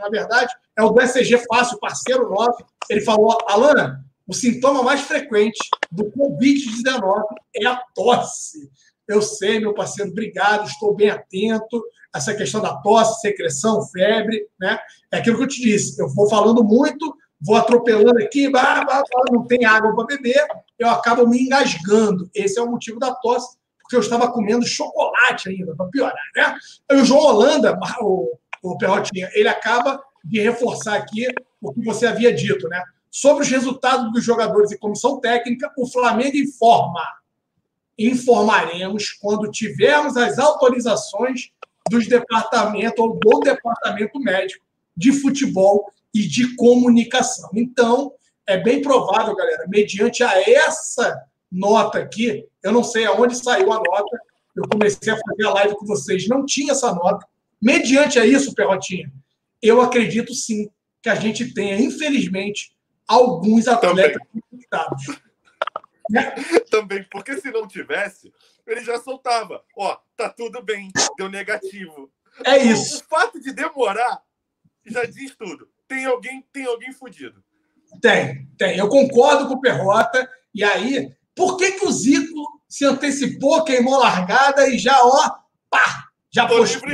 na 0.00 0.08
verdade, 0.10 0.52
é 0.76 0.82
o 0.82 0.90
do 0.90 1.00
SG 1.00 1.38
Fácil, 1.48 1.78
parceiro 1.78 2.28
nosso. 2.28 2.62
Ele 2.90 3.00
falou, 3.00 3.38
Alan, 3.48 4.04
o 4.26 4.34
sintoma 4.34 4.82
mais 4.82 5.00
frequente 5.02 5.58
do 5.90 6.04
Covid-19 6.12 7.22
é 7.56 7.66
a 7.66 7.76
tosse. 7.94 8.70
Eu 9.06 9.22
sei, 9.22 9.60
meu 9.60 9.72
parceiro, 9.74 10.10
obrigado, 10.10 10.66
estou 10.66 10.94
bem 10.94 11.10
atento. 11.10 11.82
Essa 12.14 12.34
questão 12.34 12.60
da 12.60 12.76
tosse, 12.76 13.20
secreção, 13.20 13.82
febre, 13.88 14.46
né? 14.58 14.78
É 15.12 15.18
aquilo 15.18 15.36
que 15.36 15.44
eu 15.44 15.48
te 15.48 15.60
disse. 15.60 16.00
Eu 16.00 16.08
vou 16.08 16.28
falando 16.28 16.62
muito, 16.62 17.14
vou 17.44 17.56
atropelando 17.56 18.18
aqui, 18.22 18.48
bah, 18.48 18.84
bah, 18.84 19.02
bah, 19.02 19.24
não 19.30 19.46
tem 19.46 19.64
água 19.64 19.94
para 19.94 20.16
beber, 20.16 20.46
eu 20.78 20.88
acabo 20.88 21.26
me 21.26 21.42
engasgando. 21.42 22.30
Esse 22.34 22.58
é 22.58 22.62
o 22.62 22.70
motivo 22.70 22.98
da 22.98 23.14
tosse, 23.14 23.56
porque 23.82 23.96
eu 23.96 24.00
estava 24.00 24.32
comendo 24.32 24.66
chocolate 24.66 25.50
ainda, 25.50 25.76
para 25.76 25.86
piorar, 25.86 26.30
né? 26.34 26.56
O 26.92 27.04
João 27.04 27.20
Holanda, 27.20 27.78
o, 28.00 28.38
o 28.62 28.78
Perrotinha, 28.78 29.30
ele 29.34 29.48
acaba 29.48 30.02
de 30.24 30.40
reforçar 30.40 30.94
aqui 30.94 31.26
o 31.60 31.72
que 31.72 31.84
você 31.84 32.06
havia 32.06 32.32
dito, 32.32 32.66
né? 32.68 32.82
Sobre 33.10 33.44
os 33.44 33.50
resultados 33.50 34.10
dos 34.12 34.24
jogadores 34.24 34.70
e 34.72 34.78
comissão 34.78 35.20
técnica, 35.20 35.70
o 35.76 35.86
Flamengo 35.86 36.36
informa. 36.36 37.06
Informaremos 37.96 39.12
quando 39.12 39.50
tivermos 39.50 40.16
as 40.16 40.38
autorizações 40.38 41.50
dos 41.90 42.08
departamentos 42.08 42.98
ou 42.98 43.18
do 43.18 43.40
departamento 43.40 44.18
médico 44.18 44.64
de 44.96 45.12
futebol 45.12 45.86
e 46.14 46.26
de 46.28 46.54
comunicação. 46.54 47.50
Então, 47.54 48.14
é 48.46 48.56
bem 48.56 48.80
provável, 48.80 49.34
galera, 49.34 49.66
mediante 49.68 50.22
a 50.22 50.40
essa 50.48 51.20
nota 51.50 51.98
aqui, 51.98 52.46
eu 52.62 52.72
não 52.72 52.84
sei 52.84 53.04
aonde 53.04 53.36
saiu 53.36 53.72
a 53.72 53.76
nota, 53.76 54.18
eu 54.54 54.68
comecei 54.68 55.12
a 55.12 55.18
fazer 55.18 55.46
a 55.46 55.52
live 55.54 55.74
com 55.74 55.86
vocês, 55.86 56.28
não 56.28 56.46
tinha 56.46 56.72
essa 56.72 56.94
nota. 56.94 57.26
Mediante 57.60 58.18
a 58.18 58.24
isso, 58.24 58.54
Perrotinha, 58.54 59.10
eu 59.60 59.80
acredito 59.80 60.32
sim 60.32 60.70
que 61.02 61.08
a 61.08 61.14
gente 61.16 61.52
tenha, 61.52 61.80
infelizmente, 61.80 62.76
alguns 63.08 63.66
atletas 63.66 64.22
infectados. 64.34 65.06
Né? 66.10 66.34
Também, 66.70 67.04
porque 67.10 67.40
se 67.40 67.50
não 67.50 67.66
tivesse, 67.66 68.32
ele 68.66 68.84
já 68.84 69.00
soltava. 69.00 69.64
Ó, 69.76 69.96
tá 70.16 70.28
tudo 70.28 70.62
bem, 70.62 70.90
deu 71.16 71.28
negativo. 71.28 72.10
É 72.44 72.58
isso. 72.58 72.96
O, 72.96 73.00
o 73.00 73.04
fato 73.08 73.40
de 73.40 73.52
demorar 73.52 74.22
já 74.86 75.04
diz 75.04 75.34
tudo 75.34 75.68
tem 75.88 76.04
alguém, 76.04 76.44
tem 76.52 76.64
alguém 76.64 76.92
fudido. 76.92 77.42
Tem, 78.00 78.48
tem. 78.58 78.76
Eu 78.76 78.88
concordo 78.88 79.48
com 79.48 79.54
o 79.54 79.60
Perrota. 79.60 80.28
E 80.54 80.62
aí, 80.62 81.14
por 81.34 81.56
que, 81.56 81.72
que 81.72 81.86
o 81.86 81.92
Zico 81.92 82.62
se 82.68 82.84
antecipou, 82.84 83.64
queimou 83.64 83.98
largada 83.98 84.68
e 84.68 84.78
já, 84.78 85.00
ó, 85.02 85.30
pá, 85.70 86.08
já 86.30 86.46
postou? 86.46 86.90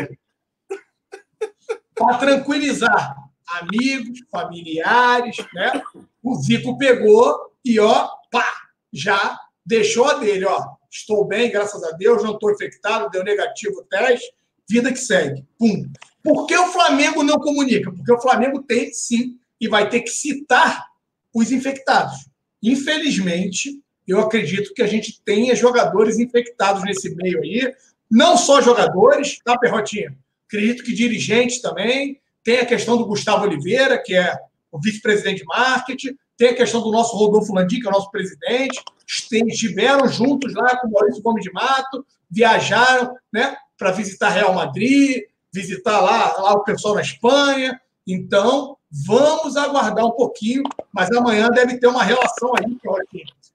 Para 1.94 2.18
tranquilizar 2.18 3.16
amigos, 3.60 4.20
familiares, 4.30 5.36
né? 5.54 5.82
O 6.22 6.36
Zico 6.36 6.78
pegou 6.78 7.54
e, 7.64 7.78
ó, 7.78 8.08
pá, 8.30 8.46
já 8.92 9.38
deixou 9.64 10.06
a 10.06 10.14
dele, 10.14 10.44
ó. 10.44 10.76
Estou 10.90 11.24
bem, 11.24 11.50
graças 11.50 11.82
a 11.84 11.92
Deus, 11.92 12.22
não 12.22 12.34
estou 12.34 12.50
infectado, 12.50 13.10
deu 13.10 13.22
negativo 13.22 13.80
o 13.80 13.84
teste, 13.84 14.32
vida 14.68 14.92
que 14.92 14.98
segue. 14.98 15.46
Pum. 15.58 15.90
Por 16.22 16.47
que 16.47 16.56
o 16.56 16.68
Flamengo 16.68 17.22
não 17.22 17.38
comunica? 17.38 17.90
Porque 17.90 18.12
o 18.12 18.20
Flamengo 18.20 18.62
tem, 18.62 18.92
sim, 18.92 19.38
e 19.60 19.68
vai 19.68 19.88
ter 19.88 20.01
que 20.01 20.10
citar 20.10 20.86
os 21.32 21.51
infectados. 21.52 22.28
Infelizmente, 22.62 23.80
eu 24.06 24.20
acredito 24.20 24.74
que 24.74 24.82
a 24.82 24.86
gente 24.86 25.20
tenha 25.24 25.55
jogadores 25.55 26.18
infectados 26.18 26.82
nesse 26.82 27.14
meio 27.14 27.40
aí. 27.40 27.72
Não 28.10 28.36
só 28.36 28.60
jogadores, 28.60 29.38
tá, 29.44 29.56
Perrotinha? 29.56 30.16
Acredito 30.47 30.82
que 30.82 30.92
dirigentes 30.92 31.60
também. 31.60 32.20
Tem 32.42 32.59
a 32.59 32.66
questão 32.66 32.97
do 32.97 33.06
Gustavo 33.06 33.44
Oliveira, 33.44 34.02
que 34.02 34.14
é 34.14 34.36
o 34.72 34.80
vice-presidente 34.80 35.38
de 35.38 35.44
marketing. 35.44 36.16
Tem 36.36 36.48
a 36.48 36.55
questão 36.55 36.82
do 36.82 36.90
nosso 36.90 37.16
Rodolfo 37.16 37.55
Landim, 37.55 37.80
que 37.80 37.86
é 37.86 37.90
o 37.90 37.92
nosso 37.92 38.10
presidente. 38.10 38.82
Estiveram 39.06 40.09
juntos 40.09 40.55
lá 40.55 40.76
com 40.78 40.88
o 40.88 40.92
Maurício 40.92 41.22
Gomes 41.22 41.44
de 41.44 41.52
Mato, 41.52 42.05
viajaram 42.30 43.14
né, 43.32 43.56
para 43.76 43.92
visitar 43.92 44.30
Real 44.30 44.55
Madrid, 44.55 45.22
visitar 45.52 46.01
lá, 46.01 46.35
lá 46.39 46.52
o 46.52 46.64
pessoal 46.64 46.94
na 46.94 47.02
Espanha. 47.02 47.81
Então, 48.06 48.77
vamos 48.90 49.56
aguardar 49.56 50.05
um 50.05 50.12
pouquinho, 50.12 50.62
mas 50.93 51.10
amanhã 51.10 51.48
deve 51.48 51.78
ter 51.78 51.86
uma 51.86 52.02
relação 52.02 52.52
aí. 52.56 52.77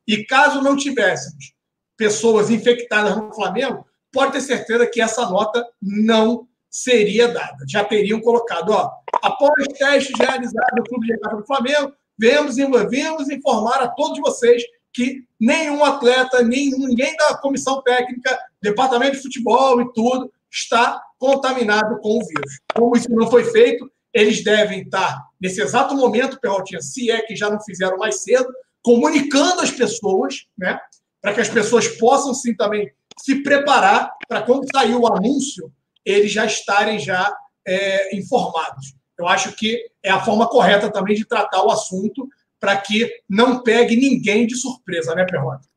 E 0.08 0.24
caso 0.26 0.62
não 0.62 0.76
tivéssemos 0.76 1.54
pessoas 1.98 2.50
infectadas 2.50 3.16
no 3.18 3.34
Flamengo, 3.34 3.86
pode 4.12 4.34
ter 4.34 4.42
certeza 4.42 4.88
que 4.88 5.02
essa 5.02 5.30
nota 5.30 5.66
não 5.82 6.48
seria 6.70 7.28
dada. 7.30 7.66
Já 7.68 7.84
teriam 7.84 8.20
colocado, 8.20 8.70
ó, 8.70 8.92
após 9.22 9.66
testes 9.78 10.18
realizados 10.18 10.78
no 10.78 10.84
Clube 10.84 11.08
de 11.08 11.18
do 11.18 11.46
Flamengo, 11.46 11.94
vemos, 12.18 12.56
vemos 12.90 13.30
informar 13.30 13.82
a 13.82 13.88
todos 13.88 14.20
vocês 14.20 14.62
que 14.94 15.24
nenhum 15.40 15.84
atleta, 15.84 16.42
nenhum, 16.42 16.88
ninguém 16.88 17.16
da 17.18 17.38
comissão 17.38 17.82
técnica, 17.82 18.38
departamento 18.62 19.18
de 19.18 19.24
futebol 19.24 19.82
e 19.82 19.94
tudo, 19.94 20.32
está 20.50 21.02
contaminado 21.18 22.00
com 22.00 22.18
o 22.18 22.26
vírus. 22.26 22.60
Como 22.74 22.96
isso 22.96 23.10
não 23.10 23.30
foi 23.30 23.44
feito, 23.46 23.90
eles 24.14 24.44
devem 24.44 24.82
estar, 24.82 25.22
nesse 25.42 25.62
exato 25.62 25.94
momento, 25.94 26.40
Perrotinha, 26.40 26.82
se 26.82 27.12
é 27.12 27.22
que 27.22 27.36
já 27.36 27.50
não 27.50 27.62
fizeram 27.62 27.98
mais 27.98 28.24
cedo, 28.24 28.48
comunicando 28.82 29.62
as 29.62 29.72
pessoas, 29.72 30.46
né? 30.58 30.80
Para 31.22 31.34
que 31.34 31.42
as 31.42 31.50
pessoas 31.50 31.88
possam 31.88 32.34
sim 32.34 32.56
também 32.56 32.90
se 33.20 33.42
preparar 33.44 34.14
para 34.28 34.42
quando 34.42 34.70
sair 34.72 34.96
o 34.96 35.08
anúncio, 35.08 35.72
eles 36.06 36.32
já 36.32 36.46
estarem 36.46 37.00
já 37.00 37.36
é, 37.68 38.16
informados. 38.16 38.94
Eu 39.18 39.28
acho 39.28 39.54
que 39.54 39.86
é 40.04 40.12
a 40.12 40.24
forma 40.24 40.48
correta 40.48 40.92
também 40.92 41.16
de 41.16 41.26
tratar 41.26 41.64
o 41.64 41.72
assunto 41.72 42.28
para 42.60 42.78
que 42.78 43.12
não 43.30 43.64
pegue 43.64 43.96
ninguém 43.96 44.46
de 44.46 44.56
surpresa, 44.56 45.14
né, 45.16 45.26
Perrota? 45.26 45.68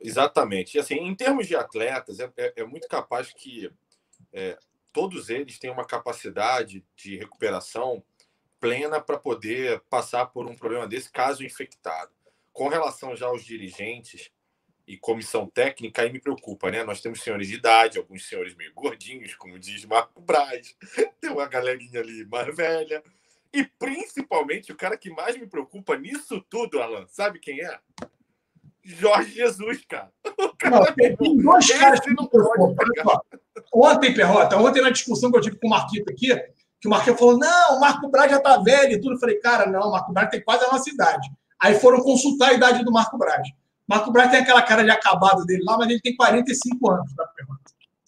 Exatamente. 0.00 0.76
E 0.76 0.80
assim, 0.80 0.94
em 0.94 1.14
termos 1.14 1.46
de 1.46 1.56
atletas, 1.56 2.20
é, 2.20 2.30
é, 2.36 2.52
é 2.56 2.64
muito 2.64 2.88
capaz 2.88 3.32
que 3.32 3.70
é, 4.36 4.58
todos 4.92 5.30
eles 5.30 5.58
têm 5.58 5.70
uma 5.70 5.86
capacidade 5.86 6.84
de 6.94 7.16
recuperação 7.16 8.04
plena 8.60 9.00
para 9.00 9.18
poder 9.18 9.80
passar 9.88 10.26
por 10.26 10.46
um 10.46 10.54
problema 10.54 10.86
desse, 10.86 11.10
caso 11.10 11.42
infectado. 11.42 12.12
Com 12.52 12.68
relação 12.68 13.16
já 13.16 13.26
aos 13.26 13.42
dirigentes 13.42 14.30
e 14.86 14.98
comissão 14.98 15.46
técnica, 15.46 16.02
aí 16.02 16.12
me 16.12 16.20
preocupa, 16.20 16.70
né? 16.70 16.84
Nós 16.84 17.00
temos 17.00 17.22
senhores 17.22 17.48
de 17.48 17.54
idade, 17.54 17.98
alguns 17.98 18.28
senhores 18.28 18.54
meio 18.54 18.74
gordinhos, 18.74 19.34
como 19.34 19.58
diz 19.58 19.84
Marco 19.86 20.20
Braz, 20.20 20.76
tem 21.20 21.30
uma 21.30 21.48
galerinha 21.48 22.00
ali 22.00 22.26
mais 22.26 22.54
velha. 22.54 23.02
E 23.52 23.64
principalmente 23.64 24.70
o 24.70 24.76
cara 24.76 24.98
que 24.98 25.08
mais 25.08 25.36
me 25.36 25.46
preocupa 25.46 25.96
nisso 25.96 26.44
tudo, 26.50 26.80
Alan, 26.80 27.06
sabe 27.08 27.38
quem 27.38 27.62
é? 27.62 27.80
Jorge 28.86 29.32
Jesus, 29.32 29.84
cara. 29.88 30.10
Não, 30.70 30.84
tem, 30.94 31.16
dois 31.16 31.70
caras 31.72 32.00
que 32.00 32.12
não 32.12 32.26
pode 32.26 32.48
Ontem, 33.72 34.14
Perrota, 34.14 34.56
ontem 34.56 34.82
na 34.82 34.90
discussão 34.90 35.30
que 35.30 35.36
eu 35.36 35.40
tive 35.40 35.58
com 35.58 35.66
o 35.66 35.70
Marquito 35.70 36.10
aqui, 36.10 36.34
que 36.80 36.88
o 36.88 36.90
Marquito 36.90 37.18
falou: 37.18 37.38
não, 37.38 37.76
o 37.76 37.80
Marco 37.80 38.08
Braz 38.08 38.30
já 38.30 38.40
tá 38.40 38.58
velho 38.58 38.92
e 38.92 39.00
tudo. 39.00 39.14
Eu 39.14 39.20
falei, 39.20 39.36
cara, 39.36 39.66
não, 39.66 39.88
o 39.88 39.92
Marco 39.92 40.12
Braz 40.12 40.30
tem 40.30 40.42
quase 40.42 40.64
a 40.64 40.72
nossa 40.72 40.88
idade. 40.90 41.28
Aí 41.60 41.78
foram 41.78 42.02
consultar 42.02 42.50
a 42.50 42.52
idade 42.54 42.84
do 42.84 42.92
Marco 42.92 43.18
Braz. 43.18 43.48
Marco 43.88 44.10
Braz 44.10 44.30
tem 44.30 44.40
aquela 44.40 44.62
cara 44.62 44.82
de 44.82 44.90
acabado 44.90 45.44
dele 45.44 45.62
lá, 45.64 45.78
mas 45.78 45.88
ele 45.88 46.00
tem 46.00 46.16
45 46.16 46.90
anos, 46.90 47.14
tá, 47.14 47.26
Perrota? 47.28 47.60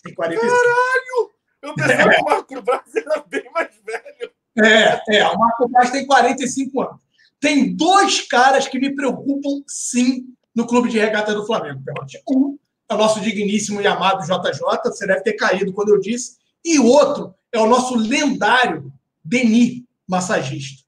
Tem 0.02 0.14
45. 0.14 0.54
Caralho! 0.54 1.30
Eu 1.62 1.74
pensava 1.74 2.10
é. 2.10 2.14
que 2.14 2.22
o 2.22 2.24
Marco 2.24 2.62
Braz 2.62 2.96
era 2.96 3.24
bem 3.28 3.50
mais 3.52 3.70
velho. 3.84 4.32
É, 4.58 5.16
é, 5.16 5.28
o 5.28 5.38
Marco 5.38 5.68
Braz 5.68 5.90
tem 5.90 6.06
45 6.06 6.80
anos. 6.82 7.00
Tem 7.40 7.74
dois 7.74 8.20
caras 8.26 8.66
que 8.66 8.78
me 8.78 8.94
preocupam, 8.94 9.62
sim, 9.66 10.24
no 10.58 10.66
clube 10.66 10.88
de 10.88 10.98
regata 10.98 11.32
do 11.32 11.46
Flamengo. 11.46 11.80
Um 12.28 12.58
é 12.88 12.94
o 12.94 12.98
nosso 12.98 13.20
digníssimo 13.20 13.80
e 13.80 13.86
amado 13.86 14.24
JJ, 14.24 14.60
você 14.82 15.06
deve 15.06 15.20
ter 15.20 15.34
caído 15.34 15.72
quando 15.72 15.90
eu 15.90 16.00
disse, 16.00 16.36
e 16.64 16.80
outro 16.80 17.32
é 17.52 17.60
o 17.60 17.68
nosso 17.68 17.94
lendário 17.94 18.92
Denis, 19.22 19.84
massagista. 20.04 20.82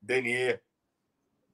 Denis. 0.00 0.56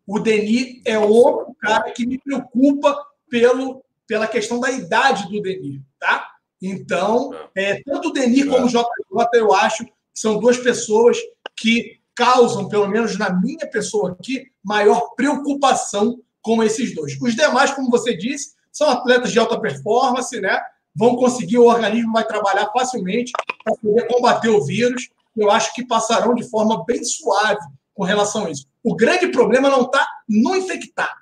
O 0.07 0.19
Denis 0.19 0.83
é 0.85 0.99
outro 0.99 1.57
cara 1.59 1.91
que 1.91 2.07
me 2.07 2.19
preocupa 2.19 3.03
pelo, 3.31 3.83
pela 4.07 4.27
questão 4.27 4.61
da 4.61 4.71
idade 4.71 5.27
do 5.31 5.41
Denis, 5.41 5.81
tá? 5.99 6.31
Então, 6.61 7.33
é, 7.57 7.83
tanto 7.83 8.09
o 8.09 8.13
Denis 8.13 8.45
como 8.45 8.67
o 8.67 8.69
JJ, 8.69 8.85
eu 9.33 9.55
acho 9.55 9.87
que 9.87 9.93
são 10.13 10.39
duas 10.39 10.59
pessoas 10.59 11.17
que 11.57 11.99
causam, 12.15 12.69
pelo 12.69 12.89
menos 12.89 13.17
na 13.17 13.33
minha 13.33 13.67
pessoa 13.71 14.13
aqui, 14.13 14.51
maior 14.63 15.15
preocupação 15.15 16.21
como 16.49 16.63
esses 16.63 16.95
dois. 16.95 17.15
Os 17.21 17.37
demais, 17.37 17.73
como 17.73 17.91
você 17.91 18.17
disse, 18.17 18.55
são 18.73 18.89
atletas 18.89 19.31
de 19.31 19.39
alta 19.39 19.61
performance, 19.61 20.41
né? 20.41 20.59
Vão 20.97 21.15
conseguir, 21.15 21.59
o 21.59 21.67
organismo 21.67 22.11
vai 22.15 22.27
trabalhar 22.27 22.71
facilmente 22.73 23.33
para 23.63 23.77
poder 23.77 24.07
combater 24.07 24.49
o 24.49 24.65
vírus. 24.65 25.11
Eu 25.37 25.51
acho 25.51 25.75
que 25.75 25.85
passarão 25.85 26.35
de 26.35 26.49
forma 26.49 26.87
bem 26.87 27.05
suave 27.05 27.61
com 27.93 28.03
relação 28.03 28.47
a 28.47 28.51
isso. 28.51 28.67
O 28.83 28.97
grande 28.97 29.29
problema 29.29 29.69
não 29.69 29.83
está 29.83 30.09
no 30.27 30.57
infectado, 30.57 31.21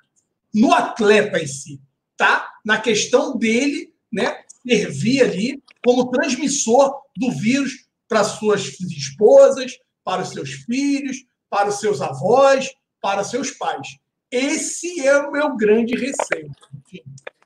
no 0.53 0.73
atleta 0.73 1.43
em 1.43 1.47
si, 1.47 1.81
tá? 2.15 2.49
Na 2.63 2.79
questão 2.79 3.35
dele, 3.35 3.93
né? 4.09 4.45
Servir 4.65 5.23
ali 5.23 5.61
como 5.83 6.09
transmissor 6.09 7.01
do 7.17 7.33
vírus 7.33 7.85
para 8.07 8.23
suas 8.23 8.79
esposas, 8.79 9.77
para 10.05 10.21
os 10.21 10.29
seus 10.29 10.51
filhos, 10.51 11.17
para 11.49 11.67
os 11.67 11.81
seus 11.81 11.99
avós, 11.99 12.71
para 13.01 13.25
seus 13.25 13.51
pais. 13.51 13.97
Esse 14.31 15.07
é 15.07 15.17
o 15.17 15.31
meu 15.31 15.55
grande 15.55 15.95
receio. 15.95 16.51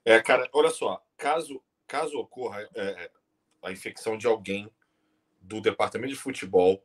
É, 0.03 0.21
cara, 0.21 0.49
olha 0.51 0.69
só, 0.71 1.03
caso, 1.15 1.63
caso 1.87 2.17
ocorra 2.17 2.67
é, 2.73 2.81
é, 2.83 3.11
a 3.61 3.71
infecção 3.71 4.17
de 4.17 4.25
alguém 4.25 4.69
do 5.39 5.61
departamento 5.61 6.13
de 6.13 6.19
futebol, 6.19 6.83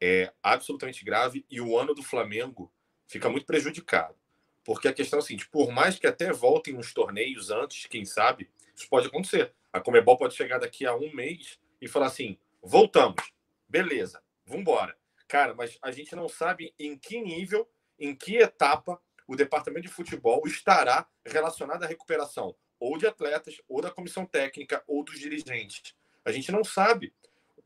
é 0.00 0.32
absolutamente 0.42 1.04
grave 1.04 1.46
e 1.50 1.60
o 1.60 1.78
ano 1.78 1.94
do 1.94 2.02
Flamengo 2.02 2.70
fica 3.06 3.28
muito 3.30 3.46
prejudicado. 3.46 4.16
Porque 4.64 4.88
a 4.88 4.92
questão 4.92 5.18
é 5.18 5.22
a 5.22 5.24
seguinte: 5.24 5.48
por 5.48 5.70
mais 5.70 5.98
que 5.98 6.06
até 6.06 6.32
voltem 6.32 6.76
uns 6.76 6.92
torneios 6.92 7.50
antes, 7.50 7.86
quem 7.86 8.04
sabe, 8.04 8.50
isso 8.74 8.88
pode 8.88 9.06
acontecer. 9.06 9.54
A 9.72 9.80
Comebol 9.80 10.16
pode 10.16 10.34
chegar 10.34 10.58
daqui 10.58 10.86
a 10.86 10.94
um 10.94 11.12
mês 11.14 11.58
e 11.80 11.88
falar 11.88 12.06
assim: 12.06 12.38
voltamos, 12.62 13.22
beleza, 13.68 14.22
vamos 14.44 14.62
embora. 14.62 14.96
Cara, 15.28 15.54
mas 15.54 15.78
a 15.82 15.90
gente 15.90 16.14
não 16.14 16.28
sabe 16.28 16.74
em 16.78 16.98
que 16.98 17.20
nível, 17.20 17.68
em 17.98 18.14
que 18.14 18.36
etapa 18.36 19.00
o 19.26 19.36
departamento 19.36 19.86
de 19.88 19.92
futebol 19.92 20.42
estará 20.46 21.08
relacionado 21.24 21.82
à 21.82 21.86
recuperação 21.86 22.54
ou 22.78 22.98
de 22.98 23.06
atletas, 23.06 23.60
ou 23.68 23.80
da 23.80 23.90
comissão 23.90 24.26
técnica, 24.26 24.82
ou 24.86 25.02
dos 25.02 25.18
dirigentes. 25.18 25.94
A 26.24 26.30
gente 26.30 26.52
não 26.52 26.62
sabe 26.62 27.14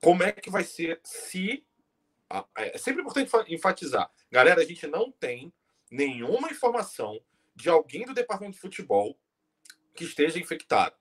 como 0.01 0.23
é 0.23 0.33
que 0.33 0.51
vai 0.51 0.65
ser 0.65 1.01
se. 1.03 1.67
É 2.55 2.79
sempre 2.79 3.03
importante 3.03 3.33
enfatizar. 3.53 4.11
Galera, 4.31 4.61
a 4.61 4.65
gente 4.65 4.87
não 4.87 5.11
tem 5.11 5.53
nenhuma 5.91 6.51
informação 6.51 7.21
de 7.55 7.69
alguém 7.69 8.05
do 8.05 8.15
departamento 8.15 8.55
de 8.55 8.61
futebol 8.61 9.19
que 9.95 10.05
esteja 10.05 10.39
infectado, 10.39 10.95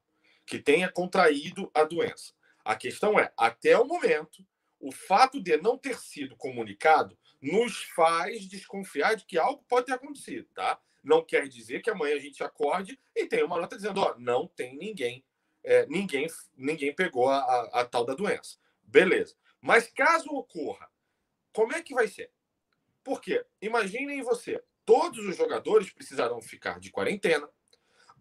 que 0.46 0.58
tenha 0.58 0.90
contraído 0.90 1.70
a 1.74 1.84
doença. 1.84 2.34
A 2.64 2.76
questão 2.76 3.20
é, 3.20 3.32
até 3.38 3.78
o 3.78 3.86
momento, 3.86 4.44
o 4.80 4.92
fato 4.92 5.42
de 5.42 5.58
não 5.58 5.78
ter 5.78 6.00
sido 6.00 6.36
comunicado 6.36 7.18
nos 7.42 7.84
faz 7.96 8.48
desconfiar 8.48 9.16
de 9.16 9.26
que 9.26 9.38
algo 9.38 9.64
pode 9.68 9.88
ter 9.88 9.94
acontecido, 9.94 10.48
tá? 10.54 10.80
Não 11.04 11.24
quer 11.24 11.48
dizer 11.48 11.82
que 11.82 11.90
amanhã 11.90 12.16
a 12.16 12.20
gente 12.20 12.44
acorde 12.44 13.00
e 13.16 13.26
tenha 13.26 13.46
uma 13.46 13.60
nota 13.60 13.76
dizendo, 13.76 14.02
ó, 14.02 14.16
não 14.18 14.48
tem 14.48 14.76
ninguém, 14.78 15.24
é, 15.64 15.86
ninguém, 15.86 16.28
ninguém 16.56 16.94
pegou 16.94 17.30
a, 17.30 17.38
a, 17.38 17.82
a 17.82 17.86
tal 17.86 18.06
da 18.06 18.14
doença. 18.14 18.58
Beleza. 18.84 19.36
Mas 19.62 19.88
caso 19.88 20.30
ocorra, 20.30 20.90
como 21.52 21.74
é 21.74 21.82
que 21.82 21.94
vai 21.94 22.08
ser? 22.08 22.32
Porque 23.04 23.46
imaginem 23.62 24.22
você, 24.22 24.62
todos 24.86 25.26
os 25.26 25.36
jogadores 25.36 25.92
precisarão 25.92 26.42
ficar 26.42 26.80
de 26.80 26.92
quarentena, 26.92 27.50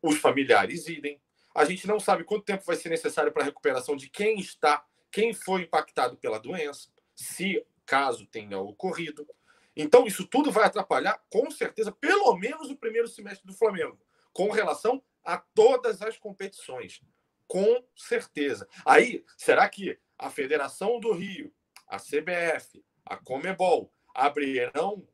os 0.03 0.19
familiares 0.19 0.87
idem. 0.89 1.21
A 1.55 1.65
gente 1.65 1.87
não 1.87 1.99
sabe 1.99 2.25
quanto 2.25 2.45
tempo 2.45 2.65
vai 2.65 2.77
ser 2.77 2.89
necessário 2.89 3.33
para 3.33 3.43
a 3.43 3.47
recuperação 3.47 3.97
de 3.97 4.09
quem 4.09 4.39
está, 4.39 4.85
quem 5.11 5.33
foi 5.33 5.63
impactado 5.63 6.17
pela 6.17 6.39
doença, 6.39 6.89
se 7.15 7.65
caso 7.87 8.27
tenha 8.27 8.59
ocorrido. 8.59 9.27
Então, 9.75 10.07
isso 10.07 10.27
tudo 10.27 10.51
vai 10.51 10.65
atrapalhar, 10.65 11.23
com 11.31 11.51
certeza, 11.51 11.93
pelo 11.93 12.37
menos 12.37 12.71
o 12.71 12.77
primeiro 12.77 13.09
semestre 13.09 13.47
do 13.47 13.55
Flamengo, 13.55 13.99
com 14.33 14.51
relação 14.51 15.03
a 15.25 15.39
todas 15.39 16.03
as 16.03 16.19
competições. 16.19 17.01
Com 17.47 17.85
certeza. 17.95 18.67
Aí, 18.85 19.25
será 19.37 19.69
que 19.69 19.99
a 20.19 20.31
Federação 20.31 20.99
do 20.99 21.13
Rio, 21.13 21.53
a 21.87 21.99
CBF, 21.99 22.85
a 23.05 23.17
Comebol 23.17 23.93
abrirão 24.15 25.07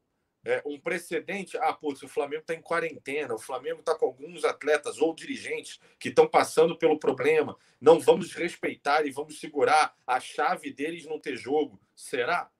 é, 0.44 0.62
um 0.66 0.78
precedente. 0.78 1.56
Ah, 1.58 1.72
putz, 1.72 2.02
o 2.02 2.08
Flamengo 2.08 2.42
está 2.42 2.54
em 2.54 2.60
quarentena, 2.60 3.34
o 3.34 3.38
Flamengo 3.38 3.80
está 3.80 3.94
com 3.94 4.06
alguns 4.06 4.44
atletas 4.44 4.98
ou 4.98 5.14
dirigentes 5.14 5.78
que 5.98 6.08
estão 6.08 6.26
passando 6.26 6.76
pelo 6.76 6.98
problema. 6.98 7.56
Não 7.80 8.00
vamos 8.00 8.32
respeitar 8.32 9.06
e 9.06 9.10
vamos 9.10 9.38
segurar 9.38 9.94
a 10.06 10.18
chave 10.18 10.72
deles 10.72 11.06
não 11.06 11.18
ter 11.18 11.36
jogo. 11.36 11.80
Será? 11.94 12.50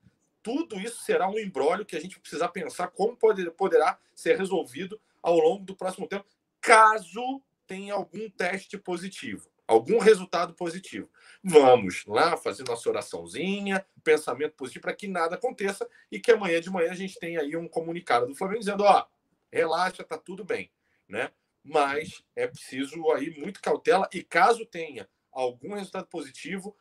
Tudo 0.42 0.80
isso 0.80 1.02
será 1.04 1.28
um 1.28 1.38
embrólio 1.38 1.86
que 1.86 1.96
a 1.96 2.00
gente 2.00 2.18
precisa 2.18 2.48
pensar 2.48 2.88
como 2.88 3.16
poder, 3.16 3.50
poderá 3.52 3.98
ser 4.14 4.36
resolvido 4.36 5.00
ao 5.22 5.38
longo 5.38 5.64
do 5.64 5.76
próximo 5.76 6.08
tempo, 6.08 6.26
caso 6.60 7.40
tenha 7.66 7.94
algum 7.94 8.28
teste 8.28 8.76
positivo 8.76 9.52
algum 9.72 9.98
resultado 9.98 10.54
positivo. 10.54 11.08
Vamos 11.42 12.04
lá 12.06 12.36
fazer 12.36 12.64
nossa 12.64 12.88
oraçãozinha, 12.88 13.84
pensamento 14.04 14.54
positivo 14.54 14.82
para 14.82 14.94
que 14.94 15.08
nada 15.08 15.34
aconteça 15.36 15.88
e 16.10 16.20
que 16.20 16.30
amanhã 16.30 16.60
de 16.60 16.70
manhã 16.70 16.90
a 16.90 16.96
gente 16.96 17.18
tenha 17.18 17.40
aí 17.40 17.56
um 17.56 17.68
comunicado 17.68 18.26
do 18.26 18.34
Flamengo 18.34 18.60
dizendo, 18.60 18.84
ó, 18.84 19.06
relaxa, 19.50 20.04
tá 20.04 20.18
tudo 20.18 20.44
bem, 20.44 20.70
né? 21.08 21.30
Mas 21.64 22.22
é 22.34 22.46
preciso 22.46 23.10
aí 23.12 23.30
muito 23.38 23.60
cautela 23.60 24.08
e 24.12 24.22
caso 24.22 24.66
tenha 24.66 25.08
algum 25.30 25.74
resultado 25.74 26.06
positivo, 26.06 26.76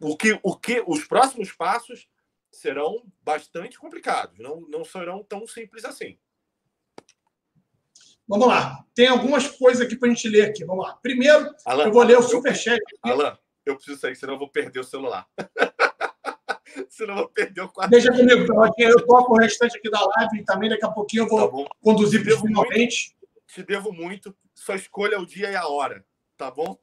o 0.00 0.16
que, 0.16 0.38
o 0.42 0.56
que 0.56 0.82
os 0.86 1.04
próximos 1.04 1.52
passos 1.52 2.08
serão 2.50 3.04
bastante 3.22 3.78
complicados, 3.78 4.38
não, 4.38 4.60
não 4.62 4.84
serão 4.84 5.22
tão 5.22 5.46
simples 5.46 5.84
assim. 5.84 6.18
Vamos 8.30 8.46
lá. 8.46 8.84
Tem 8.94 9.08
algumas 9.08 9.48
coisas 9.48 9.84
aqui 9.84 9.96
para 9.96 10.08
a 10.08 10.14
gente 10.14 10.28
ler 10.28 10.42
aqui. 10.42 10.64
Vamos 10.64 10.86
lá. 10.86 10.94
Primeiro, 11.02 11.52
Alan, 11.66 11.86
eu 11.86 11.92
vou 11.92 12.04
ler 12.04 12.16
o 12.16 12.22
superchat. 12.22 12.80
Alan, 13.02 13.36
eu 13.66 13.74
preciso 13.74 13.98
sair, 13.98 14.14
senão 14.14 14.34
eu 14.34 14.38
vou 14.38 14.48
perder 14.48 14.78
o 14.78 14.84
celular. 14.84 15.26
senão 16.88 17.14
eu 17.14 17.20
vou 17.22 17.28
perder 17.28 17.62
o 17.62 17.68
quadro. 17.68 17.90
Deixa 17.90 18.12
comigo, 18.12 18.46
eu 18.78 19.06
toco 19.06 19.32
o 19.32 19.36
restante 19.36 19.76
aqui 19.76 19.90
da 19.90 20.00
live 20.00 20.38
e 20.38 20.44
também 20.44 20.70
daqui 20.70 20.84
a 20.84 20.90
pouquinho 20.90 21.24
eu 21.24 21.28
vou 21.28 21.64
tá 21.64 21.74
conduzir 21.82 22.22
finalmente. 22.22 23.16
Te 23.48 23.64
devo 23.64 23.92
muito. 23.92 24.32
Só 24.54 24.76
escolha 24.76 25.18
o 25.18 25.26
dia 25.26 25.50
e 25.50 25.56
a 25.56 25.66
hora, 25.66 26.04
tá 26.36 26.52
bom? 26.52 26.78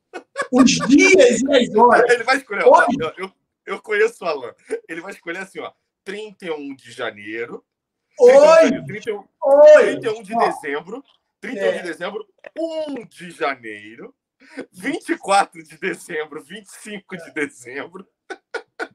Os 0.52 0.72
dias 0.72 1.42
e 1.42 1.56
as 1.56 1.76
horas. 1.76 2.10
Ele 2.12 2.24
vai 2.24 2.38
escolher. 2.38 2.64
Ó, 2.66 2.86
eu, 3.00 3.14
eu, 3.18 3.32
eu 3.66 3.82
conheço 3.82 4.24
o 4.24 4.28
Alan. 4.28 4.54
Ele 4.88 5.02
vai 5.02 5.12
escolher 5.12 5.40
assim, 5.40 5.60
ó. 5.60 5.72
31 6.04 6.76
de 6.76 6.92
janeiro. 6.92 7.64
Oi! 8.20 8.84
31, 8.86 9.24
31 10.00 10.24
de 10.24 10.36
dezembro. 10.36 11.04
31 11.40 11.66
é. 11.68 11.78
de 11.78 11.84
dezembro, 11.84 12.28
1 12.58 13.06
de 13.06 13.32
janeiro, 13.32 14.16
24 14.72 15.64
de 15.64 15.78
dezembro, 15.78 16.44
25 16.44 17.18
de 17.18 17.34
dezembro. 17.34 18.08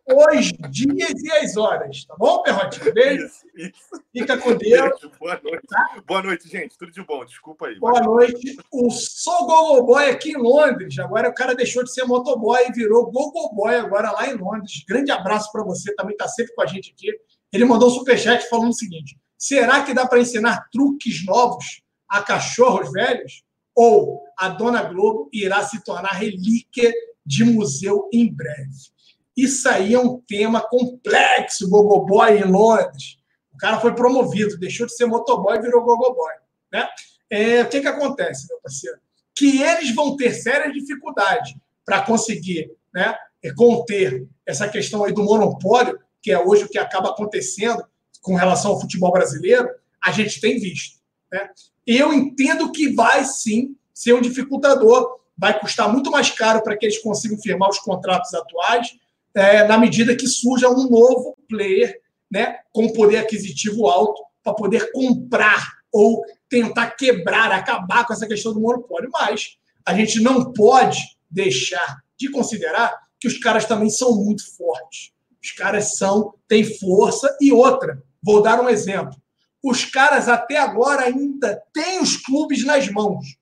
Os 0.07 0.53
dias 0.71 1.23
e 1.23 1.33
as 1.33 1.57
horas, 1.57 2.05
tá 2.05 2.15
bom, 2.17 2.43
Perrotinho? 2.43 2.95
Beijo. 2.95 3.27
Isso, 3.27 3.47
isso. 3.57 4.05
Fica 4.13 4.39
com 4.39 4.55
Deus. 4.55 4.91
Beijo, 4.91 5.13
boa 5.19 5.41
noite. 5.43 5.67
Tá? 5.67 6.03
Boa 6.07 6.23
noite, 6.23 6.49
gente. 6.49 6.79
Tudo 6.79 6.93
de 6.93 7.03
bom. 7.05 7.25
Desculpa 7.25 7.67
aí. 7.67 7.79
Boa 7.81 8.01
noite. 8.01 8.57
O 8.71 8.91
Sou 8.91 9.47
Gogoboy 9.47 10.11
aqui 10.11 10.33
em 10.33 10.37
Londres. 10.37 10.99
Agora 10.99 11.29
o 11.29 11.35
cara 11.35 11.55
deixou 11.55 11.83
de 11.83 11.93
ser 11.93 12.05
motoboy 12.05 12.65
e 12.69 12.73
virou 12.73 13.11
Gogoboy 13.11 13.75
agora 13.75 14.13
lá 14.13 14.29
em 14.29 14.35
Londres. 14.35 14.85
Grande 14.89 15.11
abraço 15.11 15.51
para 15.51 15.65
você. 15.65 15.95
Também 15.95 16.13
está 16.13 16.29
sempre 16.29 16.55
com 16.55 16.63
a 16.63 16.67
gente 16.67 16.93
aqui. 16.93 17.09
Ele 17.53 17.65
mandou 17.65 17.89
um 17.89 17.93
superchat 17.93 18.49
falando 18.49 18.71
o 18.71 18.75
seguinte: 18.75 19.19
será 19.37 19.83
que 19.83 19.95
dá 19.95 20.07
para 20.07 20.21
ensinar 20.21 20.69
truques 20.71 21.25
novos 21.25 21.83
a 22.09 22.23
cachorros 22.23 22.93
velhos? 22.93 23.43
Ou 23.75 24.23
a 24.39 24.49
Dona 24.49 24.83
Globo 24.83 25.29
irá 25.33 25.65
se 25.65 25.83
tornar 25.83 26.13
relíquia 26.13 26.93
de 27.25 27.45
museu 27.45 28.09
em 28.13 28.33
breve? 28.33 28.92
Isso 29.37 29.69
aí 29.69 29.95
é 29.95 29.99
um 29.99 30.21
tema 30.21 30.61
complexo, 30.61 31.69
Gogoboy 31.69 32.39
em 32.39 32.45
Londres. 32.45 33.19
O 33.53 33.57
cara 33.57 33.81
foi 33.81 33.95
promovido, 33.95 34.59
deixou 34.59 34.87
de 34.87 34.95
ser 34.95 35.07
motoboy 35.07 35.57
e 35.57 35.63
virou 35.63 35.85
Gogoboy. 35.85 36.33
Né? 36.73 36.87
É, 37.31 37.63
o 37.63 37.69
que, 37.69 37.81
que 37.81 37.89
acontece, 37.89 38.47
meu 38.49 38.59
parceiro? 38.61 38.99
Que 39.35 39.63
eles 39.63 39.95
vão 39.95 40.17
ter 40.17 40.33
sérias 40.33 40.73
dificuldades 40.73 41.55
para 41.85 42.03
conseguir 42.03 42.71
né, 42.95 43.17
conter 43.57 44.27
essa 44.47 44.69
questão 44.69 45.05
aí 45.05 45.13
do 45.13 45.25
monopólio, 45.25 45.99
que 46.21 46.31
é 46.31 46.39
hoje 46.39 46.65
o 46.65 46.69
que 46.69 46.79
acaba 46.79 47.11
acontecendo 47.11 47.83
com 48.21 48.35
relação 48.35 48.73
ao 48.73 48.81
futebol 48.81 49.11
brasileiro, 49.11 49.69
a 50.03 50.13
gente 50.13 50.41
tem 50.41 50.59
visto. 50.59 51.01
Né? 51.31 51.49
eu 51.87 52.13
entendo 52.13 52.71
que 52.71 52.93
vai 52.93 53.25
sim 53.25 53.75
ser 53.93 54.13
um 54.13 54.21
dificultador, 54.21 55.19
vai 55.37 55.59
custar 55.59 55.91
muito 55.91 56.11
mais 56.11 56.31
caro 56.31 56.63
para 56.63 56.77
que 56.77 56.87
eles 56.87 56.99
consigam 57.03 57.39
firmar 57.39 57.69
os 57.69 57.79
contratos 57.79 58.33
atuais, 58.35 58.95
é, 59.35 59.67
na 59.67 59.79
medida 59.79 60.17
que 60.17 60.27
surja 60.27 60.69
um 60.69 60.89
novo 60.89 61.37
player 61.49 62.01
né, 62.31 62.59
com 62.73 62.93
poder 62.93 63.19
aquisitivo 63.19 63.87
alto 63.87 64.23
para 64.43 64.55
poder 64.55 64.91
comprar 64.93 65.73
ou 65.93 66.25
tentar 66.49 66.91
quebrar, 66.93 67.53
acabar 67.53 68.07
com 68.07 68.13
essa 68.13 68.27
questão 68.27 68.53
do 68.53 68.61
monopólio. 68.61 69.11
Mas 69.13 69.57
a 69.85 69.95
gente 69.95 70.21
não 70.21 70.53
pode 70.53 70.99
deixar 71.31 72.03
de 72.19 72.31
considerar 72.31 72.95
que 73.19 73.29
os 73.29 73.39
caras 73.39 73.65
também 73.65 73.91
são 73.91 74.17
muito 74.17 74.45
fortes. 74.57 75.13
Os 75.43 75.53
caras 75.53 75.97
são, 75.97 76.35
têm 76.49 76.65
força 76.65 77.37
e 77.41 77.53
outra. 77.53 78.03
Vou 78.23 78.43
dar 78.43 78.61
um 78.61 78.69
exemplo 78.69 79.23
os 79.63 79.85
caras 79.85 80.29
até 80.29 80.59
agora 80.59 81.05
ainda 81.05 81.63
têm 81.73 82.01
os 82.01 82.17
clubes 82.17 82.65
nas 82.65 82.91
mãos. 82.91 83.37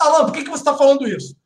Alan, 0.00 0.24
por 0.24 0.32
que, 0.32 0.42
que 0.42 0.50
você 0.50 0.62
está 0.62 0.76
falando 0.76 1.06
isso? 1.06 1.36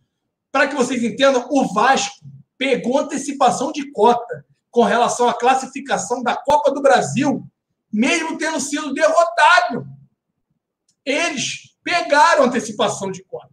Para 0.50 0.66
que 0.66 0.74
vocês 0.74 1.02
entendam, 1.02 1.46
o 1.50 1.72
Vasco 1.74 2.15
pegou 2.58 2.98
antecipação 2.98 3.72
de 3.72 3.90
cota 3.92 4.44
com 4.70 4.82
relação 4.82 5.28
à 5.28 5.34
classificação 5.34 6.22
da 6.22 6.36
Copa 6.36 6.70
do 6.70 6.82
Brasil, 6.82 7.44
mesmo 7.92 8.36
tendo 8.36 8.60
sido 8.60 8.92
derrotado. 8.92 9.86
Eles 11.04 11.74
pegaram 11.82 12.44
antecipação 12.44 13.10
de 13.10 13.22
cota. 13.24 13.50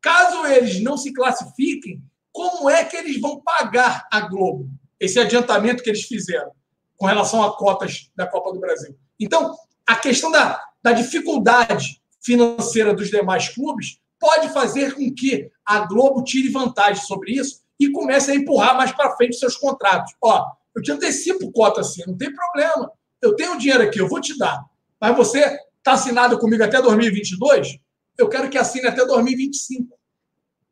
Caso 0.00 0.46
eles 0.46 0.80
não 0.82 0.96
se 0.96 1.12
classifiquem, 1.12 2.02
como 2.32 2.68
é 2.68 2.84
que 2.84 2.96
eles 2.96 3.20
vão 3.20 3.40
pagar 3.40 4.06
a 4.10 4.20
Globo 4.20 4.68
esse 5.00 5.18
adiantamento 5.18 5.82
que 5.82 5.90
eles 5.90 6.02
fizeram 6.02 6.50
com 6.96 7.06
relação 7.06 7.42
a 7.42 7.56
cotas 7.56 8.10
da 8.14 8.26
Copa 8.26 8.52
do 8.52 8.60
Brasil? 8.60 8.96
Então, 9.18 9.56
a 9.86 9.96
questão 9.96 10.30
da, 10.30 10.60
da 10.82 10.92
dificuldade 10.92 12.00
financeira 12.20 12.92
dos 12.92 13.08
demais 13.08 13.48
clubes, 13.48 14.00
pode 14.18 14.48
fazer 14.50 14.94
com 14.94 15.14
que 15.14 15.50
a 15.64 15.80
Globo 15.80 16.22
tire 16.24 16.50
vantagem 16.50 17.02
sobre 17.02 17.32
isso 17.32 17.62
e 17.78 17.90
comece 17.90 18.30
a 18.30 18.34
empurrar 18.34 18.76
mais 18.76 18.92
para 18.92 19.16
frente 19.16 19.36
seus 19.36 19.56
contratos. 19.56 20.12
Ó, 20.22 20.44
eu 20.74 20.82
te 20.82 20.92
antecipo 20.92 21.50
cota 21.52 21.80
assim, 21.80 22.02
não 22.06 22.16
tem 22.16 22.32
problema. 22.32 22.90
Eu 23.20 23.34
tenho 23.34 23.58
dinheiro 23.58 23.82
aqui, 23.82 24.00
eu 24.00 24.08
vou 24.08 24.20
te 24.20 24.36
dar. 24.38 24.64
Mas 25.00 25.16
você 25.16 25.58
está 25.78 25.92
assinado 25.92 26.38
comigo 26.38 26.62
até 26.62 26.80
2022? 26.80 27.78
Eu 28.16 28.28
quero 28.28 28.48
que 28.48 28.58
assine 28.58 28.86
até 28.86 29.04
2025. 29.04 29.96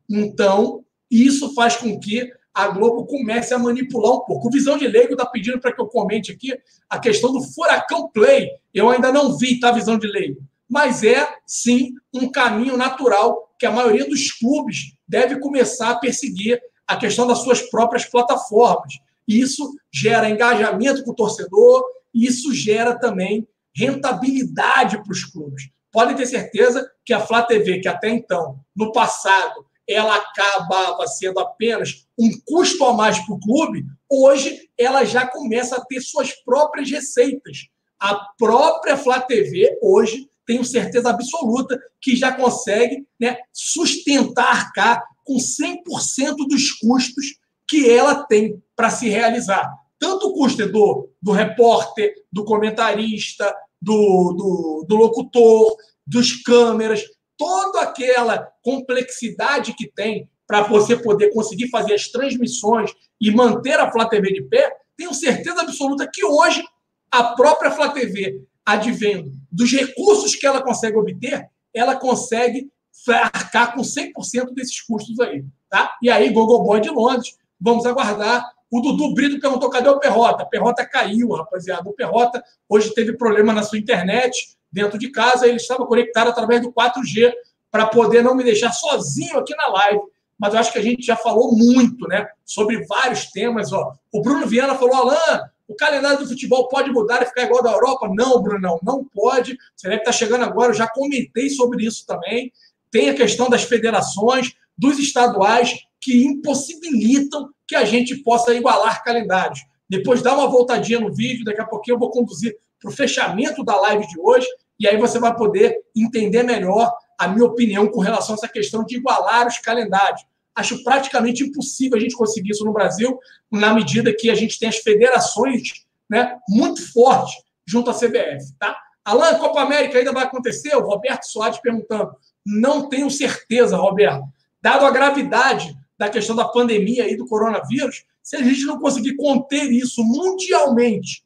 Então, 0.09 0.83
isso 1.09 1.53
faz 1.53 1.75
com 1.75 1.99
que 1.99 2.31
a 2.53 2.69
Globo 2.69 3.05
comece 3.05 3.53
a 3.53 3.59
manipular 3.59 4.13
um 4.13 4.21
pouco. 4.21 4.47
O 4.47 4.51
Visão 4.51 4.77
de 4.77 4.87
Leigo 4.87 5.13
está 5.13 5.25
pedindo 5.25 5.59
para 5.59 5.71
que 5.71 5.79
eu 5.79 5.87
comente 5.87 6.31
aqui 6.31 6.57
a 6.89 6.97
questão 6.97 7.31
do 7.31 7.41
Furacão 7.41 8.09
Play. 8.09 8.49
Eu 8.73 8.89
ainda 8.89 9.11
não 9.11 9.37
vi, 9.37 9.59
tá, 9.59 9.71
Visão 9.71 9.97
de 9.97 10.07
Leigo? 10.07 10.41
Mas 10.67 11.03
é, 11.03 11.27
sim, 11.45 11.93
um 12.13 12.29
caminho 12.29 12.75
natural 12.75 13.53
que 13.59 13.65
a 13.65 13.71
maioria 13.71 14.07
dos 14.07 14.31
clubes 14.31 14.93
deve 15.07 15.39
começar 15.39 15.91
a 15.91 15.99
perseguir 15.99 16.59
a 16.87 16.95
questão 16.95 17.27
das 17.27 17.39
suas 17.39 17.61
próprias 17.69 18.05
plataformas. 18.05 18.93
Isso 19.27 19.75
gera 19.91 20.29
engajamento 20.29 21.03
com 21.03 21.11
o 21.11 21.15
torcedor, 21.15 21.83
e 22.13 22.25
isso 22.25 22.53
gera 22.53 22.97
também 22.97 23.47
rentabilidade 23.75 25.03
para 25.03 25.11
os 25.11 25.23
clubes. 25.25 25.69
Podem 25.91 26.15
ter 26.15 26.25
certeza 26.25 26.89
que 27.05 27.13
a 27.13 27.19
Flá 27.19 27.43
TV, 27.43 27.79
que 27.79 27.87
até 27.87 28.09
então, 28.09 28.59
no 28.75 28.91
passado, 28.91 29.65
ela 29.87 30.15
acabava 30.15 31.07
sendo 31.07 31.39
apenas 31.39 32.05
um 32.17 32.29
custo 32.45 32.83
a 32.85 32.93
mais 32.93 33.19
para 33.19 33.35
o 33.35 33.39
clube, 33.39 33.85
hoje 34.09 34.69
ela 34.77 35.05
já 35.05 35.25
começa 35.25 35.77
a 35.77 35.85
ter 35.85 36.01
suas 36.01 36.33
próprias 36.43 36.89
receitas. 36.89 37.67
A 37.99 38.15
própria 38.37 38.97
Flá 38.97 39.21
TV, 39.21 39.77
hoje, 39.81 40.29
tenho 40.45 40.63
certeza 40.63 41.09
absoluta 41.09 41.79
que 42.01 42.15
já 42.15 42.31
consegue 42.31 43.05
né, 43.19 43.37
sustentar 43.53 44.71
cá 44.73 45.03
com 45.27 45.35
100% 45.35 46.47
dos 46.47 46.71
custos 46.71 47.35
que 47.67 47.89
ela 47.89 48.23
tem 48.23 48.63
para 48.75 48.89
se 48.89 49.09
realizar. 49.09 49.69
Tanto 49.99 50.29
o 50.29 50.33
custo 50.33 50.65
do, 50.71 51.09
do 51.21 51.31
repórter, 51.33 52.13
do 52.31 52.45
comentarista, 52.45 53.53
do, 53.81 54.33
do, 54.33 54.85
do 54.87 54.95
locutor, 54.95 55.75
dos 56.05 56.41
câmeras, 56.43 57.03
toda 57.37 57.81
aquela 57.81 58.47
complexidade 58.63 59.75
que 59.75 59.91
tem 59.91 60.29
para 60.47 60.63
você 60.63 60.95
poder 60.95 61.33
conseguir 61.33 61.69
fazer 61.69 61.93
as 61.93 62.07
transmissões 62.07 62.91
e 63.19 63.29
manter 63.29 63.77
a 63.79 63.91
Flá 63.91 64.07
TV 64.07 64.31
de 64.31 64.43
pé, 64.43 64.71
tenho 64.95 65.13
certeza 65.13 65.61
absoluta 65.61 66.09
que 66.11 66.23
hoje 66.23 66.63
a 67.11 67.35
própria 67.35 67.71
Flá 67.71 67.89
TV, 67.89 68.41
advendo 68.65 69.31
dos 69.51 69.71
recursos 69.71 70.35
que 70.35 70.47
ela 70.47 70.61
consegue 70.61 70.97
obter, 70.97 71.45
ela 71.73 71.95
consegue 71.95 72.71
arcar 73.09 73.73
com 73.73 73.81
100% 73.81 74.53
desses 74.53 74.81
custos 74.81 75.19
aí. 75.19 75.43
Tá? 75.69 75.95
E 76.01 76.09
aí, 76.09 76.29
Google 76.29 76.63
Boy 76.63 76.79
de 76.79 76.89
Londres, 76.89 77.37
vamos 77.59 77.85
aguardar. 77.85 78.45
O 78.71 78.81
Dudu 78.81 79.13
Brito 79.13 79.39
perguntou: 79.39 79.69
cadê 79.69 79.89
o 79.89 79.99
Perrota? 79.99 80.45
Perrota 80.45 80.85
caiu, 80.85 81.29
rapaziada. 81.29 81.89
O 81.89 81.93
Perrota 81.93 82.43
hoje 82.67 82.93
teve 82.93 83.13
problema 83.13 83.53
na 83.53 83.63
sua 83.63 83.77
internet 83.77 84.57
dentro 84.71 84.97
de 84.99 85.09
casa, 85.09 85.47
ele 85.47 85.57
estava 85.57 85.85
conectado 85.85 86.29
através 86.29 86.61
do 86.61 86.71
4G 86.71 87.33
para 87.71 87.87
poder 87.87 88.21
não 88.21 88.35
me 88.35 88.43
deixar 88.43 88.71
sozinho 88.71 89.37
aqui 89.37 89.55
na 89.55 89.67
live. 89.67 90.01
Mas 90.37 90.53
eu 90.53 90.59
acho 90.59 90.71
que 90.71 90.77
a 90.77 90.83
gente 90.83 91.05
já 91.05 91.15
falou 91.15 91.55
muito, 91.55 92.07
né? 92.07 92.27
Sobre 92.45 92.85
vários 92.85 93.31
temas. 93.31 93.73
Ó. 93.73 93.93
O 94.13 94.21
Bruno 94.21 94.45
Viana 94.45 94.75
falou: 94.75 94.95
Alain, 94.95 95.41
o 95.67 95.75
calendário 95.75 96.19
do 96.19 96.27
futebol 96.27 96.67
pode 96.67 96.91
mudar 96.91 97.21
e 97.21 97.25
ficar 97.25 97.43
igual 97.43 97.63
da 97.63 97.71
Europa? 97.71 98.07
Não, 98.13 98.41
Bruno, 98.41 98.79
não, 98.83 99.03
pode. 99.13 99.57
Você 99.75 99.89
deve 99.89 100.01
estar 100.01 100.11
chegando 100.11 100.43
agora, 100.43 100.69
eu 100.69 100.75
já 100.75 100.87
comentei 100.87 101.49
sobre 101.49 101.85
isso 101.85 102.05
também. 102.05 102.51
Tem 102.91 103.09
a 103.09 103.13
questão 103.13 103.49
das 103.49 103.63
federações, 103.63 104.53
dos 104.77 104.99
estaduais, 104.99 105.75
que 105.99 106.23
impossibilitam 106.23 107.49
que 107.67 107.75
a 107.75 107.83
gente 107.83 108.15
possa 108.17 108.53
igualar 108.53 109.03
calendários. 109.03 109.59
Depois 109.89 110.21
dá 110.21 110.33
uma 110.33 110.47
voltadinha 110.47 110.99
no 110.99 111.13
vídeo, 111.13 111.45
daqui 111.45 111.61
a 111.61 111.65
pouquinho 111.65 111.95
eu 111.95 111.99
vou 111.99 112.11
conduzir 112.11 112.55
para 112.79 112.89
o 112.89 112.93
fechamento 112.93 113.63
da 113.63 113.75
live 113.81 114.07
de 114.07 114.19
hoje, 114.19 114.47
e 114.79 114.87
aí 114.87 114.97
você 114.97 115.19
vai 115.19 115.35
poder 115.35 115.75
entender 115.95 116.43
melhor 116.43 116.93
a 117.17 117.27
minha 117.27 117.45
opinião 117.45 117.87
com 117.87 117.99
relação 117.99 118.35
a 118.35 118.37
essa 118.37 118.47
questão 118.47 118.83
de 118.85 118.97
igualar 118.97 119.47
os 119.47 119.57
calendários. 119.57 120.21
Acho 120.53 120.83
praticamente 120.83 121.43
impossível 121.43 121.97
a 121.97 122.01
gente 122.01 122.15
conseguir 122.15 122.51
isso 122.51 122.63
no 122.63 122.73
Brasil, 122.73 123.17
na 123.51 123.73
medida 123.73 124.13
que 124.13 124.29
a 124.29 124.35
gente 124.35 124.59
tem 124.59 124.69
as 124.69 124.77
federações 124.77 125.85
né, 126.09 126.37
muito 126.47 126.91
fortes 126.91 127.35
junto 127.65 127.89
à 127.89 127.93
CBF. 127.93 128.53
Tá? 128.59 128.77
Alan, 129.03 129.35
Copa 129.35 129.61
América 129.61 129.97
ainda 129.97 130.11
vai 130.11 130.23
acontecer? 130.23 130.75
O 130.75 130.81
Roberto 130.81 131.23
Soares 131.23 131.59
perguntando. 131.59 132.11
Não 132.47 132.87
tenho 132.87 133.11
certeza, 133.11 133.75
Roberto. 133.75 134.23
Dado 134.61 134.85
a 134.85 134.91
gravidade 134.91 135.77
da 135.97 136.07
questão 136.07 136.33
da 136.33 136.47
pandemia 136.47 137.11
e 137.11 137.17
do 137.17 137.25
coronavírus, 137.25 138.05
se 138.23 138.37
a 138.37 138.41
gente 138.41 138.63
não 138.63 138.79
conseguir 138.79 139.17
conter 139.17 139.69
isso 139.71 140.01
mundialmente 140.03 141.25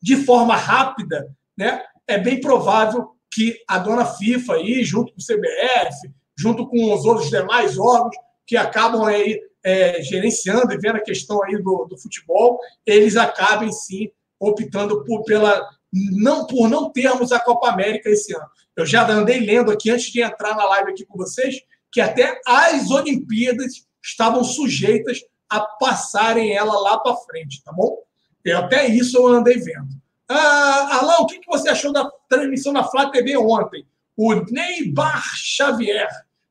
de 0.00 0.16
forma 0.16 0.56
rápida, 0.56 1.30
né, 1.56 1.82
é 2.06 2.16
bem 2.16 2.40
provável 2.40 3.10
que 3.30 3.58
a 3.68 3.78
dona 3.78 4.06
FIFA 4.06 4.54
aí, 4.54 4.82
junto 4.82 5.12
com 5.12 5.18
o 5.18 5.24
CBF, 5.24 6.10
junto 6.36 6.66
com 6.66 6.94
os 6.94 7.04
outros 7.04 7.28
demais 7.28 7.78
órgãos 7.78 8.16
que 8.46 8.56
acabam 8.56 9.04
aí 9.04 9.40
é, 9.62 10.00
gerenciando 10.00 10.72
e 10.72 10.78
vendo 10.78 10.96
a 10.96 11.02
questão 11.02 11.42
aí 11.42 11.60
do, 11.60 11.86
do 11.86 11.98
futebol, 11.98 12.58
eles 12.86 13.16
acabem 13.16 13.70
sim 13.72 14.08
optando 14.38 15.04
por, 15.04 15.24
pela 15.24 15.68
não 15.92 16.46
por 16.46 16.68
não 16.68 16.90
termos 16.90 17.32
a 17.32 17.40
Copa 17.40 17.68
América 17.68 18.08
esse 18.08 18.34
ano. 18.34 18.46
Eu 18.76 18.84
já 18.84 19.08
andei 19.08 19.40
lendo 19.40 19.70
aqui 19.70 19.90
antes 19.90 20.12
de 20.12 20.22
entrar 20.22 20.54
na 20.54 20.66
live 20.66 20.90
aqui 20.90 21.06
com 21.06 21.16
vocês 21.16 21.56
que 21.90 22.00
até 22.00 22.40
as 22.46 22.90
Olimpíadas 22.90 23.86
estavam 24.04 24.44
sujeitas 24.44 25.20
a 25.48 25.60
passarem 25.60 26.52
ela 26.52 26.78
lá 26.80 26.98
para 26.98 27.16
frente, 27.16 27.62
tá 27.64 27.72
bom? 27.72 27.98
E 28.44 28.52
até 28.52 28.86
isso 28.86 29.16
eu 29.16 29.28
andei 29.28 29.58
vendo. 29.58 29.88
Ah, 30.28 30.98
Alain, 30.98 31.22
o 31.22 31.26
que 31.26 31.40
você 31.46 31.68
achou 31.68 31.92
da 31.92 32.10
transmissão 32.28 32.72
na 32.72 32.84
Flá 32.84 33.10
TV 33.10 33.36
ontem? 33.36 33.86
O 34.16 34.34
Neibar 34.34 35.22
Xavier. 35.36 36.08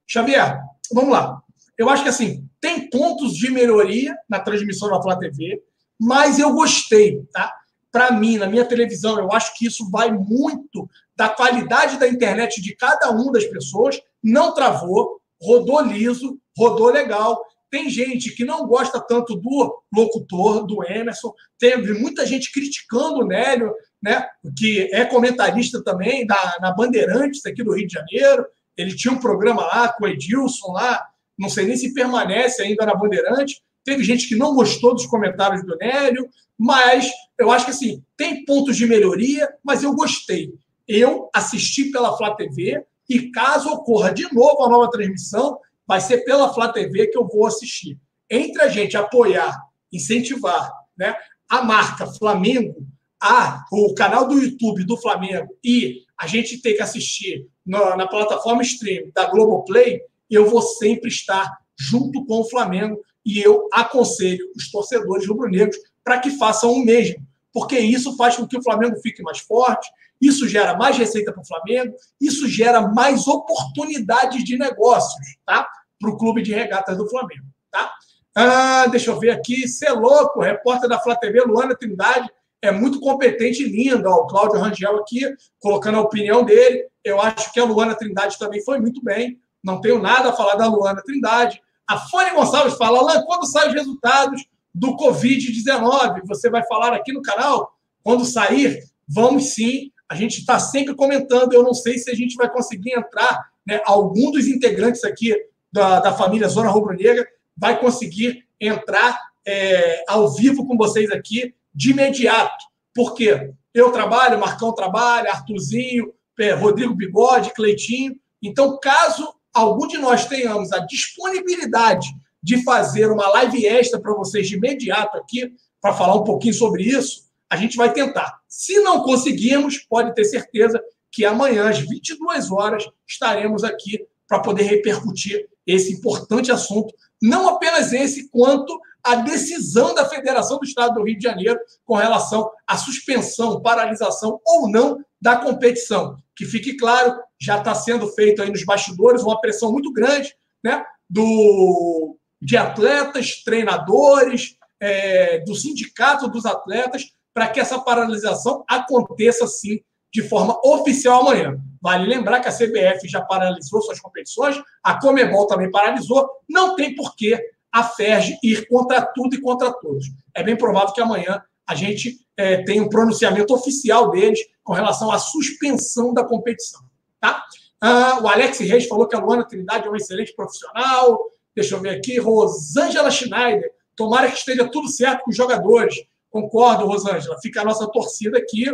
Xavier, 0.08 0.62
vamos 0.92 1.12
lá. 1.12 1.42
Eu 1.78 1.90
acho 1.90 2.04
que 2.04 2.10
assim, 2.10 2.50
tem 2.62 2.90
pontos 2.90 3.36
de 3.36 3.52
melhoria 3.52 4.16
na 4.30 4.40
transmissão 4.40 4.90
da 4.90 5.02
Flá 5.02 5.18
TV, 5.18 5.62
mas 6.00 6.40
eu 6.40 6.54
gostei, 6.54 7.22
tá? 7.34 7.54
Para 7.96 8.12
mim, 8.12 8.38
na 8.38 8.46
minha 8.46 8.66
televisão, 8.66 9.18
eu 9.18 9.32
acho 9.32 9.58
que 9.58 9.66
isso 9.66 9.90
vai 9.90 10.12
muito 10.12 10.90
da 11.16 11.30
qualidade 11.30 11.98
da 11.98 12.06
internet 12.06 12.62
de 12.62 12.76
cada 12.76 13.10
uma 13.12 13.32
das 13.32 13.46
pessoas. 13.46 14.02
Não 14.22 14.54
travou, 14.54 15.22
rodou 15.42 15.80
liso, 15.80 16.38
rodou 16.58 16.88
legal. 16.88 17.42
Tem 17.72 17.90
gente 17.90 18.36
que 18.36 18.44
não 18.44 18.68
gosta 18.68 19.00
tanto 19.00 19.38
do 19.38 19.82
locutor, 19.96 20.68
do 20.68 20.84
Emerson. 20.84 21.34
Teve 21.58 21.94
muita 21.94 22.26
gente 22.26 22.52
criticando 22.52 23.22
o 23.22 23.26
Nélio, 23.26 23.74
né, 24.04 24.28
que 24.58 24.90
é 24.92 25.06
comentarista 25.06 25.82
também 25.82 26.28
da, 26.28 26.58
na 26.60 26.74
Bandeirantes, 26.74 27.46
aqui 27.46 27.64
do 27.64 27.74
Rio 27.74 27.88
de 27.88 27.94
Janeiro. 27.94 28.46
Ele 28.76 28.94
tinha 28.94 29.14
um 29.14 29.22
programa 29.22 29.62
lá 29.62 29.94
com 29.94 30.04
o 30.04 30.08
Edilson 30.10 30.74
lá, 30.74 31.02
não 31.40 31.48
sei 31.48 31.66
nem 31.66 31.78
se 31.78 31.94
permanece 31.94 32.62
ainda 32.62 32.86
na 32.86 32.94
Bandeirante. 32.94 33.64
Teve 33.86 34.04
gente 34.04 34.28
que 34.28 34.36
não 34.36 34.54
gostou 34.54 34.94
dos 34.94 35.06
comentários 35.06 35.66
do 35.66 35.78
Nélio, 35.78 36.28
mas 36.58 37.10
eu 37.38 37.52
acho 37.52 37.66
que 37.66 37.72
assim, 37.72 38.04
tem 38.16 38.46
pontos 38.46 38.78
de 38.78 38.86
melhoria, 38.86 39.48
mas 39.64 39.84
eu 39.84 39.94
gostei. 39.94 40.54
Eu 40.88 41.30
assisti 41.34 41.92
pela 41.92 42.16
Flá 42.18 42.36
TV 42.36 42.84
e 43.10 43.30
caso 43.32 43.70
ocorra 43.70 44.14
de 44.14 44.32
novo 44.34 44.64
a 44.64 44.70
nova 44.70 44.90
transmissão, 44.90 45.60
vai 45.88 46.00
ser 46.00 46.20
pela 46.20 46.54
Flá 46.54 46.70
TV 46.70 47.08
que 47.08 47.18
eu 47.18 47.28
vou 47.28 47.46
assistir. 47.46 47.98
Entre 48.30 48.62
a 48.62 48.70
gente 48.70 48.98
apoiar, 48.98 49.56
incentivar 49.92 50.72
né, 50.98 51.16
a 51.50 51.64
marca 51.64 52.08
Flamengo, 52.08 52.88
a, 53.22 53.64
o 53.72 53.94
canal 53.94 54.28
do 54.28 54.40
YouTube 54.40 54.84
do 54.84 54.98
Flamengo 54.98 55.56
e 55.64 56.04
a 56.18 56.28
gente 56.28 56.62
ter 56.62 56.74
que 56.74 56.82
assistir 56.82 57.48
na, 57.66 57.96
na 57.96 58.08
plataforma 58.08 58.62
stream 58.62 59.12
da 59.14 59.30
Globoplay, 59.30 60.02
eu 60.30 60.50
vou 60.50 60.62
sempre 60.62 61.10
estar 61.10 61.52
junto 61.78 62.26
com 62.26 62.42
o 62.42 62.50
Flamengo 62.50 63.00
e 63.26 63.40
eu 63.40 63.68
aconselho 63.74 64.46
os 64.56 64.70
torcedores 64.72 65.28
rubro-negros 65.28 65.78
para 66.06 66.20
que 66.20 66.30
façam 66.38 66.72
o 66.72 66.86
mesmo, 66.86 67.28
porque 67.52 67.78
isso 67.78 68.16
faz 68.16 68.38
com 68.38 68.48
que 68.48 68.58
o 68.58 68.64
Flamengo 68.64 68.96
fique 69.02 69.22
mais 69.24 69.40
forte, 69.40 69.90
isso 70.22 70.48
gera 70.48 70.78
mais 70.78 70.98
receita 70.98 71.34
para 71.34 71.42
o 71.42 71.46
Flamengo, 71.46 71.96
isso 72.22 72.48
gera 72.48 72.82
mais 72.88 73.28
oportunidades 73.28 74.44
de 74.44 74.58
negócios, 74.58 75.26
tá? 75.46 75.68
Para 76.00 76.10
o 76.10 76.18
clube 76.18 76.42
de 76.42 76.54
regatas 76.54 76.96
do 76.96 77.10
Flamengo, 77.10 77.46
tá? 77.72 77.92
Ah, 78.36 78.86
deixa 78.88 79.10
eu 79.10 79.20
ver 79.20 79.32
aqui, 79.32 79.68
ser 79.68 79.92
louco, 79.92 80.42
repórter 80.42 80.88
da 80.88 81.00
Flá 81.00 81.16
TV, 81.16 81.42
Luana 81.42 81.76
Trindade, 81.76 82.30
é 82.62 82.72
muito 82.72 83.00
competente 83.00 83.64
e 83.64 83.70
linda. 83.70 84.10
Ó, 84.10 84.24
o 84.24 84.28
Cláudio 84.28 84.60
Rangel 84.60 84.98
aqui, 84.98 85.22
colocando 85.60 85.98
a 85.98 86.02
opinião 86.02 86.44
dele. 86.44 86.88
Eu 87.04 87.22
acho 87.22 87.54
que 87.54 87.60
a 87.60 87.66
Luana 87.66 87.96
Trindade 87.96 88.38
também 88.38 88.64
foi 88.64 88.80
muito 88.80 89.04
bem. 89.04 89.40
Não 89.64 89.80
tenho 89.80 90.02
nada 90.02 90.30
a 90.30 90.34
falar 90.34 90.56
da 90.56 90.68
Luana 90.68 91.02
Trindade. 91.04 91.62
A 91.88 91.98
Fone 91.98 92.32
Gonçalves 92.32 92.76
fala, 92.76 93.00
Alan, 93.00 93.24
quando 93.26 93.46
saem 93.46 93.70
os 93.70 93.76
resultados 93.76 94.44
do 94.76 94.98
Covid-19? 94.98 96.22
Você 96.26 96.50
vai 96.50 96.66
falar 96.68 96.94
aqui 96.94 97.14
no 97.14 97.22
canal? 97.22 97.74
Quando 98.04 98.26
sair, 98.26 98.84
vamos 99.08 99.54
sim 99.56 99.92
A 100.10 100.16
gente 100.16 100.40
está 100.40 100.60
sempre 100.60 100.94
comentando. 100.94 101.54
Eu 101.54 101.64
não 101.64 101.74
sei 101.74 101.98
se 101.98 102.12
a 102.12 102.14
gente 102.14 102.36
vai 102.36 102.52
conseguir 102.52 102.92
entrar, 102.94 103.50
né? 103.66 103.80
Algum 103.86 104.30
dos 104.30 104.48
integrantes 104.48 105.04
aqui 105.04 105.34
da, 105.72 106.02
da 106.02 106.14
família 106.14 106.50
Zona 106.50 106.70
Rubro 106.70 106.94
Negra 106.94 107.26
vai 107.58 107.80
conseguir 107.80 108.46
entrar 108.60 109.18
é, 109.48 110.04
ao 110.08 110.34
vivo 110.34 110.68
com 110.68 110.78
vocês 110.78 111.10
aqui 111.10 111.56
de 111.74 111.92
imediato. 111.92 112.66
Por 112.94 113.16
quê? 113.16 113.52
Eu 113.74 113.92
trabalho, 113.92 114.40
Marcão 114.40 114.74
trabalha, 114.74 115.32
Arthurzinho, 115.32 116.14
é, 116.40 116.52
Rodrigo 116.52 116.94
Bigode, 116.94 117.54
Cleitinho. 117.54 118.16
Então, 118.44 118.78
caso 118.80 119.34
algum 119.54 119.88
de 119.88 119.98
nós 119.98 120.26
tenhamos 120.26 120.72
a 120.74 120.80
disponibilidade 120.80 122.08
de 122.46 122.64
fazer 122.64 123.12
uma 123.12 123.28
live 123.30 123.66
extra 123.66 124.00
para 124.00 124.14
vocês 124.14 124.48
de 124.48 124.56
imediato 124.56 125.18
aqui, 125.18 125.52
para 125.82 125.96
falar 125.96 126.14
um 126.14 126.24
pouquinho 126.24 126.54
sobre 126.54 126.84
isso, 126.84 127.24
a 127.50 127.56
gente 127.56 127.76
vai 127.76 127.92
tentar. 127.92 128.40
Se 128.48 128.80
não 128.82 129.02
conseguirmos, 129.02 129.80
pode 129.80 130.14
ter 130.14 130.26
certeza 130.26 130.80
que 131.12 131.26
amanhã, 131.26 131.68
às 131.68 131.80
22 131.80 132.52
horas, 132.52 132.88
estaremos 133.08 133.64
aqui 133.64 134.06
para 134.28 134.40
poder 134.40 134.62
repercutir 134.62 135.48
esse 135.66 135.92
importante 135.92 136.52
assunto, 136.52 136.94
não 137.20 137.50
apenas 137.50 137.92
esse, 137.92 138.30
quanto 138.30 138.80
a 139.04 139.16
decisão 139.16 139.96
da 139.96 140.08
Federação 140.08 140.60
do 140.60 140.66
Estado 140.66 140.94
do 140.94 141.04
Rio 141.04 141.18
de 141.18 141.24
Janeiro 141.24 141.60
com 141.84 141.96
relação 141.96 142.48
à 142.68 142.78
suspensão, 142.78 143.60
paralisação 143.60 144.40
ou 144.46 144.70
não 144.70 145.04
da 145.20 145.36
competição. 145.36 146.16
Que 146.36 146.46
fique 146.46 146.78
claro, 146.78 147.20
já 147.42 147.58
está 147.58 147.74
sendo 147.74 148.08
feito 148.10 148.44
aí 148.44 148.52
nos 148.52 148.64
bastidores 148.64 149.24
uma 149.24 149.42
pressão 149.42 149.72
muito 149.72 149.92
grande 149.92 150.36
né, 150.64 150.86
do, 151.10 152.18
de 152.42 152.58
atletas, 152.58 153.44
treinadores, 153.44 154.58
é, 154.80 155.40
do 155.40 155.56
sindicato 155.56 156.28
dos 156.28 156.46
atletas, 156.46 157.12
para 157.34 157.48
que 157.48 157.60
essa 157.60 157.80
paralisação 157.80 158.64
aconteça 158.68 159.48
sim 159.48 159.80
de 160.14 160.22
forma 160.22 160.58
oficial 160.64 161.22
amanhã. 161.22 161.58
Vale 161.82 162.08
lembrar 162.08 162.40
que 162.40 162.48
a 162.48 162.52
CBF 162.52 163.08
já 163.08 163.22
paralisou 163.22 163.82
suas 163.82 164.00
competições, 164.00 164.56
a 164.82 165.00
Comebol 165.00 165.46
também 165.46 165.70
paralisou, 165.70 166.30
não 166.50 166.76
tem 166.76 166.96
porquê 166.96 167.40
a 167.72 167.84
FERJ 167.84 168.40
ir 168.42 168.66
contra 168.68 169.02
tudo 169.02 169.36
e 169.36 169.42
contra 169.42 169.72
todos. 169.74 170.06
É 170.34 170.42
bem 170.42 170.56
provável 170.56 170.94
que 170.94 171.02
amanhã 171.02 171.42
a 171.68 171.76
gente 171.76 172.26
é, 172.38 172.64
tenha 172.64 172.82
um 172.82 172.90
pronunciamento 172.90 173.54
oficial 173.54 174.10
deles 174.10 174.40
com 174.64 174.72
relação 174.72 175.12
à 175.12 175.20
suspensão 175.20 176.14
da 176.14 176.24
competição. 176.24 176.82
Tá? 177.20 177.44
Ah, 177.82 178.20
o 178.22 178.28
Alex 178.28 178.60
Reis 178.60 178.88
falou 178.88 179.08
que 179.08 179.16
a 179.16 179.20
Luana 179.20 179.46
Trindade 179.46 179.86
é 179.86 179.90
uma 179.90 179.98
excelente 179.98 180.34
profissional. 180.34 181.20
Deixa 181.56 181.76
eu 181.76 181.82
ver 181.82 181.98
aqui. 181.98 182.20
Rosângela 182.20 183.10
Schneider. 183.10 183.72
Tomara 183.96 184.30
que 184.30 184.38
esteja 184.38 184.70
tudo 184.70 184.90
certo 184.90 185.24
com 185.24 185.32
os 185.32 185.38
jogadores. 185.38 185.96
Concordo, 186.30 186.86
Rosângela. 186.86 187.40
Fica 187.42 187.62
a 187.62 187.66
nossa 187.66 187.88
torcida 187.88 188.38
aqui, 188.38 188.66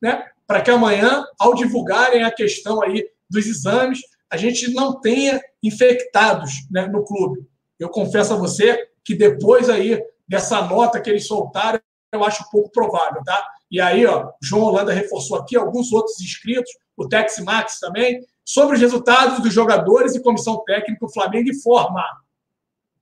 né? 0.00 0.24
Para 0.46 0.62
que 0.62 0.70
amanhã, 0.70 1.26
ao 1.38 1.54
divulgarem 1.54 2.22
a 2.22 2.30
questão 2.30 2.82
aí 2.82 3.06
dos 3.28 3.46
exames, 3.46 4.00
a 4.30 4.36
gente 4.36 4.72
não 4.72 5.00
tenha 5.00 5.40
infectados 5.62 6.52
né, 6.70 6.86
no 6.86 7.04
clube. 7.04 7.46
Eu 7.78 7.88
confesso 7.88 8.34
a 8.34 8.36
você 8.36 8.88
que 9.04 9.14
depois 9.14 9.68
aí 9.68 10.02
dessa 10.28 10.62
nota 10.62 11.00
que 11.00 11.08
eles 11.08 11.26
soltaram, 11.26 11.80
eu 12.12 12.24
acho 12.24 12.50
pouco 12.50 12.70
provável, 12.70 13.22
tá? 13.24 13.42
E 13.70 13.80
aí, 13.80 14.06
ó, 14.06 14.30
João 14.42 14.64
Holanda 14.64 14.92
reforçou 14.92 15.38
aqui, 15.38 15.56
alguns 15.56 15.92
outros 15.92 16.20
inscritos, 16.20 16.70
o 16.96 17.06
Tex 17.06 17.38
Max 17.40 17.78
também, 17.78 18.20
sobre 18.44 18.76
os 18.76 18.80
resultados 18.80 19.40
dos 19.40 19.52
jogadores 19.52 20.14
e 20.14 20.22
comissão 20.22 20.62
técnica, 20.64 21.04
o 21.04 21.12
Flamengo 21.12 21.50
informa. 21.50 22.02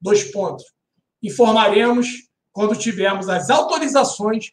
Dois 0.06 0.22
pontos. 0.22 0.64
Informaremos 1.20 2.06
quando 2.52 2.76
tivermos 2.76 3.28
as 3.28 3.50
autorizações 3.50 4.52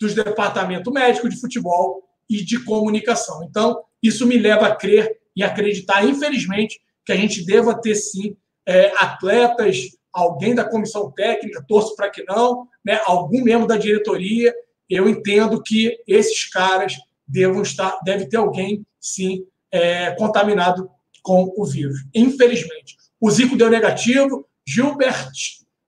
dos 0.00 0.14
departamento 0.14 0.90
médico 0.90 1.28
de 1.28 1.38
futebol 1.38 2.02
e 2.26 2.42
de 2.42 2.64
comunicação. 2.64 3.44
Então, 3.44 3.82
isso 4.02 4.26
me 4.26 4.38
leva 4.38 4.66
a 4.66 4.74
crer 4.74 5.14
e 5.36 5.42
acreditar, 5.42 6.06
infelizmente, 6.06 6.80
que 7.04 7.12
a 7.12 7.16
gente 7.16 7.44
deva 7.44 7.78
ter 7.78 7.94
sim 7.96 8.34
é, 8.66 8.94
atletas, 8.96 9.90
alguém 10.10 10.54
da 10.54 10.64
comissão 10.64 11.12
técnica, 11.12 11.62
torço 11.68 11.94
para 11.94 12.08
que 12.08 12.24
não, 12.24 12.66
né, 12.82 12.98
algum 13.04 13.42
membro 13.42 13.66
da 13.66 13.76
diretoria, 13.76 14.54
eu 14.88 15.06
entendo 15.06 15.62
que 15.62 15.98
esses 16.08 16.48
caras 16.48 16.94
devam 17.28 17.60
estar, 17.60 17.98
deve 18.02 18.26
ter 18.26 18.38
alguém, 18.38 18.86
sim, 18.98 19.44
é, 19.70 20.12
contaminado 20.12 20.88
com 21.22 21.52
o 21.58 21.66
vírus. 21.66 21.98
Infelizmente. 22.14 22.96
O 23.20 23.30
Zico 23.30 23.54
deu 23.54 23.68
negativo, 23.68 24.46
Gilbert, 24.66 25.30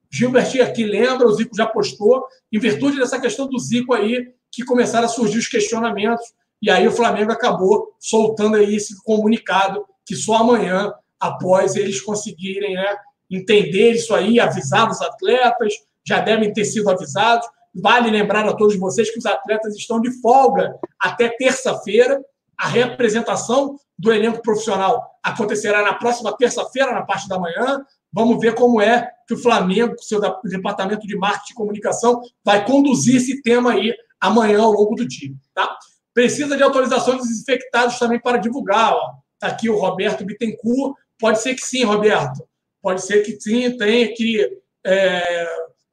Gilbert 0.09 0.49
aqui 0.61 0.83
lembra, 0.83 1.27
o 1.27 1.33
Zico 1.33 1.55
já 1.55 1.65
postou, 1.65 2.25
em 2.51 2.59
virtude 2.59 2.97
dessa 2.97 3.19
questão 3.19 3.47
do 3.47 3.59
Zico 3.59 3.93
aí, 3.93 4.31
que 4.51 4.63
começaram 4.63 5.05
a 5.05 5.09
surgir 5.09 5.37
os 5.37 5.47
questionamentos, 5.47 6.25
e 6.61 6.69
aí 6.69 6.87
o 6.87 6.91
Flamengo 6.91 7.31
acabou 7.31 7.95
soltando 7.99 8.55
aí 8.55 8.75
esse 8.75 9.01
comunicado 9.03 9.85
que 10.05 10.15
só 10.15 10.37
amanhã 10.37 10.91
após 11.19 11.75
eles 11.75 12.01
conseguirem 12.01 12.75
né, 12.75 12.95
entender 13.29 13.91
isso 13.91 14.13
aí, 14.15 14.39
avisar 14.39 14.89
os 14.89 15.01
atletas, 15.01 15.73
já 16.05 16.19
devem 16.19 16.53
ter 16.53 16.65
sido 16.65 16.89
avisados. 16.89 17.47
Vale 17.75 18.09
lembrar 18.09 18.47
a 18.47 18.53
todos 18.53 18.75
vocês 18.77 19.11
que 19.11 19.19
os 19.19 19.25
atletas 19.25 19.75
estão 19.75 19.99
de 19.99 20.11
folga 20.21 20.75
até 20.99 21.29
terça-feira. 21.29 22.19
A 22.57 22.67
reapresentação 22.67 23.77
do 23.99 24.11
elenco 24.11 24.41
profissional 24.41 25.11
acontecerá 25.21 25.83
na 25.83 25.93
próxima 25.93 26.35
terça-feira, 26.35 26.93
na 26.93 27.03
parte 27.03 27.27
da 27.27 27.37
manhã. 27.37 27.85
Vamos 28.11 28.39
ver 28.39 28.55
como 28.55 28.81
é 28.81 29.09
que 29.27 29.33
o 29.33 29.37
Flamengo, 29.37 29.95
seu 29.99 30.21
departamento 30.43 31.05
de 31.05 31.17
marketing 31.17 31.51
e 31.51 31.55
comunicação, 31.55 32.21
vai 32.43 32.65
conduzir 32.65 33.17
esse 33.17 33.41
tema 33.41 33.73
aí 33.73 33.93
amanhã 34.19 34.61
ao 34.61 34.71
longo 34.71 34.95
do 34.95 35.07
dia. 35.07 35.33
Tá? 35.53 35.77
Precisa 36.13 36.55
de 36.55 36.63
autorização 36.63 37.17
dos 37.17 37.29
infectados 37.29 37.99
também 37.99 38.19
para 38.19 38.37
divulgar. 38.37 38.95
Está 39.33 39.47
aqui 39.47 39.69
o 39.69 39.77
Roberto 39.77 40.25
Bittencourt, 40.25 40.95
Pode 41.19 41.41
ser 41.41 41.55
que 41.55 41.65
sim, 41.65 41.83
Roberto. 41.83 42.47
Pode 42.81 43.01
ser 43.03 43.23
que 43.23 43.39
sim, 43.39 43.75
tenha 43.77 44.13
que. 44.13 44.59
É... 44.85 45.47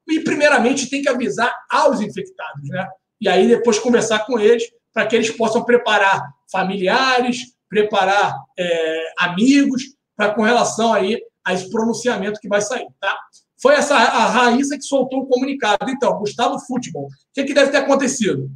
E, 0.09 0.21
primeiramente, 0.21 0.91
tem 0.91 1.03
que 1.03 1.09
avisar 1.09 1.55
aos 1.71 2.01
infectados, 2.01 2.69
né? 2.69 2.87
E 3.21 3.29
aí, 3.29 3.49
depois, 3.49 3.79
conversar 3.79 4.27
com 4.27 4.39
eles 4.39 4.65
para 4.93 5.07
que 5.07 5.17
eles 5.17 5.31
possam 5.31 5.65
preparar 5.65 6.23
familiares, 6.53 7.39
preparar 7.69 8.37
é, 8.57 9.13
amigos, 9.19 9.83
para 10.15 10.33
com 10.35 10.43
relação 10.43 10.93
aí 10.93 11.21
a 11.45 11.53
esse 11.53 11.69
pronunciamento 11.71 12.41
que 12.41 12.49
vai 12.49 12.61
sair, 12.61 12.87
tá? 13.01 13.17
Foi 13.61 13.75
essa 13.75 13.97
a 13.97 14.27
Raíssa 14.27 14.77
que 14.77 14.85
soltou 14.85 15.21
o 15.21 15.27
comunicado. 15.27 15.91
Então, 15.91 16.19
Gustavo 16.19 16.59
Futebol, 16.67 17.07
o 17.07 17.09
que, 17.33 17.45
que 17.45 17.55
deve 17.55 17.71
ter 17.71 17.79
acontecido? 17.79 18.51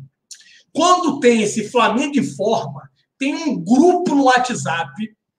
Quando 0.73 1.20
tem 1.20 1.43
esse 1.43 1.69
Flamengo 1.70 2.19
em 2.19 2.24
forma, 2.24 2.82
tem 3.19 3.35
um 3.35 3.59
grupo 3.59 4.15
no 4.15 4.24
WhatsApp 4.24 4.93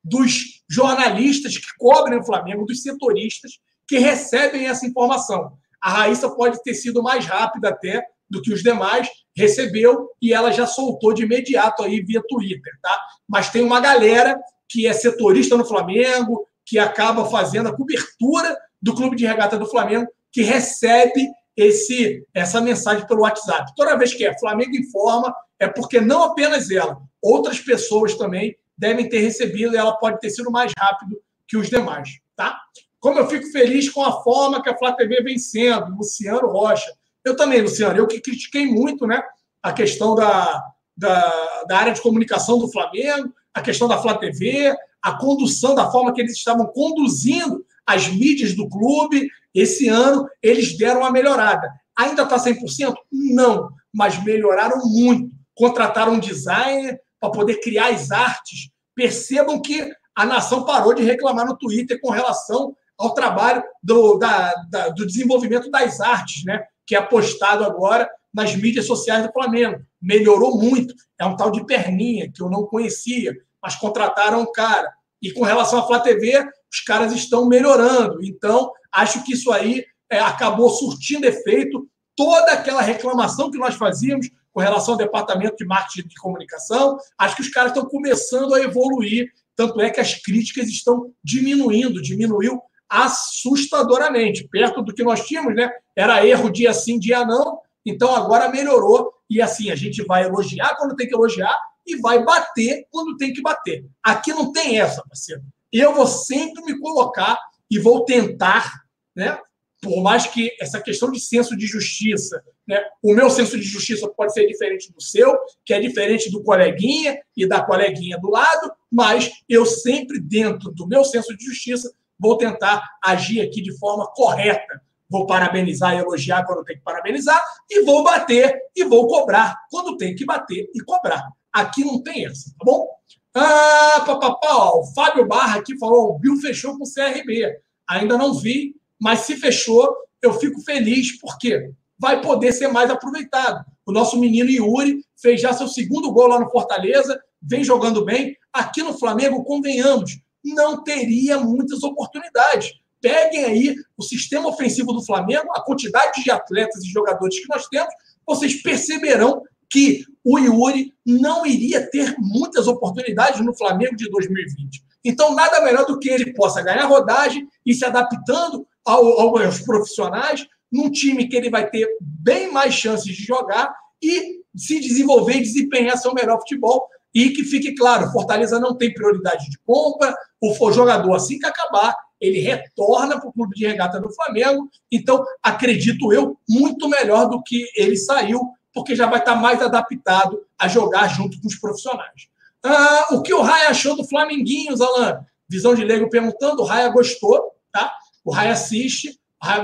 dos 0.04 0.64
jornalistas 0.70 1.58
que 1.58 1.68
cobrem 1.78 2.20
o 2.20 2.26
Flamengo, 2.26 2.66
dos 2.66 2.82
setoristas 2.82 3.60
que 3.88 4.00
recebem 4.00 4.68
essa 4.68 4.86
informação. 4.86 5.54
A 5.82 5.92
Raíssa 5.92 6.30
pode 6.30 6.62
ter 6.64 6.74
sido 6.74 7.02
mais 7.02 7.26
rápida 7.26 7.70
até 7.70 8.04
do 8.30 8.42
que 8.42 8.54
os 8.54 8.62
demais, 8.62 9.08
recebeu 9.36 10.10
e 10.22 10.34
ela 10.34 10.52
já 10.52 10.68
soltou 10.68 11.14
de 11.14 11.24
imediato 11.24 11.84
aí 11.84 12.02
via 12.02 12.22
Twitter, 12.28 12.74
tá? 12.82 13.00
Mas 13.28 13.50
tem 13.50 13.64
uma 13.64 13.80
galera 13.80 14.40
que 14.68 14.86
é 14.86 14.94
setorista 14.94 15.58
no 15.58 15.66
Flamengo, 15.66 16.48
que 16.70 16.78
acaba 16.78 17.26
fazendo 17.26 17.68
a 17.68 17.76
cobertura 17.76 18.56
do 18.80 18.94
clube 18.94 19.16
de 19.16 19.26
regata 19.26 19.58
do 19.58 19.66
Flamengo, 19.66 20.08
que 20.32 20.44
recebe 20.44 21.28
esse 21.58 22.24
essa 22.34 22.62
mensagem 22.62 23.08
pelo 23.08 23.22
WhatsApp. 23.22 23.74
Toda 23.76 23.98
vez 23.98 24.14
que 24.14 24.24
é 24.24 24.38
Flamengo 24.38 24.76
informa, 24.76 25.36
é 25.58 25.68
porque 25.68 26.00
não 26.00 26.24
apenas 26.24 26.70
ela, 26.70 27.02
outras 27.22 27.60
pessoas 27.60 28.14
também 28.16 28.56
devem 28.78 29.10
ter 29.10 29.20
recebido 29.20 29.74
e 29.74 29.78
ela 29.78 29.98
pode 29.98 30.20
ter 30.20 30.30
sido 30.30 30.52
mais 30.52 30.72
rápido 30.78 31.20
que 31.48 31.58
os 31.58 31.70
demais, 31.70 32.20
tá? 32.36 32.58
Como 33.00 33.18
eu 33.18 33.28
fico 33.28 33.52
feliz 33.52 33.90
com 33.90 34.04
a 34.04 34.22
forma 34.22 34.62
que 34.62 34.70
a 34.70 34.78
Flá 34.78 34.92
TV 34.92 35.24
vem 35.24 35.40
sendo, 35.40 35.96
Luciano 35.96 36.48
Rocha. 36.48 36.94
Eu 37.26 37.36
também, 37.36 37.62
Luciano, 37.62 37.98
eu 37.98 38.08
que 38.08 38.22
critiquei 38.22 38.68
muito, 38.68 39.08
né, 39.08 39.22
a 39.62 39.74
questão 39.74 40.14
da, 40.16 40.64
da, 40.96 41.64
da 41.68 41.78
área 41.78 41.94
de 41.94 42.02
comunicação 42.02 42.60
do 42.60 42.72
Flamengo, 42.72 43.34
a 43.54 43.62
questão 43.62 43.88
da 43.88 43.98
Flá 43.98 44.14
TV, 44.14 44.76
a 45.02 45.18
condução, 45.18 45.76
da 45.76 45.90
forma 45.92 46.14
que 46.14 46.22
eles 46.22 46.34
estavam 46.34 46.68
conduzindo 46.68 47.66
as 47.86 48.08
mídias 48.08 48.56
do 48.56 48.68
clube. 48.70 49.30
Esse 49.54 49.88
ano, 49.88 50.28
eles 50.42 50.78
deram 50.78 51.02
uma 51.02 51.12
melhorada. 51.12 51.70
Ainda 51.98 52.24
está 52.24 52.38
100%? 52.38 52.94
Não, 53.12 53.70
mas 53.94 54.24
melhoraram 54.24 54.78
muito. 54.86 55.32
Contrataram 55.56 56.14
um 56.14 56.20
designer, 56.20 57.00
para 57.20 57.32
poder 57.32 57.60
criar 57.60 57.90
as 57.90 58.12
artes, 58.12 58.70
percebam 58.96 59.62
que 59.62 59.92
a 60.16 60.26
nação 60.26 60.66
parou 60.66 60.94
de 60.94 61.04
reclamar 61.04 61.46
no 61.46 61.58
Twitter 61.58 62.00
com 62.02 62.10
relação 62.10 62.76
ao 62.98 63.14
trabalho 63.14 63.64
do, 63.82 64.18
da, 64.18 64.54
da, 64.70 64.90
do 64.90 65.06
desenvolvimento 65.06 65.70
das 65.70 66.00
artes, 66.00 66.44
né? 66.46 66.64
que 66.86 66.96
é 66.96 67.02
postado 67.02 67.64
agora 67.64 68.10
nas 68.34 68.56
mídias 68.56 68.86
sociais 68.86 69.26
do 69.26 69.32
Flamengo. 69.32 69.80
Melhorou 70.02 70.58
muito. 70.60 70.94
É 71.20 71.26
um 71.26 71.36
tal 71.36 71.52
de 71.52 71.66
perninha 71.66 72.32
que 72.32 72.42
eu 72.42 72.50
não 72.50 72.66
conhecia, 72.66 73.34
mas 73.62 73.76
contrataram 73.76 74.42
um 74.42 74.52
cara. 74.52 74.92
E 75.22 75.32
com 75.32 75.44
relação 75.44 75.80
à 75.80 75.88
Flá 75.88 76.00
TV, 76.00 76.46
os 76.72 76.80
caras 76.82 77.12
estão 77.14 77.46
melhorando. 77.46 78.24
Então, 78.24 78.72
acho 78.92 79.24
que 79.24 79.34
isso 79.34 79.52
aí 79.52 79.86
é, 80.10 80.20
acabou 80.20 80.70
surtindo 80.70 81.26
efeito. 81.26 81.88
Toda 82.16 82.54
aquela 82.54 82.82
reclamação 82.82 83.52
que 83.52 83.58
nós 83.58 83.76
fazíamos 83.76 84.30
com 84.52 84.60
relação 84.60 84.94
ao 84.94 84.98
departamento 84.98 85.56
de 85.58 85.66
marketing 85.66 86.08
de 86.08 86.16
comunicação. 86.16 86.98
Acho 87.18 87.36
que 87.36 87.42
os 87.42 87.50
caras 87.50 87.72
estão 87.72 87.86
começando 87.88 88.54
a 88.54 88.62
evoluir, 88.62 89.32
tanto 89.56 89.80
é 89.82 89.90
que 89.90 90.00
as 90.00 90.16
críticas 90.16 90.68
estão 90.68 91.14
diminuindo, 91.24 92.02
diminuiu 92.02 92.62
assustadoramente, 92.90 94.48
perto 94.48 94.82
do 94.82 94.94
que 94.94 95.04
nós 95.04 95.26
tínhamos, 95.26 95.56
né? 95.56 95.70
Era 95.96 96.26
erro 96.26 96.50
dia 96.50 96.74
sim, 96.74 96.98
dia 96.98 97.24
não, 97.24 97.60
então 97.86 98.16
agora 98.16 98.50
melhorou 98.50 99.14
e 99.30 99.42
assim 99.42 99.70
a 99.70 99.76
gente 99.76 100.04
vai 100.04 100.24
elogiar 100.26 100.76
quando 100.76 100.96
tem 100.96 101.08
que 101.08 101.14
elogiar 101.14 101.56
e 101.86 101.98
vai 101.98 102.24
bater 102.24 102.86
quando 102.90 103.18
tem 103.18 103.34
que 103.34 103.42
bater. 103.42 103.86
Aqui 104.04 104.32
não 104.32 104.52
tem 104.52 104.80
essa, 104.80 105.04
parceiro. 105.04 105.42
Eu 105.72 105.94
vou 105.94 106.08
sempre 106.08 106.64
me 106.64 106.80
colocar 106.80 107.40
e 107.70 107.80
vou 107.80 108.06
tentar, 108.06 108.84
né? 109.16 109.40
Por 109.82 110.02
mais 110.02 110.28
que 110.28 110.52
essa 110.60 110.82
questão 110.82 111.10
de 111.10 111.20
senso 111.20 111.56
de 111.56 111.66
justiça, 111.66 112.44
né? 112.68 112.84
O 113.02 113.14
meu 113.14 113.30
senso 113.30 113.58
de 113.58 113.64
justiça 113.64 114.08
pode 114.10 114.34
ser 114.34 114.46
diferente 114.46 114.92
do 114.92 115.02
seu, 115.02 115.38
que 115.64 115.74
é 115.74 115.80
diferente 115.80 116.30
do 116.30 116.44
coleguinha 116.44 117.20
e 117.36 117.48
da 117.48 117.64
coleguinha 117.64 118.18
do 118.20 118.30
lado, 118.30 118.72
mas 118.92 119.32
eu 119.48 119.66
sempre, 119.66 120.20
dentro 120.20 120.72
do 120.72 120.88
meu 120.88 121.04
senso 121.06 121.36
de 121.36 121.46
justiça, 121.46 121.92
vou 122.20 122.38
tentar 122.38 122.84
agir 123.04 123.42
aqui 123.42 123.62
de 123.62 123.78
forma 123.78 124.06
correta. 124.14 124.82
Vou 125.10 125.26
parabenizar 125.26 125.96
e 125.96 125.98
elogiar 125.98 126.46
quando 126.46 126.64
tem 126.64 126.78
que 126.78 126.84
parabenizar, 126.84 127.44
e 127.68 127.84
vou 127.84 128.04
bater 128.04 128.56
e 128.76 128.84
vou 128.84 129.08
cobrar 129.08 129.58
quando 129.72 129.98
tem 129.98 130.14
que 130.14 130.24
bater 130.24 130.70
e 130.76 130.80
cobrar. 130.82 131.28
Aqui 131.52 131.84
não 131.84 132.02
tem 132.02 132.26
essa, 132.26 132.52
tá 132.58 132.66
bom? 132.66 132.88
Ah, 133.34 134.04
papapá, 134.06 134.48
ó, 134.50 134.80
o 134.80 134.94
Fábio 134.94 135.28
Barra 135.28 135.60
aqui 135.60 135.78
falou: 135.78 136.10
o 136.10 136.20
Bill 136.20 136.38
fechou 136.38 136.78
com 136.78 136.84
o 136.84 136.92
CRB. 136.92 137.60
Ainda 137.88 138.18
não 138.18 138.34
vi, 138.34 138.76
mas 139.00 139.22
se 139.22 139.36
fechou, 139.36 139.96
eu 140.22 140.34
fico 140.34 140.62
feliz, 140.62 141.20
porque 141.20 141.72
vai 141.98 142.22
poder 142.22 142.52
ser 142.52 142.68
mais 142.68 142.90
aproveitado. 142.90 143.66
O 143.86 143.92
nosso 143.92 144.20
menino 144.20 144.50
Yuri 144.50 145.04
fez 145.22 145.42
já 145.42 145.54
seu 145.54 145.68
segundo 145.68 146.12
gol 146.12 146.28
lá 146.28 146.40
no 146.40 146.50
Fortaleza, 146.50 147.20
vem 147.42 147.64
jogando 147.64 148.06
bem. 148.06 148.36
Aqui 148.54 148.84
no 148.84 148.98
Flamengo, 148.98 149.44
convenhamos, 149.44 150.20
não 150.44 150.84
teria 150.84 151.40
muitas 151.40 151.84
oportunidades. 151.84 152.74
Peguem 153.02 153.46
aí 153.46 153.76
o 153.98 154.04
sistema 154.04 154.50
ofensivo 154.50 154.92
do 154.94 155.04
Flamengo, 155.04 155.48
a 155.56 155.62
quantidade 155.62 156.24
de 156.24 156.32
atletas 156.32 156.84
e 156.84 156.92
jogadores 156.92 157.40
que 157.40 157.48
nós 157.50 157.68
temos, 157.68 157.94
vocês 158.28 158.62
perceberão 158.62 159.42
que 159.70 160.04
o 160.24 160.38
Yuri 160.38 160.94
não 161.06 161.46
iria 161.46 161.90
ter 161.90 162.16
muitas 162.18 162.68
oportunidades 162.68 163.40
no 163.42 163.56
Flamengo 163.56 163.96
de 163.96 164.10
2020. 164.10 164.84
Então, 165.04 165.34
nada 165.34 165.62
melhor 165.62 165.86
do 165.86 165.98
que 165.98 166.10
ele 166.10 166.34
possa 166.34 166.62
ganhar 166.62 166.86
rodagem 166.86 167.48
e 167.66 167.74
se 167.74 167.86
adaptando 167.86 168.68
ao, 168.86 169.38
aos 169.38 169.62
profissionais, 169.62 170.46
num 170.72 170.92
time 170.92 171.28
que 171.28 171.36
ele 171.36 171.50
vai 171.50 171.70
ter 171.70 171.88
bem 172.02 172.52
mais 172.52 172.74
chances 172.74 173.16
de 173.16 173.24
jogar 173.24 173.74
e 174.02 174.40
se 174.56 174.80
desenvolver 174.80 175.36
e 175.36 175.42
desempenhar 175.42 175.98
seu 175.98 176.14
melhor 176.14 176.40
futebol. 176.40 176.88
E 177.14 177.32
que 177.32 177.44
fique 177.44 177.74
claro, 177.74 178.12
Fortaleza 178.12 178.60
não 178.60 178.78
tem 178.78 178.94
prioridade 178.94 179.50
de 179.50 179.58
compra, 179.66 180.16
o 180.40 180.72
jogador, 180.72 181.16
assim 181.16 181.40
que 181.40 181.46
acabar, 181.46 181.96
ele 182.22 182.40
retorna 182.40 183.20
para 183.20 183.30
o 183.30 183.34
clube 183.34 183.56
de 183.56 183.66
regata 183.66 184.00
do 184.00 184.14
Flamengo. 184.14 184.70
Então, 184.92 185.24
acredito 185.42 186.14
eu, 186.14 186.38
muito 186.48 186.88
melhor 186.88 187.30
do 187.30 187.42
que 187.42 187.66
ele 187.76 187.96
saiu, 187.96 188.42
porque 188.80 188.96
já 188.96 189.08
vai 189.08 189.20
estar 189.20 189.36
mais 189.36 189.62
adaptado 189.62 190.42
a 190.58 190.66
jogar 190.66 191.10
junto 191.10 191.40
com 191.42 191.48
os 191.48 191.56
profissionais. 191.60 192.30
Ah, 192.64 193.08
o 193.12 193.22
que 193.22 193.34
o 193.34 193.42
Raia 193.42 193.70
achou 193.70 193.94
do 193.94 194.08
Flamenguinhos, 194.08 194.80
Alan? 194.80 195.20
Visão 195.50 195.76
de 195.76 195.84
leigo 195.84 196.10
perguntando, 196.10 196.62
o 196.62 196.66
Raia 196.66 196.88
gostou, 196.88 197.56
tá? 197.74 197.94
O 198.24 198.32
Raia 198.32 198.54
assiste, 198.54 199.20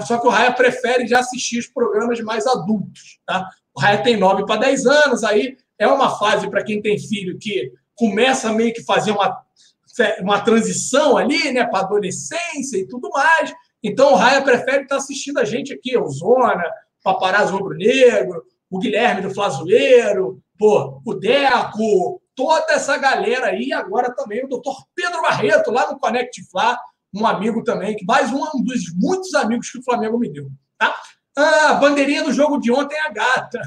só 0.06 0.18
que 0.20 0.28
o 0.28 0.30
Raia 0.30 0.52
prefere 0.52 1.08
já 1.08 1.20
assistir 1.20 1.60
os 1.60 1.68
programas 1.68 2.20
mais 2.20 2.46
adultos, 2.46 3.20
tá? 3.26 3.50
O 3.74 3.80
Raia 3.80 4.04
tem 4.04 4.18
9 4.18 4.46
para 4.46 4.60
10 4.60 4.86
anos, 4.86 5.24
aí 5.24 5.56
é 5.80 5.88
uma 5.88 6.18
fase 6.18 6.50
para 6.50 6.64
quem 6.64 6.82
tem 6.82 7.00
filho 7.00 7.38
que 7.40 7.72
começa 7.96 8.52
meio 8.52 8.74
que 8.74 8.84
fazer 8.84 9.12
uma, 9.12 9.42
uma 10.20 10.42
transição 10.42 11.16
ali, 11.16 11.54
né, 11.54 11.66
para 11.66 11.86
adolescência 11.86 12.78
e 12.78 12.86
tudo 12.86 13.10
mais. 13.12 13.54
Então 13.82 14.12
o 14.12 14.16
Raia 14.16 14.42
prefere 14.42 14.84
estar 14.84 14.98
assistindo 14.98 15.38
a 15.38 15.46
gente 15.46 15.72
aqui, 15.72 15.98
o 15.98 16.10
Zona, 16.10 16.66
Paparazzo 17.02 17.56
Rubro 17.56 17.78
Negro, 17.78 18.44
o 18.76 18.80
Guilherme 18.80 19.22
do 19.22 19.34
Flazoeiro, 19.34 20.42
pô, 20.60 21.02
o 21.06 21.14
Deco, 21.14 22.22
toda 22.36 22.74
essa 22.74 22.98
galera 22.98 23.48
aí, 23.48 23.72
agora 23.72 24.14
também 24.14 24.44
o 24.44 24.50
doutor 24.50 24.76
Pedro 24.94 25.22
Barreto, 25.22 25.72
lá 25.72 25.90
no 25.90 25.98
Connect 25.98 26.44
Fla, 26.52 26.78
um 27.14 27.26
amigo 27.26 27.64
também, 27.64 27.96
que 27.96 28.04
mais 28.04 28.34
um 28.34 28.62
dos 28.62 28.94
muitos 28.94 29.34
amigos 29.34 29.72
que 29.72 29.78
o 29.80 29.84
Flamengo 29.84 30.20
me 30.20 30.30
deu. 30.30 30.50
Tá? 30.78 30.94
Ah, 31.38 31.70
a 31.70 31.74
bandeirinha 31.76 32.24
do 32.24 32.34
jogo 32.34 32.60
de 32.60 32.70
ontem 32.70 32.96
é 32.96 33.08
a 33.08 33.10
gata. 33.10 33.62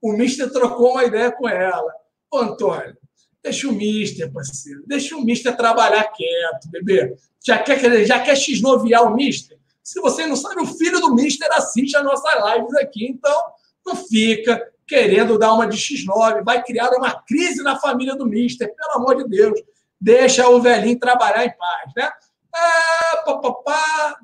O 0.00 0.14
Mister 0.14 0.50
trocou 0.50 0.92
uma 0.92 1.04
ideia 1.04 1.30
com 1.30 1.46
ela. 1.46 1.92
Ô, 2.32 2.38
Antônio, 2.38 2.96
deixa 3.42 3.68
o 3.68 3.72
Mister, 3.72 4.32
parceiro. 4.32 4.82
Deixa 4.86 5.14
o 5.14 5.22
Mister 5.22 5.54
trabalhar 5.54 6.04
quieto, 6.04 6.70
bebê. 6.70 7.14
Já 7.46 7.58
quer, 7.58 8.06
já 8.06 8.20
quer 8.20 8.36
x-noviar 8.36 9.02
o 9.04 9.14
Mister? 9.14 9.58
Se 9.82 10.00
você 10.00 10.26
não 10.26 10.34
sabe, 10.34 10.62
o 10.62 10.66
filho 10.66 10.98
do 10.98 11.14
Mister 11.14 11.46
assiste 11.52 11.94
as 11.94 12.04
nossas 12.04 12.32
lives 12.54 12.74
aqui. 12.76 13.06
Então, 13.06 13.38
não 13.86 13.96
fica 13.96 14.70
querendo 14.86 15.38
dar 15.38 15.52
uma 15.52 15.66
de 15.66 15.76
X9, 15.76 16.44
vai 16.44 16.62
criar 16.62 16.90
uma 16.90 17.22
crise 17.22 17.62
na 17.62 17.78
família 17.78 18.14
do 18.14 18.26
Mister, 18.26 18.72
pelo 18.74 19.02
amor 19.02 19.16
de 19.16 19.28
Deus. 19.28 19.60
Deixa 20.00 20.48
o 20.48 20.60
velhinho 20.60 20.98
trabalhar 20.98 21.44
em 21.44 21.56
paz, 21.56 21.92
né? 21.96 22.10
Ah, 22.54 23.22
papapá. 23.24 24.16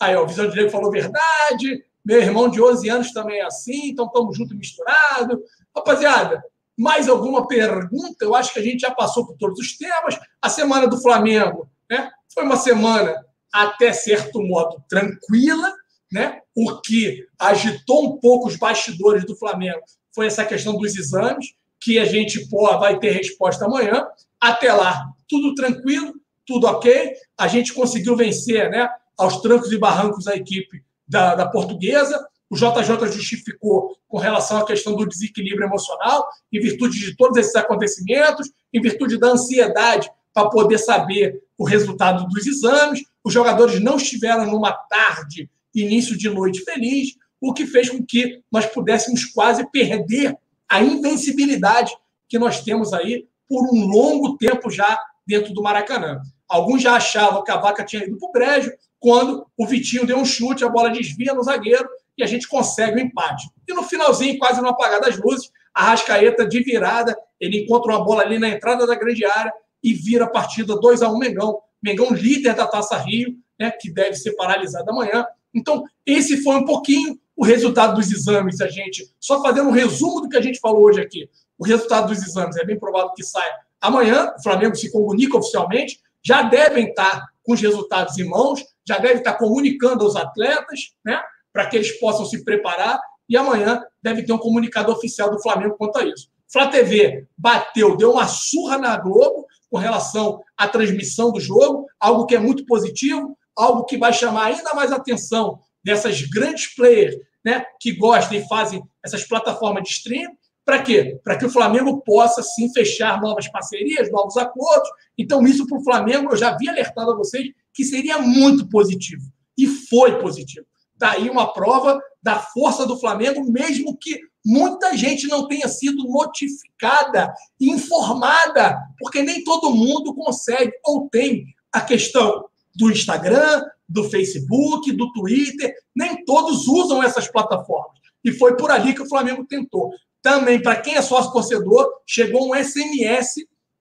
Aí, 0.00 0.14
ó, 0.14 0.22
o 0.22 0.26
Visão 0.26 0.48
Direito 0.48 0.70
falou 0.70 0.90
verdade. 0.90 1.84
Meu 2.04 2.20
irmão 2.20 2.48
de 2.48 2.62
11 2.62 2.88
anos 2.88 3.12
também 3.12 3.40
é 3.40 3.44
assim, 3.44 3.88
então 3.88 4.06
estamos 4.06 4.36
juntos 4.36 4.56
misturado. 4.56 5.42
Rapaziada, 5.74 6.42
mais 6.76 7.08
alguma 7.08 7.46
pergunta? 7.46 8.24
Eu 8.24 8.34
acho 8.34 8.52
que 8.52 8.58
a 8.58 8.62
gente 8.62 8.80
já 8.80 8.90
passou 8.90 9.26
por 9.26 9.36
todos 9.36 9.58
os 9.58 9.76
temas. 9.76 10.18
A 10.40 10.48
semana 10.48 10.86
do 10.86 11.00
Flamengo 11.00 11.68
né, 11.90 12.10
foi 12.32 12.44
uma 12.44 12.56
semana, 12.56 13.14
até 13.52 13.92
certo 13.92 14.42
modo, 14.42 14.82
tranquila. 14.88 15.72
Né? 16.14 16.38
O 16.54 16.80
que 16.80 17.26
agitou 17.36 18.04
um 18.04 18.20
pouco 18.20 18.46
os 18.46 18.54
bastidores 18.54 19.26
do 19.26 19.34
Flamengo 19.34 19.82
foi 20.14 20.28
essa 20.28 20.44
questão 20.44 20.78
dos 20.78 20.94
exames, 20.94 21.54
que 21.80 21.98
a 21.98 22.04
gente 22.04 22.48
pô, 22.48 22.66
vai 22.78 23.00
ter 23.00 23.10
resposta 23.10 23.64
amanhã. 23.64 24.06
Até 24.40 24.72
lá, 24.72 25.08
tudo 25.28 25.56
tranquilo, 25.56 26.14
tudo 26.46 26.68
ok. 26.68 27.14
A 27.36 27.48
gente 27.48 27.74
conseguiu 27.74 28.14
vencer 28.14 28.70
né, 28.70 28.88
aos 29.18 29.42
trancos 29.42 29.72
e 29.72 29.76
barrancos 29.76 30.28
a 30.28 30.36
equipe 30.36 30.84
da, 31.06 31.34
da 31.34 31.48
portuguesa. 31.48 32.24
O 32.48 32.54
JJ 32.54 33.10
justificou 33.10 33.96
com 34.06 34.18
relação 34.18 34.58
à 34.58 34.64
questão 34.64 34.94
do 34.94 35.08
desequilíbrio 35.08 35.66
emocional, 35.66 36.28
em 36.52 36.60
virtude 36.60 36.96
de 36.96 37.16
todos 37.16 37.36
esses 37.38 37.56
acontecimentos, 37.56 38.52
em 38.72 38.80
virtude 38.80 39.18
da 39.18 39.30
ansiedade 39.30 40.08
para 40.32 40.48
poder 40.48 40.78
saber 40.78 41.42
o 41.58 41.64
resultado 41.64 42.24
dos 42.28 42.46
exames. 42.46 43.02
Os 43.24 43.32
jogadores 43.32 43.82
não 43.82 43.96
estiveram 43.96 44.46
numa 44.46 44.72
tarde, 44.72 45.50
início 45.74 46.16
de 46.16 46.28
noite 46.28 46.62
feliz 46.62 47.14
o 47.40 47.52
que 47.52 47.66
fez 47.66 47.90
com 47.90 48.04
que 48.04 48.42
nós 48.50 48.66
pudéssemos 48.66 49.24
quase 49.26 49.68
perder 49.70 50.36
a 50.68 50.82
invencibilidade 50.82 51.92
que 52.28 52.38
nós 52.38 52.62
temos 52.62 52.92
aí 52.92 53.26
por 53.46 53.62
um 53.72 53.86
longo 53.86 54.36
tempo 54.38 54.70
já 54.70 54.98
dentro 55.26 55.52
do 55.52 55.62
Maracanã. 55.62 56.20
Alguns 56.48 56.82
já 56.82 56.94
achavam 56.94 57.42
que 57.42 57.50
a 57.50 57.56
vaca 57.56 57.84
tinha 57.84 58.04
ido 58.04 58.18
para 58.18 58.28
o 58.28 58.32
brejo, 58.32 58.72
quando 58.98 59.46
o 59.56 59.66
Vitinho 59.66 60.06
deu 60.06 60.16
um 60.16 60.24
chute, 60.24 60.64
a 60.64 60.68
bola 60.68 60.90
desvia 60.90 61.34
no 61.34 61.42
zagueiro 61.42 61.86
e 62.16 62.22
a 62.22 62.26
gente 62.26 62.48
consegue 62.48 62.96
o 62.96 63.00
empate. 63.00 63.46
E 63.68 63.74
no 63.74 63.82
finalzinho, 63.82 64.38
quase 64.38 64.62
no 64.62 64.68
apagar 64.68 65.00
das 65.00 65.18
luzes, 65.18 65.50
a 65.74 65.84
Rascaeta 65.84 66.46
de 66.46 66.60
virada, 66.62 67.14
ele 67.38 67.64
encontra 67.64 67.92
uma 67.92 68.04
bola 68.04 68.22
ali 68.22 68.38
na 68.38 68.48
entrada 68.48 68.86
da 68.86 68.94
grande 68.94 69.24
área 69.24 69.52
e 69.82 69.92
vira 69.92 70.24
a 70.24 70.30
partida 70.30 70.78
2 70.78 71.02
a 71.02 71.10
1 71.10 71.18
Mengão. 71.18 71.58
Mengão 71.82 72.10
líder 72.12 72.54
da 72.54 72.66
Taça 72.66 72.96
Rio, 72.96 73.34
né, 73.60 73.70
que 73.70 73.92
deve 73.92 74.14
ser 74.14 74.32
paralisado 74.36 74.90
amanhã. 74.90 75.26
Então, 75.54 75.84
esse 76.04 76.42
foi 76.42 76.56
um 76.56 76.64
pouquinho 76.64 77.18
o 77.36 77.44
resultado 77.44 77.96
dos 77.96 78.10
exames, 78.10 78.60
a 78.60 78.68
gente, 78.68 79.10
só 79.18 79.42
fazendo 79.42 79.68
um 79.68 79.72
resumo 79.72 80.20
do 80.20 80.28
que 80.28 80.36
a 80.36 80.42
gente 80.42 80.60
falou 80.60 80.84
hoje 80.84 81.00
aqui, 81.00 81.28
o 81.58 81.64
resultado 81.64 82.08
dos 82.08 82.22
exames 82.22 82.56
é 82.56 82.64
bem 82.64 82.78
provável 82.78 83.12
que 83.14 83.24
saia 83.24 83.52
amanhã, 83.80 84.32
o 84.38 84.42
Flamengo 84.42 84.74
se 84.74 84.90
comunica 84.90 85.36
oficialmente, 85.36 86.00
já 86.22 86.42
devem 86.42 86.88
estar 86.88 87.26
com 87.42 87.52
os 87.52 87.60
resultados 87.60 88.18
em 88.18 88.26
mãos, 88.26 88.64
já 88.86 88.98
deve 88.98 89.18
estar 89.18 89.34
comunicando 89.34 90.04
aos 90.04 90.16
atletas, 90.16 90.94
né, 91.04 91.20
para 91.52 91.66
que 91.66 91.76
eles 91.76 91.98
possam 92.00 92.24
se 92.24 92.42
preparar, 92.44 92.98
e 93.28 93.36
amanhã 93.36 93.82
deve 94.02 94.22
ter 94.22 94.32
um 94.32 94.38
comunicado 94.38 94.90
oficial 94.90 95.30
do 95.30 95.40
Flamengo 95.42 95.76
quanto 95.76 95.98
a 95.98 96.04
isso. 96.04 96.28
Flá 96.50 96.68
TV 96.68 97.26
bateu, 97.36 97.96
deu 97.96 98.12
uma 98.12 98.26
surra 98.26 98.78
na 98.78 98.96
Globo 98.96 99.46
com 99.70 99.78
relação 99.78 100.40
à 100.56 100.66
transmissão 100.68 101.30
do 101.32 101.40
jogo, 101.40 101.86
algo 101.98 102.26
que 102.26 102.34
é 102.34 102.38
muito 102.38 102.64
positivo, 102.64 103.36
algo 103.56 103.84
que 103.84 103.96
vai 103.96 104.12
chamar 104.12 104.46
ainda 104.46 104.74
mais 104.74 104.92
atenção 104.92 105.58
dessas 105.84 106.22
grandes 106.22 106.74
players 106.74 107.16
né, 107.44 107.64
que 107.78 107.92
gostam 107.92 108.38
e 108.38 108.48
fazem 108.48 108.82
essas 109.04 109.24
plataformas 109.24 109.82
de 109.82 109.90
stream. 109.90 110.32
Para 110.64 110.82
quê? 110.82 111.20
Para 111.22 111.36
que 111.36 111.44
o 111.44 111.50
Flamengo 111.50 112.00
possa 112.00 112.42
sim 112.42 112.72
fechar 112.72 113.20
novas 113.20 113.46
parcerias, 113.48 114.10
novos 114.10 114.36
acordos. 114.38 114.88
Então, 115.16 115.42
isso 115.42 115.66
para 115.66 115.78
o 115.78 115.84
Flamengo, 115.84 116.32
eu 116.32 116.36
já 116.36 116.48
havia 116.48 116.70
alertado 116.70 117.12
a 117.12 117.16
vocês 117.16 117.48
que 117.72 117.84
seria 117.84 118.18
muito 118.18 118.66
positivo. 118.68 119.22
E 119.58 119.66
foi 119.66 120.18
positivo. 120.20 120.66
Daí 120.96 121.26
tá 121.26 121.32
uma 121.32 121.52
prova 121.52 122.00
da 122.22 122.38
força 122.38 122.86
do 122.86 122.98
Flamengo, 122.98 123.44
mesmo 123.52 123.96
que 123.98 124.18
muita 124.44 124.96
gente 124.96 125.26
não 125.26 125.46
tenha 125.46 125.68
sido 125.68 126.04
notificada, 126.04 127.34
informada, 127.60 128.78
porque 128.98 129.22
nem 129.22 129.44
todo 129.44 129.74
mundo 129.74 130.14
consegue 130.14 130.72
ou 130.84 131.08
tem 131.10 131.44
a 131.72 131.80
questão 131.80 132.44
do 132.74 132.90
Instagram, 132.90 133.62
do 133.88 134.04
Facebook, 134.04 134.90
do 134.92 135.12
Twitter, 135.12 135.74
nem 135.94 136.24
todos 136.24 136.66
usam 136.66 137.02
essas 137.02 137.28
plataformas. 137.28 137.98
E 138.24 138.32
foi 138.32 138.56
por 138.56 138.70
ali 138.70 138.94
que 138.94 139.02
o 139.02 139.08
Flamengo 139.08 139.44
tentou. 139.44 139.90
Também, 140.22 140.60
para 140.60 140.80
quem 140.80 140.94
é 140.94 141.02
sócio 141.02 141.32
torcedor, 141.32 141.86
chegou 142.06 142.48
um 142.48 142.54
SMS 142.54 143.34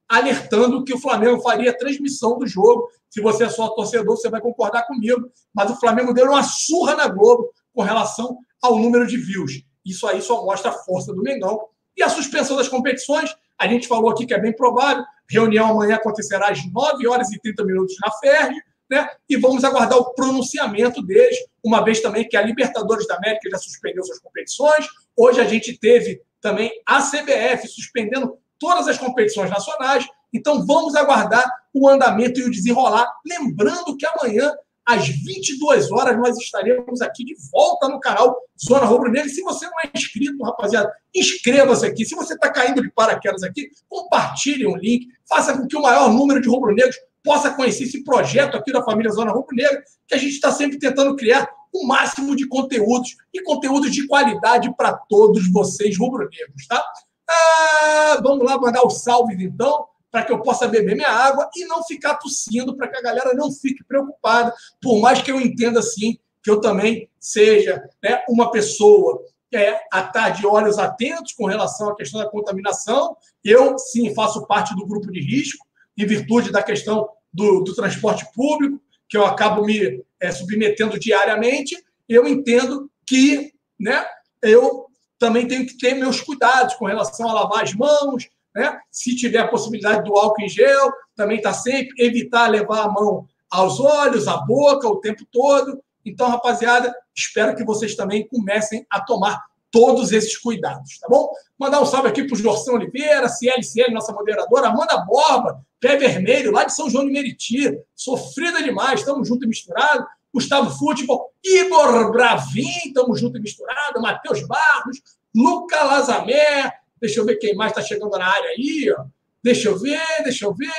alertando 0.10 0.84
que 0.84 0.94
o 0.94 1.00
Flamengo 1.00 1.42
faria 1.42 1.76
transmissão 1.78 2.38
do 2.38 2.46
jogo. 2.46 2.88
Se 3.10 3.22
você 3.22 3.46
é 3.46 3.50
sócio 3.50 3.76
torcedor, 3.76 4.18
você 4.18 4.30
vai 4.30 4.42
concordar 4.42 4.86
comigo. 4.86 5.30
Mas 5.54 5.72
o 5.72 5.80
Flamengo 5.80 6.14
deu 6.14 6.28
uma 6.28 6.44
surra 6.44 6.96
na 6.96 7.08
Globo 7.08 7.50
com 7.74 7.82
relação 7.82 8.38
ao 8.62 8.78
número 8.78 9.08
de 9.08 9.18
views. 9.18 9.64
Isso 9.86 10.06
aí 10.08 10.22
só 10.22 10.46
mostra 10.46 10.72
a 10.72 10.74
força 10.74 11.14
do 11.14 11.22
Mengão. 11.22 11.60
E 11.96 12.04
a 12.04 12.10
suspensão 12.10 12.58
das 12.58 12.68
competições, 12.68 13.34
a 13.58 13.68
gente 13.68 13.88
falou 13.88 14.10
aqui 14.10 14.26
que 14.26 14.34
é 14.34 14.40
bem 14.40 14.54
provável. 14.54 15.04
Reunião 15.30 15.70
amanhã 15.70 15.96
acontecerá 15.96 16.50
às 16.50 16.60
9 16.72 17.08
horas 17.08 17.32
e 17.32 17.40
30 17.40 17.64
minutos 17.66 17.96
na 18.02 18.12
FERJ, 18.12 18.60
né? 18.94 19.10
E 19.28 19.36
vamos 19.36 19.64
aguardar 19.64 19.98
o 19.98 20.14
pronunciamento 20.14 21.02
deles, 21.02 21.38
uma 21.64 21.84
vez 21.84 22.02
também 22.02 22.28
que 22.28 22.38
a 22.38 22.42
Libertadores 22.42 23.08
da 23.08 23.16
América 23.16 23.50
já 23.50 23.58
suspendeu 23.58 24.04
suas 24.04 24.20
competições. 24.20 24.86
Hoje 25.18 25.42
a 25.42 25.46
gente 25.46 25.78
teve 25.78 26.22
também 26.40 26.72
a 26.86 27.02
CBF 27.02 27.68
suspendendo 27.68 28.38
todas 28.60 28.88
as 28.88 28.98
competições 28.98 29.50
nacionais. 29.50 30.08
Então 30.34 30.66
vamos 30.66 30.96
aguardar 30.96 31.46
o 31.74 31.90
andamento 31.90 32.40
e 32.40 32.44
o 32.44 32.52
desenrolar. 32.52 33.08
Lembrando 33.26 33.98
que 33.98 34.06
amanhã 34.06 34.54
às 34.86 35.08
22 35.08 35.92
horas, 35.92 36.18
nós 36.18 36.38
estaremos 36.38 37.02
aqui 37.02 37.24
de 37.24 37.36
volta 37.52 37.88
no 37.88 38.00
canal 38.00 38.36
Zona 38.62 38.86
Rubro 38.86 39.10
Negra. 39.10 39.30
Se 39.30 39.42
você 39.42 39.66
não 39.66 39.80
é 39.84 39.90
inscrito, 39.96 40.44
rapaziada, 40.44 40.92
inscreva-se 41.16 41.86
aqui. 41.86 42.06
Se 42.06 42.16
você 42.16 42.34
está 42.34 42.52
caindo 42.52 42.82
de 42.82 42.92
paraquedas 42.92 43.44
aqui, 43.44 43.70
compartilhe 43.88 44.66
o 44.66 44.74
um 44.74 44.78
link, 44.78 45.08
faça 45.28 45.58
com 45.58 45.68
que 45.68 45.78
o 45.78 45.82
maior 45.82 46.12
número 46.12 46.42
de 46.42 46.50
rubro-negros 46.50 46.98
possa 47.24 47.52
conhecer 47.52 47.84
esse 47.84 48.04
projeto 48.04 48.58
aqui 48.58 48.72
da 48.72 48.84
família 48.84 49.12
Zona 49.12 49.32
Rubro 49.32 49.56
Negra, 49.56 49.84
que 50.08 50.16
a 50.16 50.18
gente 50.18 50.34
está 50.34 50.52
sempre 50.52 50.78
tentando 50.78 51.16
criar 51.16 51.50
o 51.74 51.88
máximo 51.88 52.36
de 52.36 52.48
conteúdos 52.48 53.16
e 53.34 53.42
conteúdos 53.42 53.92
de 53.92 54.06
qualidade 54.08 54.74
para 54.76 54.94
todos 54.94 55.52
vocês 55.52 55.98
rubro-negros, 55.98 56.68
tá? 56.68 56.84
Ah, 57.28 58.20
vamos 58.22 58.46
lá 58.46 58.60
mandar 58.60 58.86
os 58.86 59.02
salves 59.02 59.40
então 59.40 59.88
para 60.12 60.24
que 60.24 60.32
eu 60.32 60.44
possa 60.44 60.68
beber 60.68 60.96
minha 60.96 61.10
água 61.10 61.50
e 61.56 61.66
não 61.66 61.84
ficar 61.84 62.16
tossindo, 62.16 62.76
para 62.78 62.88
que 62.88 62.98
a 62.98 63.02
galera 63.02 63.34
não 63.34 63.52
fique 63.52 63.84
preocupada, 63.84 64.54
por 64.80 65.00
mais 65.02 65.20
que 65.24 65.32
eu 65.32 65.42
entenda 65.42 65.80
assim 65.80 66.20
que 66.44 66.52
eu 66.52 66.62
também 66.62 67.10
seja 67.20 67.84
né, 68.04 68.22
uma 68.30 68.52
pessoa 68.52 69.24
é, 69.52 69.80
a 69.92 70.02
estar 70.02 70.30
de 70.32 70.46
olhos 70.46 70.78
atentos 70.78 71.34
com 71.34 71.46
relação 71.46 71.90
à 71.90 71.96
questão 71.96 72.20
da 72.20 72.30
contaminação. 72.30 73.16
Eu, 73.44 73.78
sim, 73.80 74.14
faço 74.14 74.46
parte 74.46 74.76
do 74.76 74.86
grupo 74.86 75.12
de 75.12 75.20
risco, 75.20 75.66
em 75.98 76.06
virtude 76.06 76.52
da 76.52 76.64
questão 76.64 77.08
do, 77.32 77.62
do 77.62 77.74
transporte 77.76 78.26
público, 78.34 78.82
que 79.08 79.18
eu 79.18 79.26
acabo 79.26 79.66
me 79.66 80.04
é, 80.20 80.32
submetendo 80.32 81.00
diariamente. 81.00 81.76
Eu 82.08 82.28
entendo 82.28 82.90
que 83.06 83.54
né, 83.80 84.06
eu 84.42 84.88
também 85.20 85.48
tenho 85.48 85.66
que 85.66 85.78
ter 85.78 85.94
meus 85.94 86.22
cuidados 86.22 86.76
com 86.76 86.86
relação 86.86 87.30
a 87.30 87.34
lavar 87.34 87.64
as 87.64 87.74
mãos, 87.74 88.28
né? 88.56 88.80
Se 88.92 89.16
tiver 89.16 89.40
a 89.40 89.48
possibilidade 89.48 90.04
do 90.04 90.16
álcool 90.16 90.44
em 90.44 90.50
gel, 90.50 90.92
também 91.16 91.38
está 91.38 91.54
sempre 91.54 91.94
evitar 91.98 92.48
levar 92.48 92.84
a 92.84 92.90
mão 92.90 93.28
aos 93.50 93.80
olhos, 93.80 94.28
à 94.28 94.38
boca 94.38 94.88
o 94.88 95.00
tempo 95.00 95.26
todo. 95.32 95.82
Então, 96.06 96.30
rapaziada, 96.30 96.94
espero 97.16 97.56
que 97.56 97.64
vocês 97.64 97.96
também 97.96 98.28
comecem 98.28 98.86
a 98.90 99.02
tomar 99.02 99.42
todos 99.72 100.12
esses 100.12 100.38
cuidados, 100.38 101.00
tá 101.00 101.08
bom? 101.10 101.32
Mandar 101.58 101.82
um 101.82 101.86
salve 101.86 102.08
aqui 102.08 102.24
para 102.26 102.36
o 102.36 102.38
Jorção 102.38 102.76
Oliveira, 102.76 103.28
CLCL, 103.28 103.92
nossa 103.92 104.14
moderadora, 104.14 104.68
Amanda 104.68 104.98
Borba, 105.00 105.66
Pé 105.84 105.98
Vermelho, 105.98 106.52
lá 106.52 106.64
de 106.64 106.74
São 106.74 106.90
João 106.90 107.06
de 107.06 107.12
Meriti, 107.12 107.78
sofrida 107.94 108.64
demais, 108.64 109.02
estamos 109.02 109.28
junto 109.28 109.44
e 109.44 109.48
misturado. 109.48 110.08
Gustavo 110.34 110.72
Futebol, 110.72 111.32
Igor 111.44 112.10
Bravin, 112.12 112.88
estamos 112.88 113.20
junto 113.20 113.38
e 113.38 113.42
misturado, 113.42 114.02
Matheus 114.02 114.48
Barros, 114.48 115.02
Luca 115.36 115.84
Lazamé, 115.84 116.72
Deixa 117.04 117.20
eu 117.20 117.26
ver 117.26 117.36
quem 117.36 117.54
mais 117.54 117.74
está 117.74 117.82
chegando 117.82 118.18
na 118.18 118.26
área 118.26 118.52
aí. 118.52 118.96
Ó. 118.98 119.04
Deixa 119.44 119.68
eu 119.68 119.78
ver, 119.78 120.00
deixa 120.24 120.46
eu 120.46 120.54
ver. 120.54 120.72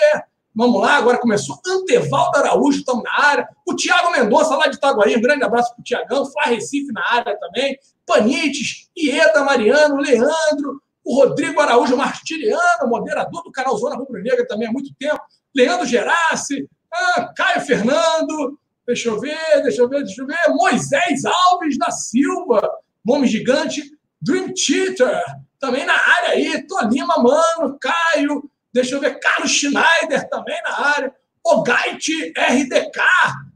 Vamos 0.55 0.81
lá, 0.81 0.97
agora 0.97 1.18
começou. 1.18 1.60
Antevaldo 1.68 2.39
Araújo, 2.39 2.78
estamos 2.78 3.05
na 3.05 3.26
área. 3.26 3.47
O 3.68 3.76
Tiago 3.76 4.10
Mendonça, 4.10 4.56
lá 4.56 4.66
de 4.66 4.76
Itaguaí. 4.76 5.14
Um 5.14 5.20
grande 5.20 5.44
abraço 5.44 5.74
para 5.74 5.82
o 5.82 5.85
Tiagão. 5.85 6.24
Flá 6.24 6.44
Recife 6.44 6.90
na 6.93 7.02
área 7.12 7.39
também. 7.39 7.78
Panites, 8.06 8.89
Ieda 8.97 9.44
Mariano, 9.44 9.97
Leandro, 9.98 10.81
o 11.05 11.14
Rodrigo 11.14 11.60
Araújo 11.60 11.97
Martiriano, 11.97 12.89
moderador 12.89 13.43
do 13.43 13.52
canal 13.52 13.76
Zona 13.76 13.97
Rubro 13.97 14.22
Negra 14.22 14.47
também 14.47 14.66
há 14.66 14.72
muito 14.72 14.93
tempo. 14.98 15.20
Leandro 15.55 15.86
Gerassi, 15.86 16.68
ah, 16.93 17.32
Caio 17.36 17.60
Fernando, 17.60 18.59
deixa 18.86 19.09
eu 19.09 19.20
ver, 19.20 19.62
deixa 19.62 19.82
eu 19.82 19.89
ver, 19.89 20.02
deixa 20.02 20.22
eu 20.22 20.26
ver. 20.26 20.36
Moisés 20.48 21.24
Alves 21.24 21.78
da 21.78 21.90
Silva, 21.90 22.68
nome 23.05 23.26
gigante. 23.26 23.82
Dream 24.20 24.55
Theater, 24.55 25.22
também 25.60 25.85
na 25.85 25.93
área 25.93 26.31
aí. 26.31 26.66
Tolima, 26.66 27.18
mano, 27.18 27.78
Caio, 27.78 28.51
deixa 28.72 28.94
eu 28.94 29.01
ver, 29.01 29.20
Carlos 29.20 29.51
Schneider 29.51 30.28
também 30.31 30.59
na 30.62 30.86
área. 30.86 31.14
Ogait 31.44 32.32
RDK, 32.35 33.01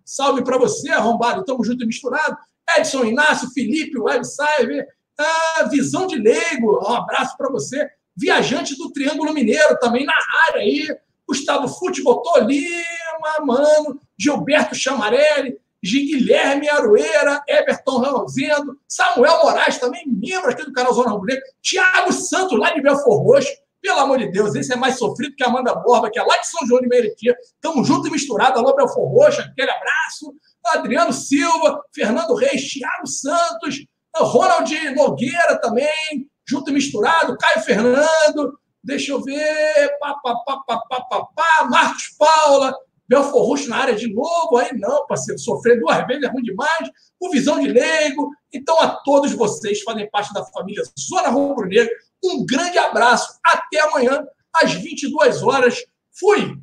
salve 0.04 0.44
para 0.44 0.58
você, 0.58 0.90
arrombado, 0.90 1.44
tamo 1.44 1.64
junto 1.64 1.84
e 1.84 1.86
misturado. 1.86 2.36
Edson 2.76 3.04
Inácio, 3.04 3.48
Felipe, 3.54 3.98
Website, 3.98 4.84
ah, 5.18 5.64
Visão 5.70 6.06
de 6.06 6.16
Leigo, 6.16 6.80
um 6.82 6.94
abraço 6.94 7.36
para 7.36 7.50
você. 7.50 7.88
Viajante 8.16 8.76
do 8.76 8.90
Triângulo 8.90 9.32
Mineiro, 9.32 9.78
também 9.78 10.04
na 10.04 10.14
área 10.48 10.60
aí. 10.60 10.88
Gustavo 11.26 11.68
Futebol 11.68 12.22
Tolima, 12.22 13.44
mano. 13.44 14.00
Gilberto 14.18 14.74
Chamarelli, 14.74 15.58
Guilherme 15.82 16.68
Aroeira, 16.68 17.42
Everton 17.46 17.98
Rosendo, 17.98 18.78
Samuel 18.88 19.42
Moraes, 19.42 19.78
também 19.78 20.02
membro 20.06 20.50
aqui 20.50 20.64
do 20.64 20.72
canal 20.72 20.92
Zona 20.92 21.10
Rubro 21.10 21.26
Negro, 21.26 21.44
Tiago 21.62 22.12
Santos, 22.12 22.58
lá 22.58 22.72
de 22.72 22.80
Belfor 22.80 23.22
Roxo. 23.22 23.50
Pelo 23.80 24.00
amor 24.00 24.18
de 24.18 24.32
Deus, 24.32 24.56
esse 24.56 24.72
é 24.72 24.76
mais 24.76 24.98
sofrido 24.98 25.36
que 25.36 25.44
a 25.44 25.46
Amanda 25.46 25.72
Borba, 25.72 26.10
que 26.10 26.18
é 26.18 26.22
lá 26.22 26.36
de 26.38 26.48
São 26.48 26.66
João 26.66 26.80
de 26.80 26.88
Meriti. 26.88 27.32
Tamo 27.60 27.84
junto 27.84 28.08
e 28.08 28.10
misturado. 28.10 28.58
Alô, 28.58 28.74
Belfor 28.74 29.08
Roxo, 29.08 29.40
aquele 29.40 29.70
abraço. 29.70 30.34
Adriano 30.66 31.12
Silva, 31.12 31.82
Fernando 31.94 32.34
Reis, 32.34 32.62
Tiago 32.62 33.06
Santos, 33.06 33.86
Ronald 34.24 34.94
Nogueira 34.94 35.60
também, 35.60 36.28
junto 36.46 36.70
e 36.70 36.74
misturado. 36.74 37.36
Caio 37.38 37.64
Fernando, 37.64 38.58
deixa 38.82 39.12
eu 39.12 39.22
ver, 39.22 39.98
pá, 40.00 40.14
pá, 40.22 40.34
pá, 40.46 40.56
pá, 40.66 40.80
pá, 40.88 41.00
pá, 41.02 41.24
pá, 41.34 41.68
Marcos 41.70 42.14
Paula, 42.18 42.74
Belfor 43.08 43.42
Roxo 43.42 43.68
na 43.68 43.78
área 43.78 43.94
de 43.94 44.12
novo, 44.12 44.56
aí 44.56 44.76
não, 44.76 45.06
parceiro, 45.06 45.40
sofrer 45.40 45.80
duas 45.80 46.06
vezes 46.06 46.24
é 46.24 46.28
ruim 46.28 46.42
demais. 46.42 46.90
O 47.18 47.30
Visão 47.30 47.58
de 47.58 47.68
Leigo. 47.68 48.30
Então, 48.52 48.78
a 48.80 48.88
todos 48.88 49.32
vocês 49.32 49.82
fazem 49.82 50.08
parte 50.10 50.32
da 50.32 50.44
família 50.44 50.82
Zona 50.98 51.28
Rubro 51.28 51.66
Negra, 51.66 51.90
um 52.22 52.44
grande 52.44 52.78
abraço. 52.78 53.38
Até 53.44 53.80
amanhã, 53.80 54.26
às 54.54 54.72
22 54.72 55.42
horas. 55.42 55.84
Fui! 56.18 56.58